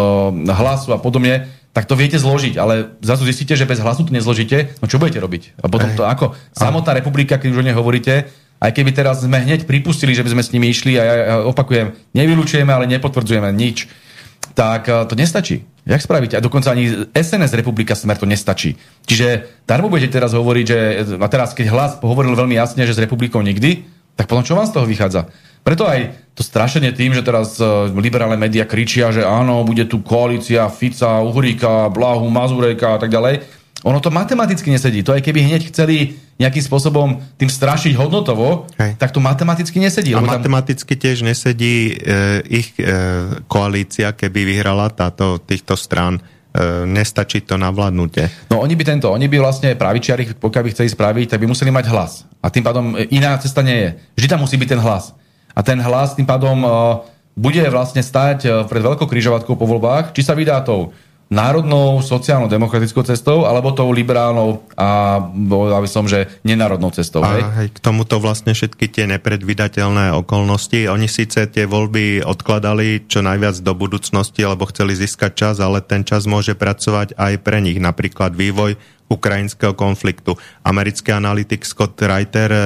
hlasu 0.51 0.91
a 0.91 0.99
podobne, 0.99 1.47
tak 1.71 1.87
to 1.87 1.95
viete 1.95 2.19
zložiť, 2.19 2.59
ale 2.59 2.99
zrazu 2.99 3.23
zistíte, 3.23 3.55
že 3.55 3.63
bez 3.63 3.79
hlasu 3.79 4.03
to 4.03 4.11
nezložíte, 4.11 4.75
no 4.81 4.89
čo 4.89 4.99
budete 4.99 5.23
robiť? 5.23 5.63
A 5.63 5.71
potom 5.71 5.93
to 5.95 6.03
ako 6.03 6.35
samotná 6.51 6.91
republika, 6.91 7.39
keď 7.39 7.47
už 7.53 7.59
o 7.61 7.65
nej 7.69 7.77
hovoríte, 7.77 8.27
aj 8.57 8.71
keby 8.73 8.91
teraz 8.93 9.21
sme 9.21 9.37
hneď 9.37 9.69
pripustili, 9.69 10.17
že 10.17 10.25
by 10.25 10.33
sme 10.33 10.43
s 10.43 10.53
nimi 10.53 10.67
išli 10.73 10.97
a 10.97 11.03
ja, 11.03 11.15
opakujem, 11.45 11.93
nevylučujeme, 12.17 12.69
ale 12.73 12.89
nepotvrdzujeme 12.89 13.53
nič, 13.53 13.85
tak 14.57 14.89
eh, 14.89 15.05
to 15.05 15.13
nestačí. 15.13 15.65
Jak 15.87 16.03
spravíte? 16.03 16.35
A 16.35 16.43
dokonca 16.43 16.73
ani 16.73 17.07
SNS 17.15 17.55
Republika 17.55 17.95
Smer 17.95 18.19
to 18.19 18.27
nestačí. 18.27 18.75
Čiže 19.07 19.47
darmo 19.63 19.87
budete 19.87 20.19
teraz 20.19 20.35
hovoriť, 20.35 20.65
že 20.67 20.79
a 21.15 21.27
teraz 21.31 21.55
keď 21.55 21.67
hlas 21.71 21.91
hovoril 22.03 22.35
veľmi 22.35 22.59
jasne, 22.59 22.83
že 22.83 22.91
s 22.91 22.99
republikou 22.99 23.39
nikdy, 23.39 23.87
tak 24.19 24.27
potom 24.27 24.43
čo 24.43 24.57
vám 24.57 24.67
z 24.67 24.73
toho 24.75 24.89
vychádza? 24.89 25.31
Preto 25.61 25.85
aj 25.85 26.15
to 26.33 26.41
strašenie 26.41 26.91
tým, 26.95 27.13
že 27.13 27.21
teraz 27.21 27.61
eh, 27.61 27.67
liberálne 27.93 28.35
médiá 28.35 28.65
kričia, 28.65 29.13
že 29.13 29.21
áno, 29.21 29.61
bude 29.61 29.85
tu 29.85 30.01
koalícia 30.01 30.65
Fica, 30.73 31.21
Uhríka, 31.21 31.93
Blahu, 31.93 32.25
Mazureka 32.33 32.97
a 32.97 32.99
tak 32.99 33.13
ďalej, 33.13 33.56
ono 33.85 33.99
to 34.01 34.09
matematicky 34.09 34.73
nesedí. 34.73 35.05
To 35.05 35.13
aj 35.13 35.21
keby 35.21 35.45
hneď 35.45 35.69
chceli 35.69 36.17
nejakým 36.41 36.63
spôsobom 36.65 37.21
tým 37.37 37.49
strašiť 37.49 37.93
hodnotovo, 37.93 38.65
Hej. 38.77 38.97
tak 38.97 39.13
to 39.13 39.21
matematicky 39.21 39.77
nesedí. 39.77 40.17
A 40.17 40.21
tam... 40.21 40.33
matematicky 40.33 40.97
tiež 40.97 41.21
nesedí 41.21 41.93
e, 41.93 42.41
ich 42.49 42.73
e, 42.77 42.85
koalícia, 43.45 44.17
keby 44.17 44.57
vyhrala 44.57 44.89
táto, 44.89 45.37
týchto 45.37 45.77
strán. 45.77 46.17
E, 46.17 46.21
nestačí 46.89 47.45
to 47.45 47.53
na 47.53 47.69
vládnutie. 47.69 48.49
No 48.49 48.65
oni 48.65 48.73
by 48.73 48.83
tento, 48.85 49.13
oni 49.13 49.29
by 49.29 49.37
vlastne 49.37 49.77
pravičiari, 49.77 50.33
pokiaľ 50.41 50.63
by 50.65 50.69
chceli 50.73 50.89
spraviť, 50.89 51.25
tak 51.37 51.39
by 51.43 51.45
museli 51.45 51.69
mať 51.69 51.85
hlas. 51.93 52.25
A 52.41 52.49
tým 52.49 52.65
pádom 52.65 52.97
iná 53.13 53.37
cesta 53.37 53.61
nie 53.61 53.77
je. 53.77 53.89
Vždy 54.17 54.27
tam 54.29 54.41
musí 54.41 54.57
byť 54.57 54.69
ten 54.73 54.81
hlas. 54.81 55.13
A 55.53 55.61
ten 55.61 55.77
hlas 55.77 56.17
tým 56.17 56.25
pádom 56.25 56.57
e, 56.65 56.69
bude 57.37 57.61
vlastne 57.69 58.01
stať 58.01 58.39
e, 58.45 58.49
pred 58.65 58.81
veľkou 58.81 59.05
križovatkou 59.05 59.53
po 59.53 59.69
voľbách, 59.69 60.17
či 60.17 60.25
sa 60.25 60.33
vydá 60.33 60.65
tou 60.65 60.97
národnou 61.27 61.99
sociálno-demokratickou 61.99 63.03
cestou 63.03 63.43
alebo 63.43 63.75
tou 63.75 63.91
liberálnou 63.91 64.63
a 64.79 65.19
povedal 65.27 65.83
by 65.83 65.89
som, 65.91 66.05
že 66.07 66.31
nenárodnou 66.47 66.91
cestou. 66.95 67.19
A 67.19 67.63
hej? 67.63 67.69
k 67.75 67.79
tomuto 67.83 68.17
vlastne 68.23 68.55
všetky 68.55 68.87
tie 68.87 69.05
nepredvydateľné 69.11 70.15
okolnosti. 70.15 70.87
Oni 70.87 71.11
síce 71.11 71.43
tie 71.51 71.67
voľby 71.67 72.23
odkladali 72.23 73.11
čo 73.11 73.19
najviac 73.19 73.59
do 73.59 73.75
budúcnosti, 73.75 74.47
lebo 74.47 74.67
chceli 74.71 74.95
získať 74.95 75.31
čas, 75.35 75.55
ale 75.59 75.83
ten 75.83 76.07
čas 76.07 76.23
môže 76.23 76.55
pracovať 76.55 77.19
aj 77.19 77.33
pre 77.43 77.59
nich. 77.59 77.77
Napríklad 77.77 78.31
vývoj 78.31 78.79
ukrajinského 79.07 79.71
konfliktu. 79.71 80.35
Americký 80.67 81.15
analytik 81.15 81.63
Scott 81.63 81.95
Reiter 81.95 82.51
e, 82.51 82.61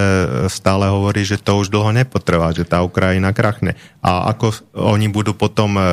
stále 0.50 0.90
hovorí, 0.90 1.22
že 1.22 1.38
to 1.38 1.62
už 1.62 1.70
dlho 1.70 1.94
nepotrvá, 1.94 2.50
že 2.50 2.66
tá 2.66 2.82
Ukrajina 2.82 3.30
krachne. 3.30 3.78
A 4.02 4.34
ako 4.34 4.50
oni 4.74 5.06
budú 5.14 5.38
potom 5.38 5.78
e, 5.78 5.82
e, 5.82 5.86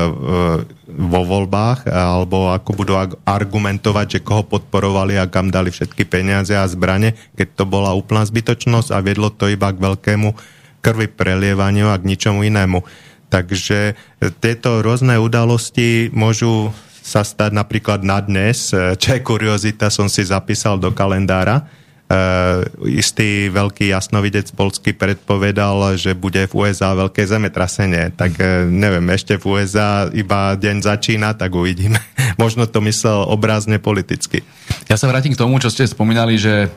vo 0.89 1.21
voľbách, 1.29 1.85
alebo 1.93 2.49
ako 2.49 2.71
budú 2.73 2.97
argumentovať, 3.29 4.19
že 4.19 4.25
koho 4.25 4.41
podporovali 4.49 5.21
a 5.21 5.29
kam 5.29 5.53
dali 5.53 5.69
všetky 5.69 6.09
peniaze 6.09 6.57
a 6.57 6.65
zbrane, 6.65 7.13
keď 7.37 7.49
to 7.53 7.65
bola 7.69 7.93
úplná 7.93 8.25
zbytočnosť 8.25 8.97
a 8.97 9.05
viedlo 9.05 9.29
to 9.29 9.53
iba 9.53 9.69
k 9.69 9.79
veľkému 9.85 10.33
krvi 10.81 11.13
prelievaniu 11.13 11.93
a 11.93 12.01
k 12.01 12.09
ničomu 12.09 12.41
inému. 12.49 12.81
Takže 13.29 13.93
tieto 14.41 14.81
rôzne 14.81 15.21
udalosti 15.21 16.09
môžu 16.17 16.73
sa 17.09 17.25
stať 17.25 17.57
napríklad 17.57 18.05
na 18.05 18.21
dnes, 18.21 18.69
e, 18.77 18.93
čo 19.01 19.17
je 19.17 19.25
kuriozita, 19.25 19.89
som 19.89 20.13
si 20.13 20.21
zapísal 20.29 20.77
do 20.77 20.93
kalendára. 20.93 21.65
Uh, 22.09 22.65
istý 22.89 23.53
veľký 23.53 23.93
jasnovidec 23.93 24.49
polský 24.57 24.97
predpovedal, 24.97 25.93
že 26.01 26.17
bude 26.17 26.41
v 26.49 26.65
USA 26.65 26.97
veľké 26.97 27.21
zemetrasenie. 27.21 28.17
Tak 28.17 28.33
uh, 28.41 28.65
neviem, 28.65 29.05
ešte 29.13 29.37
v 29.37 29.45
USA 29.45 30.09
iba 30.09 30.57
deň 30.57 30.89
začína, 30.89 31.37
tak 31.37 31.53
uvidíme. 31.53 32.01
Možno 32.41 32.65
to 32.65 32.81
myslel 32.81 33.29
obrázne 33.29 33.77
politicky. 33.77 34.41
Ja 34.89 34.97
sa 34.97 35.05
vrátim 35.05 35.37
k 35.37 35.41
tomu, 35.45 35.61
čo 35.61 35.69
ste 35.69 35.85
spomínali, 35.85 36.41
že 36.41 36.73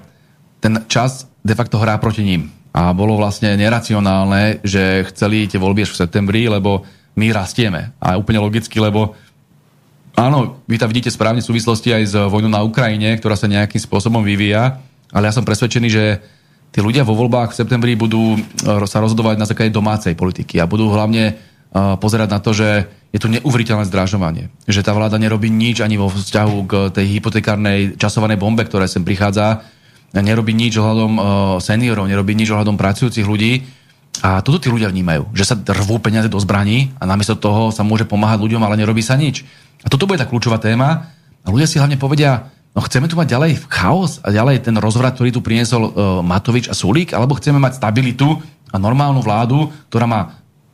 ten 0.59 0.83
čas 0.91 1.31
de 1.47 1.55
facto 1.55 1.79
hrá 1.79 1.95
proti 1.95 2.27
ním. 2.27 2.51
A 2.75 2.91
bolo 2.91 3.15
vlastne 3.15 3.55
neracionálne, 3.55 4.59
že 4.67 5.07
chceli 5.15 5.47
tie 5.47 5.63
voľby 5.63 5.87
až 5.87 5.95
v 5.95 6.01
septembri, 6.03 6.51
lebo 6.51 6.83
my 7.15 7.31
rastieme. 7.31 7.95
A 8.03 8.19
úplne 8.19 8.43
logicky, 8.43 8.83
lebo 8.83 9.15
Áno, 10.21 10.61
vy 10.69 10.77
tam 10.77 10.93
vidíte 10.93 11.09
správne 11.09 11.41
súvislosti 11.41 11.89
aj 11.89 12.03
s 12.05 12.13
vojnou 12.13 12.53
na 12.53 12.61
Ukrajine, 12.61 13.17
ktorá 13.17 13.33
sa 13.33 13.49
nejakým 13.49 13.81
spôsobom 13.81 14.21
vyvíja, 14.21 14.77
ale 15.09 15.25
ja 15.25 15.33
som 15.33 15.41
presvedčený, 15.41 15.87
že 15.89 16.21
tí 16.69 16.77
ľudia 16.77 17.01
vo 17.01 17.17
voľbách 17.17 17.49
v 17.49 17.57
septembri 17.57 17.97
budú 17.97 18.37
eh, 18.37 18.41
sa 18.85 19.01
rozhodovať 19.01 19.41
na 19.41 19.49
základe 19.49 19.73
domácej 19.73 20.13
politiky 20.13 20.61
a 20.61 20.69
budú 20.69 20.93
hlavne 20.93 21.33
eh, 21.33 21.37
pozerať 21.73 22.29
na 22.29 22.37
to, 22.37 22.53
že 22.53 22.85
je 23.09 23.17
tu 23.17 23.33
neuveriteľné 23.33 23.89
zdrážovanie. 23.89 24.53
Že 24.69 24.85
tá 24.85 24.93
vláda 24.93 25.17
nerobí 25.17 25.49
nič 25.49 25.81
ani 25.81 25.97
vo 25.97 26.07
vzťahu 26.07 26.57
k 26.69 26.73
tej 26.93 27.05
hypotekárnej 27.17 27.97
časovanej 27.97 28.37
bombe, 28.37 28.61
ktorá 28.61 28.85
sem 28.85 29.01
prichádza. 29.01 29.65
Nerobí 30.13 30.53
nič 30.53 30.77
ohľadom 30.77 31.11
eh, 31.17 31.23
seniorov, 31.65 32.05
nerobí 32.05 32.37
nič 32.37 32.53
ohľadom 32.53 32.77
pracujúcich 32.77 33.25
ľudí. 33.25 33.81
A 34.21 34.43
toto 34.45 34.61
tí 34.61 34.69
ľudia 34.69 34.91
vnímajú, 34.91 35.33
že 35.33 35.49
sa 35.49 35.55
rvú 35.57 35.97
peniaze 35.97 36.29
do 36.29 36.37
zbraní 36.37 36.93
a 37.01 37.09
namiesto 37.09 37.33
toho 37.33 37.73
sa 37.73 37.81
môže 37.81 38.05
pomáhať 38.05 38.43
ľuďom, 38.43 38.61
ale 38.61 38.77
nerobí 38.77 39.01
sa 39.01 39.17
nič. 39.17 39.47
A 39.81 39.87
toto 39.89 40.05
bude 40.05 40.21
tá 40.21 40.29
kľúčová 40.29 40.61
téma. 40.61 41.13
A 41.41 41.47
ľudia 41.49 41.65
si 41.65 41.81
hlavne 41.81 41.97
povedia, 41.97 42.53
no 42.77 42.79
chceme 42.85 43.09
tu 43.09 43.17
mať 43.17 43.33
ďalej 43.33 43.51
chaos 43.65 44.21
a 44.21 44.29
ďalej 44.29 44.69
ten 44.69 44.75
rozvrat, 44.77 45.17
ktorý 45.17 45.33
tu 45.33 45.41
priniesol 45.41 45.81
uh, 45.85 45.91
Matovič 46.21 46.69
a 46.69 46.77
Sulík, 46.77 47.17
alebo 47.17 47.37
chceme 47.37 47.57
mať 47.57 47.81
stabilitu 47.81 48.37
a 48.69 48.75
normálnu 48.77 49.25
vládu, 49.25 49.73
ktorá 49.89 50.05
má 50.05 50.21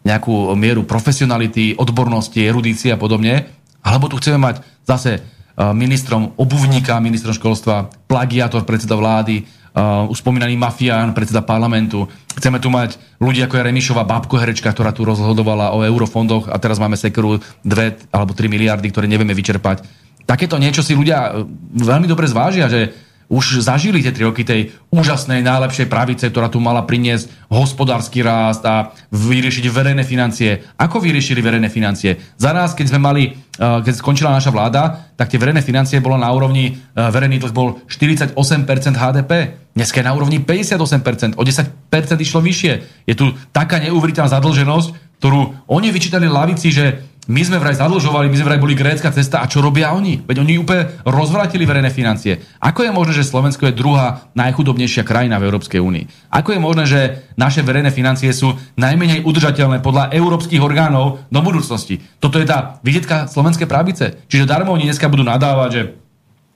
nejakú 0.03 0.55
mieru 0.55 0.87
profesionality, 0.87 1.75
odbornosti, 1.75 2.39
erudície 2.39 2.91
a 2.91 2.99
podobne, 2.99 3.47
alebo 3.83 4.07
tu 4.11 4.19
chceme 4.19 4.39
mať 4.39 4.63
zase 4.83 5.19
uh, 5.19 5.71
ministrom 5.71 6.35
obuvníka, 6.35 6.99
ministrom 6.99 7.35
školstva, 7.35 7.87
plagiátor, 8.11 8.67
predseda 8.67 8.99
vlády, 8.99 9.47
uh, 9.77 10.09
uspomínaný 10.09 10.57
mafián, 10.57 11.13
predseda 11.13 11.45
parlamentu. 11.45 12.09
Chceme 12.33 12.57
tu 12.57 12.73
mať 12.73 12.97
ľudí 13.21 13.45
ako 13.45 13.61
je 13.61 13.67
Remišová 13.69 14.03
babko 14.03 14.41
ktorá 14.41 14.89
tu 14.89 15.05
rozhodovala 15.05 15.77
o 15.77 15.85
eurofondoch 15.85 16.49
a 16.49 16.57
teraz 16.57 16.81
máme 16.81 16.97
sekeru 16.97 17.37
2 17.61 18.09
alebo 18.09 18.33
3 18.33 18.49
miliardy, 18.49 18.89
ktoré 18.89 19.05
nevieme 19.05 19.37
vyčerpať. 19.37 19.85
Takéto 20.27 20.59
niečo 20.59 20.81
si 20.81 20.97
ľudia 20.97 21.17
uh, 21.31 21.45
veľmi 21.77 22.09
dobre 22.09 22.25
zvážia, 22.25 22.65
že 22.65 23.06
už 23.27 23.59
zažili 23.59 23.99
tie 23.99 24.15
tri 24.15 24.23
roky 24.23 24.47
tej 24.47 24.71
úžasnej, 24.87 25.43
najlepšej 25.43 25.91
pravice, 25.91 26.31
ktorá 26.31 26.47
tu 26.47 26.63
mala 26.63 26.87
priniesť 26.87 27.51
hospodársky 27.51 28.23
rást 28.23 28.63
a 28.63 28.95
vyriešiť 29.11 29.67
verejné 29.67 30.03
financie. 30.07 30.63
Ako 30.79 31.03
vyriešili 31.03 31.43
verejné 31.43 31.67
financie? 31.67 32.15
Za 32.39 32.55
nás, 32.55 32.71
keď 32.71 32.95
sme 32.95 32.99
mali, 33.03 33.23
eh, 33.27 33.35
keď 33.59 33.93
skončila 33.99 34.31
naša 34.31 34.55
vláda, 34.55 35.11
tak 35.19 35.27
tie 35.27 35.39
verejné 35.39 35.59
financie 35.59 35.99
bolo 35.99 36.15
na 36.15 36.31
úrovni, 36.31 36.71
eh, 36.71 37.11
verejný 37.11 37.43
dlh 37.43 37.51
bol 37.51 37.83
48% 37.91 38.95
HDP. 38.95 39.59
Dneska 39.75 39.99
je 39.99 40.07
na 40.07 40.15
úrovni 40.15 40.39
58%, 40.39 41.35
o 41.35 41.43
10% 41.43 42.23
išlo 42.23 42.39
vyššie. 42.39 42.73
Je 43.05 43.15
tu 43.15 43.35
taká 43.51 43.77
neuveriteľná 43.83 44.31
zadlženosť, 44.31 45.19
ktorú 45.19 45.67
oni 45.67 45.91
vyčítali 45.91 46.29
lavici, 46.29 46.69
že 46.69 47.16
my 47.27 47.41
sme 47.43 47.59
vraj 47.59 47.75
zadlžovali, 47.75 48.31
my 48.31 48.37
sme 48.39 48.47
vraj 48.47 48.63
boli 48.63 48.71
grécka 48.71 49.11
cesta 49.11 49.43
a 49.43 49.51
čo 49.51 49.59
robia 49.59 49.91
oni? 49.91 50.23
Veď 50.23 50.47
oni 50.47 50.55
úplne 50.55 50.95
rozvratili 51.03 51.67
verejné 51.67 51.91
financie. 51.91 52.39
Ako 52.63 52.87
je 52.87 52.95
možné, 52.95 53.19
že 53.19 53.27
Slovensko 53.27 53.67
je 53.67 53.75
druhá 53.75 54.31
najchudobnejšia 54.31 55.03
krajina 55.03 55.35
v 55.35 55.51
Európskej 55.51 55.83
únii? 55.83 56.31
Ako 56.31 56.55
je 56.55 56.63
možné, 56.63 56.83
že 56.87 57.01
naše 57.35 57.67
verejné 57.67 57.91
financie 57.91 58.31
sú 58.31 58.55
najmenej 58.79 59.27
udržateľné 59.27 59.83
podľa 59.83 60.15
európskych 60.15 60.63
orgánov 60.63 61.19
do 61.27 61.39
budúcnosti? 61.43 61.99
Toto 62.23 62.39
je 62.39 62.47
tá 62.47 62.79
vidietka 62.79 63.27
slovenskej 63.27 63.67
pravice. 63.67 64.23
Čiže 64.31 64.47
darmo 64.47 64.71
oni 64.71 64.87
dneska 64.87 65.11
budú 65.11 65.27
nadávať, 65.27 65.69
že 65.75 65.81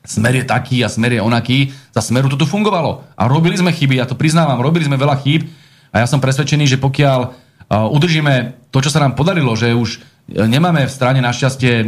smer 0.07 0.39
je 0.39 0.47
taký 0.47 0.81
a 0.81 0.89
smer 0.89 1.19
je 1.19 1.21
onaký. 1.21 1.75
Za 1.91 1.99
smeru 1.99 2.31
toto 2.31 2.47
fungovalo. 2.47 3.05
A 3.19 3.27
robili 3.27 3.59
sme 3.59 3.75
chyby, 3.75 3.99
ja 3.99 4.07
to 4.07 4.15
priznávam, 4.15 4.63
robili 4.63 4.87
sme 4.87 4.95
veľa 4.95 5.19
chýb 5.19 5.51
a 5.91 5.99
ja 5.99 6.07
som 6.07 6.23
presvedčený, 6.23 6.63
že 6.63 6.79
pokiaľ 6.79 7.51
udržíme 7.71 8.67
to, 8.67 8.83
čo 8.83 8.91
sa 8.91 8.99
nám 8.99 9.15
podarilo, 9.15 9.55
že 9.55 9.71
už 9.71 10.03
nemáme 10.35 10.87
v 10.87 10.91
strane 10.91 11.19
našťastie 11.19 11.73
e, 11.81 11.85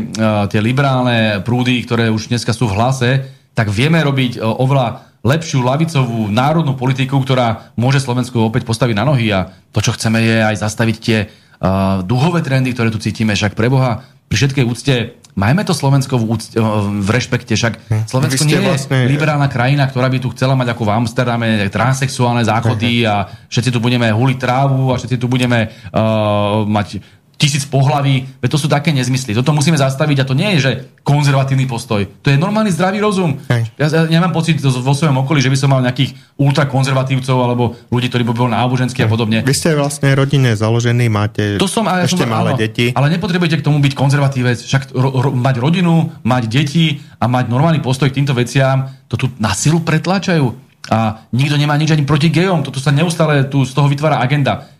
tie 0.52 0.60
liberálne 0.60 1.40
prúdy, 1.44 1.80
ktoré 1.84 2.12
už 2.12 2.28
dneska 2.32 2.52
sú 2.52 2.68
v 2.68 2.76
hlase, 2.76 3.10
tak 3.54 3.72
vieme 3.72 4.02
robiť 4.02 4.38
e, 4.38 4.40
oveľa 4.44 5.14
lepšiu 5.24 5.64
lavicovú 5.64 6.28
národnú 6.28 6.76
politiku, 6.76 7.16
ktorá 7.24 7.72
môže 7.80 8.04
Slovensku 8.04 8.44
opäť 8.44 8.68
postaviť 8.68 8.96
na 9.00 9.08
nohy 9.08 9.32
a 9.32 9.56
to, 9.72 9.80
čo 9.80 9.96
chceme, 9.96 10.20
je 10.20 10.38
aj 10.44 10.60
zastaviť 10.60 10.96
tie 11.00 11.18
uh, 11.64 12.04
duhové 12.04 12.44
trendy, 12.44 12.76
ktoré 12.76 12.92
tu 12.92 13.00
cítime. 13.00 13.32
Však 13.32 13.56
pre 13.56 13.72
Boha, 13.72 14.04
pri 14.28 14.36
všetkej 14.36 14.68
úcte, 14.68 15.16
majme 15.40 15.64
to 15.64 15.72
Slovensko 15.72 16.20
v, 16.20 16.24
úcte, 16.28 16.60
v 17.00 17.08
rešpekte, 17.08 17.56
však 17.56 17.74
hm. 17.88 18.04
Slovensko 18.12 18.44
nie 18.44 18.60
je 18.60 18.68
vlastne... 18.68 19.00
liberálna 19.08 19.48
krajina, 19.48 19.88
ktorá 19.88 20.12
by 20.12 20.20
tu 20.20 20.28
chcela 20.36 20.60
mať 20.60 20.76
ako 20.76 20.84
v 20.84 20.92
Amsterdame 20.92 21.48
transexuálne 21.72 22.44
záchody 22.44 23.08
uh-huh. 23.08 23.12
a 23.32 23.48
všetci 23.48 23.72
tu 23.72 23.80
budeme 23.80 24.12
huliť 24.12 24.38
trávu 24.38 24.92
a 24.92 25.00
všetci 25.00 25.16
tu 25.16 25.32
budeme 25.32 25.72
uh, 25.72 26.68
mať 26.68 27.00
tisíc 27.44 27.68
pohlaví, 27.68 28.24
veď 28.40 28.50
to 28.56 28.56
sú 28.56 28.72
také 28.72 28.96
nezmysly. 28.96 29.36
Toto 29.36 29.52
musíme 29.52 29.76
zastaviť 29.76 30.24
a 30.24 30.28
to 30.28 30.32
nie 30.32 30.56
je, 30.56 30.60
že 30.64 30.72
konzervatívny 31.04 31.68
postoj. 31.68 32.08
To 32.24 32.32
je 32.32 32.40
normálny 32.40 32.72
zdravý 32.72 33.04
rozum. 33.04 33.36
Hej. 33.52 33.68
Ja, 33.76 33.92
ja 33.92 34.08
nemám 34.08 34.32
pocit 34.32 34.64
vo 34.64 34.96
svojom 34.96 35.20
okolí, 35.28 35.44
že 35.44 35.52
by 35.52 35.58
som 35.60 35.76
mal 35.76 35.84
nejakých 35.84 36.40
ultrakonzervatívcov 36.40 37.36
alebo 37.36 37.76
ľudí, 37.92 38.08
ktorí 38.08 38.24
by 38.24 38.32
boli 38.32 38.56
náboženskí 38.56 39.04
a 39.04 39.12
podobne. 39.12 39.44
Vy 39.44 39.52
ste 39.52 39.76
vlastne 39.76 40.16
rodine 40.16 40.56
založení, 40.56 41.12
máte 41.12 41.60
to 41.60 41.68
som, 41.68 41.84
ja 41.84 42.08
ešte 42.08 42.24
som, 42.24 42.32
malé 42.32 42.56
áno, 42.56 42.62
deti. 42.64 42.96
Ale 42.96 43.12
nepotrebujete 43.12 43.60
k 43.60 43.66
tomu 43.68 43.84
byť 43.84 43.92
konzervatívec. 43.92 44.64
Však 44.64 44.96
ro, 44.96 45.12
ro, 45.12 45.30
mať 45.36 45.60
rodinu, 45.60 46.16
mať 46.24 46.44
deti 46.48 47.04
a 47.20 47.28
mať 47.28 47.52
normálny 47.52 47.84
postoj 47.84 48.08
k 48.08 48.24
týmto 48.24 48.32
veciam, 48.32 48.88
to 49.12 49.20
tu 49.20 49.28
na 49.44 49.52
silu 49.52 49.84
pretláčajú. 49.84 50.72
A 50.92 51.28
nikto 51.32 51.56
nemá 51.56 51.80
nič 51.80 51.96
ani 51.96 52.04
proti 52.04 52.28
gejom. 52.28 52.60
Toto 52.60 52.84
sa 52.84 52.92
neustále 52.92 53.48
tu 53.48 53.64
z 53.64 53.72
toho 53.72 53.88
vytvára 53.88 54.20
agenda 54.20 54.73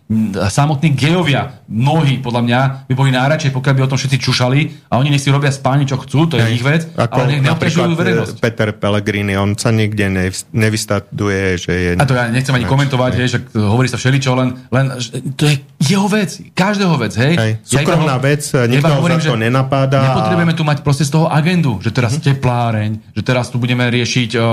samotní 0.52 0.92
gejovia, 0.92 1.64
mnohí 1.64 2.20
podľa 2.20 2.42
mňa 2.44 2.60
by 2.92 2.92
boli 2.92 3.08
najradšej, 3.08 3.56
pokiaľ 3.56 3.72
by 3.72 3.82
o 3.88 3.90
tom 3.90 3.96
všetci 3.96 4.18
čušali 4.20 4.60
a 4.92 5.00
oni 5.00 5.08
nech 5.08 5.24
si 5.24 5.32
robia 5.32 5.48
spáni, 5.48 5.88
čo 5.88 5.96
chcú, 5.96 6.28
to 6.28 6.36
je 6.36 6.44
Hej. 6.44 6.54
ich 6.60 6.64
vec, 6.64 6.82
Ako 6.92 7.24
ale 7.24 7.28
nech 7.32 7.40
neobťažujú 7.40 7.88
e, 7.88 7.96
verejnosť. 7.96 8.34
Peter 8.36 8.68
Pellegrini, 8.76 9.32
on 9.40 9.56
sa 9.56 9.72
nikde 9.72 10.12
nevystatuje, 10.52 11.56
že 11.56 11.72
je... 11.72 11.90
A 11.96 12.04
to 12.04 12.12
ja 12.12 12.28
nechcem 12.28 12.52
ani 12.52 12.68
komentovať, 12.68 13.12
hej, 13.16 13.28
že 13.32 13.38
hovorí 13.56 13.88
sa 13.88 13.96
všeličo, 13.96 14.36
len, 14.36 14.52
len 14.68 14.92
to 15.40 15.48
je 15.48 15.64
jeho 15.80 16.04
vec, 16.04 16.36
každého 16.52 16.94
vec, 17.00 17.12
hej. 17.16 17.34
hej. 17.40 17.52
Súkromná 17.64 18.20
ja 18.20 18.24
vec, 18.28 18.44
nikto 18.44 18.92
ho 18.92 19.08
za 19.08 19.18
to 19.24 19.40
nenapáda. 19.40 20.04
Nepotrebujeme 20.04 20.52
tu 20.52 20.68
mať 20.68 20.78
proste 20.84 21.08
z 21.08 21.16
toho 21.16 21.32
agendu, 21.32 21.80
že 21.80 21.88
teraz 21.88 22.20
hm. 22.20 22.28
tepláreň, 22.28 22.90
že 23.16 23.22
teraz 23.24 23.48
tu 23.48 23.56
budeme 23.56 23.88
riešiť 23.88 24.36
o, 24.36 24.44
o, 24.44 24.48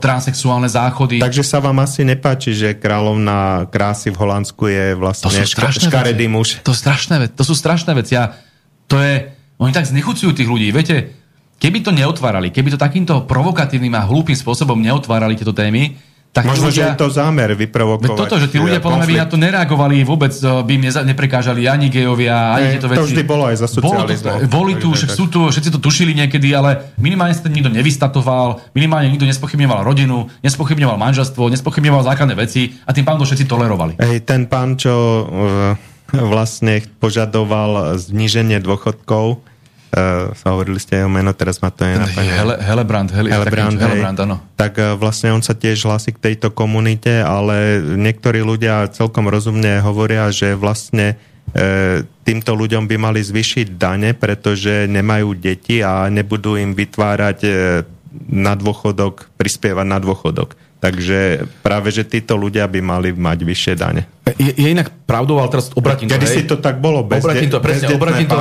transexuálne 0.00 0.72
záchody. 0.72 1.20
Takže 1.20 1.44
sa 1.44 1.60
vám 1.60 1.84
asi 1.84 2.00
nepáči, 2.08 2.56
že 2.56 2.72
kráľovná 2.72 3.68
krásy 3.68 4.08
v 4.08 4.16
Holandsku 4.16 4.70
je 4.70 4.79
vlastne 4.98 5.30
to 5.30 5.46
sú 5.46 5.88
škaredý 5.88 6.26
muž. 6.26 6.60
To, 6.66 6.74
strašné, 6.74 7.32
to 7.32 7.42
sú 7.46 7.54
strašné 7.54 7.92
veci. 7.96 8.18
A 8.18 8.34
to 8.90 8.98
je, 8.98 9.30
oni 9.62 9.72
tak 9.72 9.86
znechucujú 9.86 10.34
tých 10.34 10.50
ľudí. 10.50 10.68
Viete, 10.74 11.14
keby 11.60 11.84
to 11.84 11.92
neotvárali, 11.94 12.50
keby 12.50 12.74
to 12.74 12.78
takýmto 12.80 13.28
provokatívnym 13.28 13.94
a 13.94 14.02
hlúpým 14.08 14.34
spôsobom 14.34 14.80
neotvárali 14.80 15.36
tieto 15.38 15.54
témy, 15.54 15.94
tak 16.30 16.46
Možno, 16.46 16.70
ľudia, 16.70 16.94
že 16.94 16.94
je 16.94 17.00
to 17.02 17.08
zámer 17.10 17.58
vyprovokovať. 17.58 18.14
Toto, 18.14 18.38
že 18.38 18.46
tí 18.46 18.62
ľudia 18.62 18.78
podľa 18.78 19.02
mňa 19.02 19.08
by 19.10 19.16
na 19.18 19.26
to 19.26 19.34
nereagovali, 19.34 20.06
vôbec 20.06 20.30
eh, 20.30 20.46
by 20.62 20.72
im 20.78 20.82
neprekážali 20.86 21.66
ani 21.66 21.90
gejovia, 21.90 22.54
ani 22.54 22.78
tieto 22.78 22.86
veci. 22.86 23.02
To 23.02 23.06
vždy 23.10 23.22
bolo 23.26 23.50
aj 23.50 23.56
za 23.58 23.66
socializmu. 23.66 24.46
Boli 24.46 24.78
tu, 24.78 24.94
však 24.94 25.10
sú 25.10 25.26
tu, 25.26 25.50
všetci 25.50 25.74
to 25.74 25.82
tušili 25.82 26.14
niekedy, 26.14 26.54
ale 26.54 26.94
minimálne 27.02 27.34
sa 27.34 27.50
nikto 27.50 27.66
nevystatoval, 27.66 28.62
minimálne 28.78 29.10
nikto 29.10 29.26
nespochybňoval 29.26 29.82
rodinu, 29.82 30.30
nespochybňoval 30.46 30.94
manželstvo, 31.02 31.50
nespochybňoval 31.50 32.06
základné 32.06 32.38
veci 32.38 32.78
a 32.86 32.94
tým 32.94 33.02
pádom 33.02 33.26
to 33.26 33.34
všetci 33.34 33.50
tolerovali. 33.50 33.98
Hej, 33.98 34.22
ten 34.22 34.46
pán, 34.46 34.78
čo 34.78 34.94
uh, 34.94 35.74
vlastne 36.14 36.86
požadoval 37.02 37.98
zníženie 37.98 38.62
dôchodkov, 38.62 39.49
Uh, 39.90 40.30
hovorili 40.46 40.78
ste 40.78 41.02
jeho 41.02 41.10
meno, 41.10 41.34
teraz 41.34 41.58
ma 41.58 41.74
to 41.74 41.82
je 41.82 41.98
napadne. 41.98 42.30
Hele, 42.30 42.54
Helebrand, 42.62 43.10
Hele, 43.10 43.26
Helebrand, 43.34 43.74
hej, 43.74 43.82
Helebrand, 43.90 44.18
áno. 44.22 44.36
Tak 44.54 44.72
uh, 44.78 44.94
vlastne 44.94 45.34
on 45.34 45.42
sa 45.42 45.58
tiež 45.58 45.82
hlasí 45.82 46.14
k 46.14 46.30
tejto 46.30 46.54
komunite, 46.54 47.18
ale 47.18 47.82
niektorí 47.98 48.38
ľudia 48.38 48.86
celkom 48.94 49.26
rozumne 49.26 49.82
hovoria, 49.82 50.30
že 50.30 50.54
vlastne 50.54 51.18
uh, 51.18 52.06
týmto 52.22 52.54
ľuďom 52.54 52.86
by 52.86 52.96
mali 53.02 53.18
zvyšiť 53.18 53.74
dane, 53.74 54.14
pretože 54.14 54.86
nemajú 54.86 55.34
deti 55.34 55.82
a 55.82 56.06
nebudú 56.06 56.54
im 56.54 56.70
vytvárať 56.70 57.38
uh, 57.42 57.82
na 58.30 58.54
dôchodok, 58.54 59.34
prispievať 59.34 59.86
na 59.90 59.98
dôchodok. 59.98 60.54
Takže 60.80 61.44
práve, 61.60 61.92
že 61.92 62.08
títo 62.08 62.40
ľudia 62.40 62.64
by 62.64 62.80
mali 62.80 63.12
mať 63.12 63.38
vyššie 63.44 63.74
dane. 63.76 64.08
Je, 64.40 64.52
je 64.56 64.68
inak 64.72 64.88
pravdou, 65.04 65.42
ale 65.42 65.50
teraz 65.50 65.74
obratím 65.74 66.06
to. 66.06 66.14
Kedy 66.14 66.26
si 66.28 66.42
to 66.46 66.56
tak 66.62 66.78
bolo, 66.78 67.02
bez 67.02 67.20
obratím 67.20 67.50
to, 67.50 67.58
presne, 67.58 67.90
obratím 67.92 68.28
to, 68.30 68.36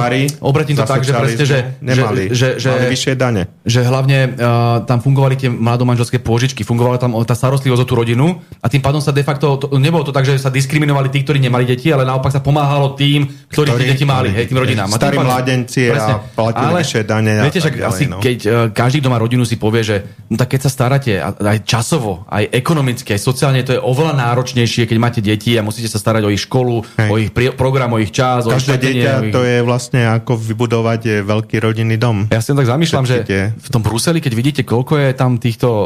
obratím 0.45 0.75
to 0.77 0.85
tak, 0.85 1.01
že 1.01 1.11
presne, 1.17 1.43
že, 1.43 1.59
nemali, 1.81 2.29
že, 2.29 2.61
že, 2.61 2.69
mali 2.69 2.85
vyššie 2.93 3.13
dane. 3.17 3.49
Že 3.65 3.79
hlavne 3.89 4.17
uh, 4.37 4.85
tam 4.85 5.01
fungovali 5.01 5.35
tie 5.35 5.49
mladomanželské 5.49 6.21
pôžičky, 6.21 6.61
fungovala 6.61 7.01
tam 7.01 7.17
tá 7.25 7.33
starostlivosť 7.33 7.81
o 7.83 7.87
tú 7.89 7.95
rodinu 7.97 8.37
a 8.61 8.67
tým 8.69 8.85
pádom 8.85 9.01
sa 9.01 9.09
de 9.09 9.25
facto, 9.25 9.57
to, 9.57 9.65
nebolo 9.81 10.05
to 10.05 10.13
tak, 10.13 10.29
že 10.29 10.37
sa 10.37 10.53
diskriminovali 10.53 11.09
tí, 11.09 11.25
ktorí 11.25 11.41
nemali 11.41 11.65
deti, 11.65 11.89
ale 11.89 12.05
naopak 12.05 12.29
sa 12.29 12.39
pomáhalo 12.45 12.93
tým, 12.93 13.25
ktorí, 13.49 13.73
ktorí 13.73 13.81
tie 13.81 13.89
deti 13.97 14.05
mali, 14.05 14.29
hej, 14.29 14.45
tým 14.45 14.61
rodinám. 14.61 14.93
Starí 14.93 15.17
mladenci 15.17 15.89
a 15.89 16.21
platili 16.37 16.85
vyššie 16.85 17.01
dane. 17.01 17.33
Viete, 17.49 17.65
že 17.65 17.69
asi 17.81 18.05
no. 18.05 18.21
keď 18.21 18.37
uh, 18.45 18.53
každý, 18.69 19.01
kto 19.01 19.09
má 19.09 19.17
rodinu, 19.17 19.41
si 19.41 19.57
povie, 19.57 19.81
že 19.81 19.97
no 20.29 20.37
tak 20.37 20.53
keď 20.53 20.69
sa 20.69 20.71
staráte 20.71 21.17
aj 21.17 21.65
časovo, 21.65 22.28
aj 22.29 22.53
ekonomicky, 22.53 23.17
aj 23.17 23.21
sociálne, 23.25 23.65
to 23.65 23.73
je 23.73 23.81
oveľa 23.81 24.13
náročnejšie, 24.13 24.85
keď 24.85 24.97
máte 25.01 25.19
deti 25.19 25.57
a 25.57 25.65
musíte 25.65 25.89
sa 25.89 25.97
starať 25.97 26.29
o 26.29 26.33
ich 26.33 26.45
školu, 26.45 26.85
Hej. 27.01 27.09
o 27.09 27.15
ich 27.17 27.29
pri, 27.33 27.57
program, 27.57 27.97
o 27.97 27.99
ich 27.99 28.13
čas. 28.13 28.45
Každé 28.45 28.77
o 28.77 28.81
dieťa 28.85 29.11
ich... 29.25 29.33
to 29.33 29.41
je 29.41 29.57
vlastne 29.65 30.05
ako 30.05 30.37
vybudovať 30.37 31.25
veľký 31.25 31.57
rodinný 31.57 31.97
dom. 31.97 32.29
Ja 32.29 32.45
si 32.45 32.53
tak 32.53 32.69
zamýšľam, 32.69 33.05
že 33.09 33.25
tie... 33.25 33.41
v 33.57 33.69
tom 33.73 33.81
Bruseli, 33.81 34.21
keď 34.21 34.33
vidíte, 34.37 34.61
koľko 34.61 35.01
je 35.01 35.09
tam 35.17 35.41
týchto 35.41 35.67
o, 35.67 35.81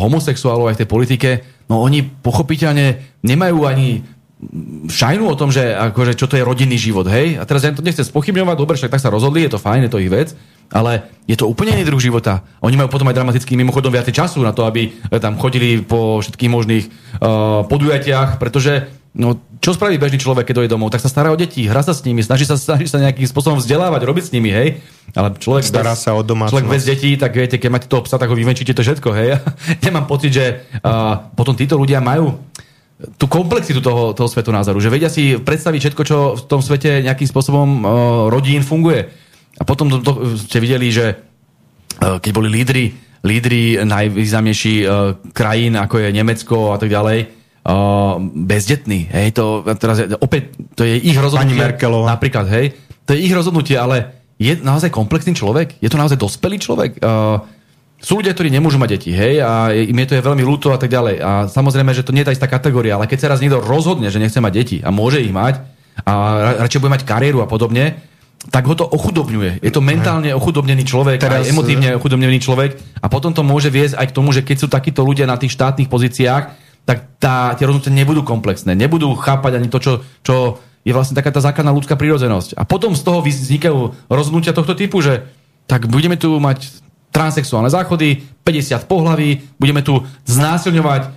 homosexuálov 0.00 0.72
aj 0.72 0.76
v 0.76 0.80
tej 0.80 0.88
politike, 0.88 1.30
no 1.68 1.84
oni 1.84 2.00
pochopiteľne 2.00 3.20
nemajú 3.20 3.68
ani 3.68 4.00
šajnu 4.90 5.24
o 5.30 5.38
tom, 5.38 5.54
že 5.54 5.70
akože, 5.70 6.18
čo 6.18 6.26
to 6.26 6.34
je 6.34 6.42
rodinný 6.42 6.74
život, 6.74 7.06
hej? 7.06 7.38
A 7.38 7.46
teraz 7.46 7.62
ja 7.62 7.70
to 7.70 7.84
nechcem 7.84 8.02
spochybňovať, 8.02 8.56
dobre, 8.58 8.74
však 8.74 8.90
tak 8.90 9.02
sa 9.02 9.12
rozhodli, 9.14 9.46
je 9.46 9.54
to 9.54 9.62
fajn, 9.62 9.86
je 9.86 9.92
to 9.92 10.02
ich 10.02 10.10
vec, 10.10 10.34
ale 10.74 11.06
je 11.30 11.38
to 11.38 11.46
úplne 11.46 11.78
iný 11.78 11.86
druh 11.86 12.02
života. 12.02 12.42
Oni 12.58 12.74
majú 12.74 12.90
potom 12.90 13.06
aj 13.06 13.16
dramatický 13.22 13.54
mimochodom 13.54 13.94
viacej 13.94 14.18
času 14.18 14.42
na 14.42 14.50
to, 14.50 14.66
aby 14.66 14.90
tam 15.22 15.38
chodili 15.38 15.78
po 15.84 16.18
všetkých 16.18 16.50
možných 16.50 16.84
uh, 16.88 17.62
podujatiach, 17.70 18.42
pretože 18.42 18.90
no, 19.14 19.38
čo 19.62 19.78
spraví 19.78 19.94
bežný 19.94 20.18
človek, 20.18 20.50
keď 20.50 20.54
dojde 20.58 20.74
domov? 20.74 20.90
Tak 20.90 21.06
sa 21.06 21.12
stará 21.12 21.30
o 21.30 21.38
deti, 21.38 21.62
hrá 21.70 21.86
sa 21.86 21.94
s 21.94 22.02
nimi, 22.02 22.18
snaží 22.18 22.42
sa, 22.42 22.58
snaží 22.58 22.90
sa 22.90 22.98
nejakým 22.98 23.28
spôsobom 23.30 23.62
vzdelávať, 23.62 24.00
robiť 24.02 24.24
s 24.26 24.34
nimi, 24.34 24.50
hej? 24.50 24.82
Ale 25.14 25.38
človek 25.38 25.62
stará 25.62 25.94
bez, 25.94 26.02
sa 26.02 26.18
o 26.18 26.26
domácnosť. 26.26 26.56
Človek 26.56 26.72
bez 26.72 26.82
detí, 26.82 27.14
tak 27.14 27.30
viete, 27.30 27.62
keď 27.62 27.70
máte 27.70 27.86
toho 27.86 28.02
psa, 28.02 28.18
tak 28.18 28.26
ho 28.26 28.34
vyvenčíte 28.34 28.74
to 28.74 28.82
všetko, 28.82 29.08
hej? 29.14 29.38
Nemám 29.86 30.10
pocit, 30.10 30.34
že 30.34 30.66
uh, 30.82 31.30
potom 31.38 31.54
títo 31.54 31.78
ľudia 31.78 32.02
majú 32.02 32.42
tú 33.18 33.26
komplexitu 33.26 33.82
toho, 33.82 34.14
toho 34.14 34.28
svetonázoru, 34.30 34.78
že 34.78 34.92
vedia 34.92 35.10
si 35.10 35.38
predstaviť 35.38 35.80
všetko, 35.80 36.02
čo 36.06 36.18
v 36.38 36.42
tom 36.46 36.60
svete 36.62 37.02
nejakým 37.02 37.28
spôsobom 37.28 37.68
uh, 37.82 37.86
rodín 38.30 38.62
funguje. 38.62 39.10
A 39.58 39.62
potom 39.66 39.90
to, 39.90 39.98
to, 40.00 40.12
ste 40.38 40.62
videli, 40.62 40.88
že 40.88 41.14
uh, 41.14 42.18
keď 42.22 42.30
boli 42.32 42.48
lídry, 42.48 42.84
lídry 43.22 43.82
najvýznamnejší 43.82 44.74
uh, 44.82 45.18
krajín, 45.34 45.74
ako 45.78 46.02
je 46.02 46.08
Nemecko 46.14 46.74
a 46.74 46.78
tak 46.78 46.90
ďalej, 46.90 47.18
uh, 47.26 48.18
bezdetní. 48.22 49.10
Hej, 49.10 49.38
to, 49.38 49.66
teraz, 49.76 50.02
opäť, 50.18 50.54
to 50.78 50.86
je 50.86 50.98
ich 51.02 51.18
rozhodnutie. 51.18 51.58
Pani 51.58 51.62
Merkelová. 51.74 52.06
Napríklad, 52.18 52.46
hej. 52.50 52.74
To 53.06 53.14
je 53.14 53.20
ich 53.22 53.34
rozhodnutie, 53.34 53.74
ale 53.74 54.22
je 54.38 54.58
naozaj 54.58 54.90
komplexný 54.90 55.34
človek? 55.34 55.78
Je 55.78 55.90
to 55.90 55.98
naozaj 55.98 56.18
dospelý 56.18 56.58
človek? 56.58 56.98
Uh, 56.98 57.42
sú 58.02 58.18
ľudia, 58.18 58.34
ktorí 58.34 58.50
nemôžu 58.50 58.82
mať 58.82 58.98
deti, 58.98 59.14
hej, 59.14 59.38
a 59.38 59.70
im 59.70 59.94
je 59.94 60.06
to 60.10 60.16
je 60.18 60.26
veľmi 60.26 60.42
ľúto 60.42 60.74
a 60.74 60.78
tak 60.78 60.90
ďalej. 60.90 61.22
A 61.22 61.30
samozrejme, 61.46 61.94
že 61.94 62.02
to 62.02 62.10
nie 62.10 62.26
je 62.26 62.28
tá 62.28 62.34
istá 62.34 62.50
kategória, 62.50 62.98
ale 62.98 63.06
keď 63.06 63.18
sa 63.22 63.30
raz 63.30 63.38
niekto 63.38 63.62
rozhodne, 63.62 64.10
že 64.10 64.18
nechce 64.18 64.42
mať 64.42 64.52
deti 64.52 64.76
a 64.82 64.90
môže 64.90 65.22
ich 65.22 65.30
mať 65.30 65.62
a 66.02 66.12
radšej 66.66 66.80
bude 66.82 66.94
mať 66.98 67.06
kariéru 67.06 67.46
a 67.46 67.46
podobne, 67.46 68.02
tak 68.50 68.66
ho 68.66 68.74
to 68.74 68.82
ochudobňuje. 68.82 69.62
Je 69.62 69.70
to 69.70 69.78
mentálne 69.78 70.34
ochudobnený 70.34 70.82
človek, 70.82 71.22
Teraz... 71.22 71.46
aj 71.46 71.54
emotívne 71.54 71.94
ochudobnený 71.94 72.42
človek 72.42 72.74
a 72.98 73.06
potom 73.06 73.30
to 73.30 73.46
môže 73.46 73.70
viesť 73.70 73.94
aj 73.94 74.06
k 74.10 74.16
tomu, 74.18 74.34
že 74.34 74.42
keď 74.42 74.56
sú 74.58 74.66
takíto 74.66 75.06
ľudia 75.06 75.30
na 75.30 75.38
tých 75.38 75.54
štátnych 75.54 75.86
pozíciách, 75.86 76.44
tak 76.82 77.22
tá, 77.22 77.54
tie 77.54 77.70
rozhodnutia 77.70 77.94
nebudú 77.94 78.26
komplexné, 78.26 78.74
nebudú 78.74 79.14
chápať 79.14 79.62
ani 79.62 79.70
to, 79.70 79.78
čo, 79.78 79.92
čo 80.26 80.58
je 80.82 80.90
vlastne 80.90 81.14
taká 81.14 81.30
tá 81.30 81.38
základná 81.38 81.70
ľudská 81.70 81.94
prírodzenosť. 81.94 82.58
A 82.58 82.66
potom 82.66 82.98
z 82.98 83.06
toho 83.06 83.22
vznikajú 83.22 84.10
rozhodnutia 84.10 84.50
tohto 84.50 84.74
typu, 84.74 84.98
že 84.98 85.22
tak 85.70 85.86
budeme 85.86 86.18
tu 86.18 86.34
mať 86.42 86.82
transexuálne 87.12 87.68
záchody, 87.68 88.24
50 88.42 88.88
pohlaví, 88.88 89.38
budeme 89.60 89.84
tu 89.84 90.00
znásilňovať 90.26 91.02
e, 91.04 91.08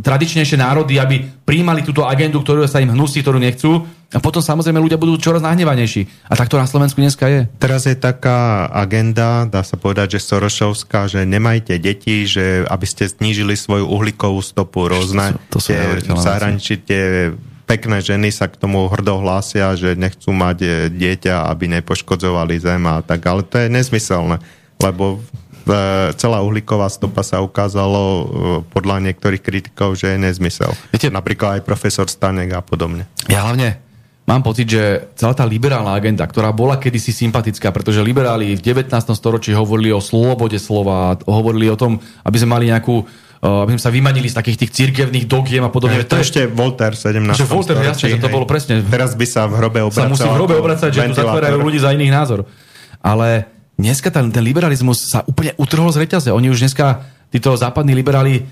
tradičnejšie 0.00 0.56
národy, 0.56 0.96
aby 0.96 1.26
príjmali 1.42 1.82
túto 1.82 2.06
agendu, 2.06 2.40
ktorú 2.40 2.64
sa 2.64 2.80
im 2.80 2.94
hnusí, 2.94 3.20
ktorú 3.20 3.42
nechcú. 3.42 3.84
A 4.14 4.22
potom 4.22 4.38
samozrejme 4.38 4.78
ľudia 4.78 4.94
budú 4.94 5.18
čoraz 5.18 5.42
nahnevanejší. 5.42 6.30
A 6.30 6.38
tak 6.38 6.46
to 6.46 6.56
na 6.56 6.70
Slovensku 6.70 7.02
dneska 7.02 7.26
je. 7.26 7.50
Teraz 7.58 7.84
je 7.90 7.98
taká 7.98 8.70
agenda, 8.70 9.42
dá 9.50 9.66
sa 9.66 9.74
povedať, 9.74 10.16
že 10.16 10.24
Sorošovská, 10.24 11.10
že 11.10 11.26
nemajte 11.26 11.82
deti, 11.82 12.24
že 12.24 12.62
aby 12.70 12.86
ste 12.86 13.10
znížili 13.10 13.58
svoju 13.58 13.90
uhlíkovú 13.90 14.38
stopu 14.38 14.86
rôzne. 14.86 15.34
To, 15.50 15.58
to 15.58 15.74
tie, 15.74 15.98
v 15.98 16.20
zahraničí 16.22 16.78
tie 16.86 17.34
pekné 17.66 17.98
ženy 18.00 18.30
sa 18.30 18.46
k 18.46 18.54
tomu 18.54 18.86
hrdo 18.86 19.18
hlásia, 19.18 19.74
že 19.74 19.98
nechcú 19.98 20.30
mať 20.30 20.58
e, 20.62 20.68
dieťa, 20.94 21.50
aby 21.50 21.80
nepoškodzovali 21.80 22.54
zem 22.62 22.86
a 22.86 23.02
tak, 23.02 23.24
ale 23.26 23.42
to 23.42 23.58
je 23.58 23.66
nezmyselné 23.72 24.38
lebo 24.82 25.22
celá 26.20 26.44
uhlíková 26.44 26.92
stopa 26.92 27.24
sa 27.24 27.40
ukázalo 27.40 28.02
e, 28.04 28.24
podľa 28.68 29.00
niektorých 29.10 29.42
kritikov, 29.42 29.96
že 29.96 30.12
je 30.12 30.18
nezmysel. 30.20 30.70
Viete, 30.92 31.08
Napríklad 31.08 31.60
aj 31.60 31.62
profesor 31.64 32.04
Stanek 32.04 32.52
a 32.52 32.60
podobne. 32.60 33.08
Ja 33.32 33.48
hlavne 33.48 33.80
mám 34.28 34.44
pocit, 34.44 34.68
že 34.68 35.08
celá 35.16 35.32
tá 35.32 35.48
liberálna 35.48 35.96
agenda, 35.96 36.28
ktorá 36.28 36.52
bola 36.52 36.76
kedysi 36.76 37.16
sympatická, 37.16 37.72
pretože 37.72 38.04
liberáli 38.04 38.52
v 38.56 38.60
19. 38.60 38.92
storočí 39.16 39.56
hovorili 39.56 39.88
o 39.92 40.04
slobode 40.04 40.60
slova, 40.60 41.16
hovorili 41.24 41.72
o 41.72 41.76
tom, 41.80 41.96
aby 42.24 42.36
sme 42.36 42.60
mali 42.60 42.68
nejakú 42.68 43.00
e, 43.00 43.48
aby 43.48 43.70
sme 43.80 43.82
sa 43.88 43.88
vymanili 43.88 44.28
z 44.28 44.36
takých 44.36 44.68
tých 44.68 44.72
cirkevných 44.84 45.24
dogiem 45.24 45.64
a 45.64 45.72
podobne. 45.72 46.04
to, 46.04 46.20
to 46.20 46.24
ešte 46.28 46.44
Voltaire 46.44 46.96
17. 46.96 47.40
Že 47.40 47.48
Voltaire, 47.48 47.80
jasne, 47.88 48.12
že 48.12 48.20
to 48.20 48.28
bolo 48.28 48.44
presne. 48.44 48.84
Teraz 48.84 49.16
by 49.16 49.24
sa 49.24 49.48
v 49.48 49.56
hrobe 49.64 49.80
obracať. 49.80 50.04
Sa 50.04 50.12
musí 50.12 50.28
v 50.28 50.36
hrobe 50.36 50.54
obracať, 50.60 50.90
že 50.92 51.00
tu 51.08 51.16
zatvárajú 51.16 51.56
ľudí 51.64 51.80
za 51.80 51.96
iných 51.96 52.12
názor. 52.12 52.44
Ale 53.00 53.53
dneska 53.78 54.10
ten, 54.10 54.30
ten 54.30 54.42
liberalizmus 54.44 55.10
sa 55.10 55.26
úplne 55.26 55.54
utrhol 55.58 55.90
z 55.90 56.00
reťaze. 56.06 56.28
Oni 56.30 56.50
už 56.50 56.62
dneska, 56.64 57.06
títo 57.30 57.54
západní 57.58 57.94
liberáli, 57.94 58.46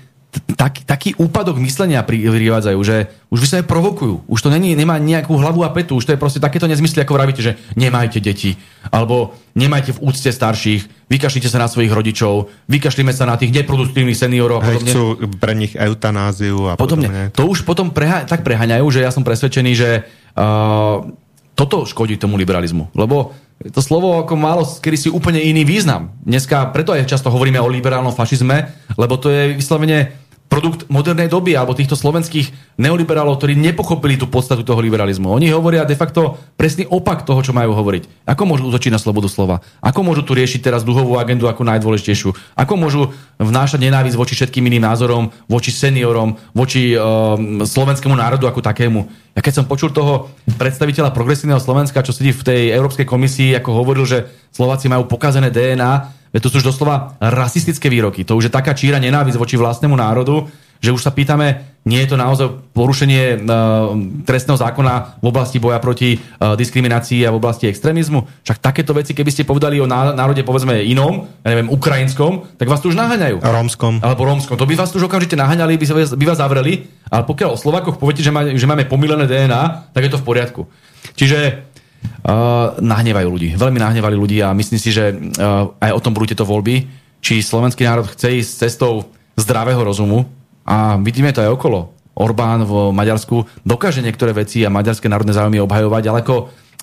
tak, 0.57 0.81
taký 0.81 1.13
úpadok 1.13 1.61
myslenia 1.61 2.01
privádzajú, 2.01 2.79
že 2.81 3.05
už 3.29 3.37
vyslovene 3.37 3.69
provokujú. 3.69 4.25
Už 4.25 4.39
to 4.41 4.49
není, 4.49 4.73
nemá 4.73 4.97
nejakú 4.97 5.37
hlavu 5.37 5.61
a 5.61 5.69
petu. 5.69 5.93
Už 5.93 6.09
to 6.09 6.13
je 6.17 6.21
proste 6.21 6.41
takéto 6.41 6.65
nezmysly, 6.65 7.05
ako 7.05 7.13
vravíte, 7.13 7.45
že 7.45 7.61
nemajte 7.77 8.17
deti, 8.17 8.57
alebo 8.89 9.37
nemajte 9.53 9.93
v 9.93 10.01
úcte 10.09 10.33
starších, 10.33 11.05
vykašlite 11.05 11.45
sa 11.45 11.61
na 11.61 11.69
svojich 11.69 11.93
rodičov, 11.93 12.49
vykašlíme 12.65 13.13
sa 13.13 13.29
na 13.29 13.37
tých 13.37 13.53
neproduktívnych 13.53 14.17
seniorov 14.17 14.65
a 14.65 14.73
podobne. 14.73 14.89
Chcú 14.89 15.03
pre 15.37 15.53
nich 15.53 15.77
eutanáziu 15.77 16.65
a 16.65 16.73
podobne. 16.81 17.09
podobne. 17.13 17.37
To 17.37 17.43
už 17.45 17.61
potom 17.61 17.93
preha- 17.93 18.25
tak 18.25 18.41
prehaňajú, 18.41 18.85
že 18.89 19.05
ja 19.05 19.13
som 19.13 19.21
presvedčený, 19.21 19.71
že 19.77 19.89
uh, 20.01 21.05
toto 21.53 21.85
škodí 21.85 22.17
tomu 22.17 22.41
liberalizmu. 22.41 22.89
Lebo 22.97 23.37
to 23.71 23.79
slovo 23.79 24.19
ako 24.19 24.35
málo, 24.35 24.67
kedy 24.67 24.97
si 24.97 25.07
úplne 25.07 25.39
iný 25.39 25.63
význam. 25.63 26.11
Dneska 26.25 26.73
preto 26.75 26.91
aj 26.91 27.07
často 27.07 27.31
hovoríme 27.31 27.61
o 27.63 27.71
liberálnom 27.71 28.11
fašizme, 28.11 28.75
lebo 28.99 29.15
to 29.15 29.31
je 29.31 29.55
vyslovene 29.55 30.22
produkt 30.53 30.85
modernej 30.85 31.25
doby 31.25 31.57
alebo 31.57 31.73
týchto 31.73 31.97
slovenských 31.97 32.77
neoliberálov, 32.77 33.41
ktorí 33.41 33.57
nepochopili 33.57 34.21
tú 34.21 34.29
podstatu 34.29 34.61
toho 34.61 34.77
liberalizmu. 34.85 35.25
Oni 35.33 35.49
hovoria 35.49 35.81
de 35.81 35.97
facto 35.97 36.37
presný 36.53 36.85
opak 36.85 37.25
toho, 37.25 37.41
čo 37.41 37.57
majú 37.57 37.73
hovoriť. 37.73 38.29
Ako 38.29 38.45
môžu 38.45 38.69
útočiť 38.69 38.93
na 38.93 39.01
slobodu 39.01 39.25
slova? 39.33 39.65
Ako 39.81 40.05
môžu 40.05 40.21
tu 40.21 40.37
riešiť 40.37 40.61
teraz 40.61 40.85
dlhovú 40.85 41.17
agendu 41.17 41.49
ako 41.49 41.65
najdôležitejšiu? 41.65 42.53
Ako 42.53 42.73
môžu 42.77 43.17
vnášať 43.41 43.81
nenávisť 43.81 44.13
voči 44.13 44.37
všetkým 44.37 44.61
iným 44.69 44.85
názorom, 44.85 45.33
voči 45.49 45.73
seniorom, 45.73 46.37
voči 46.53 46.93
um, 46.93 47.65
slovenskému 47.65 48.13
národu 48.13 48.45
ako 48.45 48.61
takému? 48.61 49.09
Ja 49.33 49.41
keď 49.41 49.53
som 49.57 49.65
počul 49.65 49.89
toho 49.89 50.29
predstaviteľa 50.61 51.17
progresívneho 51.17 51.57
Slovenska, 51.57 52.05
čo 52.05 52.13
sedí 52.13 52.29
v 52.29 52.45
tej 52.45 52.61
Európskej 52.77 53.09
komisii, 53.09 53.57
ako 53.57 53.73
hovoril, 53.73 54.05
že 54.05 54.29
Slováci 54.53 54.85
majú 54.85 55.09
pokazené 55.09 55.49
DNA, 55.49 56.22
to 56.41 56.49
sú 56.49 56.61
už 56.61 56.73
doslova 56.73 57.13
rasistické 57.21 57.93
výroky. 57.93 58.25
To 58.25 58.33
už 58.33 58.49
je 58.49 58.53
taká 58.53 58.73
číra 58.73 58.97
nenávisť 58.97 59.37
voči 59.37 59.55
vlastnému 59.57 59.93
národu, 59.93 60.49
že 60.83 60.91
už 60.91 60.99
sa 60.99 61.15
pýtame, 61.15 61.79
nie 61.87 62.03
je 62.03 62.11
to 62.11 62.19
naozaj 62.19 62.75
porušenie 62.75 63.39
uh, 63.39 63.95
trestného 64.27 64.59
zákona 64.59 65.23
v 65.23 65.25
oblasti 65.31 65.55
boja 65.55 65.79
proti 65.79 66.19
uh, 66.19 66.59
diskriminácii 66.59 67.23
a 67.23 67.31
v 67.31 67.39
oblasti 67.39 67.71
extrémizmu. 67.71 68.27
Však 68.43 68.59
takéto 68.59 68.91
veci, 68.91 69.15
keby 69.15 69.31
ste 69.31 69.47
povedali 69.47 69.79
o 69.79 69.87
národe, 69.87 70.43
povedzme 70.43 70.83
inom, 70.83 71.23
ja 71.39 71.55
neviem, 71.55 71.71
ukrajinskom, 71.71 72.59
tak 72.59 72.67
vás 72.67 72.83
tu 72.83 72.91
už 72.91 72.99
naháňajú. 72.99 73.39
Rómskom. 73.39 74.03
Alebo 74.03 74.27
rómskom. 74.27 74.59
To 74.59 74.67
by 74.67 74.75
vás 74.75 74.91
tu 74.91 74.99
už 74.99 75.07
okamžite 75.07 75.39
naháňali, 75.39 75.79
by, 75.79 75.85
by 76.19 76.25
vás 76.27 76.39
zavreli. 76.39 76.91
Ale 77.07 77.23
pokiaľ 77.31 77.55
o 77.55 77.61
Slovakoch 77.61 77.95
poviete, 77.95 78.19
že, 78.19 78.35
má, 78.35 78.43
že 78.43 78.67
máme 78.67 78.83
pomílené 78.83 79.23
DNA, 79.23 79.93
tak 79.95 80.03
je 80.03 80.11
to 80.11 80.19
v 80.19 80.27
poriadku. 80.27 80.61
Čiže 81.15 81.71
Uh, 82.23 82.79
nahnevajú 82.79 83.27
ľudí. 83.27 83.49
Veľmi 83.59 83.83
nahnevali 83.83 84.15
ľudí 84.15 84.39
a 84.39 84.55
myslím 84.55 84.79
si, 84.79 84.95
že 84.95 85.11
uh, 85.11 85.75
aj 85.75 85.91
o 85.91 85.99
tom 85.99 86.15
budú 86.15 86.31
tieto 86.31 86.47
voľby. 86.47 86.87
Či 87.19 87.43
slovenský 87.43 87.83
národ 87.83 88.07
chce 88.07 88.39
ísť 88.39 88.51
cestou 88.67 89.11
zdravého 89.35 89.83
rozumu 89.83 90.27
a 90.63 90.95
vidíme 90.99 91.35
to 91.35 91.43
aj 91.43 91.51
okolo. 91.51 91.91
Orbán 92.13 92.65
v 92.65 92.93
Maďarsku 92.93 93.65
dokáže 93.65 94.05
niektoré 94.05 94.33
veci 94.33 94.61
a 94.61 94.73
maďarské 94.73 95.09
národné 95.09 95.33
záujmy 95.33 95.61
obhajovať 95.61 96.01
ďaleko 96.05 96.33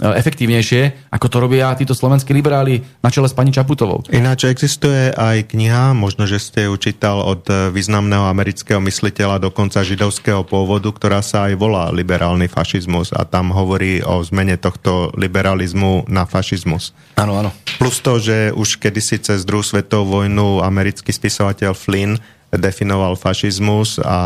E, 0.01 0.09
efektívnejšie, 0.17 1.13
ako 1.13 1.27
to 1.29 1.37
robia 1.45 1.77
títo 1.77 1.93
slovenskí 1.93 2.33
liberáli 2.33 2.81
na 3.05 3.13
čele 3.13 3.29
s 3.29 3.37
pani 3.37 3.53
Čaputovou. 3.53 4.09
Ináč 4.09 4.49
existuje 4.49 5.13
aj 5.13 5.53
kniha, 5.53 5.93
možno, 5.93 6.25
že 6.25 6.41
ste 6.41 6.73
ju 6.73 6.75
čítal 6.81 7.21
od 7.21 7.45
významného 7.77 8.25
amerického 8.25 8.81
mysliteľa, 8.81 9.45
dokonca 9.45 9.85
židovského 9.85 10.41
pôvodu, 10.49 10.89
ktorá 10.89 11.21
sa 11.21 11.53
aj 11.53 11.61
volá 11.61 11.93
liberálny 11.93 12.49
fašizmus 12.49 13.13
a 13.13 13.29
tam 13.29 13.53
hovorí 13.53 14.01
o 14.01 14.25
zmene 14.25 14.57
tohto 14.57 15.13
liberalizmu 15.21 16.09
na 16.09 16.25
fašizmus. 16.25 16.97
Áno, 17.21 17.37
áno. 17.37 17.53
Plus 17.77 18.01
to, 18.01 18.17
že 18.17 18.57
už 18.57 18.81
kedysi 18.81 19.21
cez 19.21 19.45
druhú 19.45 19.61
svetovú 19.61 20.25
vojnu 20.25 20.65
americký 20.65 21.13
spisovateľ 21.13 21.77
Flynn 21.77 22.17
definoval 22.51 23.15
fašizmus 23.15 24.03
a 24.03 24.19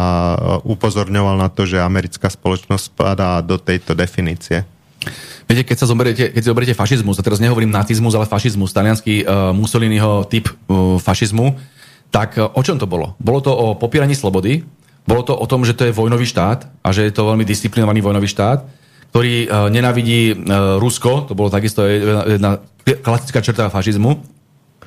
upozorňoval 0.64 1.36
na 1.36 1.52
to, 1.52 1.68
že 1.68 1.76
americká 1.76 2.32
spoločnosť 2.32 2.84
spadá 2.88 3.44
do 3.44 3.60
tejto 3.60 3.92
definície. 3.92 4.64
Viete, 5.44 5.68
keď 5.68 5.76
sa 5.76 5.86
zoberiete, 5.88 6.32
keď 6.32 6.42
zoberiete 6.48 6.72
fašizmus, 6.72 7.20
a 7.20 7.26
teraz 7.26 7.36
nehovorím 7.36 7.68
nacizmus, 7.68 8.16
ale 8.16 8.24
fašizmus, 8.24 8.72
talianský 8.72 9.28
uh, 9.28 9.52
Mussoliniho 9.52 10.24
typ 10.24 10.48
uh, 10.48 10.96
fašizmu, 10.96 11.52
tak 12.08 12.40
uh, 12.40 12.48
o 12.56 12.64
čom 12.64 12.80
to 12.80 12.88
bolo? 12.88 13.12
Bolo 13.20 13.44
to 13.44 13.52
o 13.52 13.76
popieraní 13.76 14.16
slobody, 14.16 14.64
bolo 15.04 15.20
to 15.20 15.36
o 15.36 15.44
tom, 15.44 15.68
že 15.68 15.76
to 15.76 15.84
je 15.84 15.92
vojnový 15.92 16.24
štát 16.24 16.64
a 16.80 16.88
že 16.96 17.04
je 17.04 17.12
to 17.12 17.28
veľmi 17.28 17.44
disciplinovaný 17.44 18.00
vojnový 18.00 18.24
štát, 18.24 18.64
ktorý 19.12 19.34
uh, 19.44 19.68
nenavidí 19.68 20.32
uh, 20.32 20.80
Rusko, 20.80 21.28
to 21.28 21.36
bolo 21.36 21.52
takisto 21.52 21.84
jedna 21.84 22.64
klasická 23.04 23.44
črta 23.44 23.68
fašizmu. 23.68 24.16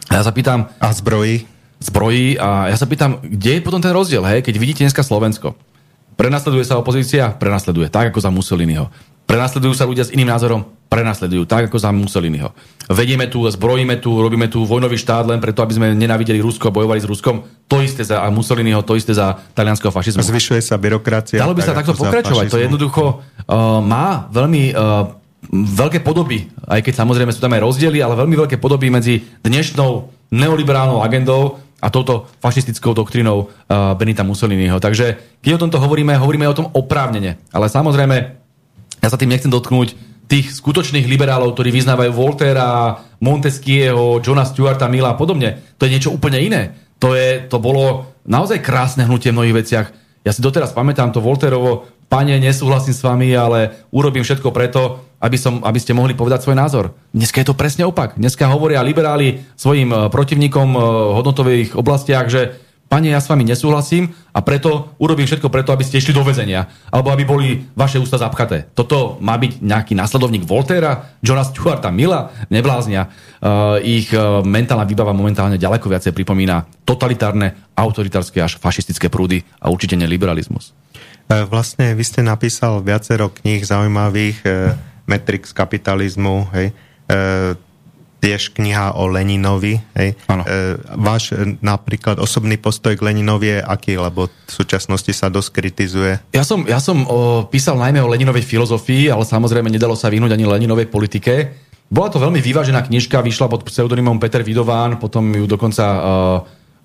A 0.09 0.13
ja 0.17 0.23
sa 0.25 0.33
pýtam... 0.33 0.73
A 0.81 0.89
zbrojí? 0.89 1.56
Zbrojí 1.77 2.41
a 2.41 2.73
ja 2.73 2.77
sa 2.77 2.89
pýtam, 2.89 3.21
kde 3.21 3.61
je 3.61 3.65
potom 3.65 3.77
ten 3.77 3.93
rozdiel, 3.93 4.25
hej? 4.25 4.41
keď 4.41 4.55
vidíte 4.57 4.81
dneska 4.85 5.05
Slovensko. 5.05 5.53
Prenasleduje 6.17 6.65
sa 6.65 6.81
opozícia? 6.81 7.29
Prenasleduje. 7.37 7.93
Tak 7.93 8.09
ako 8.09 8.19
za 8.19 8.33
Mussoliniho. 8.33 8.89
Prenasledujú 9.29 9.75
sa 9.75 9.85
ľudia 9.85 10.07
s 10.07 10.15
iným 10.15 10.31
názorom? 10.33 10.65
Prenasledujú, 10.87 11.43
tak 11.43 11.67
ako 11.67 11.77
za 11.77 11.91
Mussoliniho. 11.91 12.55
Vedieme 12.87 13.27
tu, 13.27 13.43
zbrojíme 13.43 13.99
tu, 13.99 14.15
robíme 14.15 14.47
tu 14.47 14.63
vojnový 14.63 14.95
štát 14.95 15.27
len 15.27 15.43
preto, 15.43 15.59
aby 15.59 15.75
sme 15.75 15.87
nenávideli 15.91 16.39
Rusko 16.39 16.71
bojovali 16.71 17.03
s 17.03 17.05
Ruskom. 17.05 17.43
To 17.67 17.83
isté 17.83 18.07
za 18.07 18.23
Mussoliniho, 18.31 18.79
to 18.87 18.95
isté 18.95 19.11
za 19.11 19.35
talianského 19.51 19.91
fašizmu. 19.91 20.23
Zvyšuje 20.23 20.63
sa 20.63 20.79
byrokracia. 20.79 21.43
Dalo 21.43 21.53
by 21.53 21.61
sa 21.61 21.75
takto 21.75 21.91
pokračovať. 21.91 22.47
To 22.47 22.57
jednoducho 22.57 23.03
uh, 23.03 23.83
má 23.83 24.31
veľmi 24.31 24.71
uh, 24.71 25.11
veľké 25.51 26.01
podoby, 26.07 26.47
aj 26.63 26.87
keď 26.87 27.03
samozrejme 27.03 27.35
sú 27.35 27.43
tam 27.43 27.51
aj 27.51 27.67
rozdiely, 27.67 27.99
ale 27.99 28.15
veľmi 28.15 28.47
veľké 28.47 28.57
podoby 28.57 28.87
medzi 28.87 29.27
dnešnou 29.43 30.07
neoliberálnou 30.31 31.03
agendou 31.03 31.66
a 31.77 31.87
touto 31.93 32.25
fašistickou 32.41 32.97
doktrínou 32.97 33.37
uh, 33.45 33.93
Benita 33.93 34.25
Mussoliniho. 34.25 34.81
Takže 34.81 35.37
keď 35.41 35.51
o 35.57 35.61
tomto 35.67 35.77
hovoríme, 35.77 36.17
hovoríme 36.17 36.49
o 36.49 36.57
tom 36.57 36.67
oprávnene. 36.73 37.37
Ale 37.53 37.69
samozrejme, 37.69 38.17
ja 38.97 39.07
sa 39.07 39.19
tým 39.19 39.29
nechcem 39.29 39.53
dotknúť 39.53 39.93
tých 40.27 40.51
skutočných 40.57 41.07
liberálov, 41.07 41.55
ktorí 41.55 41.71
vyznávajú 41.71 42.11
Voltera, 42.11 42.99
Montesquieho, 43.23 44.19
Johna 44.19 44.43
Stuarta, 44.43 44.91
Mila 44.91 45.15
a 45.15 45.19
podobne. 45.19 45.77
To 45.79 45.87
je 45.87 45.93
niečo 45.93 46.11
úplne 46.11 46.41
iné. 46.43 46.75
To, 46.99 47.13
je, 47.15 47.45
to 47.47 47.61
bolo 47.61 48.11
naozaj 48.27 48.59
krásne 48.59 49.07
hnutie 49.07 49.31
v 49.31 49.37
mnohých 49.37 49.57
veciach. 49.63 49.87
Ja 50.27 50.35
si 50.35 50.43
doteraz 50.43 50.75
pamätám 50.75 51.15
to 51.15 51.23
Volterovo, 51.23 51.87
pane, 52.07 52.39
nesúhlasím 52.39 52.95
s 52.95 53.03
vami, 53.03 53.31
ale 53.35 53.87
urobím 53.91 54.23
všetko 54.23 54.49
preto, 54.51 55.03
aby, 55.19 55.37
som, 55.37 55.61
aby 55.63 55.79
ste 55.79 55.95
mohli 55.95 56.15
povedať 56.15 56.47
svoj 56.47 56.57
názor. 56.57 56.85
Dneska 57.11 57.41
je 57.43 57.47
to 57.51 57.59
presne 57.59 57.83
opak. 57.87 58.15
Dneska 58.15 58.47
hovoria 58.49 58.85
liberáli 58.85 59.43
svojim 59.57 59.89
e, 59.89 59.97
protivníkom 60.07 60.67
v 60.77 61.13
hodnotových 61.17 61.73
oblastiach, 61.73 62.29
že 62.29 62.41
Pane, 62.87 63.11
ja 63.11 63.19
s 63.19 63.27
vami 63.27 63.43
nesúhlasím 63.43 64.15
a 64.31 64.39
preto 64.39 64.95
urobím 64.95 65.27
všetko 65.27 65.51
preto, 65.51 65.75
aby 65.75 65.83
ste 65.83 65.99
išli 65.99 66.15
do 66.15 66.23
väzenia. 66.23 66.71
Alebo 66.87 67.11
aby 67.11 67.27
boli 67.27 67.47
vaše 67.75 67.99
ústa 67.99 68.15
zapchaté. 68.15 68.63
Toto 68.71 69.19
má 69.19 69.35
byť 69.35 69.59
nejaký 69.59 69.91
následovník 69.91 70.47
Voltera, 70.47 71.19
Johna 71.19 71.43
Stuarta 71.43 71.91
Mila? 71.91 72.31
Nebláznia. 72.47 73.11
Uh, 73.43 73.75
ich 73.83 74.07
mentálna 74.47 74.87
výbava 74.87 75.11
momentálne 75.11 75.59
ďaleko 75.59 75.91
viacej 75.91 76.15
pripomína 76.15 76.63
totalitárne, 76.87 77.75
autoritárske 77.75 78.39
až 78.39 78.55
fašistické 78.55 79.11
prúdy 79.11 79.43
a 79.59 79.67
určite 79.67 79.99
neliberalizmus. 79.99 80.71
E, 81.27 81.43
vlastne 81.47 81.91
vy 81.93 82.03
ste 82.03 82.23
napísal 82.23 82.79
viacero 82.83 83.27
kníh 83.31 83.63
zaujímavých, 83.63 84.37
e, 84.43 84.73
Matrix 85.07 85.55
kapitalizmu, 85.55 86.51
hej, 86.51 86.75
e, 87.07 87.55
tiež 88.17 88.57
kniha 88.57 88.97
o 88.97 89.07
Leninovi. 89.07 89.77
Hej. 89.93 90.17
E, 90.17 90.43
váš 90.97 91.37
napríklad 91.61 92.17
osobný 92.17 92.57
postoj 92.57 92.97
k 92.97 93.05
Leninovi 93.05 93.55
je 93.55 93.59
aký, 93.61 93.93
lebo 93.95 94.27
v 94.27 94.51
súčasnosti 94.51 95.13
sa 95.13 95.29
dosť 95.29 95.49
kritizuje? 95.53 96.13
Ja 96.33 96.41
som, 96.41 96.65
ja 96.65 96.81
som 96.81 97.05
o, 97.05 97.45
písal 97.45 97.77
najmä 97.77 98.01
o 98.01 98.09
Leninovej 98.09 98.43
filozofii, 98.43 99.13
ale 99.13 99.23
samozrejme 99.23 99.69
nedalo 99.69 99.93
sa 99.93 100.09
vyhnúť 100.09 100.33
ani 100.33 100.49
Leninovej 100.49 100.89
politike. 100.89 101.55
Bola 101.87 102.11
to 102.11 102.19
veľmi 102.19 102.43
vyvážená 102.43 102.83
knižka, 102.83 103.23
vyšla 103.23 103.47
pod 103.47 103.63
pseudonymom 103.63 104.19
Peter 104.19 104.43
Vidován, 104.43 104.99
potom 104.99 105.31
ju 105.31 105.47
dokonca 105.47 105.85
uh, 105.87 106.03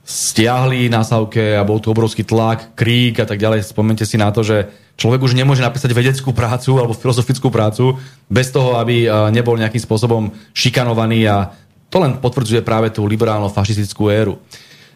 stiahli 0.02 0.90
na 0.90 1.06
Savke 1.06 1.54
a 1.54 1.62
bol 1.62 1.78
tu 1.78 1.94
obrovský 1.94 2.26
tlak, 2.26 2.74
krík 2.74 3.22
a 3.22 3.26
tak 3.26 3.38
ďalej. 3.38 3.62
Spomente 3.62 4.02
si 4.02 4.18
na 4.18 4.34
to, 4.34 4.42
že 4.42 4.66
človek 4.98 5.22
už 5.22 5.38
nemôže 5.38 5.62
napísať 5.62 5.94
vedeckú 5.94 6.34
prácu 6.34 6.74
alebo 6.76 6.92
filozofickú 6.92 7.48
prácu 7.48 7.96
bez 8.26 8.50
toho, 8.50 8.76
aby 8.82 9.06
nebol 9.30 9.54
nejakým 9.54 9.80
spôsobom 9.80 10.34
šikanovaný 10.52 11.30
a 11.30 11.54
to 11.86 12.02
len 12.02 12.18
potvrdzuje 12.18 12.66
práve 12.66 12.90
tú 12.90 13.06
liberálno-fašistickú 13.06 14.10
éru. 14.10 14.40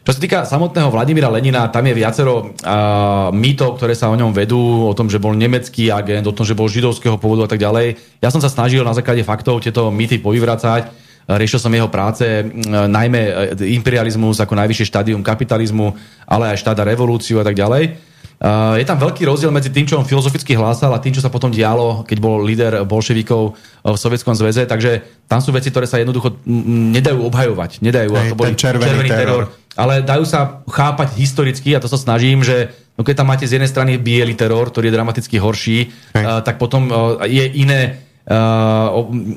Čo 0.07 0.15
sa 0.15 0.23
týka 0.23 0.39
samotného 0.47 0.87
Vladimíra 0.95 1.27
Lenina, 1.27 1.67
tam 1.67 1.83
je 1.83 1.99
viacero 1.99 2.55
uh, 2.55 3.35
mýtov, 3.35 3.75
ktoré 3.75 3.91
sa 3.99 4.07
o 4.07 4.15
ňom 4.15 4.31
vedú, 4.31 4.87
o 4.87 4.95
tom, 4.95 5.11
že 5.11 5.19
bol 5.19 5.35
nemecký 5.35 5.91
agent, 5.91 6.23
o 6.31 6.37
tom, 6.37 6.47
že 6.47 6.55
bol 6.55 6.71
židovského 6.71 7.19
pôvodu 7.19 7.47
a 7.47 7.51
tak 7.51 7.59
ďalej. 7.59 7.99
Ja 8.23 8.31
som 8.31 8.39
sa 8.39 8.47
snažil 8.47 8.87
na 8.87 8.95
základe 8.95 9.27
faktov 9.27 9.67
tieto 9.67 9.91
mýty 9.91 10.23
povyvracať 10.23 11.06
riešil 11.27 11.59
som 11.59 11.75
jeho 11.75 11.91
práce, 11.91 12.23
najmä 12.87 13.21
e, 13.27 13.33
imperializmus 13.75 14.39
ako 14.39 14.55
najvyššie 14.55 14.87
štádium 14.95 15.27
kapitalizmu, 15.27 15.93
ale 16.27 16.55
aj 16.55 16.63
štáda 16.63 16.87
revolúciu 16.87 17.43
a 17.43 17.45
tak 17.47 17.59
ďalej. 17.59 17.99
Je 18.77 18.85
tam 18.85 19.01
veľký 19.01 19.25
rozdiel 19.25 19.49
medzi 19.49 19.73
tým, 19.73 19.89
čo 19.89 19.97
on 19.97 20.05
filozoficky 20.05 20.53
hlásal 20.53 20.93
a 20.93 21.01
tým, 21.01 21.17
čo 21.17 21.25
sa 21.25 21.33
potom 21.33 21.49
dialo, 21.49 22.05
keď 22.05 22.19
bol 22.21 22.45
líder 22.45 22.85
bolševikov 22.85 23.57
v 23.81 23.97
Sovietskom 23.97 24.37
zväze. 24.37 24.69
Takže 24.69 25.25
tam 25.25 25.41
sú 25.41 25.57
veci, 25.57 25.73
ktoré 25.73 25.89
sa 25.89 25.97
jednoducho 25.97 26.37
nedajú 26.45 27.25
obhajovať. 27.25 27.81
Nedajú. 27.81 28.13
Aj, 28.13 28.29
to 28.29 28.37
bol 28.37 28.53
červený, 28.53 28.93
červený 28.93 29.09
teror. 29.09 29.25
teror. 29.25 29.45
Ale 29.73 30.05
dajú 30.05 30.29
sa 30.29 30.61
chápať 30.69 31.17
historicky 31.17 31.73
a 31.73 31.81
to 31.81 31.89
sa 31.89 31.97
snažím, 31.97 32.45
že 32.45 32.77
no 33.01 33.09
keď 33.09 33.25
tam 33.25 33.33
máte 33.33 33.49
z 33.49 33.57
jednej 33.57 33.73
strany 33.73 33.97
biely 33.97 34.37
teror, 34.37 34.69
ktorý 34.69 34.93
je 34.93 34.97
dramaticky 35.01 35.41
horší, 35.41 35.89
uh, 36.13 36.45
tak 36.45 36.61
potom 36.61 36.93
je 37.25 37.45
iné 37.57 38.06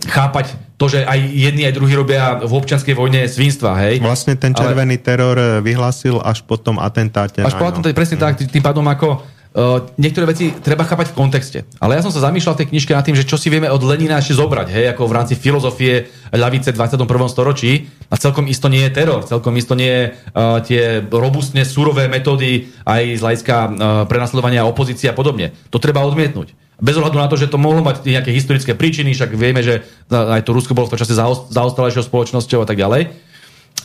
chápať 0.10 0.58
to, 0.80 0.86
že 0.90 1.06
aj 1.06 1.20
jedni, 1.20 1.68
aj 1.68 1.78
druhí 1.78 1.94
robia 1.94 2.42
v 2.42 2.50
občianskej 2.50 2.96
vojne 2.98 3.28
svinstva, 3.30 3.78
hej. 3.86 4.02
Vlastne 4.02 4.34
ten 4.40 4.56
červený 4.56 4.98
Ale... 4.98 5.06
teror 5.06 5.38
eh, 5.38 5.62
vyhlásil 5.62 6.18
až 6.24 6.42
po 6.42 6.58
tom 6.58 6.82
atentáte. 6.82 7.46
Až 7.46 7.60
po 7.60 7.70
atentáte, 7.70 7.94
presne 7.94 8.18
mm. 8.18 8.24
tak, 8.24 8.34
tým 8.40 8.64
pádom 8.64 8.86
ako 8.88 9.40
Uh, 9.50 9.82
niektoré 9.98 10.30
veci 10.30 10.54
treba 10.54 10.86
chápať 10.86 11.10
v 11.10 11.18
kontexte. 11.18 11.60
Ale 11.82 11.98
ja 11.98 12.06
som 12.06 12.14
sa 12.14 12.22
zamýšľal 12.22 12.54
v 12.54 12.60
tej 12.62 12.70
knižke 12.70 12.94
nad 12.94 13.02
tým, 13.02 13.18
že 13.18 13.26
čo 13.26 13.34
si 13.34 13.50
vieme 13.50 13.66
od 13.66 13.82
Lenina 13.82 14.22
ešte 14.22 14.38
zobrať, 14.38 14.70
hej, 14.70 14.86
ako 14.94 15.10
v 15.10 15.16
rámci 15.18 15.34
filozofie 15.34 16.06
ľavice 16.30 16.70
v 16.70 16.78
21. 16.78 17.10
storočí. 17.26 17.90
A 18.14 18.16
celkom 18.22 18.46
isto 18.46 18.70
nie 18.70 18.86
je 18.86 18.94
teror, 18.94 19.26
celkom 19.26 19.58
isto 19.58 19.74
nie 19.74 19.90
je 19.90 20.04
uh, 20.14 20.62
tie 20.62 21.02
robustne 21.02 21.66
surové 21.66 22.06
metódy 22.06 22.70
aj 22.86 23.02
z 23.18 23.22
hľadiska 23.26 23.56
uh, 23.58 23.70
prenasledovania 24.06 24.70
opozície 24.70 25.10
a 25.10 25.18
podobne. 25.18 25.50
To 25.74 25.82
treba 25.82 26.06
odmietnúť. 26.06 26.69
Bez 26.80 26.96
ohľadu 26.96 27.20
na 27.20 27.28
to, 27.28 27.36
že 27.36 27.52
to 27.52 27.60
mohlo 27.60 27.84
mať 27.84 28.08
nejaké 28.08 28.32
historické 28.32 28.72
príčiny, 28.72 29.12
však 29.12 29.36
vieme, 29.36 29.60
že 29.60 29.84
aj 30.08 30.48
to 30.48 30.56
Rusko 30.56 30.72
bolo 30.72 30.88
v 30.88 30.96
tom 30.96 31.02
čase 31.04 31.16
zaostalejšou 31.52 32.08
spoločnosťou 32.08 32.64
a 32.64 32.68
tak 32.68 32.80
ďalej. 32.80 33.12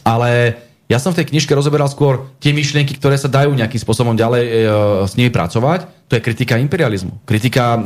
Ale 0.06 0.30
ja 0.84 1.00
som 1.00 1.16
v 1.16 1.24
tej 1.24 1.32
knižke 1.32 1.56
rozoberal 1.56 1.88
skôr 1.88 2.28
tie 2.44 2.52
myšlienky, 2.52 2.94
ktoré 3.00 3.16
sa 3.16 3.32
dajú 3.32 3.56
nejakým 3.56 3.80
spôsobom 3.80 4.12
ďalej 4.12 4.42
e, 4.44 4.50
s 5.08 5.16
nimi 5.16 5.32
pracovať. 5.32 6.06
To 6.06 6.12
je 6.14 6.22
kritika 6.22 6.60
imperializmu, 6.60 7.24
kritika 7.24 7.74
e, 7.74 7.80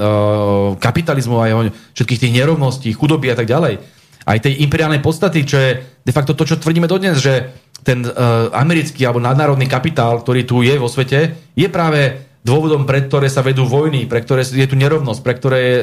kapitalizmu 0.83 1.39
a 1.39 1.47
jeho 1.47 1.63
všetkých 1.95 2.21
tých 2.27 2.37
nerovností, 2.43 2.91
chudoby 2.91 3.31
a 3.31 3.39
tak 3.39 3.47
ďalej. 3.47 3.79
Aj 4.29 4.43
tej 4.43 4.61
imperiálnej 4.61 5.01
podstaty, 5.01 5.47
čo 5.47 5.57
je 5.57 5.71
de 6.05 6.13
facto 6.13 6.35
to, 6.35 6.43
čo 6.43 6.61
tvrdíme 6.61 6.91
dodnes, 6.91 7.23
že 7.23 7.55
ten 7.87 8.03
e, 8.03 8.11
americký 8.51 9.07
alebo 9.07 9.23
nadnárodný 9.23 9.71
kapitál, 9.71 10.19
ktorý 10.19 10.43
tu 10.43 10.67
je 10.67 10.75
vo 10.75 10.91
svete, 10.91 11.39
je 11.55 11.69
práve 11.71 12.28
dôvodom, 12.49 12.89
pre 12.89 13.05
ktoré 13.05 13.29
sa 13.29 13.45
vedú 13.45 13.69
vojny, 13.69 14.09
pre 14.09 14.25
ktoré 14.25 14.41
je 14.49 14.65
tu 14.65 14.75
nerovnosť, 14.81 15.21
pre 15.21 15.35
ktoré 15.37 15.61
e, 15.77 15.81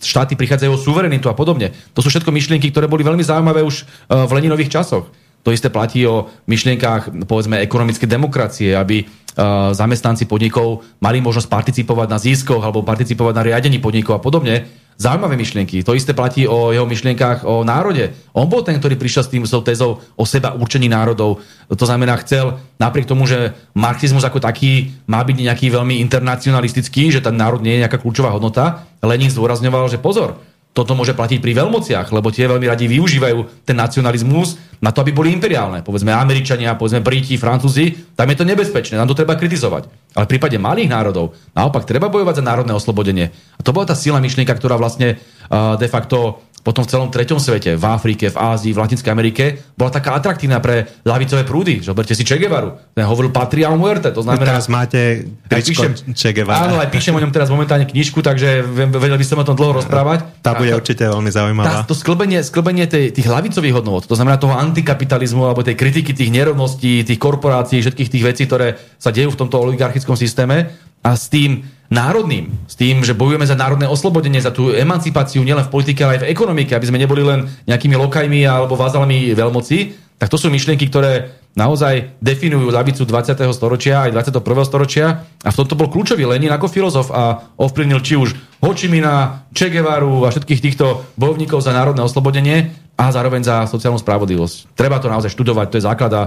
štáty 0.00 0.32
prichádzajú 0.40 0.72
o 0.72 0.80
suverenitu 0.80 1.28
a 1.28 1.36
podobne. 1.36 1.76
To 1.92 2.00
sú 2.00 2.08
všetko 2.08 2.32
myšlienky, 2.32 2.72
ktoré 2.72 2.88
boli 2.88 3.04
veľmi 3.04 3.20
zaujímavé 3.20 3.60
už 3.60 3.84
e, 3.84 4.16
v 4.24 4.32
Leninových 4.32 4.72
časoch. 4.72 5.12
To 5.42 5.50
isté 5.50 5.68
platí 5.74 6.06
o 6.06 6.30
myšlienkách, 6.46 7.26
povedzme, 7.26 7.58
ekonomické 7.58 8.06
demokracie, 8.06 8.78
aby 8.78 9.02
uh, 9.02 9.74
zamestnanci 9.74 10.30
podnikov 10.30 10.86
mali 11.02 11.18
možnosť 11.18 11.50
participovať 11.50 12.08
na 12.08 12.18
získoch 12.22 12.62
alebo 12.62 12.86
participovať 12.86 13.34
na 13.34 13.42
riadení 13.42 13.82
podnikov 13.82 14.18
a 14.18 14.22
podobne. 14.22 14.70
Zaujímavé 15.02 15.34
myšlienky. 15.40 15.82
To 15.82 15.96
isté 15.96 16.14
platí 16.14 16.46
o 16.46 16.70
jeho 16.70 16.86
myšlienkách 16.86 17.42
o 17.48 17.64
národe. 17.66 18.12
On 18.36 18.46
bol 18.46 18.62
ten, 18.62 18.78
ktorý 18.78 18.94
prišiel 18.94 19.24
s 19.24 19.32
tým 19.32 19.42
s 19.42 19.56
tezou 19.64 19.98
o 20.14 20.24
seba 20.28 20.54
určení 20.54 20.86
národov. 20.86 21.42
To 21.66 21.84
znamená, 21.88 22.20
chcel, 22.22 22.60
napriek 22.78 23.08
tomu, 23.08 23.24
že 23.26 23.56
marxizmus 23.74 24.22
ako 24.22 24.38
taký 24.38 24.94
má 25.08 25.24
byť 25.24 25.36
nejaký 25.48 25.66
veľmi 25.72 25.98
internacionalistický, 26.06 27.08
že 27.08 27.24
ten 27.24 27.34
národ 27.34 27.64
nie 27.64 27.80
je 27.80 27.82
nejaká 27.82 27.98
kľúčová 27.98 28.30
hodnota, 28.30 28.86
Lenin 29.02 29.32
zdôrazňoval, 29.32 29.90
že 29.90 29.98
pozor, 29.98 30.38
toto 30.72 30.96
môže 30.96 31.12
platiť 31.12 31.44
pri 31.44 31.52
veľmociach, 31.52 32.08
lebo 32.16 32.32
tie 32.32 32.48
veľmi 32.48 32.64
radi 32.64 32.88
využívajú 32.88 33.68
ten 33.68 33.76
nacionalizmus 33.76 34.56
na 34.80 34.88
to, 34.88 35.04
aby 35.04 35.12
boli 35.12 35.28
imperiálne. 35.28 35.84
Povedzme 35.84 36.16
Američania, 36.16 36.80
povedzme 36.80 37.04
Briti, 37.04 37.36
Francúzi, 37.36 38.16
tam 38.16 38.32
je 38.32 38.36
to 38.40 38.48
nebezpečné, 38.48 38.96
nám 38.96 39.12
to 39.12 39.20
treba 39.20 39.36
kritizovať. 39.36 40.16
Ale 40.16 40.24
v 40.24 40.32
prípade 40.32 40.56
malých 40.56 40.88
národov, 40.88 41.36
naopak, 41.52 41.84
treba 41.84 42.08
bojovať 42.08 42.40
za 42.40 42.48
národné 42.48 42.72
oslobodenie. 42.72 43.28
A 43.56 43.60
to 43.60 43.76
bola 43.76 43.84
tá 43.84 43.92
sila 43.92 44.16
myšlienka, 44.16 44.56
ktorá 44.56 44.80
vlastne 44.80 45.20
uh, 45.20 45.76
de 45.76 45.88
facto 45.92 46.40
potom 46.62 46.86
v 46.86 46.88
celom 46.94 47.10
treťom 47.10 47.42
svete, 47.42 47.74
v 47.74 47.84
Afrike, 47.84 48.30
v 48.30 48.38
Ázii, 48.38 48.70
v 48.70 48.78
Latinskej 48.78 49.10
Amerike, 49.10 49.44
bola 49.74 49.90
taká 49.90 50.14
atraktívna 50.14 50.62
pre 50.62 51.02
ľavicové 51.02 51.42
prúdy. 51.42 51.82
Zoberte 51.82 52.14
si 52.14 52.22
Che 52.22 52.38
Guevaru. 52.38 52.94
Ten 52.94 53.02
hovoril 53.02 53.34
patria 53.34 53.68
o 53.68 53.76
muerte. 53.76 54.14
To 54.14 54.22
znamená... 54.22 54.56
Teraz 54.56 54.70
máte 54.70 55.26
tričko 55.50 55.90
Che 56.14 56.30
Guevara. 56.30 56.70
Áno, 56.70 56.78
aj 56.78 56.88
píšem 56.94 57.12
o 57.12 57.20
ňom 57.20 57.34
teraz 57.34 57.50
momentálne 57.50 57.82
knižku, 57.82 58.22
takže 58.22 58.62
vedel 58.62 59.18
by 59.18 59.26
som 59.26 59.42
o 59.42 59.46
tom 59.46 59.58
dlho 59.58 59.82
rozprávať. 59.82 60.38
Tá 60.38 60.54
bude 60.54 60.70
určite 60.70 61.02
veľmi 61.02 61.34
zaujímavá. 61.34 61.82
Tá, 61.82 61.90
to 61.90 61.98
sklbenie, 61.98 62.38
sklbenie 62.46 62.86
tej, 62.86 63.10
tých 63.10 63.26
hlavicových 63.26 63.82
hodnot, 63.82 64.06
to 64.06 64.14
znamená 64.14 64.38
toho 64.38 64.54
antikapitalizmu 64.54 65.42
alebo 65.42 65.66
tej 65.66 65.74
kritiky 65.74 66.14
tých 66.14 66.30
nerovností, 66.30 67.02
tých 67.02 67.18
korporácií, 67.18 67.82
všetkých 67.82 68.10
tých 68.14 68.24
vecí, 68.24 68.42
ktoré 68.46 68.78
sa 69.02 69.10
dejú 69.10 69.34
v 69.34 69.40
tomto 69.42 69.58
oligarchickom 69.58 70.14
systéme 70.14 70.70
a 71.02 71.10
s 71.18 71.26
tým 71.26 71.66
národným, 71.92 72.48
s 72.64 72.74
tým, 72.74 73.04
že 73.04 73.12
bojujeme 73.12 73.44
za 73.44 73.52
národné 73.52 73.84
oslobodenie, 73.84 74.40
za 74.40 74.48
tú 74.48 74.72
emancipáciu 74.72 75.44
nielen 75.44 75.68
v 75.68 75.72
politike, 75.72 76.00
ale 76.00 76.16
aj 76.16 76.20
v 76.24 76.30
ekonomike, 76.32 76.72
aby 76.72 76.88
sme 76.88 76.96
neboli 76.96 77.20
len 77.20 77.44
nejakými 77.68 77.92
lokajmi 78.00 78.48
alebo 78.48 78.80
vázalmi 78.80 79.36
veľmoci, 79.36 79.78
tak 80.16 80.32
to 80.32 80.40
sú 80.40 80.48
myšlienky, 80.48 80.88
ktoré 80.88 81.34
naozaj 81.52 82.16
definujú 82.22 82.72
ľavicu 82.72 83.04
20. 83.04 83.36
storočia 83.52 84.08
aj 84.08 84.32
21. 84.32 84.40
storočia 84.64 85.06
a 85.44 85.48
v 85.52 85.58
tomto 85.58 85.76
bol 85.76 85.92
kľúčový 85.92 86.24
Lenin 86.24 86.48
ako 86.48 86.70
filozof 86.70 87.12
a 87.12 87.52
ovplyvnil 87.60 88.00
či 88.00 88.16
už 88.16 88.32
Ho 88.64 88.70
Chi 88.72 88.88
Mina, 88.88 89.44
Che 89.52 89.68
a 89.68 90.30
všetkých 90.32 90.62
týchto 90.64 91.04
bojovníkov 91.20 91.60
za 91.60 91.76
národné 91.76 92.00
oslobodenie 92.00 92.72
a 92.96 93.12
zároveň 93.12 93.44
za 93.44 93.56
sociálnu 93.68 94.00
spravodlivosť. 94.00 94.78
Treba 94.78 94.96
to 94.96 95.12
naozaj 95.12 95.28
študovať, 95.28 95.66
to 95.68 95.78
je 95.82 95.88
základ 95.90 96.12
a 96.16 96.22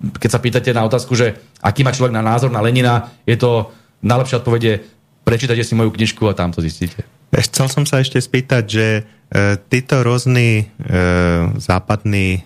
keď 0.00 0.30
sa 0.30 0.40
pýtate 0.40 0.70
na 0.70 0.86
otázku, 0.86 1.16
že 1.18 1.40
aký 1.64 1.82
má 1.82 1.90
človek 1.90 2.14
na 2.14 2.22
názor 2.22 2.52
na 2.52 2.62
Lenina, 2.62 3.10
je 3.26 3.40
to 3.40 3.72
najlepšia 4.04 4.40
odpoveď 4.40 4.62
prečítajte 5.30 5.62
si 5.62 5.78
moju 5.78 5.94
knižku 5.94 6.26
a 6.26 6.34
tam 6.34 6.50
to 6.50 6.58
zistíte. 6.58 7.06
Chcel 7.30 7.70
som 7.70 7.84
sa 7.86 8.02
ešte 8.02 8.18
spýtať, 8.18 8.64
že 8.66 8.86
e, 8.98 9.02
títo 9.70 10.02
rôzni 10.02 10.66
e, 10.66 10.92
západní 11.62 12.28
e, 12.34 12.40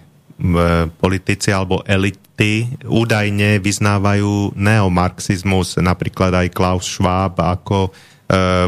politici 1.01 1.49
alebo 1.49 1.81
elity 1.89 2.69
údajne 2.85 3.65
vyznávajú 3.65 4.53
neomarxizmus, 4.53 5.81
napríklad 5.81 6.37
aj 6.37 6.53
Klaus 6.53 6.85
Schwab, 6.85 7.41
ako 7.41 7.89
e, 7.89 7.91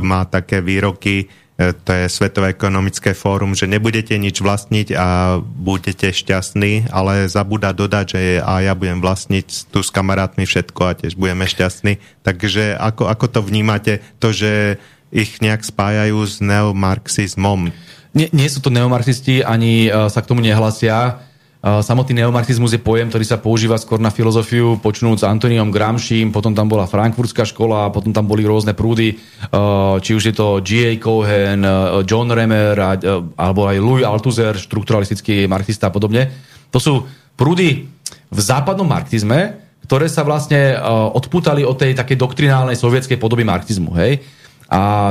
má 0.01 0.24
také 0.24 0.64
výroky, 0.64 1.28
to 1.56 1.90
je 1.92 2.04
Svetové 2.12 2.52
ekonomické 2.52 3.16
fórum, 3.16 3.56
že 3.56 3.64
nebudete 3.64 4.12
nič 4.20 4.44
vlastniť 4.44 4.92
a 4.92 5.40
budete 5.40 6.12
šťastní, 6.12 6.92
ale 6.92 7.32
zabúda 7.32 7.72
dodať, 7.72 8.04
že 8.12 8.20
a 8.44 8.60
ja 8.60 8.76
budem 8.76 9.00
vlastniť 9.00 9.72
tu 9.72 9.80
s 9.80 9.88
kamarátmi 9.88 10.44
všetko 10.44 10.80
a 10.84 10.96
tiež 11.00 11.16
budeme 11.16 11.48
šťastní. 11.48 11.96
Takže 12.20 12.76
ako, 12.76 13.08
ako 13.08 13.26
to 13.32 13.40
vnímate, 13.40 14.04
to, 14.20 14.36
že 14.36 14.76
ich 15.08 15.40
nejak 15.40 15.64
spájajú 15.64 16.20
s 16.28 16.44
neomarxizmom. 16.44 17.72
Nie, 18.12 18.28
nie 18.36 18.48
sú 18.52 18.60
to 18.60 18.68
neomarxisti, 18.68 19.40
ani 19.40 19.88
uh, 19.88 20.12
sa 20.12 20.20
k 20.20 20.28
tomu 20.28 20.44
nehlasia. 20.44 21.24
Uh, 21.66 21.82
samotný 21.82 22.22
neomarxizmus 22.22 22.78
je 22.78 22.78
pojem, 22.78 23.10
ktorý 23.10 23.26
sa 23.26 23.43
používa 23.43 23.74
skôr 23.74 23.98
na 23.98 24.14
filozofiu, 24.14 24.78
počnúť 24.78 25.18
s 25.18 25.26
Antoniom 25.26 25.74
Gramsciom, 25.74 26.30
potom 26.30 26.55
tam 26.55 26.70
bola 26.70 26.86
frankfurtská 26.86 27.43
škola, 27.43 27.90
potom 27.90 28.14
tam 28.14 28.30
boli 28.30 28.47
rôzne 28.47 28.70
prúdy, 28.70 29.18
uh, 29.51 29.98
či 29.98 30.14
už 30.14 30.30
je 30.30 30.34
to 30.38 30.62
G.A. 30.62 30.94
Cohen, 31.02 31.66
uh, 31.66 32.06
John 32.06 32.30
Remer, 32.30 32.78
alebo 33.34 33.66
aj 33.66 33.82
Louis 33.82 34.06
Althusser, 34.06 34.55
štrukturalistický 34.55 35.51
marxista 35.51 35.90
a 35.90 35.94
podobne. 35.94 36.30
To 36.70 36.78
sú 36.78 37.02
prúdy 37.34 37.82
v 38.30 38.38
západnom 38.38 38.86
marxizme, 38.86 39.59
ktoré 39.90 40.06
sa 40.06 40.22
vlastne 40.22 40.78
odputali 41.18 41.66
od 41.66 41.78
tej 41.78 41.98
takej 41.98 42.14
doktrinálnej 42.14 42.78
sovietskej 42.78 43.18
podoby 43.18 43.43
marxizmu. 43.43 43.90
Hej? 43.98 44.22
A 44.70 45.10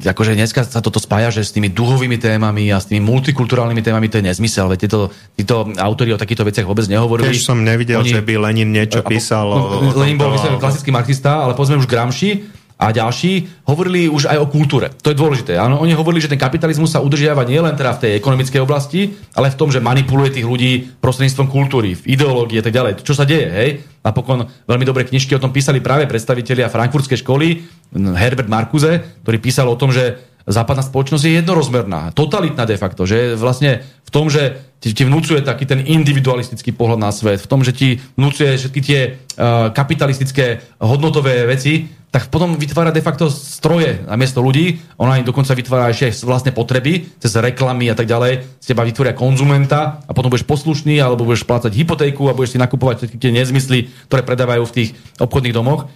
akože 0.00 0.32
dneska 0.32 0.64
sa 0.64 0.80
toto 0.80 0.96
spája, 0.96 1.28
že 1.28 1.44
s 1.44 1.52
tými 1.52 1.68
duhovými 1.68 2.16
témami 2.16 2.72
a 2.72 2.80
s 2.80 2.88
tými 2.88 3.04
multikulturálnymi 3.04 3.82
témami 3.84 4.08
to 4.08 4.20
je 4.20 4.28
nezmysel, 4.32 4.68
veď 4.72 4.78
tieto, 4.88 4.98
títo 5.36 5.68
autori 5.76 6.16
o 6.16 6.20
takýchto 6.20 6.44
veciach 6.48 6.66
vôbec 6.68 6.88
nehovorili. 6.88 7.32
Tiež 7.32 7.44
som 7.44 7.60
nevidel, 7.60 8.00
Oni, 8.00 8.12
že 8.12 8.24
by 8.24 8.32
Lenin 8.50 8.72
niečo 8.72 9.04
písal. 9.04 9.52
O, 9.52 9.92
o 9.92 9.98
Lenin 9.98 10.16
bol 10.16 10.36
klasický 10.56 10.92
marxista, 10.92 11.44
ale 11.44 11.52
povedzme 11.52 11.80
už 11.80 11.88
Gramsci, 11.88 12.59
a 12.80 12.96
ďalší 12.96 13.60
hovorili 13.68 14.08
už 14.08 14.32
aj 14.32 14.40
o 14.40 14.48
kultúre. 14.48 14.88
To 15.04 15.12
je 15.12 15.20
dôležité. 15.20 15.60
Áno, 15.60 15.76
oni 15.84 15.92
hovorili, 15.92 16.24
že 16.24 16.32
ten 16.32 16.40
kapitalizmus 16.40 16.96
sa 16.96 17.04
udržiava 17.04 17.44
nielen 17.44 17.76
teda 17.76 18.00
v 18.00 18.08
tej 18.08 18.12
ekonomickej 18.16 18.64
oblasti, 18.64 19.12
ale 19.36 19.52
v 19.52 19.58
tom, 19.60 19.68
že 19.68 19.84
manipuluje 19.84 20.40
tých 20.40 20.48
ľudí 20.48 20.96
prostredníctvom 21.04 21.52
kultúry, 21.52 21.92
v 21.92 22.16
ideológii 22.16 22.58
a 22.58 22.64
tak 22.64 22.72
ďalej. 22.72 23.04
Čo 23.04 23.12
sa 23.12 23.28
deje, 23.28 23.48
hej? 23.52 23.70
Napokon 24.00 24.48
veľmi 24.64 24.88
dobré 24.88 25.04
knižky 25.04 25.36
o 25.36 25.42
tom 25.42 25.52
písali 25.52 25.84
práve 25.84 26.08
predstavitelia 26.08 26.72
frankfurtskej 26.72 27.20
školy, 27.20 27.68
Herbert 27.92 28.48
Marcuse, 28.48 29.20
ktorý 29.20 29.36
písal 29.36 29.68
o 29.68 29.76
tom, 29.76 29.92
že 29.92 30.29
západná 30.46 30.84
spoločnosť 30.84 31.24
je 31.26 31.36
jednorozmerná, 31.40 32.14
totalitná 32.16 32.64
de 32.64 32.76
facto, 32.80 33.04
že 33.04 33.36
vlastne 33.36 33.84
v 33.84 34.10
tom, 34.10 34.32
že 34.32 34.60
ti, 34.80 34.96
ti 34.96 35.04
vnúcuje 35.04 35.44
taký 35.44 35.68
ten 35.68 35.84
individualistický 35.84 36.72
pohľad 36.72 37.00
na 37.00 37.12
svet, 37.12 37.44
v 37.44 37.50
tom, 37.50 37.60
že 37.60 37.76
ti 37.76 38.00
vnúcuje 38.16 38.56
všetky 38.56 38.80
tie 38.80 39.00
uh, 39.12 39.68
kapitalistické 39.70 40.64
hodnotové 40.80 41.44
veci, 41.44 41.92
tak 42.10 42.26
potom 42.26 42.58
vytvára 42.58 42.90
de 42.90 42.98
facto 42.98 43.30
stroje 43.30 44.02
na 44.02 44.18
miesto 44.18 44.42
ľudí. 44.42 44.82
Ona 44.98 45.22
im 45.22 45.26
dokonca 45.26 45.54
vytvára 45.54 45.94
ešte 45.94 46.26
vlastné 46.26 46.50
potreby, 46.50 47.06
cez 47.22 47.38
reklamy 47.38 47.86
a 47.86 47.94
tak 47.94 48.10
ďalej. 48.10 48.58
Z 48.58 48.66
teba 48.66 48.82
vytvoria 48.82 49.14
konzumenta 49.14 50.02
a 50.02 50.10
potom 50.10 50.26
budeš 50.26 50.42
poslušný, 50.42 50.98
alebo 50.98 51.22
budeš 51.22 51.46
plácať 51.46 51.70
hypotéku 51.70 52.26
a 52.26 52.34
budeš 52.34 52.58
si 52.58 52.58
nakupovať 52.58 53.06
všetky 53.06 53.18
tie 53.22 53.30
nezmysly, 53.30 53.78
ktoré 54.10 54.26
predávajú 54.26 54.66
v 54.66 54.74
tých 54.74 54.90
obchodných 55.22 55.54
domoch. 55.54 55.86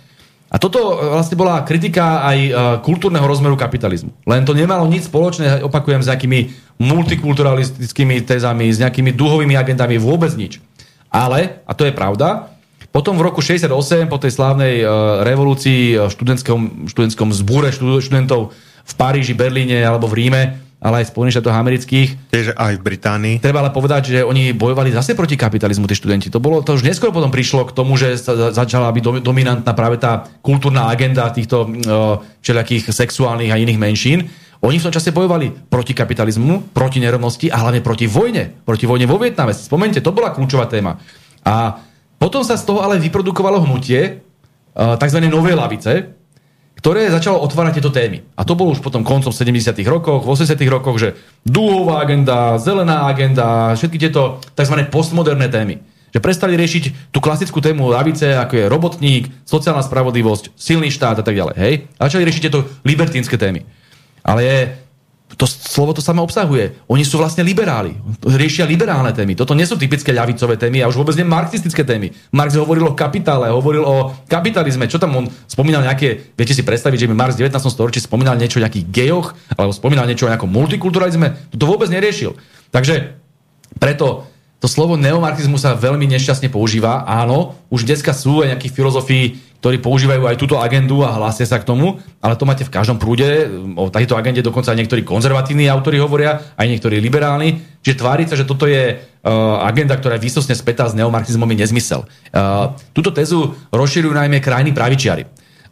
A 0.54 0.56
toto 0.62 0.78
e, 0.94 1.18
vlastne 1.18 1.34
bola 1.34 1.66
kritika 1.66 2.22
aj 2.22 2.38
e, 2.38 2.50
kultúrneho 2.86 3.26
rozmeru 3.26 3.58
kapitalizmu. 3.58 4.14
Len 4.22 4.46
to 4.46 4.54
nemalo 4.54 4.86
nič 4.86 5.10
spoločné, 5.10 5.66
opakujem, 5.66 5.98
s 5.98 6.06
nejakými 6.06 6.54
multikulturalistickými 6.78 8.22
tezami, 8.22 8.70
s 8.70 8.78
nejakými 8.78 9.10
duhovými 9.10 9.58
agendami, 9.58 9.98
vôbec 9.98 10.30
nič. 10.38 10.62
Ale, 11.10 11.62
a 11.66 11.72
to 11.74 11.82
je 11.82 11.94
pravda, 11.94 12.54
potom 12.94 13.18
v 13.18 13.26
roku 13.26 13.42
68, 13.42 14.06
po 14.06 14.22
tej 14.22 14.30
slávnej 14.30 14.86
uh, 14.86 15.26
revolúcii 15.26 15.98
v 15.98 16.10
študentskom, 16.14 16.86
študentskom 16.86 17.34
zbúre 17.34 17.74
študentov 17.74 18.54
v 18.86 18.92
Paríži, 18.94 19.34
Berlíne 19.34 19.82
alebo 19.82 20.06
v 20.06 20.22
Ríme, 20.22 20.63
ale 20.84 21.00
aj 21.00 21.16
Spojených 21.16 21.40
štátoch 21.40 21.56
amerických. 21.56 22.08
Tiež 22.28 22.52
aj 22.60 22.76
v 22.76 22.82
Británii. 22.84 23.34
Treba 23.40 23.64
ale 23.64 23.72
povedať, 23.72 24.12
že 24.12 24.18
oni 24.20 24.52
bojovali 24.52 24.92
zase 24.92 25.16
proti 25.16 25.40
kapitalizmu, 25.40 25.88
tí 25.88 25.96
študenti. 25.96 26.28
To, 26.28 26.44
bolo, 26.44 26.60
to 26.60 26.76
už 26.76 26.84
neskôr 26.84 27.08
potom 27.08 27.32
prišlo 27.32 27.64
k 27.64 27.72
tomu, 27.72 27.96
že 27.96 28.20
sa 28.20 28.52
začala 28.52 28.92
byť 28.92 29.24
dominantná 29.24 29.72
práve 29.72 29.96
tá 29.96 30.28
kultúrna 30.44 30.92
agenda 30.92 31.24
týchto 31.32 31.64
uh, 31.64 32.20
všelijakých 32.44 32.92
sexuálnych 32.92 33.48
a 33.48 33.56
iných 33.56 33.80
menšín. 33.80 34.28
Oni 34.60 34.76
v 34.76 34.84
tom 34.84 34.92
čase 34.92 35.12
bojovali 35.12 35.72
proti 35.72 35.96
kapitalizmu, 35.96 36.76
proti 36.76 37.00
nerovnosti 37.00 37.48
a 37.48 37.64
hlavne 37.64 37.80
proti 37.80 38.04
vojne. 38.04 38.52
Proti 38.64 38.84
vojne 38.84 39.08
vo 39.08 39.16
Vietname. 39.16 39.56
Spomente, 39.56 40.04
to 40.04 40.12
bola 40.12 40.36
kľúčová 40.36 40.68
téma. 40.68 41.00
A 41.44 41.80
potom 42.20 42.44
sa 42.44 42.60
z 42.60 42.64
toho 42.64 42.84
ale 42.84 43.00
vyprodukovalo 43.00 43.64
hnutie 43.64 44.20
uh, 44.76 45.00
tzv. 45.00 45.18
novej 45.32 45.56
lavice, 45.56 46.13
ktoré 46.84 47.08
začalo 47.08 47.40
otvárať 47.40 47.80
tieto 47.80 47.88
témy. 47.88 48.28
A 48.36 48.44
to 48.44 48.52
bolo 48.52 48.76
už 48.76 48.84
potom 48.84 49.08
koncom 49.08 49.32
70. 49.32 49.72
rokoch, 49.88 50.20
v 50.20 50.36
80. 50.36 50.52
rokoch, 50.68 51.00
že 51.00 51.16
dúhová 51.40 52.04
agenda, 52.04 52.60
zelená 52.60 53.08
agenda, 53.08 53.72
všetky 53.72 53.96
tieto 53.96 54.36
tzv. 54.52 54.84
postmoderné 54.92 55.48
témy. 55.48 55.80
Že 56.12 56.20
prestali 56.20 56.60
riešiť 56.60 57.08
tú 57.08 57.24
klasickú 57.24 57.64
tému 57.64 57.88
lavice, 57.88 58.36
ako 58.36 58.52
je 58.60 58.64
robotník, 58.68 59.32
sociálna 59.48 59.80
spravodlivosť, 59.80 60.52
silný 60.60 60.92
štát 60.92 61.16
a 61.16 61.24
tak 61.24 61.32
ďalej. 61.32 61.56
Hej? 61.56 61.74
A 61.96 62.04
začali 62.04 62.28
riešiť 62.28 62.42
tieto 62.52 62.68
libertínske 62.84 63.40
témy. 63.40 63.64
Ale 64.20 64.44
je 64.44 64.58
to 65.44 65.46
slovo 65.52 65.92
to 65.92 66.00
samo 66.00 66.24
obsahuje. 66.24 66.80
Oni 66.88 67.04
sú 67.04 67.20
vlastne 67.20 67.44
liberáli. 67.44 67.92
Riešia 68.24 68.64
liberálne 68.64 69.12
témy. 69.12 69.36
Toto 69.36 69.52
nie 69.52 69.68
sú 69.68 69.76
typické 69.76 70.08
ľavicové 70.08 70.56
témy 70.56 70.80
a 70.80 70.88
už 70.88 70.96
vôbec 70.96 71.12
nie 71.20 71.28
marxistické 71.28 71.84
témy. 71.84 72.16
Marx 72.32 72.56
hovoril 72.56 72.88
o 72.88 72.96
kapitále, 72.96 73.52
hovoril 73.52 73.84
o 73.84 74.16
kapitalizme. 74.24 74.88
Čo 74.88 74.96
tam 74.96 75.12
on 75.20 75.28
spomínal 75.44 75.84
nejaké, 75.84 76.32
viete 76.32 76.56
si 76.56 76.64
predstaviť, 76.64 77.04
že 77.04 77.08
by 77.12 77.14
Marx 77.14 77.36
v 77.36 77.44
19. 77.44 77.60
storočí 77.68 78.00
spomínal 78.00 78.40
niečo 78.40 78.56
o 78.56 78.64
nejakých 78.64 78.88
gejoch 78.88 79.36
alebo 79.52 79.76
spomínal 79.76 80.08
niečo 80.08 80.24
o 80.24 80.32
nejakom 80.32 80.48
multikulturalizme. 80.48 81.52
To 81.52 81.68
vôbec 81.68 81.92
neriešil. 81.92 82.32
Takže 82.72 83.20
preto 83.76 84.24
to 84.64 84.72
slovo 84.72 84.96
neomarxizmus 84.96 85.60
sa 85.60 85.76
veľmi 85.76 86.08
nešťastne 86.08 86.48
používa. 86.48 87.04
Áno, 87.04 87.52
už 87.68 87.84
dneska 87.84 88.16
sú 88.16 88.40
aj 88.40 88.56
nejakí 88.56 88.72
filozofii, 88.72 89.43
ktorí 89.64 89.80
používajú 89.80 90.28
aj 90.28 90.36
túto 90.36 90.60
agendu 90.60 91.00
a 91.08 91.16
hlásia 91.16 91.48
sa 91.48 91.56
k 91.56 91.64
tomu, 91.64 91.96
ale 92.20 92.36
to 92.36 92.44
máte 92.44 92.68
v 92.68 92.74
každom 92.76 93.00
prúde. 93.00 93.48
O 93.80 93.88
takejto 93.88 94.12
agende 94.12 94.44
dokonca 94.44 94.76
aj 94.76 94.84
niektorí 94.84 95.00
konzervatívni 95.08 95.72
autori 95.72 95.96
hovoria, 95.96 96.52
aj 96.60 96.68
niektorí 96.68 97.00
liberálni. 97.00 97.64
Čiže 97.80 97.96
tváriť 97.96 98.26
sa, 98.28 98.36
že 98.36 98.44
toto 98.44 98.68
je 98.68 98.92
uh, 98.92 99.64
agenda, 99.64 99.96
ktorá 99.96 100.20
je 100.20 100.28
výsostne 100.28 100.52
spätá 100.52 100.84
s 100.84 100.92
neomarxizmom, 100.92 101.48
je 101.56 101.64
nezmysel. 101.64 102.04
Uh, 102.04 102.76
túto 102.92 103.08
tezu 103.08 103.56
rozširujú 103.72 104.12
najmä 104.12 104.44
krajní 104.44 104.76
pravičiari. 104.76 105.24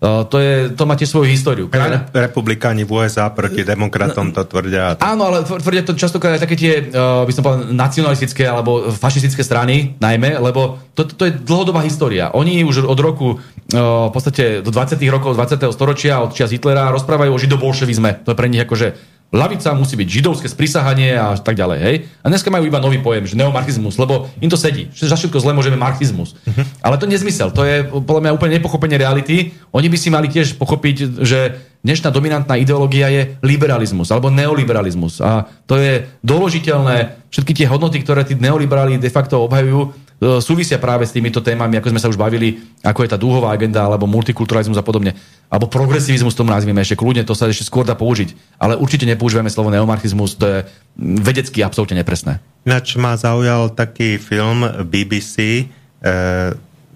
To, 0.02 0.36
je, 0.42 0.74
to 0.74 0.82
má 0.82 0.98
tiež 0.98 1.14
svoju 1.14 1.30
históriu. 1.30 1.70
Krajina... 1.70 2.10
Republikáni 2.10 2.82
v 2.82 2.90
USA 2.90 3.30
proti 3.30 3.62
demokratom 3.62 4.34
to 4.34 4.42
tvrdia. 4.42 4.98
Áno, 4.98 5.30
ale 5.30 5.46
tvrdia 5.46 5.86
to 5.86 5.94
častokrát 5.94 6.34
aj 6.34 6.42
také 6.42 6.58
tie, 6.58 6.90
by 6.90 7.30
som 7.30 7.46
povedal, 7.46 7.70
nacionalistické 7.70 8.42
alebo 8.42 8.90
fašistické 8.90 9.46
strany, 9.46 9.94
najmä, 10.02 10.42
lebo 10.42 10.82
to, 10.98 11.06
to 11.06 11.30
je 11.30 11.38
dlhodobá 11.46 11.86
história. 11.86 12.34
Oni 12.34 12.66
už 12.66 12.82
od 12.82 12.98
roku, 12.98 13.38
v 13.70 14.10
podstate 14.10 14.66
do 14.66 14.74
20. 14.74 14.98
rokov 15.06 15.38
20. 15.38 15.70
storočia, 15.70 16.18
od 16.18 16.34
čas 16.34 16.50
Hitlera, 16.50 16.90
rozprávajú 16.90 17.30
o 17.30 17.38
židobolševizme. 17.38 18.26
To 18.26 18.34
je 18.34 18.38
pre 18.42 18.50
nich 18.50 18.66
akože 18.66 18.98
Lavica 19.32 19.72
musí 19.72 19.96
byť 19.96 20.08
židovské 20.12 20.44
sprisahanie 20.44 21.16
a 21.16 21.32
tak 21.40 21.56
ďalej. 21.56 21.78
Hej? 21.80 21.96
A 22.20 22.28
dneska 22.28 22.52
majú 22.52 22.68
iba 22.68 22.76
nový 22.76 23.00
pojem, 23.00 23.24
že 23.24 23.32
neomarxizmus, 23.40 23.96
lebo 23.96 24.28
im 24.44 24.52
to 24.52 24.60
sedí. 24.60 24.92
Za 24.92 25.16
všetko 25.16 25.40
zle 25.40 25.56
môžeme 25.56 25.80
marxizmus. 25.80 26.36
Uh-huh. 26.44 26.68
Ale 26.84 27.00
to 27.00 27.08
nezmysel. 27.08 27.48
To 27.56 27.64
je 27.64 27.88
podľa 27.88 28.28
mňa 28.28 28.36
úplne 28.36 28.60
nepochopenie 28.60 29.00
reality. 29.00 29.56
Oni 29.72 29.88
by 29.88 29.96
si 29.96 30.12
mali 30.12 30.28
tiež 30.28 30.60
pochopiť, 30.60 31.24
že 31.24 31.56
dnešná 31.82 32.08
dominantná 32.14 32.56
ideológia 32.56 33.10
je 33.10 33.36
liberalizmus 33.42 34.08
alebo 34.14 34.30
neoliberalizmus. 34.30 35.20
A 35.20 35.46
to 35.66 35.78
je 35.78 36.06
doložiteľné. 36.22 37.26
Všetky 37.28 37.52
tie 37.52 37.66
hodnoty, 37.66 38.00
ktoré 38.00 38.22
tí 38.22 38.38
neoliberáli 38.38 38.96
de 39.02 39.10
facto 39.10 39.42
obhajujú, 39.44 39.92
E, 40.22 40.38
súvisia 40.38 40.78
práve 40.78 41.02
s 41.02 41.10
týmito 41.10 41.42
témami, 41.42 41.82
ako 41.82 41.90
sme 41.90 41.98
sa 41.98 42.06
už 42.06 42.14
bavili, 42.14 42.62
ako 42.86 43.02
je 43.02 43.10
tá 43.10 43.18
dúhová 43.18 43.50
agenda, 43.50 43.82
alebo 43.82 44.06
multikulturalizmus 44.06 44.78
a 44.78 44.86
podobne. 44.86 45.18
Alebo 45.50 45.66
progresivizmus 45.66 46.38
tomu 46.38 46.54
nazvime 46.54 46.78
ešte 46.78 46.94
kľudne, 46.94 47.26
to 47.26 47.34
sa 47.34 47.50
ešte 47.50 47.66
skôr 47.66 47.82
dá 47.82 47.98
použiť. 47.98 48.30
Ale 48.62 48.78
určite 48.78 49.02
nepoužívame 49.02 49.50
slovo 49.50 49.74
neomarchizmus, 49.74 50.38
to 50.38 50.46
je 50.46 50.58
vedecky 50.94 51.66
absolútne 51.66 51.98
nepresné. 51.98 52.38
Ináč 52.62 52.94
ma 52.94 53.18
zaujal 53.18 53.74
taký 53.74 54.22
film 54.22 54.62
BBC, 54.86 55.66
e, 55.98 56.14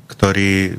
ktorý 0.06 0.52
e, 0.66 0.72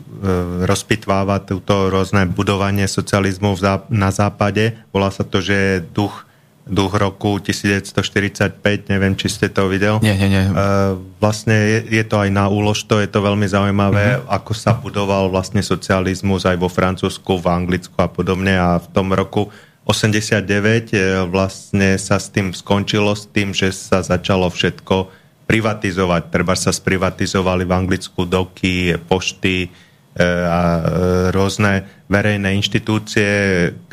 rozpitváva 0.64 1.44
túto 1.44 1.92
rôzne 1.92 2.26
budovanie 2.28 2.88
socializmu 2.88 3.60
na 3.92 4.10
západe. 4.10 4.80
Volá 4.96 5.12
sa 5.12 5.28
to, 5.28 5.44
že 5.44 5.84
duch 5.92 6.28
duch 6.68 7.00
roku 7.00 7.40
1945, 7.40 8.60
neviem, 8.92 9.16
či 9.16 9.32
ste 9.32 9.48
to 9.48 9.72
videl. 9.72 10.04
Nie, 10.04 10.20
nie, 10.20 10.28
nie. 10.28 10.52
Uh, 10.52 11.00
vlastne 11.18 11.56
je, 11.56 11.80
je 11.88 12.04
to 12.04 12.20
aj 12.20 12.30
na 12.30 12.52
úložto, 12.52 13.00
je 13.00 13.08
to 13.08 13.24
veľmi 13.24 13.48
zaujímavé, 13.48 14.20
uh-huh. 14.20 14.28
ako 14.28 14.52
sa 14.52 14.76
budoval 14.76 15.32
vlastne 15.32 15.64
socializmus 15.64 16.44
aj 16.44 16.60
vo 16.60 16.68
Francúzsku, 16.68 17.40
v 17.40 17.48
Anglicku 17.48 17.96
a 18.04 18.12
podobne 18.12 18.60
a 18.60 18.84
v 18.84 18.88
tom 18.92 19.16
roku 19.16 19.48
89 19.88 20.44
e, 20.92 21.24
vlastne 21.32 21.96
sa 21.96 22.20
s 22.20 22.28
tým 22.28 22.52
skončilo, 22.52 23.16
s 23.16 23.32
tým, 23.32 23.56
že 23.56 23.72
sa 23.72 24.04
začalo 24.04 24.52
všetko 24.52 25.17
privatizovať. 25.48 26.30
Treba 26.30 26.54
sa 26.54 26.76
sprivatizovali 26.76 27.64
v 27.64 27.72
Anglicku 27.72 28.28
doky, 28.28 29.00
pošty, 29.08 29.88
E, 30.18 30.26
a 30.26 30.60
e, 30.66 30.82
rôzne 31.30 31.86
verejné 32.10 32.58
inštitúcie, 32.58 33.30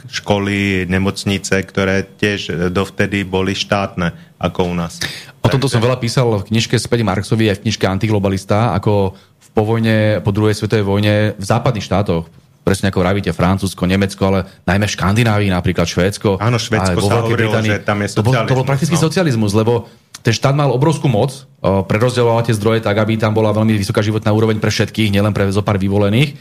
školy, 0.08 0.88
nemocnice, 0.88 1.52
ktoré 1.60 2.00
tiež 2.16 2.72
dovtedy 2.72 3.28
boli 3.28 3.52
štátne, 3.52 4.40
ako 4.40 4.72
u 4.72 4.74
nás. 4.74 5.04
O 5.44 5.52
tomto 5.52 5.68
som 5.68 5.84
veľa 5.84 6.00
písal 6.00 6.32
v 6.40 6.48
knižke 6.48 6.80
Späť 6.80 7.04
Marxovi 7.04 7.52
aj 7.52 7.60
v 7.60 7.62
knižke 7.68 7.84
Antiglobalista, 7.84 8.72
ako 8.72 9.12
v 9.20 9.48
povojne, 9.52 10.24
po 10.24 10.32
druhej 10.32 10.56
svetovej 10.56 10.88
vojne 10.88 11.14
v 11.36 11.44
západných 11.44 11.84
štátoch, 11.84 12.24
presne 12.64 12.88
ako 12.88 13.04
vravíte, 13.04 13.36
Francúzsko, 13.36 13.84
Nemecko, 13.84 14.24
ale 14.24 14.64
najmä 14.64 14.88
v 14.88 14.94
Škandinávii, 14.96 15.52
napríklad 15.52 15.84
Švédsko. 15.84 16.40
Áno, 16.40 16.56
Švédsko 16.56 17.04
sa 17.04 17.20
hovorilo, 17.20 17.52
že 17.60 17.84
tam 17.84 18.00
je 18.00 18.08
socializmus. 18.08 18.16
To 18.16 18.24
bol, 18.24 18.32
to 18.48 18.56
bol 18.56 18.64
prakticky 18.64 18.96
no. 18.96 19.04
socializmus, 19.04 19.52
lebo 19.52 19.92
ten 20.24 20.32
štát 20.32 20.56
mal 20.56 20.72
obrovskú 20.72 21.04
moc, 21.12 21.44
prerozdeľoval 21.60 22.48
tie 22.48 22.56
zdroje 22.56 22.80
tak, 22.80 22.96
aby 22.96 23.20
tam 23.20 23.36
bola 23.36 23.52
veľmi 23.52 23.76
vysoká 23.76 24.00
životná 24.00 24.32
úroveň 24.32 24.56
pre 24.56 24.72
všetkých, 24.72 25.12
nielen 25.12 25.36
pre 25.36 25.52
zo 25.52 25.60
pár 25.60 25.76
vyvolených. 25.76 26.32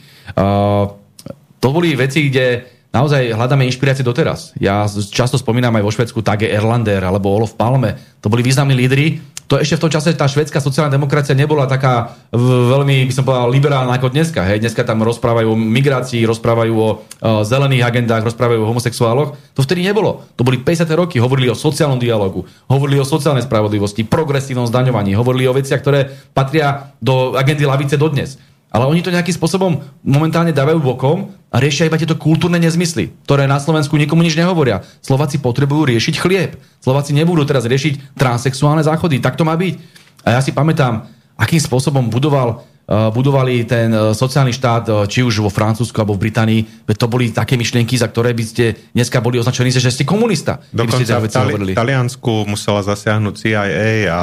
To 1.59 1.67
boli 1.67 1.91
veci, 1.91 2.31
kde 2.31 2.72
naozaj 2.93 3.33
hľadáme 3.33 3.65
inšpirácie 3.67 4.05
doteraz. 4.05 4.53
Ja 4.61 4.85
často 4.87 5.41
spomínam 5.41 5.73
aj 5.75 5.83
vo 5.83 5.91
Švedsku 5.91 6.21
Tage 6.21 6.47
Erlander 6.47 7.01
alebo 7.01 7.33
Olof 7.33 7.57
Palme. 7.57 7.97
To 8.21 8.29
boli 8.29 8.45
významní 8.45 8.77
lídry, 8.77 9.19
to 9.53 9.59
ešte 9.59 9.75
v 9.75 9.83
tom 9.85 9.93
čase 9.93 10.15
tá 10.15 10.23
švedská 10.25 10.63
sociálna 10.63 10.89
demokracia 10.89 11.35
nebola 11.35 11.67
taká 11.67 12.15
veľmi, 12.33 13.05
by 13.05 13.13
som 13.13 13.27
povedal, 13.27 13.51
liberálna 13.51 13.93
ako 13.99 14.09
dneska. 14.09 14.41
Hej. 14.47 14.63
Dneska 14.63 14.87
tam 14.87 15.03
rozprávajú 15.03 15.51
o 15.51 15.59
migrácii, 15.59 16.23
rozprávajú 16.23 16.73
o, 16.73 16.89
o 16.89 16.91
zelených 17.43 17.83
agendách, 17.83 18.23
rozprávajú 18.23 18.63
o 18.63 18.69
homosexuáloch. 18.71 19.35
To 19.53 19.61
vtedy 19.61 19.83
nebolo. 19.83 20.23
To 20.39 20.47
boli 20.47 20.63
50. 20.63 20.87
roky, 20.95 21.19
hovorili 21.19 21.51
o 21.51 21.59
sociálnom 21.59 21.99
dialogu, 21.99 22.47
hovorili 22.71 23.03
o 23.03 23.05
sociálnej 23.05 23.43
spravodlivosti, 23.43 24.07
progresívnom 24.07 24.65
zdaňovaní, 24.65 25.13
hovorili 25.13 25.45
o 25.45 25.53
veciach, 25.53 25.85
ktoré 25.85 26.07
patria 26.31 26.95
do 27.03 27.35
agendy 27.35 27.67
lavice 27.67 27.99
dodnes. 27.99 28.39
Ale 28.73 28.89
oni 28.89 29.05
to 29.05 29.13
nejakým 29.13 29.37
spôsobom 29.37 29.85
momentálne 30.01 30.49
dávajú 30.49 30.81
bokom 30.81 31.29
a 31.53 31.61
riešia 31.61 31.85
iba 31.85 32.01
tieto 32.01 32.17
kultúrne 32.17 32.57
nezmysly, 32.57 33.13
ktoré 33.21 33.45
na 33.45 33.61
Slovensku 33.61 33.93
nikomu 34.01 34.25
nič 34.25 34.33
nehovoria. 34.33 34.81
Slováci 35.05 35.37
potrebujú 35.37 35.93
riešiť 35.93 36.17
chlieb. 36.17 36.57
Slováci 36.81 37.13
nebudú 37.13 37.45
teraz 37.45 37.69
riešiť 37.69 38.17
transexuálne 38.17 38.81
záchody. 38.81 39.21
Tak 39.21 39.37
to 39.37 39.45
má 39.45 39.53
byť. 39.53 39.77
A 40.25 40.33
ja 40.33 40.41
si 40.41 40.49
pamätám, 40.49 41.05
akým 41.37 41.61
spôsobom 41.61 42.09
budoval 42.09 42.65
uh, 42.89 43.13
budovali 43.13 43.61
ten 43.69 43.93
uh, 43.93 44.09
sociálny 44.17 44.49
štát, 44.49 44.83
uh, 44.89 44.95
či 45.05 45.21
už 45.21 45.45
vo 45.45 45.53
Francúzsku 45.53 45.93
alebo 46.01 46.17
v 46.17 46.25
Británii, 46.25 46.89
veď 46.89 46.95
to 46.97 47.07
boli 47.07 47.29
také 47.29 47.53
myšlienky, 47.53 47.93
za 47.93 48.09
ktoré 48.09 48.33
by 48.33 48.41
ste 48.41 48.73
dneska 48.97 49.21
boli 49.21 49.37
označení, 49.37 49.69
že 49.69 49.93
ste 49.93 50.01
komunista. 50.01 50.65
Dokonca 50.73 51.21
v 51.21 51.29
Tali- 51.29 51.77
Taliansku 51.77 52.49
musela 52.49 52.81
zasiahnuť 52.81 53.33
CIA 53.37 54.09
a... 54.09 54.21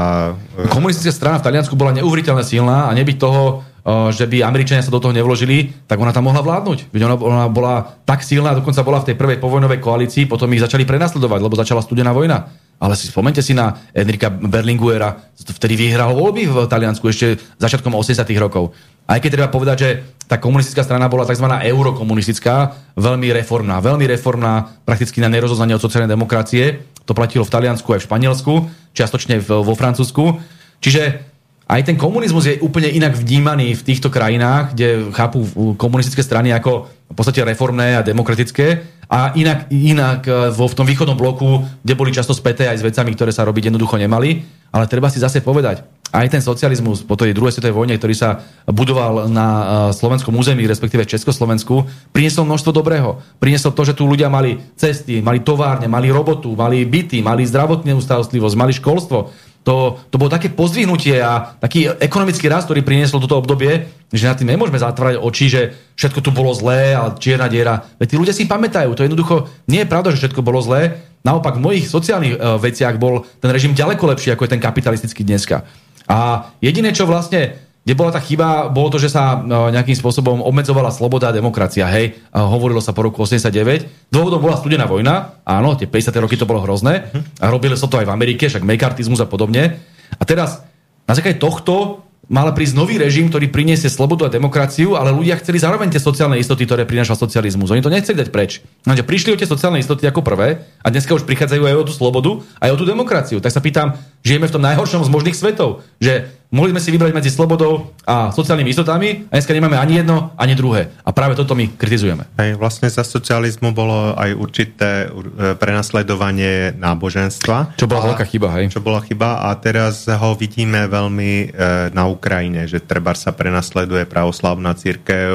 Komunistická 0.74 1.14
strana 1.14 1.38
v 1.38 1.46
Taliansku 1.46 1.78
bola 1.78 1.94
neuveriteľne 1.94 2.42
silná 2.42 2.90
a 2.90 2.92
nebyť 2.98 3.16
toho 3.16 3.69
že 3.86 4.24
by 4.28 4.44
Američania 4.44 4.84
sa 4.84 4.92
do 4.92 5.00
toho 5.00 5.16
nevložili, 5.16 5.72
tak 5.88 5.96
ona 5.96 6.12
tam 6.12 6.28
mohla 6.28 6.44
vládnuť. 6.44 6.92
Veď 6.92 7.08
ona, 7.08 7.16
ona 7.16 7.44
bola 7.48 8.00
tak 8.04 8.20
silná, 8.20 8.52
dokonca 8.52 8.84
bola 8.84 9.00
v 9.00 9.12
tej 9.12 9.16
prvej 9.16 9.38
povojnovej 9.40 9.80
koalícii, 9.80 10.28
potom 10.28 10.52
ich 10.52 10.60
začali 10.60 10.84
prenasledovať, 10.84 11.40
lebo 11.40 11.56
začala 11.56 11.80
studená 11.80 12.12
vojna. 12.12 12.52
Ale 12.80 12.96
si 12.96 13.12
spomente 13.12 13.44
si 13.44 13.52
na 13.52 13.76
Enrika 13.92 14.32
Berlinguera, 14.32 15.12
vtedy 15.36 15.76
vyhral 15.76 16.16
voľby 16.16 16.48
v 16.48 16.56
Taliansku 16.64 17.12
ešte 17.12 17.36
začiatkom 17.60 17.92
80 17.92 18.24
rokov. 18.40 18.72
Aj 19.04 19.20
keď 19.20 19.30
treba 19.36 19.52
povedať, 19.52 19.76
že 19.76 19.90
tá 20.30 20.38
komunistická 20.38 20.86
strana 20.86 21.10
bola 21.10 21.26
tzv. 21.26 21.44
eurokomunistická, 21.44 22.72
veľmi 22.94 23.34
reformná, 23.36 23.82
veľmi 23.82 24.06
reformná, 24.06 24.80
prakticky 24.86 25.18
na 25.18 25.26
nerozoznanie 25.26 25.74
od 25.74 25.82
sociálnej 25.82 26.08
demokracie. 26.08 26.86
To 27.04 27.12
platilo 27.12 27.42
v 27.42 27.50
Taliansku 27.50 27.90
aj 27.90 28.00
v 28.00 28.06
Španielsku, 28.06 28.52
čiastočne 28.94 29.42
vo 29.42 29.74
Francúzsku. 29.74 30.38
Čiže 30.78 31.26
aj 31.70 31.86
ten 31.86 31.94
komunizmus 31.94 32.50
je 32.50 32.58
úplne 32.58 32.90
inak 32.90 33.14
vnímaný 33.14 33.78
v 33.78 33.86
týchto 33.86 34.10
krajinách, 34.10 34.74
kde 34.74 35.14
chápu 35.14 35.38
komunistické 35.78 36.18
strany 36.26 36.50
ako 36.50 36.90
v 36.90 37.14
podstate 37.14 37.46
reformné 37.46 37.94
a 37.94 38.02
demokratické 38.02 38.82
a 39.10 39.34
inak, 39.34 39.70
inak 39.70 40.22
e, 40.26 40.54
vo, 40.54 40.70
v 40.70 40.76
tom 40.78 40.86
východnom 40.86 41.18
bloku, 41.18 41.66
kde 41.82 41.94
boli 41.98 42.14
často 42.14 42.30
späté 42.30 42.70
aj 42.70 42.82
s 42.82 42.86
vecami, 42.86 43.14
ktoré 43.14 43.34
sa 43.34 43.42
robiť 43.42 43.70
jednoducho 43.70 43.98
nemali. 43.98 44.42
Ale 44.70 44.86
treba 44.86 45.10
si 45.10 45.18
zase 45.18 45.42
povedať, 45.42 45.82
aj 46.14 46.30
ten 46.30 46.38
socializmus 46.38 47.02
po 47.02 47.18
tej 47.18 47.34
druhej 47.34 47.58
svetovej 47.58 47.74
vojne, 47.74 47.98
ktorý 47.98 48.14
sa 48.14 48.38
budoval 48.70 49.26
na 49.26 49.48
e, 49.50 49.64
slovenskom 49.94 50.30
území, 50.38 50.62
respektíve 50.66 51.06
Československu, 51.10 51.86
priniesol 52.14 52.46
množstvo 52.46 52.70
dobrého. 52.70 53.18
Priniesol 53.42 53.74
to, 53.74 53.82
že 53.82 53.98
tu 53.98 54.06
ľudia 54.06 54.30
mali 54.30 54.62
cesty, 54.78 55.18
mali 55.18 55.42
továrne, 55.42 55.90
mali 55.90 56.06
robotu, 56.14 56.54
mali 56.54 56.86
byty, 56.86 57.18
mali 57.18 57.42
zdravotnú 57.42 57.98
starostlivosť, 57.98 58.54
mali 58.54 58.72
školstvo 58.78 59.49
to, 59.60 60.00
to 60.08 60.16
bolo 60.16 60.32
také 60.32 60.48
pozdvihnutie 60.48 61.20
a 61.20 61.56
taký 61.60 61.92
ekonomický 62.00 62.48
rast, 62.48 62.64
ktorý 62.64 62.80
prinieslo 62.80 63.20
toto 63.20 63.36
obdobie, 63.36 63.92
že 64.08 64.24
na 64.24 64.32
tým 64.32 64.56
nemôžeme 64.56 64.80
zatvárať 64.80 65.20
oči, 65.20 65.46
že 65.52 65.62
všetko 66.00 66.20
tu 66.24 66.30
bolo 66.32 66.56
zlé 66.56 66.96
a 66.96 67.12
čierna 67.12 67.46
diera. 67.46 67.84
Veď 68.00 68.06
tí 68.08 68.16
ľudia 68.16 68.34
si 68.34 68.48
pamätajú, 68.48 68.96
to 68.96 69.04
jednoducho 69.04 69.52
nie 69.68 69.84
je 69.84 69.90
pravda, 69.90 70.16
že 70.16 70.24
všetko 70.24 70.40
bolo 70.40 70.64
zlé. 70.64 71.04
Naopak 71.20 71.60
v 71.60 71.64
mojich 71.64 71.86
sociálnych 71.92 72.40
uh, 72.40 72.56
veciach 72.56 72.96
bol 72.96 73.28
ten 73.44 73.52
režim 73.52 73.76
ďaleko 73.76 74.08
lepší, 74.16 74.32
ako 74.32 74.48
je 74.48 74.52
ten 74.56 74.64
kapitalistický 74.64 75.20
dneska. 75.28 75.68
A 76.08 76.48
jediné, 76.64 76.96
čo 76.96 77.04
vlastne 77.04 77.69
kde 77.90 77.98
bola 77.98 78.14
tá 78.14 78.22
chyba, 78.22 78.70
bolo 78.70 78.86
to, 78.86 79.02
že 79.02 79.10
sa 79.10 79.42
e, 79.42 79.50
nejakým 79.74 79.98
spôsobom 79.98 80.46
obmedzovala 80.46 80.94
sloboda 80.94 81.26
a 81.26 81.34
demokracia. 81.34 81.90
Hej, 81.90 82.22
hovorilo 82.30 82.78
sa 82.78 82.94
po 82.94 83.02
roku 83.02 83.26
89. 83.26 84.14
Dôvodom 84.14 84.38
bola 84.38 84.54
studená 84.54 84.86
vojna. 84.86 85.42
Áno, 85.42 85.74
tie 85.74 85.90
50. 85.90 86.14
roky 86.22 86.38
to 86.38 86.46
bolo 86.46 86.62
hrozné. 86.62 87.10
A 87.42 87.50
robili 87.50 87.74
sa 87.74 87.90
to 87.90 87.98
aj 87.98 88.06
v 88.06 88.14
Amerike, 88.14 88.46
však 88.46 88.62
mekartizmus 88.62 89.18
a 89.18 89.26
podobne. 89.26 89.82
A 90.14 90.22
teraz 90.22 90.62
na 91.02 91.18
základe 91.18 91.42
tohto 91.42 92.06
mal 92.30 92.46
prísť 92.54 92.78
nový 92.78 92.94
režim, 92.94 93.26
ktorý 93.26 93.50
priniesie 93.50 93.90
slobodu 93.90 94.30
a 94.30 94.34
demokraciu, 94.38 94.94
ale 94.94 95.10
ľudia 95.10 95.34
chceli 95.42 95.58
zároveň 95.58 95.90
tie 95.90 95.98
sociálne 95.98 96.38
istoty, 96.38 96.62
ktoré 96.62 96.86
prináša 96.86 97.18
socializmus. 97.18 97.74
Oni 97.74 97.82
to 97.82 97.90
nechceli 97.90 98.22
dať 98.22 98.30
preč. 98.30 98.62
Takže 98.86 99.02
prišli 99.02 99.34
o 99.34 99.38
tie 99.42 99.50
sociálne 99.50 99.82
istoty 99.82 100.06
ako 100.06 100.22
prvé 100.22 100.62
a 100.78 100.86
dneska 100.94 101.10
už 101.18 101.26
prichádzajú 101.26 101.66
aj 101.66 101.74
o 101.74 101.86
tú 101.90 101.90
slobodu, 101.90 102.38
aj 102.62 102.70
o 102.70 102.78
tú 102.78 102.86
demokraciu. 102.86 103.42
Tak 103.42 103.50
sa 103.50 103.58
pýtam, 103.58 103.98
žijeme 104.22 104.46
v 104.46 104.54
tom 104.54 104.62
najhoršom 104.62 105.02
z 105.02 105.10
možných 105.10 105.34
svetov, 105.34 105.82
že 105.98 106.30
mohli 106.50 106.74
sme 106.74 106.82
si 106.82 106.90
vybrať 106.90 107.14
medzi 107.14 107.30
slobodou 107.30 107.94
a 108.02 108.34
sociálnymi 108.34 108.70
istotami 108.74 109.08
a 109.30 109.38
dneska 109.38 109.54
nemáme 109.54 109.78
ani 109.78 110.02
jedno, 110.02 110.34
ani 110.34 110.58
druhé. 110.58 110.90
A 111.06 111.14
práve 111.14 111.38
toto 111.38 111.54
my 111.54 111.70
kritizujeme. 111.78 112.26
Hej, 112.42 112.58
vlastne 112.58 112.90
za 112.90 113.06
socializmu 113.06 113.70
bolo 113.70 114.18
aj 114.18 114.34
určité 114.34 115.06
e, 115.06 115.54
prenasledovanie 115.54 116.74
náboženstva. 116.74 117.78
Čo 117.78 117.86
bola 117.86 118.14
veľká 118.14 118.26
chyba, 118.26 118.50
hej? 118.58 118.74
Čo 118.74 118.82
bola 118.82 118.98
chyba 119.06 119.46
a 119.46 119.54
teraz 119.62 120.10
ho 120.10 120.30
vidíme 120.34 120.90
veľmi 120.90 121.32
e, 121.32 121.46
na 121.94 122.10
Ukrajine, 122.10 122.66
že 122.66 122.82
treba 122.82 123.14
sa 123.14 123.30
prenasleduje 123.30 124.02
pravoslavná 124.10 124.74
církev, 124.74 125.30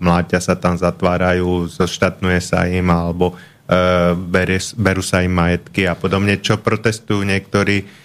mláťa 0.00 0.40
sa 0.40 0.56
tam 0.56 0.80
zatvárajú, 0.80 1.68
zoštatnuje 1.68 2.40
sa 2.40 2.64
im 2.64 2.88
alebo 2.88 3.36
e, 3.68 4.16
berie, 4.16 4.64
berú 4.80 5.04
sa 5.04 5.20
im 5.20 5.36
majetky 5.36 5.84
a 5.84 5.92
podobne, 5.92 6.40
čo 6.40 6.56
protestujú 6.56 7.20
niektorí 7.20 8.03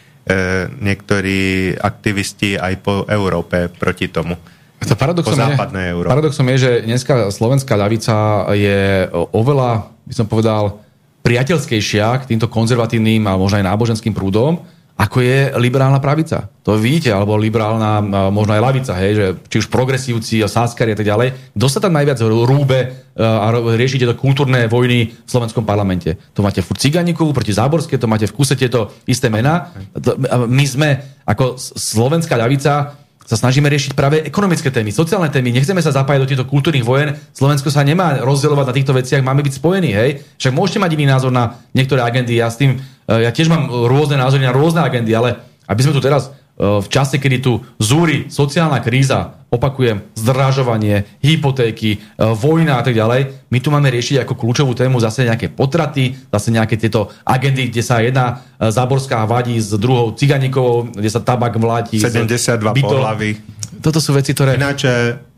niektorí 0.80 1.74
aktivisti 1.74 2.54
aj 2.56 2.74
po 2.86 3.04
Európe 3.10 3.66
proti 3.74 4.14
tomu. 4.14 4.38
To 4.80 4.96
paradoxom, 4.96 5.36
po 5.36 5.76
Európe. 5.76 6.08
paradoxom 6.08 6.48
je, 6.56 6.58
že 6.58 6.72
dneska 6.88 7.34
slovenská 7.36 7.76
ľavica 7.76 8.48
je 8.56 9.12
oveľa, 9.36 9.92
by 10.08 10.14
som 10.16 10.24
povedal, 10.30 10.80
priateľskejšia 11.20 12.24
k 12.24 12.28
týmto 12.32 12.48
konzervatívnym 12.48 13.28
a 13.28 13.36
možno 13.36 13.60
aj 13.60 13.68
náboženským 13.68 14.16
prúdom, 14.16 14.64
ako 15.00 15.24
je 15.24 15.56
liberálna 15.56 16.04
pravica. 16.04 16.52
To 16.68 16.76
vidíte, 16.76 17.16
alebo 17.16 17.40
liberálna, 17.40 18.04
možno 18.36 18.52
aj 18.52 18.62
lavica, 18.62 18.94
hej, 19.00 19.12
že 19.16 19.26
či 19.48 19.56
už 19.64 19.72
progresívci, 19.72 20.44
sáskari 20.44 20.92
a 20.92 20.98
tak 21.00 21.08
ďalej. 21.08 21.56
Kto 21.56 21.68
sa 21.72 21.80
tam 21.80 21.96
najviac 21.96 22.20
rúbe 22.20 22.80
e, 22.84 22.88
a 23.24 23.48
rieši 23.80 23.96
tieto 23.96 24.20
kultúrne 24.20 24.68
vojny 24.68 25.08
v 25.08 25.30
slovenskom 25.30 25.64
parlamente? 25.64 26.20
To 26.36 26.44
máte 26.44 26.60
furt 26.60 26.84
Ciganíkovú 26.84 27.32
proti 27.32 27.56
Záborské, 27.56 27.96
to 27.96 28.12
máte 28.12 28.28
v 28.28 28.36
kuse 28.36 28.60
tieto 28.60 28.92
isté 29.08 29.32
mená. 29.32 29.72
My 30.52 30.66
sme 30.68 31.24
ako 31.24 31.56
slovenská 31.56 32.36
ľavica 32.36 33.00
sa 33.30 33.38
snažíme 33.38 33.70
riešiť 33.70 33.94
práve 33.94 34.26
ekonomické 34.26 34.74
témy, 34.74 34.90
sociálne 34.90 35.30
témy. 35.30 35.54
Nechceme 35.54 35.86
sa 35.86 35.94
zapájať 35.94 36.22
do 36.26 36.30
týchto 36.34 36.50
kultúrnych 36.50 36.82
vojen. 36.82 37.14
Slovensko 37.30 37.70
sa 37.70 37.86
nemá 37.86 38.18
rozdielovať 38.26 38.66
na 38.66 38.74
týchto 38.74 38.94
veciach, 38.98 39.22
máme 39.22 39.46
byť 39.46 39.54
spojení, 39.62 39.94
hej. 39.94 40.26
Však 40.42 40.50
môžete 40.50 40.82
mať 40.82 40.98
iný 40.98 41.06
názor 41.06 41.30
na 41.30 41.62
niektoré 41.78 42.02
agendy. 42.02 42.42
Ja 42.42 42.50
s 42.50 42.58
tým, 42.58 42.82
e, 42.82 43.14
ja 43.22 43.30
tiež 43.30 43.54
mám 43.54 43.70
rôzne 43.70 44.18
názory 44.18 44.42
na 44.42 44.50
rôzne 44.50 44.82
agendy, 44.82 45.14
ale 45.14 45.38
aby 45.70 45.82
sme 45.86 45.94
tu 45.94 46.02
teraz 46.02 46.34
v 46.60 46.88
čase, 46.92 47.24
kedy 47.24 47.38
tu 47.40 47.64
zúri 47.80 48.28
sociálna 48.28 48.84
kríza, 48.84 49.40
opakujem, 49.48 50.04
zdražovanie, 50.14 51.08
hypotéky, 51.24 51.96
e, 51.96 51.98
vojna 52.36 52.78
a 52.78 52.84
tak 52.84 52.94
ďalej, 52.94 53.48
my 53.48 53.58
tu 53.64 53.72
máme 53.72 53.88
riešiť 53.88 54.28
ako 54.28 54.36
kľúčovú 54.36 54.76
tému 54.76 55.00
zase 55.00 55.24
nejaké 55.24 55.50
potraty, 55.50 56.20
zase 56.30 56.52
nejaké 56.52 56.76
tieto 56.76 57.10
agendy, 57.24 57.72
kde 57.72 57.82
sa 57.82 58.04
jedna 58.04 58.44
e, 58.60 58.70
záborská 58.70 59.24
vadí 59.24 59.56
s 59.56 59.72
druhou 59.80 60.12
ciganíkovou, 60.14 60.92
kde 60.92 61.10
sa 61.10 61.24
tabak 61.24 61.56
vláti. 61.56 61.98
72 61.98 62.60
pohlavy. 62.78 63.40
Toto 63.80 64.04
sú 64.04 64.12
veci, 64.12 64.36
ktoré 64.36 64.60
Ináč, 64.60 64.84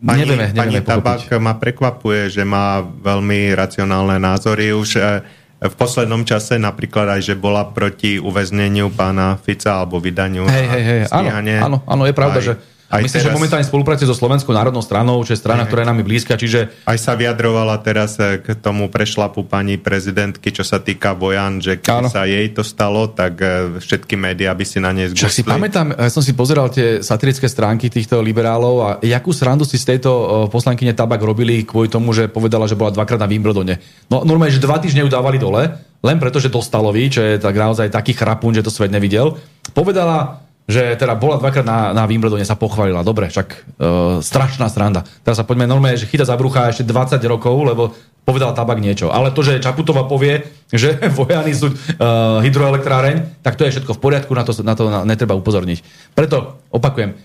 pani, 0.02 0.26
nevieme, 0.26 0.50
nevieme 0.50 0.82
pani 0.82 0.82
Tabak 0.82 1.30
ma 1.38 1.54
prekvapuje, 1.62 2.34
že 2.34 2.42
má 2.42 2.82
veľmi 2.82 3.54
racionálne 3.54 4.18
názory. 4.18 4.74
Už 4.74 4.98
e, 4.98 5.22
v 5.62 5.76
poslednom 5.78 6.26
čase 6.26 6.58
napríklad 6.58 7.18
aj, 7.18 7.22
že 7.22 7.36
bola 7.38 7.70
proti 7.70 8.18
uväzneniu 8.18 8.90
pána 8.90 9.38
Fica 9.38 9.78
alebo 9.78 10.02
vydaniu 10.02 10.50
hej, 10.50 10.66
hej, 10.66 10.84
hej. 10.84 11.00
Áno, 11.14 11.30
áno, 11.38 11.78
áno, 11.86 12.04
je 12.10 12.16
pravda, 12.18 12.40
aj... 12.42 12.46
že 12.50 12.54
Aj 12.92 13.00
Myslím, 13.00 13.24
teraz... 13.24 13.32
že 13.32 13.38
momentálne 13.40 13.64
spolupracuje 13.64 14.04
so 14.04 14.12
Slovenskou 14.12 14.52
národnou 14.52 14.84
stranou, 14.84 15.24
čo 15.24 15.32
je 15.32 15.40
strana, 15.40 15.64
ktorá 15.64 15.88
je 15.88 15.90
nám 15.96 16.04
blízka, 16.04 16.36
čiže... 16.36 16.84
Aj 16.84 17.00
sa 17.00 17.16
vyjadrovala 17.16 17.80
teraz 17.80 18.20
eh, 18.20 18.44
k 18.44 18.52
tomu 18.60 18.92
prešlapu 18.92 19.48
pani 19.48 19.80
prezidentky, 19.80 20.52
čo 20.52 20.68
sa 20.68 20.84
týka 20.84 21.16
Bojan, 21.16 21.64
že 21.64 21.80
keď 21.80 22.04
Áno. 22.04 22.10
sa 22.12 22.28
jej 22.28 22.52
to 22.52 22.68
stalo, 22.68 23.08
tak 23.08 23.40
eh, 23.40 23.80
všetky 23.80 24.20
médiá 24.20 24.52
by 24.52 24.66
si 24.68 24.84
na 24.84 24.92
nej 24.92 25.08
zgustli. 25.08 25.40
si 25.40 25.48
pamätám, 25.48 25.96
ja 25.96 26.12
som 26.12 26.20
si 26.20 26.36
pozeral 26.36 26.68
tie 26.68 27.00
satirické 27.00 27.48
stránky 27.48 27.88
týchto 27.88 28.20
liberálov 28.20 28.76
a 28.84 28.90
jakú 29.00 29.32
srandu 29.32 29.64
si 29.64 29.80
z 29.80 29.96
tejto 29.96 30.12
eh, 30.12 30.28
poslankyne 30.52 30.92
Tabak 30.92 31.24
robili 31.24 31.64
kvôli 31.64 31.88
tomu, 31.88 32.12
že 32.12 32.28
povedala, 32.28 32.68
že 32.68 32.76
bola 32.76 32.92
dvakrát 32.92 33.24
na 33.24 33.32
Wimbledone. 33.32 33.80
No 34.12 34.28
normálne, 34.28 34.52
že 34.52 34.60
dva 34.60 34.84
týždne 34.84 35.08
ju 35.08 35.10
dávali 35.10 35.40
dole, 35.40 35.80
len 36.04 36.18
preto, 36.20 36.44
že 36.44 36.52
dostalovi, 36.52 37.08
čo 37.08 37.24
je 37.24 37.40
tak 37.40 37.56
naozaj 37.56 37.88
taký 37.88 38.12
chrapún, 38.12 38.52
že 38.52 38.68
to 38.68 38.74
svet 38.74 38.92
nevidel. 38.92 39.40
Povedala, 39.72 40.44
že 40.72 40.96
teda 40.96 41.20
bola 41.20 41.36
dvakrát 41.36 41.68
na, 41.68 41.92
na 41.92 42.08
Wimbledone, 42.08 42.48
sa 42.48 42.56
pochválila. 42.56 43.04
Dobre, 43.04 43.28
však 43.28 43.48
uh, 43.52 44.24
strašná 44.24 44.72
sranda. 44.72 45.04
Teraz 45.28 45.36
sa 45.36 45.46
poďme 45.46 45.68
normálne, 45.68 46.00
že 46.00 46.08
chyta 46.08 46.24
za 46.24 46.40
brucha 46.40 46.72
ešte 46.72 46.88
20 46.88 47.20
rokov, 47.28 47.52
lebo 47.68 47.92
povedal 48.24 48.56
tabak 48.56 48.80
niečo. 48.80 49.12
Ale 49.12 49.36
to, 49.36 49.44
že 49.44 49.60
Čaputová 49.60 50.08
povie, 50.08 50.48
že 50.72 50.96
vojany 51.20 51.52
sú 51.52 51.68
uh, 51.68 52.40
hydroelektráreň, 52.40 53.44
tak 53.44 53.60
to 53.60 53.68
je 53.68 53.76
všetko 53.76 54.00
v 54.00 54.02
poriadku, 54.02 54.32
na 54.32 54.48
to, 54.48 54.52
na 54.64 54.74
to 54.74 54.88
netreba 55.04 55.36
upozorniť. 55.36 55.84
Preto 56.16 56.64
opakujem, 56.72 57.20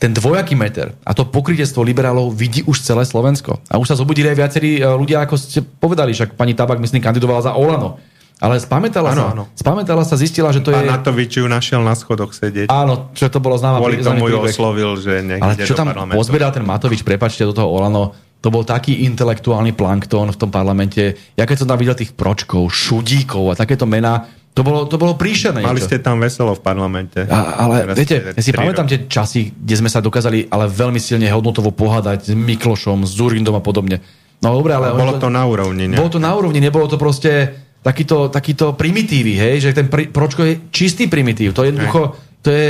ten 0.00 0.16
dvojaký 0.16 0.56
meter 0.56 0.96
a 1.04 1.12
to 1.12 1.28
pokrytiestvo 1.28 1.84
liberálov 1.84 2.32
vidí 2.32 2.64
už 2.64 2.82
celé 2.82 3.04
Slovensko. 3.04 3.60
A 3.68 3.76
už 3.76 3.94
sa 3.94 4.00
zobudili 4.00 4.32
aj 4.32 4.40
viacerí 4.40 4.70
uh, 4.82 4.98
ľudia, 4.98 5.22
ako 5.22 5.38
ste 5.38 5.62
povedali, 5.62 6.10
však 6.10 6.34
pani 6.34 6.58
Tabak, 6.58 6.82
myslím, 6.82 7.04
kandidovala 7.04 7.46
za 7.46 7.54
Olano. 7.54 8.02
Ale 8.40 8.56
spamätala, 8.56 9.12
ano, 9.12 9.20
sa, 9.20 9.26
ano. 9.36 9.44
spamätala 9.52 10.02
sa, 10.08 10.16
zistila, 10.16 10.48
že 10.48 10.64
to 10.64 10.72
Pán 10.72 10.80
je... 10.80 10.88
Pán 10.88 10.96
Natovič 10.96 11.32
ju 11.36 11.44
našiel 11.44 11.84
na 11.84 11.92
schodoch 11.92 12.32
sedieť. 12.32 12.72
Áno, 12.72 13.12
čo 13.12 13.28
to 13.28 13.36
bolo 13.36 13.60
známa. 13.60 13.84
Kvôli 13.84 14.00
tomu 14.00 14.32
ju 14.32 14.40
oslovil, 14.40 14.96
že 14.96 15.20
nech 15.20 15.44
Ale 15.44 15.60
čo 15.60 15.76
tam 15.76 15.92
pozbieral 16.08 16.48
ten 16.48 16.64
Matovič, 16.64 17.04
prepačte, 17.04 17.44
do 17.44 17.52
toho 17.52 17.68
Olano, 17.68 18.16
to 18.40 18.48
bol 18.48 18.64
taký 18.64 19.04
intelektuálny 19.04 19.76
plankton 19.76 20.32
v 20.32 20.38
tom 20.40 20.48
parlamente. 20.48 21.36
Ja 21.36 21.44
keď 21.44 21.56
som 21.60 21.68
tam 21.68 21.76
videl 21.76 21.92
tých 21.92 22.16
pročkov, 22.16 22.72
šudíkov 22.72 23.52
a 23.52 23.54
takéto 23.60 23.84
mená, 23.84 24.24
to 24.50 24.66
bolo, 24.66 24.88
to 24.88 24.96
bolo 24.96 25.14
príšerné. 25.14 25.62
Mali 25.62 25.78
ste 25.78 26.02
tam 26.02 26.18
veselo 26.18 26.56
v 26.56 26.62
parlamente. 26.64 27.22
A, 27.28 27.68
ale 27.68 27.86
Teraz 27.86 27.96
viete, 28.00 28.16
ja 28.34 28.42
si 28.42 28.50
pamätám 28.50 28.88
tie 28.88 29.06
časy, 29.06 29.54
kde 29.54 29.74
sme 29.78 29.92
sa 29.92 30.02
dokázali 30.02 30.50
ale 30.50 30.66
veľmi 30.66 30.98
silne 30.98 31.28
hodnotovo 31.30 31.70
pohádať 31.70 32.32
s 32.32 32.34
Miklošom, 32.34 33.06
s 33.06 33.14
Zurindom 33.14 33.54
a 33.54 33.62
podobne. 33.62 34.02
No 34.40 34.56
dobre, 34.56 34.74
ale... 34.74 34.96
Bolo 34.96 35.20
to 35.20 35.28
na 35.28 35.44
úrovni, 35.46 35.86
ne? 35.86 36.00
Bolo 36.00 36.10
to 36.10 36.18
na 36.18 36.32
úrovni, 36.32 36.58
nebolo 36.58 36.88
to 36.88 36.96
proste 36.96 37.52
takýto, 37.80 38.28
takýto 38.28 38.76
primitívy, 38.76 39.32
hej, 39.36 39.54
že 39.64 39.70
ten 39.72 39.88
pr- 39.88 40.12
pročko 40.12 40.44
je 40.44 40.60
čistý 40.68 41.08
primitív. 41.08 41.56
To 41.56 41.64
je 41.64 41.72
jednoducho, 41.72 42.16
to 42.44 42.50
je 42.52 42.68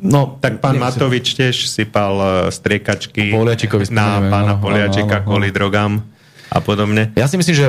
No, 0.00 0.40
tak 0.40 0.58
pán. 0.58 0.80
Matovič 0.80 1.36
tiež 1.36 1.68
sypal 1.68 2.14
uh, 2.16 2.26
striekačky 2.48 3.30
na 3.92 4.18
pána 4.18 4.56
Poliačika 4.58 5.22
kvôli 5.22 5.52
drogám 5.54 6.02
a 6.50 6.58
podobne. 6.58 7.14
Ja 7.14 7.30
si 7.30 7.38
myslím, 7.38 7.54
že 7.54 7.66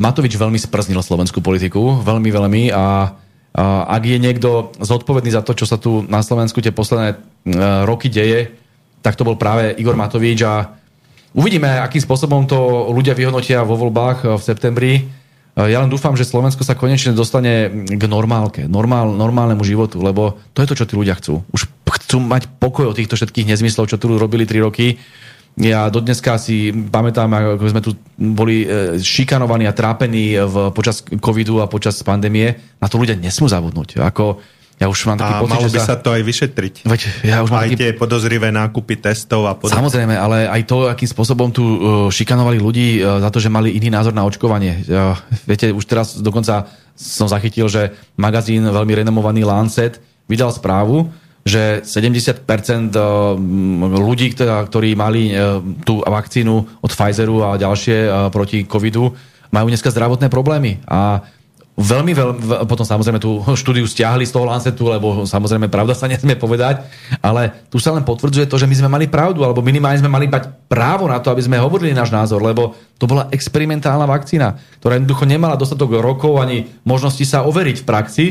Matovič 0.00 0.34
veľmi 0.34 0.58
sprznil 0.58 0.98
slovenskú 0.98 1.38
politiku, 1.38 2.02
veľmi, 2.02 2.26
veľmi 2.32 2.62
a, 2.74 3.14
a 3.54 3.64
ak 3.86 4.02
je 4.02 4.18
niekto 4.18 4.74
zodpovedný 4.82 5.30
za 5.30 5.46
to, 5.46 5.54
čo 5.54 5.68
sa 5.68 5.78
tu 5.78 6.02
na 6.10 6.24
Slovensku 6.24 6.58
tie 6.58 6.74
posledné 6.74 7.14
uh, 7.14 7.86
roky 7.86 8.10
deje, 8.10 8.56
tak 9.04 9.14
to 9.14 9.22
bol 9.22 9.38
práve 9.38 9.70
Igor 9.78 9.94
Matovič 9.94 10.42
a 10.42 10.74
uvidíme, 11.30 11.78
akým 11.78 12.02
spôsobom 12.02 12.48
to 12.50 12.90
ľudia 12.90 13.14
vyhodnotia 13.14 13.62
vo 13.62 13.78
voľbách 13.78 14.18
uh, 14.26 14.28
v 14.34 14.42
septembri 14.42 14.92
ja 15.56 15.80
len 15.80 15.88
dúfam, 15.88 16.12
že 16.12 16.28
Slovensko 16.28 16.68
sa 16.68 16.76
konečne 16.76 17.16
dostane 17.16 17.72
k 17.88 18.04
normálke, 18.04 18.68
normál, 18.68 19.08
normálnemu 19.16 19.64
životu, 19.64 20.04
lebo 20.04 20.36
to 20.52 20.60
je 20.60 20.68
to, 20.68 20.76
čo 20.76 20.84
tí 20.84 20.94
ľudia 21.00 21.16
chcú. 21.16 21.40
Už 21.48 21.64
chcú 21.96 22.20
mať 22.20 22.52
pokoj 22.60 22.92
od 22.92 22.96
týchto 23.00 23.16
všetkých 23.16 23.48
nezmyslov, 23.56 23.88
čo 23.88 23.96
tu 23.96 24.12
robili 24.20 24.44
3 24.44 24.60
roky. 24.60 25.00
Ja 25.56 25.88
dodneska 25.88 26.36
si 26.36 26.68
pamätám, 26.68 27.32
ako 27.32 27.72
sme 27.72 27.80
tu 27.80 27.96
boli 28.20 28.68
eh, 28.68 29.00
šikanovaní 29.00 29.64
a 29.64 29.72
trápení 29.72 30.36
v, 30.44 30.76
počas 30.76 31.00
covidu 31.00 31.64
a 31.64 31.72
počas 31.72 31.96
pandémie. 32.04 32.76
Na 32.76 32.92
to 32.92 33.00
ľudia 33.00 33.16
nesmú 33.16 33.48
zabudnúť. 33.48 33.96
Ako, 34.04 34.44
ja 34.76 34.92
už 34.92 35.08
mám 35.08 35.16
taký 35.16 35.32
a 35.32 35.40
pocit, 35.40 35.56
malo 35.56 35.68
by 35.72 35.80
sa 35.80 35.96
to 35.96 36.12
aj 36.12 36.20
vyšetriť. 36.20 36.74
Veď, 36.84 37.00
ja 37.24 37.40
už 37.40 37.48
mám 37.48 37.64
aj 37.64 37.70
taký... 37.72 37.80
tie 37.80 37.90
podozrivé 37.96 38.52
nákupy 38.52 39.00
testov 39.00 39.48
a 39.48 39.56
podobne. 39.56 39.72
Samozrejme, 39.72 40.12
ale 40.12 40.44
aj 40.52 40.62
to, 40.68 40.84
akým 40.92 41.08
spôsobom 41.08 41.48
tu 41.48 41.64
uh, 41.64 41.78
šikanovali 42.12 42.60
ľudí 42.60 43.00
uh, 43.00 43.16
za 43.24 43.32
to, 43.32 43.40
že 43.40 43.48
mali 43.48 43.72
iný 43.72 43.88
názor 43.88 44.12
na 44.12 44.28
očkovanie. 44.28 44.84
Uh, 44.84 45.16
viete, 45.48 45.72
už 45.72 45.80
teraz 45.88 46.20
dokonca 46.20 46.68
som 46.92 47.24
zachytil, 47.24 47.72
že 47.72 47.96
magazín 48.20 48.68
veľmi 48.68 49.00
renomovaný 49.00 49.48
Lancet 49.48 49.96
vydal 50.28 50.52
správu, 50.52 51.08
že 51.40 51.80
70% 51.80 52.44
uh, 52.92 53.32
ľudí, 53.96 54.36
ktorí 54.36 54.92
mali 54.92 55.32
tú 55.88 56.04
vakcínu 56.04 56.84
od 56.84 56.90
Pfizeru 56.92 57.48
a 57.48 57.56
ďalšie 57.56 58.28
proti 58.28 58.68
covidu, 58.68 59.16
majú 59.48 59.72
dneska 59.72 59.88
zdravotné 59.88 60.28
problémy. 60.28 60.84
A 60.84 61.24
Veľmi 61.76 62.16
veľmi, 62.16 62.40
potom 62.64 62.88
samozrejme 62.88 63.20
tú 63.20 63.44
štúdiu 63.52 63.84
stiahli 63.84 64.24
z 64.24 64.32
toho 64.32 64.48
Lancetu, 64.48 64.88
lebo 64.88 65.28
samozrejme 65.28 65.68
pravda 65.68 65.92
sa 65.92 66.08
nesmie 66.08 66.32
povedať, 66.32 66.80
ale 67.20 67.68
tu 67.68 67.76
sa 67.76 67.92
len 67.92 68.00
potvrdzuje 68.00 68.48
to, 68.48 68.56
že 68.56 68.64
my 68.64 68.72
sme 68.72 68.88
mali 68.88 69.04
pravdu, 69.12 69.44
alebo 69.44 69.60
minimálne 69.60 70.00
sme 70.00 70.08
mali 70.08 70.24
mať 70.24 70.48
právo 70.72 71.04
na 71.04 71.20
to, 71.20 71.28
aby 71.28 71.44
sme 71.44 71.60
hovorili 71.60 71.92
náš 71.92 72.08
názor, 72.08 72.40
lebo 72.40 72.72
to 72.96 73.04
bola 73.04 73.28
experimentálna 73.28 74.08
vakcína, 74.08 74.56
ktorá 74.80 74.96
jednoducho 74.96 75.28
nemala 75.28 75.60
dostatok 75.60 76.00
rokov 76.00 76.40
ani 76.40 76.64
možnosti 76.88 77.28
sa 77.28 77.44
overiť 77.44 77.84
v 77.84 77.88
praxi 77.88 78.26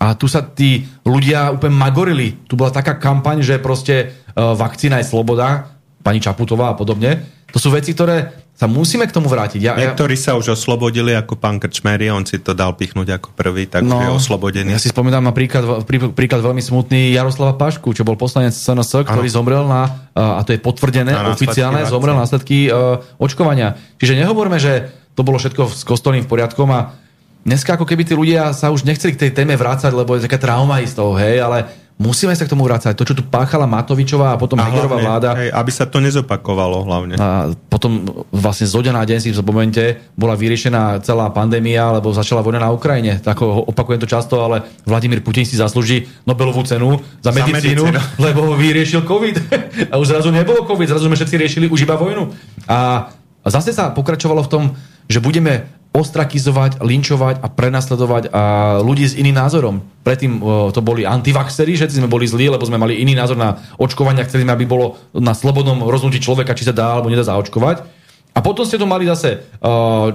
a 0.00 0.16
tu 0.16 0.24
sa 0.24 0.40
tí 0.40 0.88
ľudia 1.04 1.52
úplne 1.52 1.76
magorili. 1.76 2.48
Tu 2.48 2.56
bola 2.56 2.72
taká 2.72 2.96
kampaň, 2.96 3.44
že 3.44 3.60
proste 3.60 4.08
uh, 4.08 4.56
vakcína 4.56 5.04
je 5.04 5.08
sloboda, 5.12 5.68
pani 6.00 6.24
Čaputová 6.24 6.72
a 6.72 6.78
podobne. 6.80 7.35
To 7.54 7.58
sú 7.62 7.70
veci, 7.70 7.94
ktoré 7.94 8.46
sa 8.56 8.64
musíme 8.64 9.04
k 9.04 9.12
tomu 9.12 9.28
vrátiť. 9.28 9.60
Ja, 9.60 9.76
Niektorí 9.76 10.16
sa 10.16 10.32
už 10.32 10.56
oslobodili, 10.56 11.12
ako 11.12 11.36
pán 11.36 11.60
Krčmery, 11.60 12.08
on 12.08 12.24
si 12.24 12.40
to 12.40 12.56
dal 12.56 12.72
pichnúť 12.72 13.20
ako 13.20 13.36
prvý, 13.36 13.68
tak 13.68 13.84
no, 13.84 14.00
je 14.00 14.08
oslobodený. 14.16 14.72
Ja 14.72 14.80
si 14.80 14.88
spomínam 14.88 15.20
na 15.20 15.36
príklad, 15.36 15.84
prí, 15.84 16.00
príklad 16.08 16.40
veľmi 16.40 16.64
smutný 16.64 17.12
Jaroslava 17.12 17.52
Pašku, 17.60 17.92
čo 17.92 18.00
bol 18.00 18.16
poslanec 18.16 18.56
SNS, 18.56 19.04
ktorý 19.04 19.28
ano. 19.28 19.36
zomrel 19.36 19.64
na, 19.68 20.08
a 20.16 20.40
to 20.40 20.56
je 20.56 20.60
potvrdené, 20.64 21.12
na 21.12 21.36
oficiálne, 21.36 21.84
zomrel 21.84 22.16
na 22.16 22.24
následky 22.24 22.72
uh, 22.72 23.04
očkovania. 23.20 23.76
Čiže 24.00 24.24
nehovorme, 24.24 24.56
že 24.56 24.88
to 25.12 25.20
bolo 25.20 25.36
všetko 25.36 25.68
s 25.68 25.84
kostolným 25.84 26.24
v 26.24 26.32
poriadkom 26.32 26.72
a 26.72 26.96
dneska 27.44 27.76
ako 27.76 27.84
keby 27.84 28.08
tí 28.08 28.16
ľudia 28.16 28.56
sa 28.56 28.72
už 28.72 28.88
nechceli 28.88 29.12
k 29.12 29.28
tej 29.28 29.32
téme 29.36 29.52
vrácať, 29.52 29.92
lebo 29.92 30.16
je 30.16 30.24
taká 30.24 30.40
trauma 30.40 30.80
z 30.80 30.96
toho, 30.96 31.12
hej, 31.20 31.44
ale 31.44 31.85
Musíme 31.96 32.36
sa 32.36 32.44
k 32.44 32.52
tomu 32.52 32.68
vrácať. 32.68 32.92
To, 32.92 33.08
čo 33.08 33.16
tu 33.16 33.24
páchala 33.24 33.64
Matovičová 33.64 34.36
a 34.36 34.40
potom 34.40 34.60
Hegerová 34.60 35.00
vláda. 35.00 35.32
Hej, 35.32 35.48
aby 35.48 35.70
sa 35.72 35.88
to 35.88 35.96
nezopakovalo 36.04 36.84
hlavne. 36.84 37.16
A 37.16 37.56
potom 37.72 38.04
vlastne 38.28 38.68
zo 38.68 38.84
na 38.84 39.00
deň 39.00 39.18
si 39.24 39.32
v 39.32 39.40
momente 39.40 39.96
bola 40.12 40.36
vyriešená 40.36 41.00
celá 41.00 41.32
pandémia, 41.32 41.88
lebo 41.96 42.12
začala 42.12 42.44
vojna 42.44 42.60
na 42.60 42.68
Ukrajine. 42.68 43.16
Tak 43.16 43.40
opakujem 43.40 43.96
to 44.04 44.08
často, 44.12 44.36
ale 44.44 44.68
Vladimír 44.84 45.24
Putin 45.24 45.48
si 45.48 45.56
zaslúži 45.56 46.04
Nobelovú 46.28 46.68
cenu 46.68 47.00
za 47.24 47.32
medicínu, 47.32 47.88
za 47.88 47.88
medicínu. 47.88 48.20
lebo 48.28 48.40
vyriešil 48.52 49.00
COVID. 49.08 49.36
a 49.92 49.94
už 49.96 50.12
zrazu 50.12 50.28
nebolo 50.28 50.68
COVID, 50.68 50.92
zrazu 50.92 51.08
sme 51.08 51.16
všetci 51.16 51.36
riešili 51.40 51.66
už 51.72 51.88
iba 51.88 51.96
vojnu. 51.96 52.28
A 52.68 53.08
zase 53.48 53.72
sa 53.72 53.88
pokračovalo 53.96 54.44
v 54.44 54.50
tom, 54.52 54.62
že 55.06 55.22
budeme 55.22 55.70
ostrakizovať, 55.96 56.84
linčovať 56.84 57.40
a 57.40 57.48
prenasledovať 57.48 58.28
a 58.28 58.42
ľudí 58.84 59.08
s 59.08 59.16
iným 59.16 59.40
názorom. 59.40 59.80
Predtým 60.04 60.38
to 60.76 60.80
boli 60.84 61.08
antivaxery, 61.08 61.72
všetci 61.72 62.04
sme 62.04 62.12
boli 62.12 62.28
zlí, 62.28 62.52
lebo 62.52 62.68
sme 62.68 62.76
mali 62.76 63.00
iný 63.00 63.16
názor 63.16 63.40
na 63.40 63.56
očkovania, 63.80 64.28
chceli 64.28 64.44
sme, 64.44 64.52
aby 64.52 64.68
bolo 64.68 65.00
na 65.16 65.32
slobodnom 65.32 65.88
rozhodnutí 65.88 66.20
človeka, 66.20 66.52
či 66.52 66.68
sa 66.68 66.76
dá 66.76 67.00
alebo 67.00 67.08
nedá 67.08 67.24
zaočkovať. 67.24 68.04
A 68.36 68.44
potom 68.44 68.68
ste 68.68 68.76
tu 68.76 68.84
mali 68.84 69.08
zase 69.08 69.40
uh, 69.64 70.12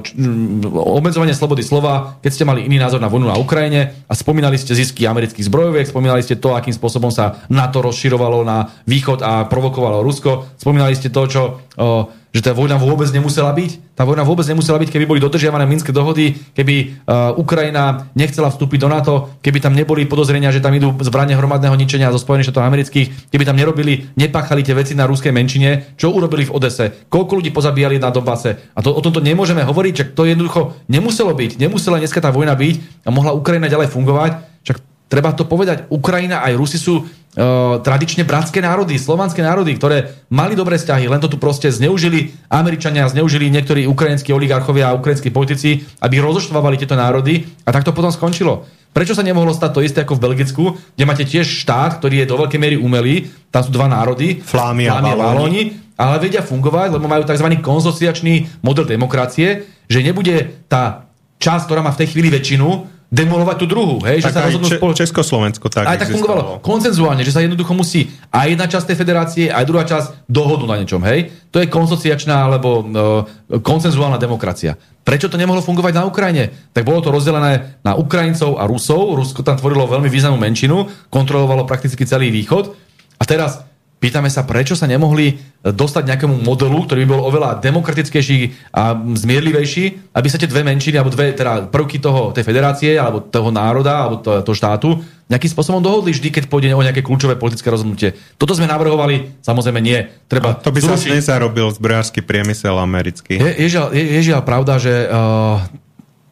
obmedzovanie 0.70 1.34
slobody 1.34 1.66
slova, 1.66 2.22
keď 2.22 2.30
ste 2.30 2.46
mali 2.46 2.70
iný 2.70 2.78
názor 2.78 3.02
na 3.02 3.10
vojnu 3.10 3.26
na 3.26 3.42
Ukrajine 3.42 4.06
a 4.06 4.14
spomínali 4.14 4.62
ste 4.62 4.78
zisky 4.78 5.10
amerických 5.10 5.50
zbrojoviek, 5.50 5.90
spomínali 5.90 6.22
ste 6.22 6.38
to, 6.38 6.54
akým 6.54 6.70
spôsobom 6.70 7.10
sa 7.10 7.42
NATO 7.50 7.82
rozširovalo 7.82 8.46
na 8.46 8.70
východ 8.86 9.26
a 9.26 9.50
provokovalo 9.50 10.06
Rusko, 10.06 10.54
spomínali 10.54 10.94
ste 10.94 11.10
to, 11.10 11.26
čo 11.26 11.42
uh, 11.50 12.21
že 12.32 12.40
tá 12.40 12.56
vojna 12.56 12.80
vôbec 12.80 13.12
nemusela 13.12 13.52
byť. 13.52 13.96
Tá 13.96 14.08
vojna 14.08 14.24
vôbec 14.24 14.48
nemusela 14.48 14.80
byť, 14.80 14.90
keby 14.90 15.06
boli 15.06 15.20
dodržiavané 15.20 15.68
minské 15.68 15.92
dohody, 15.92 16.40
keby 16.56 17.04
uh, 17.04 17.36
Ukrajina 17.36 18.08
nechcela 18.16 18.48
vstúpiť 18.48 18.80
do 18.80 18.88
NATO, 18.88 19.14
keby 19.44 19.60
tam 19.60 19.76
neboli 19.76 20.08
podozrenia, 20.08 20.50
že 20.56 20.64
tam 20.64 20.72
idú 20.72 20.96
zbranie 21.04 21.36
hromadného 21.36 21.76
ničenia 21.76 22.08
zo 22.16 22.24
Spojených 22.24 22.50
štátov 22.50 22.64
amerických, 22.64 23.32
keby 23.36 23.44
tam 23.44 23.60
nerobili, 23.60 24.08
nepáchali 24.16 24.64
tie 24.64 24.72
veci 24.72 24.96
na 24.96 25.04
ruskej 25.12 25.36
menšine, 25.36 26.00
čo 26.00 26.16
urobili 26.16 26.48
v 26.48 26.56
Odese, 26.56 27.08
koľko 27.12 27.44
ľudí 27.44 27.52
pozabíjali 27.52 28.00
na 28.00 28.16
Donbase. 28.16 28.74
A 28.76 28.80
to, 28.80 28.96
o 28.96 29.04
tomto 29.04 29.20
nemôžeme 29.20 29.68
hovoriť, 29.68 29.94
že 29.94 30.06
to 30.16 30.24
jednoducho 30.24 30.80
nemuselo 30.88 31.36
byť. 31.36 31.60
Nemusela 31.60 32.00
dneska 32.00 32.24
tá 32.24 32.32
vojna 32.32 32.56
byť 32.56 33.04
a 33.04 33.10
mohla 33.12 33.36
Ukrajina 33.36 33.68
ďalej 33.68 33.92
fungovať. 33.92 34.32
Však 34.62 34.91
treba 35.12 35.36
to 35.36 35.44
povedať, 35.44 35.92
Ukrajina 35.92 36.40
aj 36.48 36.56
Rusi 36.56 36.80
sú 36.80 37.04
Uh, 37.32 37.80
tradične 37.80 38.28
bratské 38.28 38.60
národy, 38.60 39.00
slovanské 39.00 39.40
národy, 39.40 39.80
ktoré 39.80 40.20
mali 40.28 40.52
dobré 40.52 40.76
vzťahy, 40.76 41.08
len 41.08 41.24
to 41.24 41.32
tu 41.32 41.40
proste 41.40 41.72
zneužili 41.72 42.36
Američania, 42.52 43.08
zneužili 43.08 43.48
niektorí 43.48 43.88
ukrajinskí 43.88 44.36
oligarchovia 44.36 44.92
a 44.92 44.98
ukrajinskí 45.00 45.32
politici, 45.32 45.80
aby 46.04 46.20
rozoštvávali 46.20 46.76
tieto 46.76 47.00
národy 47.00 47.48
a 47.64 47.72
tak 47.72 47.88
to 47.88 47.96
potom 47.96 48.12
skončilo. 48.12 48.68
Prečo 48.92 49.16
sa 49.16 49.24
nemohlo 49.24 49.56
stať 49.56 49.72
to 49.72 49.80
isté 49.80 50.04
ako 50.04 50.20
v 50.20 50.24
Belgicku, 50.28 50.76
kde 50.76 51.08
máte 51.08 51.24
tiež 51.24 51.48
štát, 51.48 52.04
ktorý 52.04 52.20
je 52.20 52.28
do 52.28 52.36
veľkej 52.36 52.60
miery 52.60 52.76
umelý, 52.76 53.32
tam 53.48 53.64
sú 53.64 53.72
dva 53.72 53.88
národy, 53.88 54.44
Flámy 54.44 54.92
a 54.92 55.00
Valóni. 55.00 55.96
ale 55.96 56.20
vedia 56.20 56.44
fungovať, 56.44 57.00
lebo 57.00 57.08
majú 57.08 57.24
tzv. 57.24 57.48
konzociačný 57.64 58.60
model 58.60 58.84
demokracie, 58.84 59.64
že 59.88 60.04
nebude 60.04 60.68
tá 60.68 61.08
časť, 61.40 61.64
ktorá 61.64 61.80
má 61.80 61.96
v 61.96 62.04
tej 62.04 62.12
chvíli 62.12 62.28
väčšinu, 62.28 62.91
demolovať 63.12 63.56
tú 63.60 63.66
druhú. 63.68 64.00
Hej? 64.08 64.24
Tak 64.24 64.40
aj 64.40 64.56
Če- 64.64 64.80
Československo 65.04 65.68
tak 65.68 65.84
aj 65.84 66.08
tak 66.08 66.16
fungovalo 66.16 66.64
koncenzuálne, 66.64 67.28
že 67.28 67.36
sa 67.36 67.44
jednoducho 67.44 67.76
musí 67.76 68.08
aj 68.32 68.56
jedna 68.56 68.66
časť 68.72 68.88
tej 68.88 68.98
federácie, 68.98 69.46
aj 69.52 69.68
druhá 69.68 69.84
časť 69.84 70.32
dohodnúť 70.32 70.70
na 70.72 70.80
niečom. 70.80 71.04
Hej? 71.04 71.36
To 71.52 71.60
je 71.60 71.68
konsociačná 71.68 72.48
alebo 72.48 72.70
uh, 72.80 73.60
koncenzuálna 73.60 74.16
demokracia. 74.16 74.80
Prečo 75.04 75.28
to 75.28 75.36
nemohlo 75.36 75.60
fungovať 75.60 75.92
na 75.92 76.08
Ukrajine? 76.08 76.72
Tak 76.72 76.88
bolo 76.88 77.04
to 77.04 77.12
rozdelené 77.12 77.84
na 77.84 78.00
Ukrajincov 78.00 78.56
a 78.56 78.64
Rusov. 78.64 79.20
Rusko 79.20 79.44
tam 79.44 79.60
tvorilo 79.60 79.92
veľmi 79.92 80.08
významnú 80.08 80.40
menšinu, 80.40 81.12
kontrolovalo 81.12 81.68
prakticky 81.68 82.08
celý 82.08 82.32
východ. 82.32 82.72
A 83.20 83.24
teraz 83.28 83.66
Pýtame 84.02 84.34
sa, 84.34 84.42
prečo 84.50 84.74
sa 84.74 84.90
nemohli 84.90 85.30
e, 85.30 85.36
dostať 85.70 86.10
nejakému 86.10 86.42
modelu, 86.42 86.74
ktorý 86.90 87.06
by 87.06 87.10
bol 87.14 87.22
oveľa 87.22 87.62
demokratickejší 87.62 88.74
a 88.74 88.98
zmierlivejší, 88.98 90.18
aby 90.18 90.26
sa 90.26 90.42
tie 90.42 90.50
dve 90.50 90.66
menšiny, 90.66 90.98
alebo 90.98 91.14
dve 91.14 91.38
teda 91.38 91.70
prvky 91.70 92.02
toho, 92.02 92.34
tej 92.34 92.42
federácie, 92.42 92.98
alebo 92.98 93.22
toho 93.22 93.54
národa, 93.54 94.02
alebo 94.10 94.18
toho, 94.18 94.42
toho 94.42 94.58
štátu, 94.58 94.98
nejakým 95.30 95.54
spôsobom 95.54 95.86
dohodli 95.86 96.18
vždy, 96.18 96.34
keď 96.34 96.44
pôjde 96.50 96.74
o 96.74 96.82
nejaké 96.82 97.06
kľúčové 97.06 97.38
politické 97.38 97.70
rozhodnutie. 97.70 98.18
Toto 98.42 98.58
sme 98.58 98.66
navrhovali, 98.66 99.38
samozrejme 99.46 99.78
nie. 99.80 100.10
Treba 100.26 100.58
a 100.58 100.60
to 100.60 100.74
by 100.74 100.82
zrušiť. 100.82 100.98
sa 100.98 101.16
nezarobil 101.22 101.70
zbrojársky 101.70 102.26
priemysel 102.26 102.76
americký. 102.82 103.38
Je, 103.38 103.52
je, 103.54 103.68
žiaľ, 103.70 103.94
je, 103.94 104.04
je 104.18 104.22
žiaľ 104.34 104.42
pravda, 104.42 104.82
že 104.82 105.08
uh, 105.08 105.62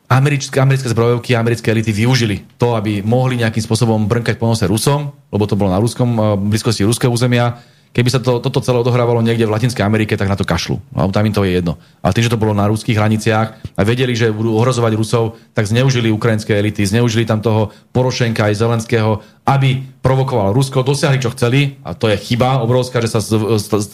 americké, 0.10 0.58
americké 0.58 0.90
zbrojovky 0.90 1.38
a 1.38 1.42
americké 1.46 1.70
elity 1.70 1.94
využili 1.94 2.42
to, 2.58 2.74
aby 2.74 3.06
mohli 3.06 3.38
nejakým 3.38 3.62
spôsobom 3.62 4.10
brnkať 4.10 4.42
po 4.42 4.50
nose 4.50 4.66
Rusom, 4.66 5.14
lebo 5.30 5.46
to 5.46 5.54
bolo 5.54 5.70
na 5.70 5.78
ruskom, 5.78 6.10
eh, 6.18 6.24
blízkosti 6.36 6.82
ruského 6.84 7.14
územia. 7.14 7.62
Keby 7.90 8.10
sa 8.14 8.22
to, 8.22 8.38
toto 8.38 8.62
celé 8.62 8.78
odohrávalo 8.86 9.18
niekde 9.26 9.50
v 9.50 9.54
Latinskej 9.54 9.82
Amerike, 9.82 10.14
tak 10.14 10.30
na 10.30 10.38
to 10.38 10.46
kašlu. 10.46 10.78
No, 10.94 11.10
tam 11.10 11.26
im 11.26 11.34
to 11.34 11.42
je 11.42 11.58
jedno. 11.58 11.82
Ale 12.06 12.14
tým, 12.14 12.22
že 12.22 12.30
to 12.30 12.38
bolo 12.38 12.54
na 12.54 12.70
ruských 12.70 12.94
hraniciach 12.94 13.48
a 13.74 13.82
vedeli, 13.82 14.14
že 14.14 14.30
budú 14.30 14.54
ohrozovať 14.62 14.94
Rusov, 14.94 15.42
tak 15.58 15.66
zneužili 15.66 16.14
ukrajinské 16.14 16.54
elity, 16.54 16.86
zneužili 16.86 17.26
tam 17.26 17.42
toho 17.42 17.74
Porošenka 17.90 18.46
aj 18.46 18.62
Zelenského, 18.62 19.26
aby 19.42 19.82
provokoval 20.06 20.54
Rusko, 20.54 20.86
dosiahli 20.86 21.18
čo 21.18 21.34
chceli 21.34 21.82
a 21.82 21.98
to 21.98 22.14
je 22.14 22.22
chyba 22.22 22.62
obrovská, 22.62 23.02
že 23.02 23.10
sa 23.10 23.26
z, 23.26 23.58
z, 23.58 23.66
z, 23.66 23.90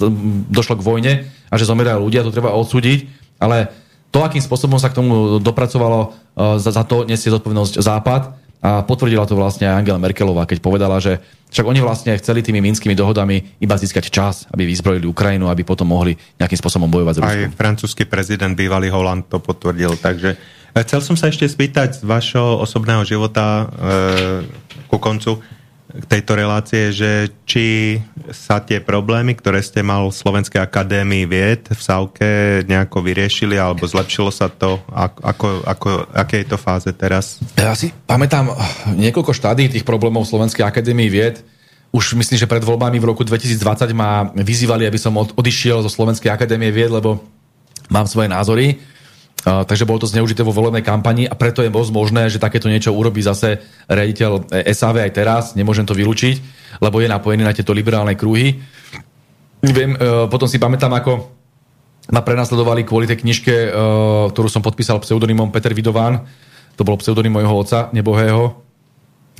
došlo 0.52 0.76
k 0.76 0.84
vojne 0.84 1.14
a 1.48 1.56
že 1.56 1.64
zomerajú 1.64 2.04
ľudia, 2.04 2.28
to 2.28 2.36
treba 2.36 2.52
odsúdiť, 2.52 3.08
ale 3.40 3.72
to, 4.16 4.24
akým 4.24 4.40
spôsobom 4.40 4.80
sa 4.80 4.88
k 4.88 5.04
tomu 5.04 5.44
dopracovalo, 5.44 6.16
e, 6.32 6.56
za, 6.64 6.72
za 6.72 6.88
to 6.88 7.04
nesie 7.04 7.28
zodpovednosť 7.28 7.84
Západ 7.84 8.24
a 8.64 8.80
potvrdila 8.88 9.28
to 9.28 9.36
vlastne 9.36 9.68
aj 9.68 9.84
Angela 9.84 10.00
Merkelová, 10.00 10.48
keď 10.48 10.64
povedala, 10.64 11.04
že 11.04 11.20
však 11.52 11.68
oni 11.68 11.84
vlastne 11.84 12.16
chceli 12.16 12.40
tými 12.40 12.64
minskými 12.64 12.96
dohodami 12.96 13.60
iba 13.60 13.76
získať 13.76 14.08
čas, 14.08 14.48
aby 14.56 14.64
vyzbrojili 14.64 15.04
Ukrajinu, 15.04 15.52
aby 15.52 15.68
potom 15.68 15.92
mohli 15.92 16.16
nejakým 16.40 16.56
spôsobom 16.56 16.88
bojovať 16.88 17.14
s 17.14 17.20
Ruskom. 17.20 17.52
Aj 17.52 17.60
francúzsky 17.60 18.04
prezident, 18.08 18.56
bývalý 18.56 18.88
Holand, 18.88 19.28
to 19.28 19.44
potvrdil. 19.44 20.00
Takže 20.00 20.40
e, 20.72 20.80
chcel 20.88 21.04
som 21.04 21.20
sa 21.20 21.28
ešte 21.28 21.44
spýtať 21.44 22.00
z 22.00 22.08
vašho 22.08 22.64
osobného 22.64 23.04
života 23.04 23.46
e, 23.46 23.64
ku 24.88 24.96
koncu 24.96 25.44
tejto 26.04 26.36
relácie, 26.36 26.92
že 26.92 27.32
či 27.48 27.98
sa 28.36 28.60
tie 28.60 28.84
problémy, 28.84 29.36
ktoré 29.40 29.64
ste 29.64 29.80
mal 29.80 30.12
v 30.12 30.16
Slovenskej 30.16 30.60
akadémii 30.60 31.24
vied 31.24 31.72
v 31.72 31.82
Savke 31.82 32.62
nejako 32.68 33.00
vyriešili, 33.00 33.56
alebo 33.56 33.88
zlepšilo 33.88 34.32
sa 34.32 34.52
to? 34.52 34.84
Ako, 34.92 35.64
ako, 35.64 35.88
aké 36.12 36.44
je 36.44 36.48
to 36.52 36.58
fáze 36.60 36.90
teraz? 36.96 37.40
Ja 37.56 37.72
si 37.76 37.96
pamätám 38.06 38.52
niekoľko 38.92 39.32
štádí 39.32 39.72
tých 39.72 39.88
problémov 39.88 40.28
v 40.28 40.32
Slovenskej 40.36 40.68
akadémii 40.68 41.08
vied. 41.08 41.40
Už 41.96 42.20
myslím, 42.20 42.36
že 42.36 42.50
pred 42.50 42.60
voľbami 42.60 43.00
v 43.00 43.08
roku 43.16 43.24
2020 43.24 43.88
ma 43.96 44.28
vyzývali, 44.36 44.84
aby 44.84 45.00
som 45.00 45.16
odišiel 45.16 45.80
zo 45.80 45.88
Slovenskej 45.88 46.28
akadémie 46.28 46.68
vied, 46.68 46.92
lebo 46.92 47.24
mám 47.88 48.04
svoje 48.04 48.28
názory 48.28 48.76
takže 49.46 49.86
bolo 49.86 50.02
to 50.02 50.10
zneužité 50.10 50.42
vo 50.42 50.50
volebnej 50.50 50.82
kampani 50.82 51.30
a 51.30 51.38
preto 51.38 51.62
je 51.62 51.70
moc 51.70 51.86
možné, 51.94 52.34
že 52.34 52.42
takéto 52.42 52.66
niečo 52.66 52.90
urobí 52.90 53.22
zase 53.22 53.62
rediteľ 53.86 54.50
SAV 54.50 55.06
aj 55.06 55.12
teraz, 55.14 55.44
nemôžem 55.54 55.86
to 55.86 55.94
vylúčiť, 55.94 56.36
lebo 56.82 56.98
je 56.98 57.14
napojený 57.14 57.46
na 57.46 57.54
tieto 57.54 57.70
liberálne 57.70 58.18
kruhy. 58.18 58.58
Viem, 59.62 59.94
e, 59.94 60.26
potom 60.34 60.50
si 60.50 60.58
pamätám, 60.58 60.90
ako 60.98 61.30
ma 62.10 62.26
prenasledovali 62.26 62.82
kvôli 62.82 63.06
tej 63.06 63.22
knižke, 63.22 63.54
e, 63.54 63.70
ktorú 64.34 64.50
som 64.50 64.66
podpísal 64.66 64.98
pseudonymom 64.98 65.54
Peter 65.54 65.78
Vidován. 65.78 66.26
To 66.76 66.82
bol 66.82 66.98
pseudonym 66.98 67.38
mojho 67.38 67.54
oca, 67.54 67.94
nebohého. 67.94 68.65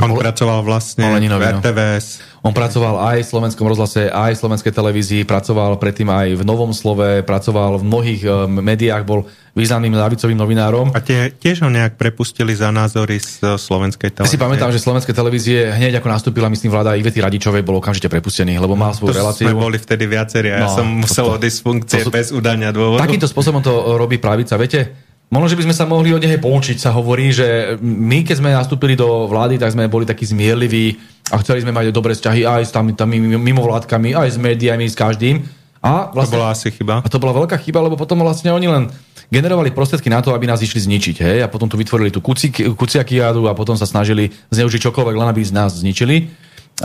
On 0.04 0.12
Bol, 0.12 0.20
pracoval 0.20 0.60
vlastne 0.68 1.08
v 1.08 1.24
no. 1.24 1.40
RTVS. 1.40 2.20
On 2.44 2.52
pracoval 2.52 3.16
aj 3.16 3.24
v 3.24 3.28
slovenskom 3.32 3.64
rozhlase, 3.64 4.12
aj 4.12 4.36
v 4.36 4.40
slovenskej 4.44 4.74
televízii, 4.76 5.22
pracoval 5.24 5.80
predtým 5.80 6.12
aj 6.12 6.36
v 6.36 6.44
Novom 6.44 6.76
slove, 6.76 7.24
pracoval 7.24 7.80
v 7.80 7.84
mnohých 7.88 8.22
uh, 8.28 8.44
médiách, 8.46 9.08
bol 9.08 9.24
významným 9.56 9.96
ľavicovým 9.96 10.36
novinárom. 10.36 10.92
A 10.92 11.00
tie, 11.00 11.32
tiež 11.32 11.64
ho 11.64 11.72
nejak 11.72 11.96
prepustili 11.96 12.52
za 12.52 12.76
názory 12.76 13.24
z 13.24 13.56
slovenskej 13.56 14.12
televízie. 14.12 14.36
Ja 14.36 14.36
si 14.36 14.42
pamätám, 14.42 14.70
že 14.76 14.84
slovenské 14.84 15.16
televízie 15.16 15.72
hneď 15.72 16.04
ako 16.04 16.12
nastúpila, 16.12 16.52
myslím, 16.52 16.76
vláda 16.76 17.00
Ivety 17.00 17.24
Radičovej, 17.24 17.64
bol 17.64 17.80
okamžite 17.80 18.12
prepustený, 18.12 18.60
lebo 18.60 18.76
mal 18.76 18.92
svoju 18.92 19.16
to 19.16 19.20
reláciu. 19.24 19.48
sme 19.48 19.56
boli 19.56 19.80
vtedy 19.80 20.04
viacerí 20.12 20.52
a 20.52 20.60
no, 20.60 20.68
ja 20.68 20.70
som 20.76 20.86
musel 20.92 21.40
odísť 21.40 21.56
z 21.56 21.62
funkcie 21.64 22.02
to 22.04 22.12
bez 22.12 22.36
udania 22.36 22.76
dôvodu. 22.76 23.08
Takýmto 23.08 23.32
spôsobom 23.32 23.64
to 23.64 23.96
robí 23.96 24.20
pravica. 24.20 24.60
Viete, 24.60 24.92
Možno, 25.34 25.48
že 25.50 25.58
by 25.58 25.66
sme 25.66 25.76
sa 25.76 25.90
mohli 25.90 26.14
od 26.14 26.22
neho 26.22 26.38
poučiť, 26.38 26.78
sa 26.78 26.94
hovorí, 26.94 27.34
že 27.34 27.76
my, 27.82 28.22
keď 28.22 28.36
sme 28.40 28.54
nastúpili 28.54 28.94
do 28.94 29.26
vlády, 29.26 29.58
tak 29.58 29.74
sme 29.74 29.90
boli 29.90 30.06
takí 30.06 30.22
zmierliví 30.22 31.02
a 31.34 31.42
chceli 31.42 31.66
sme 31.66 31.74
mať 31.74 31.90
dobré 31.90 32.14
vzťahy 32.14 32.46
aj 32.46 32.62
s 32.70 32.72
tam, 32.72 32.94
tam 32.94 33.10
mimovládkami, 33.18 34.14
aj 34.14 34.30
s 34.34 34.38
médiami, 34.38 34.86
s 34.86 34.94
každým. 34.94 35.42
A 35.82 36.14
vlastne, 36.14 36.34
to 36.34 36.38
bola 36.38 36.48
asi 36.54 36.68
chyba. 36.70 37.02
A 37.02 37.08
to 37.10 37.22
bola 37.22 37.34
veľká 37.46 37.58
chyba, 37.62 37.82
lebo 37.82 37.98
potom 37.98 38.22
vlastne 38.22 38.54
oni 38.54 38.70
len 38.70 38.84
generovali 39.34 39.74
prostriedky 39.74 40.10
na 40.14 40.22
to, 40.22 40.34
aby 40.34 40.46
nás 40.46 40.62
išli 40.62 40.82
zničiť. 40.82 41.16
Hej? 41.22 41.38
A 41.46 41.50
potom 41.50 41.66
tu 41.66 41.78
vytvorili 41.78 42.14
tú 42.14 42.22
kuciakiádu 42.78 43.50
a 43.50 43.58
potom 43.58 43.74
sa 43.74 43.90
snažili 43.90 44.30
zneužiť 44.54 44.82
čokoľvek, 44.90 45.16
len 45.18 45.30
aby 45.30 45.42
nás 45.50 45.78
zničili. 45.82 46.30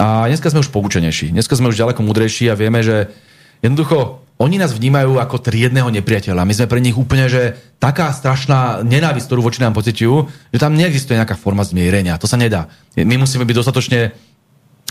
A 0.01 0.29
dneska 0.29 0.49
sme 0.49 0.65
už 0.65 0.73
poučenejší. 0.73 1.33
Dneska 1.33 1.57
sme 1.57 1.69
už 1.69 1.77
ďaleko 1.77 2.01
mudrejší 2.01 2.49
a 2.49 2.57
vieme, 2.57 2.81
že 2.81 3.13
jednoducho 3.61 4.25
oni 4.41 4.57
nás 4.57 4.73
vnímajú 4.73 5.21
ako 5.21 5.37
triedného 5.45 5.93
nepriateľa. 5.93 6.49
My 6.49 6.57
sme 6.57 6.65
pre 6.65 6.81
nich 6.81 6.97
úplne, 6.97 7.29
že 7.29 7.61
taká 7.77 8.09
strašná 8.09 8.81
nenávisť, 8.81 9.29
ktorú 9.29 9.45
voči 9.45 9.61
nám 9.61 9.77
pocitujú, 9.77 10.33
že 10.49 10.59
tam 10.59 10.73
neexistuje 10.73 11.21
nejaká 11.21 11.37
forma 11.37 11.61
zmierenia. 11.61 12.17
To 12.17 12.25
sa 12.25 12.41
nedá. 12.41 12.73
My 12.97 13.21
musíme 13.21 13.45
byť 13.45 13.57
dostatočne 13.61 14.17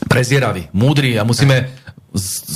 prezieraví, 0.06 0.70
múdri 0.72 1.18
a 1.18 1.26
musíme 1.26 1.74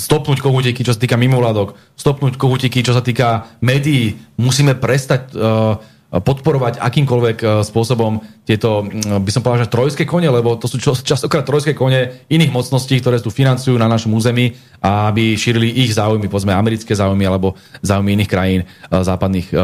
stopnúť 0.06 0.42
kohutiky, 0.42 0.86
čo 0.86 0.94
sa 0.94 1.02
týka 1.02 1.18
mimovládok, 1.18 1.98
stopnúť 1.98 2.38
kohutiky, 2.38 2.86
čo 2.86 2.94
sa 2.94 3.02
týka 3.02 3.50
médií. 3.62 4.18
Musíme 4.38 4.78
prestať 4.78 5.34
uh, 5.34 5.78
podporovať 6.14 6.78
akýmkoľvek 6.78 7.38
e, 7.42 7.46
spôsobom 7.66 8.22
tieto, 8.44 8.86
by 9.24 9.32
som 9.34 9.42
povedal, 9.42 9.66
že 9.66 9.74
trojské 9.74 10.04
kone, 10.06 10.30
lebo 10.30 10.54
to 10.60 10.70
sú 10.70 10.78
častokrát 10.78 11.48
trojské 11.48 11.74
kone 11.74 12.28
iných 12.28 12.54
mocností, 12.54 13.00
ktoré 13.00 13.18
tu 13.18 13.34
financujú 13.34 13.74
na 13.80 13.90
našom 13.90 14.14
území, 14.14 14.54
aby 14.84 15.34
šírili 15.34 15.72
ich 15.74 15.96
záujmy, 15.96 16.28
povedzme 16.28 16.54
americké 16.54 16.92
záujmy 16.94 17.24
alebo 17.26 17.58
záujmy 17.82 18.20
iných 18.20 18.30
krajín 18.30 18.62
e, 18.62 18.66
západných, 18.92 19.48
e, 19.50 19.58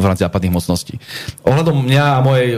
v 0.00 0.04
rámci 0.06 0.22
západných 0.24 0.54
mocností. 0.54 0.94
Ohľadom 1.44 1.84
mňa 1.84 2.04
a 2.08 2.24
mojej 2.24 2.48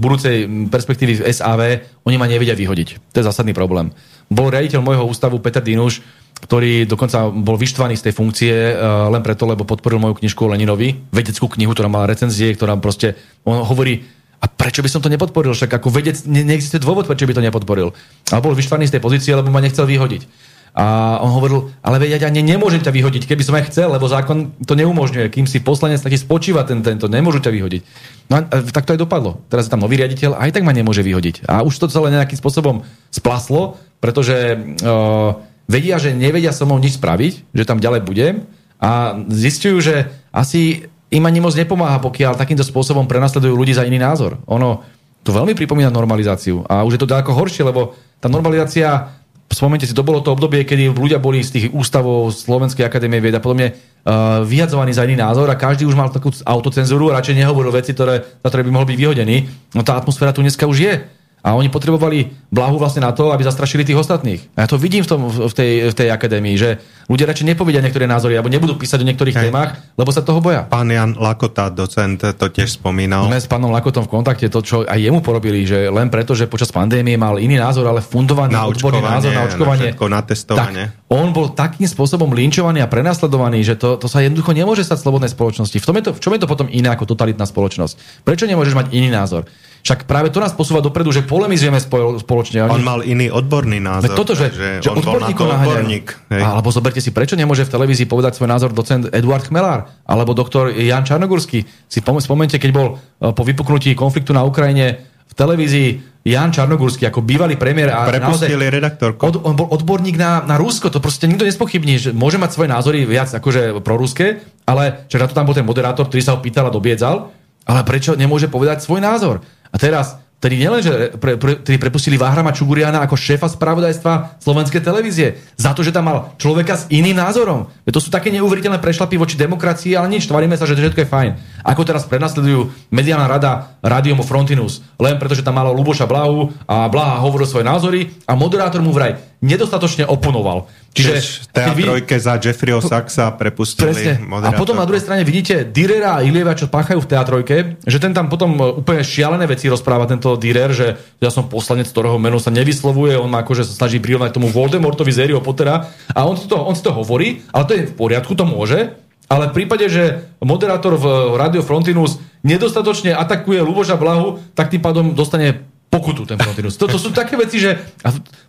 budúcej 0.00 0.36
perspektívy 0.72 1.12
v 1.20 1.24
SAV, 1.28 1.60
oni 2.08 2.16
ma 2.16 2.24
nevedia 2.24 2.56
vyhodiť. 2.56 3.12
To 3.12 3.16
je 3.20 3.28
zásadný 3.28 3.52
problém. 3.52 3.92
Bol 4.32 4.48
riaditeľ 4.48 4.80
môjho 4.80 5.04
ústavu 5.08 5.40
Peter 5.40 5.64
Dinuš, 5.64 6.00
ktorý 6.38 6.86
dokonca 6.86 7.28
bol 7.34 7.58
vyštvaný 7.58 7.98
z 7.98 8.10
tej 8.10 8.14
funkcie 8.14 8.54
uh, 8.54 9.10
len 9.10 9.22
preto, 9.26 9.44
lebo 9.44 9.66
podporil 9.66 9.98
moju 9.98 10.22
knižku 10.22 10.46
Leninovi, 10.46 11.10
vedeckú 11.10 11.50
knihu, 11.50 11.74
ktorá 11.74 11.90
mala 11.90 12.06
recenzie, 12.06 12.54
ktorá 12.54 12.78
proste, 12.78 13.18
on 13.42 13.62
hovorí, 13.66 14.06
a 14.38 14.46
prečo 14.46 14.86
by 14.86 14.90
som 14.90 15.02
to 15.02 15.10
nepodporil? 15.10 15.50
Však 15.50 15.82
ako 15.82 15.90
vedec 15.90 16.22
ne, 16.30 16.46
neexistuje 16.46 16.78
dôvod, 16.78 17.10
prečo 17.10 17.26
by 17.26 17.34
to 17.34 17.42
nepodporil. 17.42 17.90
A 18.30 18.38
bol 18.38 18.54
vyštvaný 18.54 18.86
z 18.86 18.94
tej 18.94 19.02
pozície, 19.02 19.34
lebo 19.34 19.50
ma 19.50 19.58
nechcel 19.58 19.82
vyhodiť. 19.82 20.54
A 20.78 21.18
on 21.18 21.34
hovoril, 21.34 21.74
ale 21.82 21.98
veď 21.98 22.22
ja 22.22 22.30
ne, 22.30 22.38
nemôžem 22.38 22.78
ťa 22.78 22.94
vyhodiť, 22.94 23.26
keby 23.26 23.42
som 23.42 23.58
aj 23.58 23.74
chcel, 23.74 23.90
lebo 23.90 24.06
zákon 24.06 24.54
to 24.62 24.78
neumožňuje. 24.78 25.26
Kým 25.26 25.50
si 25.50 25.58
poslanec, 25.58 25.98
tak 25.98 26.14
spočíva 26.14 26.62
ten 26.62 26.86
tento, 26.86 27.10
nemôžu 27.10 27.42
ťa 27.42 27.50
vyhodiť. 27.50 27.82
No 28.30 28.38
a 28.38 28.62
tak 28.70 28.86
to 28.86 28.94
aj 28.94 29.02
dopadlo. 29.02 29.42
Teraz 29.50 29.66
je 29.66 29.74
tam 29.74 29.82
nový 29.82 29.98
riaditeľ 29.98 30.38
aj 30.38 30.54
tak 30.54 30.62
ma 30.62 30.70
nemôže 30.70 31.02
vyhodiť. 31.02 31.50
A 31.50 31.66
už 31.66 31.74
to 31.82 31.90
celé 31.90 32.14
nejakým 32.14 32.38
spôsobom 32.38 32.86
splaslo, 33.10 33.74
pretože 33.98 34.54
uh, 34.86 35.34
vedia, 35.68 36.00
že 36.00 36.16
nevedia 36.16 36.50
so 36.50 36.64
mnou 36.64 36.80
nič 36.80 36.96
spraviť, 36.96 37.52
že 37.52 37.68
tam 37.68 37.78
ďalej 37.78 38.02
budem 38.08 38.48
a 38.80 39.20
zistujú, 39.28 39.84
že 39.84 40.08
asi 40.32 40.88
im 41.12 41.24
ani 41.24 41.40
moc 41.44 41.52
nepomáha, 41.52 42.00
pokiaľ 42.00 42.40
takýmto 42.40 42.64
spôsobom 42.64 43.04
prenasledujú 43.04 43.52
ľudí 43.52 43.76
za 43.76 43.84
iný 43.84 44.00
názor. 44.00 44.40
Ono 44.48 44.82
to 45.24 45.30
veľmi 45.36 45.52
pripomína 45.52 45.92
normalizáciu 45.92 46.64
a 46.64 46.84
už 46.88 46.96
je 46.96 47.00
to 47.04 47.10
ďaleko 47.12 47.36
horšie, 47.36 47.68
lebo 47.68 47.92
tá 48.18 48.32
normalizácia 48.32 49.18
spomente 49.48 49.88
si, 49.88 49.96
to 49.96 50.04
bolo 50.04 50.20
to 50.20 50.32
obdobie, 50.32 50.64
kedy 50.64 50.92
ľudia 50.92 51.16
boli 51.16 51.40
z 51.40 51.56
tých 51.56 51.66
ústavov 51.72 52.32
Slovenskej 52.32 52.84
akadémie 52.84 53.20
vied 53.20 53.32
a 53.32 53.40
podobne 53.40 53.72
uh, 53.72 54.44
vyhadzovaní 54.44 54.92
za 54.92 55.08
iný 55.08 55.16
názor 55.16 55.48
a 55.48 55.56
každý 55.56 55.88
už 55.88 55.96
mal 55.96 56.12
takú 56.12 56.28
autocenzúru 56.44 57.08
a 57.08 57.16
radšej 57.20 57.40
nehovoril 57.40 57.72
veci, 57.72 57.96
ktoré, 57.96 58.20
za 58.44 58.48
ktoré 58.48 58.62
by 58.68 58.72
mohol 58.72 58.88
byť 58.88 58.98
vyhodený. 59.00 59.36
No 59.72 59.80
tá 59.80 59.96
atmosféra 59.96 60.36
tu 60.36 60.44
dneska 60.44 60.68
už 60.68 60.78
je. 60.84 60.94
A 61.38 61.54
oni 61.54 61.70
potrebovali 61.70 62.34
blahu 62.50 62.80
vlastne 62.82 63.04
na 63.04 63.14
to, 63.14 63.30
aby 63.30 63.46
zastrašili 63.46 63.86
tých 63.86 64.00
ostatných. 64.00 64.42
A 64.58 64.64
ja 64.64 64.68
to 64.68 64.74
vidím 64.80 65.06
v, 65.06 65.08
tom, 65.08 65.30
v, 65.30 65.54
tej, 65.54 65.72
v 65.90 65.94
tej 65.94 66.08
akadémii, 66.10 66.56
že 66.58 66.82
ľudia 67.06 67.30
radšej 67.30 67.46
nepovedia 67.54 67.78
niektoré 67.78 68.10
názory, 68.10 68.34
alebo 68.34 68.50
nebudú 68.50 68.74
písať 68.74 69.00
o 69.00 69.08
niektorých 69.08 69.36
Hej. 69.38 69.44
témach, 69.48 69.78
lebo 69.94 70.10
sa 70.10 70.26
toho 70.26 70.42
boja. 70.42 70.66
Pán 70.66 70.90
Jan 70.90 71.14
Lakota, 71.14 71.70
docent, 71.70 72.18
to 72.20 72.46
tiež 72.50 72.82
spomínal. 72.82 73.30
Sme 73.30 73.38
s 73.38 73.46
pánom 73.46 73.70
Lakotom 73.70 74.04
v 74.04 74.10
kontakte, 74.18 74.50
to, 74.50 74.60
čo 74.64 74.76
aj 74.82 74.98
jemu 74.98 75.22
porobili, 75.22 75.62
že 75.62 75.86
len 75.88 76.10
preto, 76.10 76.34
že 76.34 76.50
počas 76.50 76.74
pandémie 76.74 77.14
mal 77.14 77.38
iný 77.38 77.56
názor, 77.56 77.86
ale 77.86 78.02
fundovaný 78.02 78.58
na 78.58 78.66
odborný 78.66 79.00
názor 79.00 79.30
na 79.30 79.42
očkovanie, 79.46 79.80
na, 79.80 79.90
všetko, 79.94 80.06
na 80.10 80.20
testovanie. 80.26 80.84
Tak, 80.90 81.08
on 81.08 81.32
bol 81.32 81.54
takým 81.54 81.88
spôsobom 81.88 82.28
linčovaný 82.34 82.84
a 82.84 82.88
prenasledovaný, 82.90 83.64
že 83.64 83.80
to, 83.80 83.96
to 83.96 84.10
sa 84.10 84.20
jednoducho 84.20 84.52
nemôže 84.52 84.84
stať 84.84 85.00
v 85.00 85.04
slobodnej 85.08 85.30
spoločnosti. 85.32 85.76
V, 85.80 85.86
tom 85.86 85.96
je 85.96 86.04
to, 86.04 86.12
v 86.12 86.20
čom 86.20 86.32
je 86.36 86.40
to 86.44 86.48
potom 86.50 86.68
iné 86.68 86.92
ako 86.92 87.08
totalitná 87.08 87.48
spoločnosť? 87.48 88.26
Prečo 88.26 88.44
nemôžeš 88.44 88.74
mať 88.76 88.86
iný 88.92 89.08
názor? 89.08 89.48
Však 89.82 90.04
práve 90.04 90.28
to 90.28 90.42
nás 90.42 90.52
posúva 90.52 90.82
dopredu, 90.82 91.14
že 91.14 91.22
polemizujeme 91.24 91.78
spoločne. 92.20 92.66
On 92.66 92.82
mal 92.82 93.02
iný 93.06 93.30
odborný 93.30 93.78
názor. 93.78 94.14
toto, 94.18 94.32
že, 94.34 94.50
že 94.82 94.88
on 94.90 95.00
bol 95.00 95.22
na 95.22 95.30
to 95.30 95.46
odborník. 95.46 96.06
Hej. 96.34 96.42
Alebo 96.42 96.68
zoberte 96.74 97.00
si, 97.02 97.14
prečo 97.14 97.38
nemôže 97.38 97.64
v 97.64 97.72
televízii 97.72 98.10
povedať 98.10 98.38
svoj 98.38 98.50
názor 98.50 98.70
docent 98.74 99.08
Eduard 99.10 99.46
Chmelár 99.46 99.88
alebo 100.04 100.34
doktor 100.34 100.74
Jan 100.74 101.06
Čarnogurský. 101.06 101.64
Si 101.88 101.98
spomente, 102.02 102.58
keď 102.58 102.70
bol 102.74 102.86
e, 103.18 103.32
po 103.32 103.42
vypuknutí 103.46 103.94
konfliktu 103.94 104.34
na 104.34 104.42
Ukrajine 104.44 105.06
v 105.28 105.34
televízii 105.36 105.88
Jan 106.28 106.52
Čarnogurský 106.52 107.08
ako 107.08 107.24
bývalý 107.24 107.56
premiér 107.56 107.88
a 107.94 108.04
Prepustili 108.04 108.68
redaktorku. 108.68 109.20
Od, 109.24 109.34
on 109.44 109.54
bol 109.56 109.68
odborník 109.72 110.20
na, 110.20 110.44
na 110.44 110.60
Rusko, 110.60 110.92
to 110.92 111.00
proste 111.00 111.24
nikto 111.24 111.48
nespochybní, 111.48 111.96
že 111.96 112.10
môže 112.12 112.36
mať 112.36 112.52
svoje 112.52 112.68
názory 112.68 113.08
viac 113.08 113.32
akože 113.32 113.80
proruské, 113.80 114.44
ale 114.68 115.08
na 115.08 115.26
to 115.28 115.36
tam 115.36 115.48
bol 115.48 115.56
ten 115.56 115.64
moderátor, 115.64 116.04
ktorý 116.08 116.20
sa 116.20 116.36
ho 116.36 116.44
pýtal 116.44 116.68
a 116.68 116.74
dobiedzal, 116.74 117.32
ale 117.68 117.80
prečo 117.84 118.16
nemôže 118.16 118.48
povedať 118.48 118.84
svoj 118.84 119.00
názor? 119.04 119.44
A 119.68 119.76
teraz, 119.76 120.16
tedy 120.38 120.54
nielen, 120.54 120.80
že 120.80 121.18
pre, 121.18 121.34
pre, 121.34 121.58
tedy 121.58 121.76
prepustili 121.82 122.14
Váhrama 122.14 122.54
Čuguriana 122.54 123.02
ako 123.02 123.18
šéfa 123.18 123.50
spravodajstva 123.50 124.38
slovenskej 124.38 124.80
televízie, 124.80 125.36
za 125.58 125.74
to, 125.74 125.82
že 125.82 125.90
tam 125.90 126.06
mal 126.08 126.18
človeka 126.38 126.78
s 126.78 126.86
iným 126.88 127.18
názorom. 127.18 127.68
To 127.84 128.00
sú 128.00 128.08
také 128.08 128.30
neuveriteľné 128.32 128.78
prešlapy 128.78 129.18
voči 129.18 129.34
demokracii, 129.34 129.98
ale 129.98 130.08
nič, 130.14 130.30
tvaríme 130.30 130.54
sa, 130.54 130.64
že 130.64 130.78
to 130.78 130.82
všetko 130.86 131.02
je 131.04 131.12
fajn. 131.12 131.30
Ako 131.66 131.82
teraz 131.84 132.06
prenasledujú 132.06 132.70
mediálna 132.94 133.26
rada 133.26 133.76
Radiomu 133.82 134.24
Frontinus, 134.24 134.80
len 134.96 135.18
preto, 135.20 135.36
že 135.36 135.44
tam 135.44 135.58
malo 135.58 135.74
Luboša 135.74 136.06
Blahu 136.08 136.54
a 136.64 136.88
Blaha 136.88 137.20
hovoril 137.20 137.44
svoje 137.44 137.66
názory 137.66 138.14
a 138.24 138.32
moderátor 138.38 138.80
mu 138.80 138.94
vraj 138.94 139.27
nedostatočne 139.38 140.02
oponoval. 140.06 140.66
Čiže 140.90 141.46
teatrojke 141.54 142.16
vy... 142.18 142.22
za 142.22 142.34
Jeffreyho 142.42 142.82
Saxa 142.82 143.30
prepustili 143.38 143.94
Presne. 143.94 144.18
A 144.42 144.50
potom 144.56 144.74
na 144.74 144.82
druhej 144.82 145.04
strane 145.04 145.22
vidíte 145.22 145.62
Direra 145.62 146.18
a 146.18 146.24
Ilieva, 146.26 146.58
čo 146.58 146.66
páchajú 146.66 146.98
v 146.98 147.10
teatrojke, 147.10 147.56
že 147.86 147.98
ten 148.02 148.10
tam 148.10 148.26
potom 148.26 148.58
e, 148.58 148.82
úplne 148.82 149.06
šialené 149.06 149.46
veci 149.46 149.70
rozpráva 149.70 150.10
tento 150.10 150.34
Direr, 150.34 150.74
že 150.74 150.98
ja 151.22 151.30
som 151.30 151.46
poslanec, 151.46 151.86
ktorého 151.86 152.18
meno 152.18 152.42
sa 152.42 152.50
nevyslovuje, 152.50 153.14
on 153.14 153.30
ma 153.30 153.46
akože 153.46 153.62
sa 153.62 153.86
snaží 153.86 154.02
prirovnať 154.02 154.34
tomu 154.34 154.50
Voldemortovi 154.50 155.14
z 155.14 155.22
Harryho 155.22 155.44
Pottera 155.44 155.86
a 156.10 156.20
on 156.26 156.34
si, 156.34 156.50
to, 156.50 156.58
on 156.58 156.74
si 156.74 156.82
to 156.82 156.90
hovorí, 156.90 157.46
ale 157.54 157.64
to 157.68 157.72
je 157.78 157.86
v 157.86 157.94
poriadku, 157.94 158.34
to 158.34 158.42
môže, 158.42 158.98
ale 159.28 159.52
v 159.52 159.56
prípade, 159.60 159.86
že 159.92 160.24
moderátor 160.40 160.96
v 160.96 161.36
Radio 161.36 161.60
Frontinus 161.60 162.16
nedostatočne 162.42 163.12
atakuje 163.12 163.60
Luboša 163.60 164.00
Blahu, 164.00 164.40
tak 164.56 164.72
tým 164.72 164.80
pádom 164.80 165.12
dostane 165.12 165.67
pokutu 165.98 166.22
ten 166.22 166.38
Frontinus. 166.38 166.78
To, 166.78 166.86
to 166.86 167.02
sú 167.02 167.10
také 167.10 167.34
veci, 167.34 167.58
že 167.58 167.74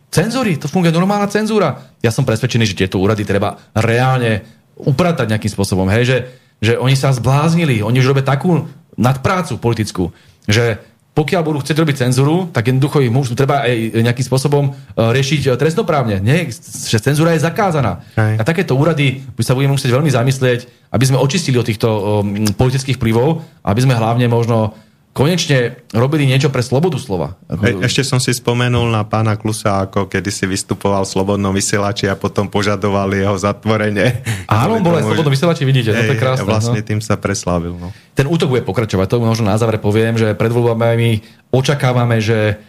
Cenzory, 0.10 0.58
to 0.58 0.66
funguje 0.66 0.90
normálna 0.90 1.30
cenzúra. 1.30 1.94
Ja 2.02 2.10
som 2.10 2.26
presvedčený, 2.26 2.66
že 2.66 2.74
tieto 2.74 2.98
úrady 2.98 3.30
treba 3.30 3.62
reálne 3.78 4.42
upratať 4.74 5.30
nejakým 5.30 5.54
spôsobom. 5.54 5.86
Hej, 5.86 6.04
že, 6.10 6.18
že 6.66 6.74
oni 6.82 6.98
sa 6.98 7.14
zbláznili, 7.14 7.86
oni 7.86 8.02
už 8.02 8.10
robia 8.10 8.26
takú 8.26 8.66
nadprácu 8.98 9.62
politickú, 9.62 10.10
že 10.50 10.82
pokiaľ 11.14 11.42
budú 11.46 11.60
chcieť 11.62 11.78
robiť 11.78 11.96
cenzúru, 12.00 12.48
tak 12.50 12.72
jednoducho 12.72 13.04
ich 13.04 13.12
môžu, 13.12 13.36
treba 13.36 13.68
aj 13.68 14.02
nejakým 14.02 14.26
spôsobom 14.26 14.72
uh, 14.72 15.12
riešiť 15.12 15.52
uh, 15.52 15.60
trestnoprávne. 15.60 16.24
Nie, 16.24 16.48
že 16.48 16.98
cenzúra 17.04 17.36
je 17.36 17.44
zakázaná. 17.44 18.08
Hej. 18.16 18.40
A 18.40 18.44
takéto 18.48 18.80
úrady 18.80 19.28
by 19.36 19.44
sa 19.44 19.52
budeme 19.52 19.76
musieť 19.76 19.94
veľmi 19.94 20.10
zamyslieť, 20.10 20.90
aby 20.96 21.04
sme 21.06 21.20
očistili 21.20 21.60
od 21.60 21.68
týchto 21.68 21.90
um, 21.92 22.48
politických 22.56 22.98
vplyvov, 22.98 23.44
aby 23.68 23.80
sme 23.84 24.00
hlavne 24.00 24.32
možno 24.32 24.74
konečne 25.14 25.82
robili 25.92 26.30
niečo 26.30 26.54
pre 26.54 26.62
slobodu 26.62 26.96
slova. 27.02 27.36
E, 27.50 27.82
ešte 27.84 28.06
som 28.06 28.22
si 28.22 28.32
spomenul 28.32 28.88
na 28.94 29.04
pána 29.04 29.36
Klusa, 29.36 29.90
ako 29.90 30.06
kedy 30.06 30.30
si 30.30 30.46
vystupoval 30.46 31.04
v 31.04 31.12
Slobodnom 31.12 31.52
vysielači 31.52 32.08
a 32.08 32.16
potom 32.16 32.48
požadovali 32.48 33.26
jeho 33.26 33.36
zatvorenie. 33.36 34.22
Áno, 34.48 34.80
bol 34.80 34.96
aj 34.96 35.10
Slobodnom 35.10 35.34
vysielači, 35.34 35.66
vidíte, 35.66 35.92
Ej, 35.92 36.08
to 36.08 36.14
je 36.16 36.22
krásne. 36.22 36.46
Vlastne 36.46 36.82
no. 36.82 36.88
tým 36.88 37.00
sa 37.02 37.18
preslávil. 37.18 37.74
No. 37.76 37.90
Ten 38.14 38.30
útok 38.30 38.54
bude 38.54 38.64
pokračovať, 38.64 39.06
to 39.10 39.18
možno 39.20 39.50
na 39.50 39.58
záver 39.58 39.82
poviem, 39.82 40.16
že 40.16 40.38
pred 40.38 40.54
voľbami 40.54 41.26
očakávame, 41.50 42.22
že 42.22 42.62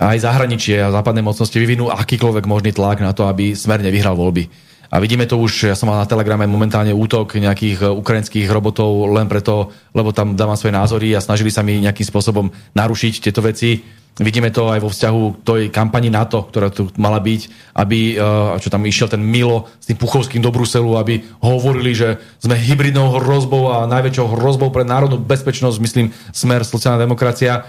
aj 0.00 0.24
zahraničie 0.24 0.80
a 0.80 0.88
západné 0.88 1.20
mocnosti 1.20 1.54
vyvinú 1.54 1.92
akýkoľvek 1.92 2.44
možný 2.48 2.72
tlak 2.72 3.04
na 3.04 3.12
to, 3.12 3.28
aby 3.28 3.52
smer 3.52 3.84
nevyhral 3.84 4.16
voľby. 4.16 4.71
A 4.92 5.00
vidíme 5.00 5.24
to 5.24 5.40
už, 5.40 5.72
ja 5.72 5.76
som 5.76 5.88
mal 5.88 6.04
na 6.04 6.04
Telegrame 6.04 6.44
momentálne 6.44 6.92
útok 6.92 7.40
nejakých 7.40 7.80
e, 7.80 7.88
ukrajinských 7.88 8.44
robotov 8.52 9.08
len 9.08 9.24
preto, 9.24 9.72
lebo 9.96 10.12
tam 10.12 10.36
dávam 10.36 10.52
svoje 10.52 10.76
názory 10.76 11.16
a 11.16 11.24
snažili 11.24 11.48
sa 11.48 11.64
mi 11.64 11.80
nejakým 11.80 12.04
spôsobom 12.04 12.52
narušiť 12.76 13.24
tieto 13.24 13.40
veci. 13.40 13.80
Vidíme 14.20 14.52
to 14.52 14.68
aj 14.68 14.84
vo 14.84 14.92
vzťahu 14.92 15.20
k 15.24 15.36
tej 15.48 15.62
kampani 15.72 16.12
NATO, 16.12 16.44
ktorá 16.44 16.68
tu 16.68 16.92
mala 17.00 17.24
byť, 17.24 17.72
aby, 17.72 18.20
e, 18.20 18.60
čo 18.60 18.68
tam 18.68 18.84
išiel 18.84 19.08
ten 19.08 19.24
Milo 19.24 19.72
s 19.80 19.88
tým 19.88 19.96
Puchovským 19.96 20.44
do 20.44 20.52
Bruselu, 20.52 21.00
aby 21.00 21.24
hovorili, 21.40 21.96
že 21.96 22.20
sme 22.36 22.60
hybridnou 22.60 23.16
hrozbou 23.16 23.72
a 23.72 23.88
najväčšou 23.88 24.36
hrozbou 24.36 24.68
pre 24.68 24.84
národnú 24.84 25.16
bezpečnosť, 25.16 25.80
myslím, 25.80 26.12
smer 26.36 26.68
sociálna 26.68 27.00
demokracia. 27.00 27.64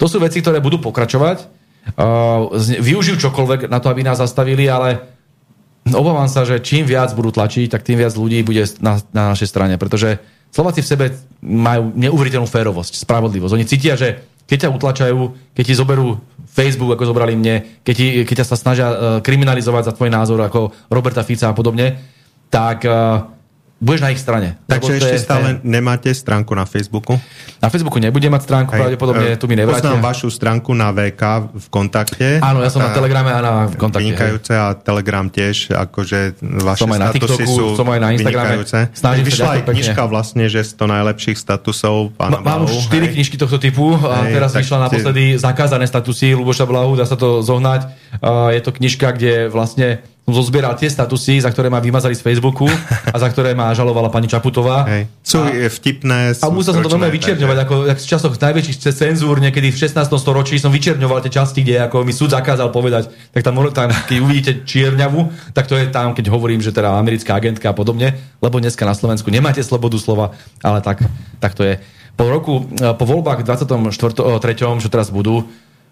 To 0.00 0.08
sú 0.08 0.16
veci, 0.16 0.40
ktoré 0.40 0.64
budú 0.64 0.80
pokračovať. 0.80 1.44
E, 1.44 1.46
využijú 2.80 3.20
čokoľvek 3.20 3.68
na 3.68 3.84
to, 3.84 3.92
aby 3.92 4.00
nás 4.00 4.16
zastavili, 4.16 4.64
ale 4.64 5.13
obávam 5.92 6.30
sa, 6.30 6.48
že 6.48 6.64
čím 6.64 6.88
viac 6.88 7.12
budú 7.12 7.34
tlačiť, 7.34 7.68
tak 7.68 7.84
tým 7.84 8.00
viac 8.00 8.16
ľudí 8.16 8.40
bude 8.40 8.64
na, 8.80 8.96
na 9.12 9.36
našej 9.36 9.48
strane, 9.52 9.76
pretože 9.76 10.16
Slováci 10.54 10.86
v 10.86 10.90
sebe 10.94 11.06
majú 11.42 11.90
neuveriteľnú 11.98 12.46
férovosť, 12.46 13.02
spravodlivosť. 13.02 13.52
Oni 13.58 13.66
cítia, 13.66 13.98
že 13.98 14.22
keď 14.46 14.68
ťa 14.68 14.74
utlačajú, 14.78 15.18
keď 15.50 15.64
ti 15.66 15.74
zoberú 15.74 16.22
Facebook, 16.46 16.94
ako 16.94 17.10
zobrali 17.10 17.34
mne, 17.34 17.82
keď, 17.82 17.94
ti, 17.98 18.06
keď 18.22 18.34
ťa 18.44 18.46
sa 18.46 18.56
snažia 18.56 18.86
uh, 18.86 18.96
kriminalizovať 19.18 19.90
za 19.90 19.96
tvoj 19.98 20.14
názor, 20.14 20.38
ako 20.38 20.70
Roberta 20.94 21.26
Fica 21.26 21.50
a 21.50 21.56
podobne, 21.58 21.98
tak 22.54 22.86
uh, 22.86 23.33
budeš 23.84 24.00
na 24.00 24.10
ich 24.16 24.20
strane. 24.20 24.56
Takže 24.64 24.96
ešte 24.96 25.20
stále 25.20 25.60
fér. 25.60 25.68
nemáte 25.68 26.08
stránku 26.08 26.56
na 26.56 26.64
Facebooku? 26.64 27.20
Na 27.60 27.68
Facebooku 27.68 28.00
nebudem 28.00 28.32
mať 28.32 28.42
stránku, 28.48 28.72
Hej. 28.72 28.80
pravdepodobne 28.80 29.36
tu 29.36 29.44
mi 29.44 29.60
nevrátia. 29.60 29.92
Poznám 29.92 30.00
vašu 30.00 30.28
stránku 30.32 30.72
na 30.72 30.88
VK 30.88 31.52
v 31.52 31.66
kontakte. 31.68 32.40
Áno, 32.40 32.64
ja 32.64 32.72
som 32.72 32.80
na 32.80 32.96
Telegrame 32.96 33.28
a 33.28 33.40
na 33.44 33.54
kontakte. 33.68 34.08
Vynikajúce 34.08 34.52
a 34.56 34.72
Telegram 34.72 35.28
tiež, 35.28 35.76
akože 35.76 36.40
vaše 36.64 36.80
som 36.80 36.90
aj 36.96 37.00
na 37.04 37.08
TikToku, 37.12 37.44
sú 37.44 37.64
som 37.76 37.86
aj 37.92 38.00
na 38.00 38.08
Instagrame. 38.16 38.64
Snažím 38.96 39.24
Vyšla 39.28 39.48
aj 39.60 39.62
knižka 39.68 40.02
vlastne, 40.08 40.44
že 40.48 40.64
100 40.64 40.80
najlepších 40.80 41.36
statusov 41.36 42.16
pána 42.16 42.40
Ma, 42.40 42.56
Mám 42.56 42.70
už 42.70 42.88
4 42.88 43.12
knižky 43.12 43.36
tohto 43.36 43.60
typu 43.60 43.92
a 44.00 44.24
Hej, 44.24 44.40
teraz 44.40 44.56
vyšla 44.56 44.88
naposledy 44.88 45.36
zakázané 45.36 45.84
statusy 45.84 46.32
Luboša 46.32 46.64
Blahu, 46.64 46.96
dá 46.96 47.04
sa 47.04 47.20
to 47.20 47.44
zohnať. 47.44 47.92
Je 48.54 48.60
to 48.64 48.70
knižka, 48.72 49.12
kde 49.12 49.52
vlastne 49.52 50.00
zozbieral 50.24 50.72
tie 50.80 50.88
statusy, 50.88 51.36
za 51.44 51.52
ktoré 51.52 51.68
ma 51.68 51.84
vymazali 51.84 52.16
z 52.16 52.24
Facebooku 52.24 52.64
a 53.12 53.16
za 53.20 53.28
ktoré 53.28 53.52
ma 53.52 53.68
žalovala 53.76 54.08
pani 54.08 54.24
Čaputová. 54.24 54.88
Hej. 54.88 55.02
Sú 55.20 55.44
a, 55.44 55.68
vtipné. 55.68 56.32
Sú 56.32 56.48
a 56.48 56.48
musel 56.48 56.72
som 56.72 56.80
to 56.80 56.96
veľmi 56.96 57.12
vyčerňovať, 57.12 57.58
ako 57.60 57.74
jak 57.92 57.98
z 58.00 58.06
časoch 58.08 58.34
najväčších 58.40 58.76
cenzúr, 58.96 59.36
niekedy 59.44 59.68
v 59.68 59.76
16. 59.76 60.00
storočí 60.16 60.56
som 60.56 60.72
vyčerňoval 60.72 61.20
tie 61.28 61.32
časti, 61.32 61.60
kde 61.60 61.84
ako 61.84 62.08
mi 62.08 62.16
súd 62.16 62.32
zakázal 62.32 62.72
povedať, 62.72 63.12
tak 63.36 63.44
tam, 63.44 63.60
tam 63.68 63.92
keď 63.92 64.16
uvidíte 64.24 64.52
čierňavu, 64.64 65.52
tak 65.52 65.68
to 65.68 65.76
je 65.76 65.92
tam, 65.92 66.16
keď 66.16 66.32
hovorím, 66.32 66.64
že 66.64 66.72
teda 66.72 66.96
americká 66.96 67.36
agentka 67.36 67.68
a 67.68 67.76
podobne, 67.76 68.16
lebo 68.40 68.56
dneska 68.56 68.88
na 68.88 68.96
Slovensku 68.96 69.28
nemáte 69.28 69.60
slobodu 69.60 70.00
slova, 70.00 70.32
ale 70.64 70.80
tak, 70.80 71.04
tak 71.36 71.52
to 71.52 71.68
je. 71.68 71.76
Po 72.16 72.30
roku, 72.32 72.64
po 72.72 73.04
voľbách 73.04 73.44
24. 73.44 73.92
3. 73.92 74.80
čo 74.80 74.88
teraz 74.88 75.12
budú, 75.12 75.44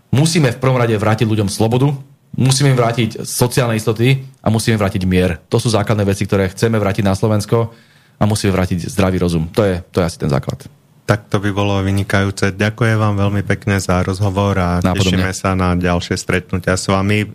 musíme 0.09 0.55
v 0.55 0.61
prvom 0.63 0.79
rade 0.81 0.97
vrátiť 0.97 1.29
ľuďom 1.29 1.53
slobodu, 1.53 1.93
musíme 2.37 2.73
im 2.73 2.79
vrátiť 2.79 3.25
sociálne 3.25 3.77
istoty 3.77 4.25
a 4.41 4.49
musíme 4.49 4.81
vrátiť 4.81 5.03
mier. 5.05 5.41
To 5.53 5.61
sú 5.61 5.69
základné 5.69 6.05
veci, 6.09 6.25
ktoré 6.25 6.49
chceme 6.49 6.81
vrátiť 6.81 7.05
na 7.05 7.13
Slovensko 7.13 7.73
a 8.17 8.23
musíme 8.25 8.55
vrátiť 8.55 8.89
zdravý 8.89 9.21
rozum. 9.21 9.51
To 9.53 9.63
je, 9.65 9.83
to 9.93 10.01
je 10.01 10.07
asi 10.09 10.19
ten 10.21 10.31
základ. 10.33 10.65
Tak 11.03 11.27
to 11.27 11.43
by 11.43 11.51
bolo 11.51 11.83
vynikajúce. 11.83 12.55
Ďakujem 12.55 12.95
vám 12.95 13.19
veľmi 13.19 13.43
pekne 13.43 13.83
za 13.83 14.07
rozhovor 14.07 14.55
a 14.55 14.79
Nápodobne. 14.79 15.19
tešíme 15.19 15.31
sa 15.35 15.59
na 15.59 15.75
ďalšie 15.75 16.15
stretnutia 16.15 16.79
s 16.79 16.87
vami. 16.87 17.27
E, 17.27 17.29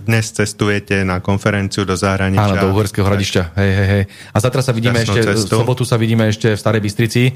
dnes 0.00 0.32
cestujete 0.32 1.04
na 1.04 1.20
konferenciu 1.20 1.84
do 1.84 1.92
zahraničia. 1.92 2.56
Áno, 2.56 2.56
do 2.56 2.68
Uhorského 2.72 3.04
hradišťa. 3.04 3.52
Hej, 3.52 3.70
hej, 3.76 3.88
hej. 3.92 4.02
A 4.32 4.38
zatra 4.40 4.64
sa 4.64 4.72
vidíme 4.72 4.96
ešte, 4.96 5.28
cestu. 5.28 5.54
v 5.54 5.60
sobotu 5.60 5.84
sa 5.84 6.00
vidíme 6.00 6.24
ešte 6.24 6.56
v 6.56 6.58
Starej 6.58 6.80
Bystrici 6.80 7.22
e, 7.28 7.32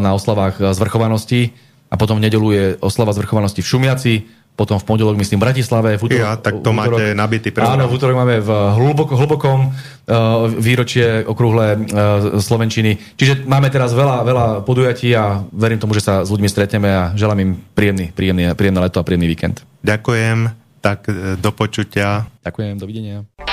na 0.00 0.16
oslavách 0.16 0.72
zvrchovanosti 0.72 1.52
a 1.92 1.94
potom 2.00 2.16
v 2.16 2.24
nedelu 2.24 2.48
je 2.56 2.64
oslava 2.80 3.12
zvrchovanosti 3.12 3.60
v 3.60 3.68
Šumiaci, 3.68 4.14
potom 4.58 4.74
v 4.82 4.84
pondelok 4.90 5.14
myslím 5.14 5.38
v 5.38 5.44
Bratislave. 5.46 5.94
V 5.94 6.10
útorok, 6.10 6.26
ja, 6.26 6.34
tak 6.34 6.58
to 6.58 6.74
útorok, 6.74 6.98
máte 6.98 7.14
nabitý 7.14 7.54
program. 7.54 7.78
Áno, 7.78 7.86
v 7.86 7.94
útorok 7.94 8.16
máme 8.18 8.42
v 8.42 8.50
hlboko, 8.50 9.14
hlbokom 9.14 9.70
uh, 9.70 10.50
výročie 10.50 11.22
okrúhle 11.22 11.78
uh, 11.78 12.42
Slovenčiny. 12.42 13.14
Čiže 13.14 13.46
máme 13.46 13.70
teraz 13.70 13.94
veľa, 13.94 14.26
veľa 14.26 14.46
podujatí 14.66 15.14
a 15.14 15.46
verím 15.54 15.78
tomu, 15.78 15.94
že 15.94 16.02
sa 16.02 16.26
s 16.26 16.34
ľuďmi 16.34 16.50
stretneme 16.50 16.90
a 16.90 17.02
želám 17.14 17.38
im 17.38 17.50
príjemný, 17.54 18.10
príjemný, 18.10 18.50
príjemné 18.58 18.82
leto 18.82 18.98
a 18.98 19.06
príjemný 19.06 19.30
víkend. 19.30 19.62
Ďakujem, 19.86 20.50
tak 20.82 21.06
e, 21.06 21.38
do 21.38 21.50
počutia. 21.54 22.26
Ďakujem, 22.42 22.74
dovidenia. 22.82 23.47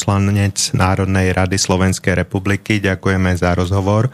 Poslanec 0.00 0.72
Národnej 0.72 1.36
rady 1.36 1.60
Slovenskej 1.60 2.24
republiky. 2.24 2.80
Ďakujeme 2.80 3.36
za 3.36 3.52
rozhovor. 3.52 4.08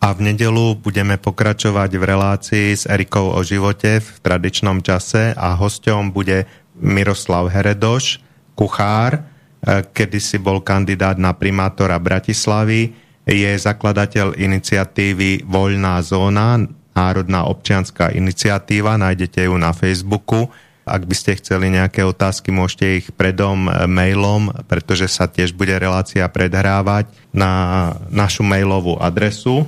A 0.00 0.16
v 0.16 0.32
nedelu 0.32 0.72
budeme 0.80 1.20
pokračovať 1.20 1.92
v 1.92 2.04
relácii 2.08 2.68
s 2.72 2.88
Erikou 2.88 3.36
o 3.36 3.44
živote 3.44 4.00
v 4.00 4.08
tradičnom 4.24 4.80
čase 4.80 5.36
a 5.36 5.52
hosťom 5.52 6.08
bude 6.08 6.48
Miroslav 6.80 7.52
Heredoš, 7.52 8.24
kuchár, 8.56 9.20
e, 9.20 9.84
kedysi 9.84 10.40
bol 10.40 10.64
kandidát 10.64 11.20
na 11.20 11.36
primátora 11.36 12.00
Bratislavy, 12.00 12.96
je 13.28 13.52
zakladateľ 13.60 14.40
iniciatívy 14.40 15.44
Voľná 15.44 16.00
zóna, 16.00 16.64
Národná 16.96 17.44
občianská 17.44 18.08
iniciatíva, 18.16 18.96
nájdete 18.96 19.52
ju 19.52 19.54
na 19.60 19.76
Facebooku 19.76 20.48
ak 20.86 21.02
by 21.02 21.14
ste 21.18 21.42
chceli 21.42 21.74
nejaké 21.74 22.06
otázky, 22.06 22.54
môžete 22.54 23.02
ich 23.02 23.06
predom 23.10 23.66
e, 23.66 23.90
mailom, 23.90 24.54
pretože 24.70 25.10
sa 25.10 25.26
tiež 25.26 25.52
bude 25.52 25.74
relácia 25.74 26.22
predhrávať 26.30 27.10
na 27.34 27.92
našu 28.08 28.46
mailovú 28.46 28.96
adresu 29.02 29.66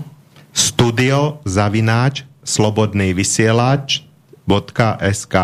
studio 0.59 1.39
zavináč 1.47 2.27
slobodný 2.43 3.15
vysielač.sk 3.15 5.35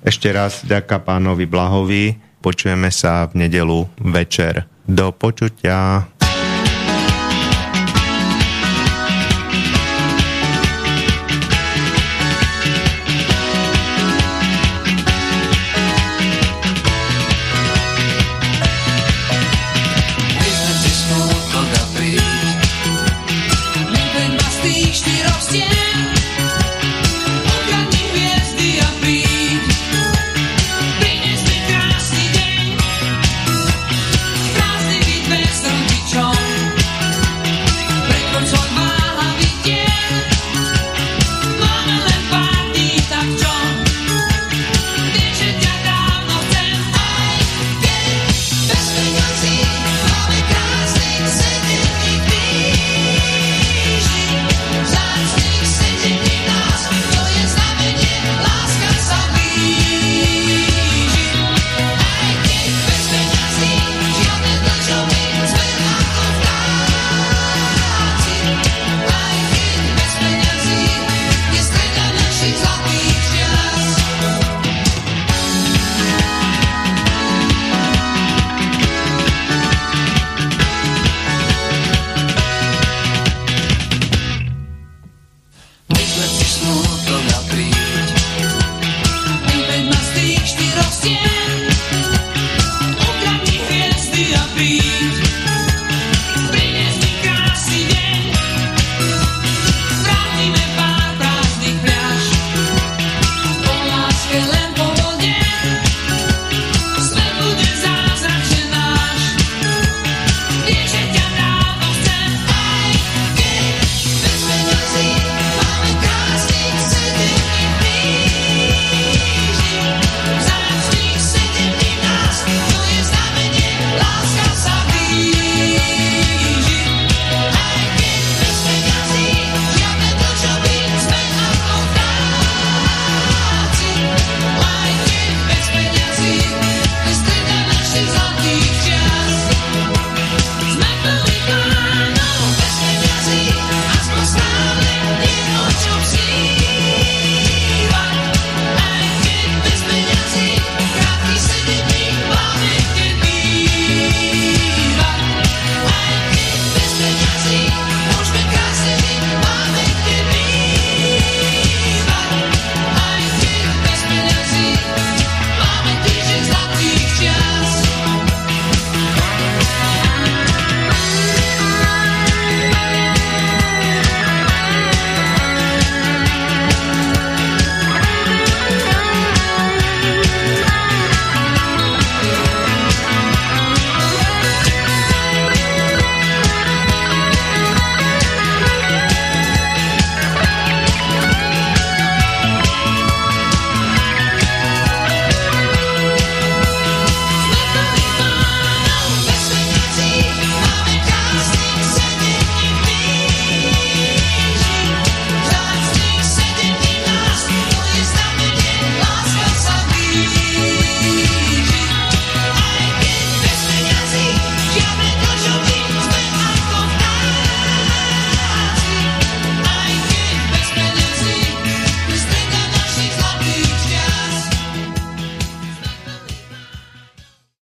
Ešte 0.00 0.28
raz 0.32 0.64
ďaká 0.64 1.04
pánovi 1.04 1.44
Blahovi. 1.44 2.16
Počujeme 2.38 2.86
sa 2.88 3.28
v 3.28 3.44
nedelu 3.44 3.84
večer. 4.00 4.64
Do 4.88 5.12
počutia. 5.12 6.08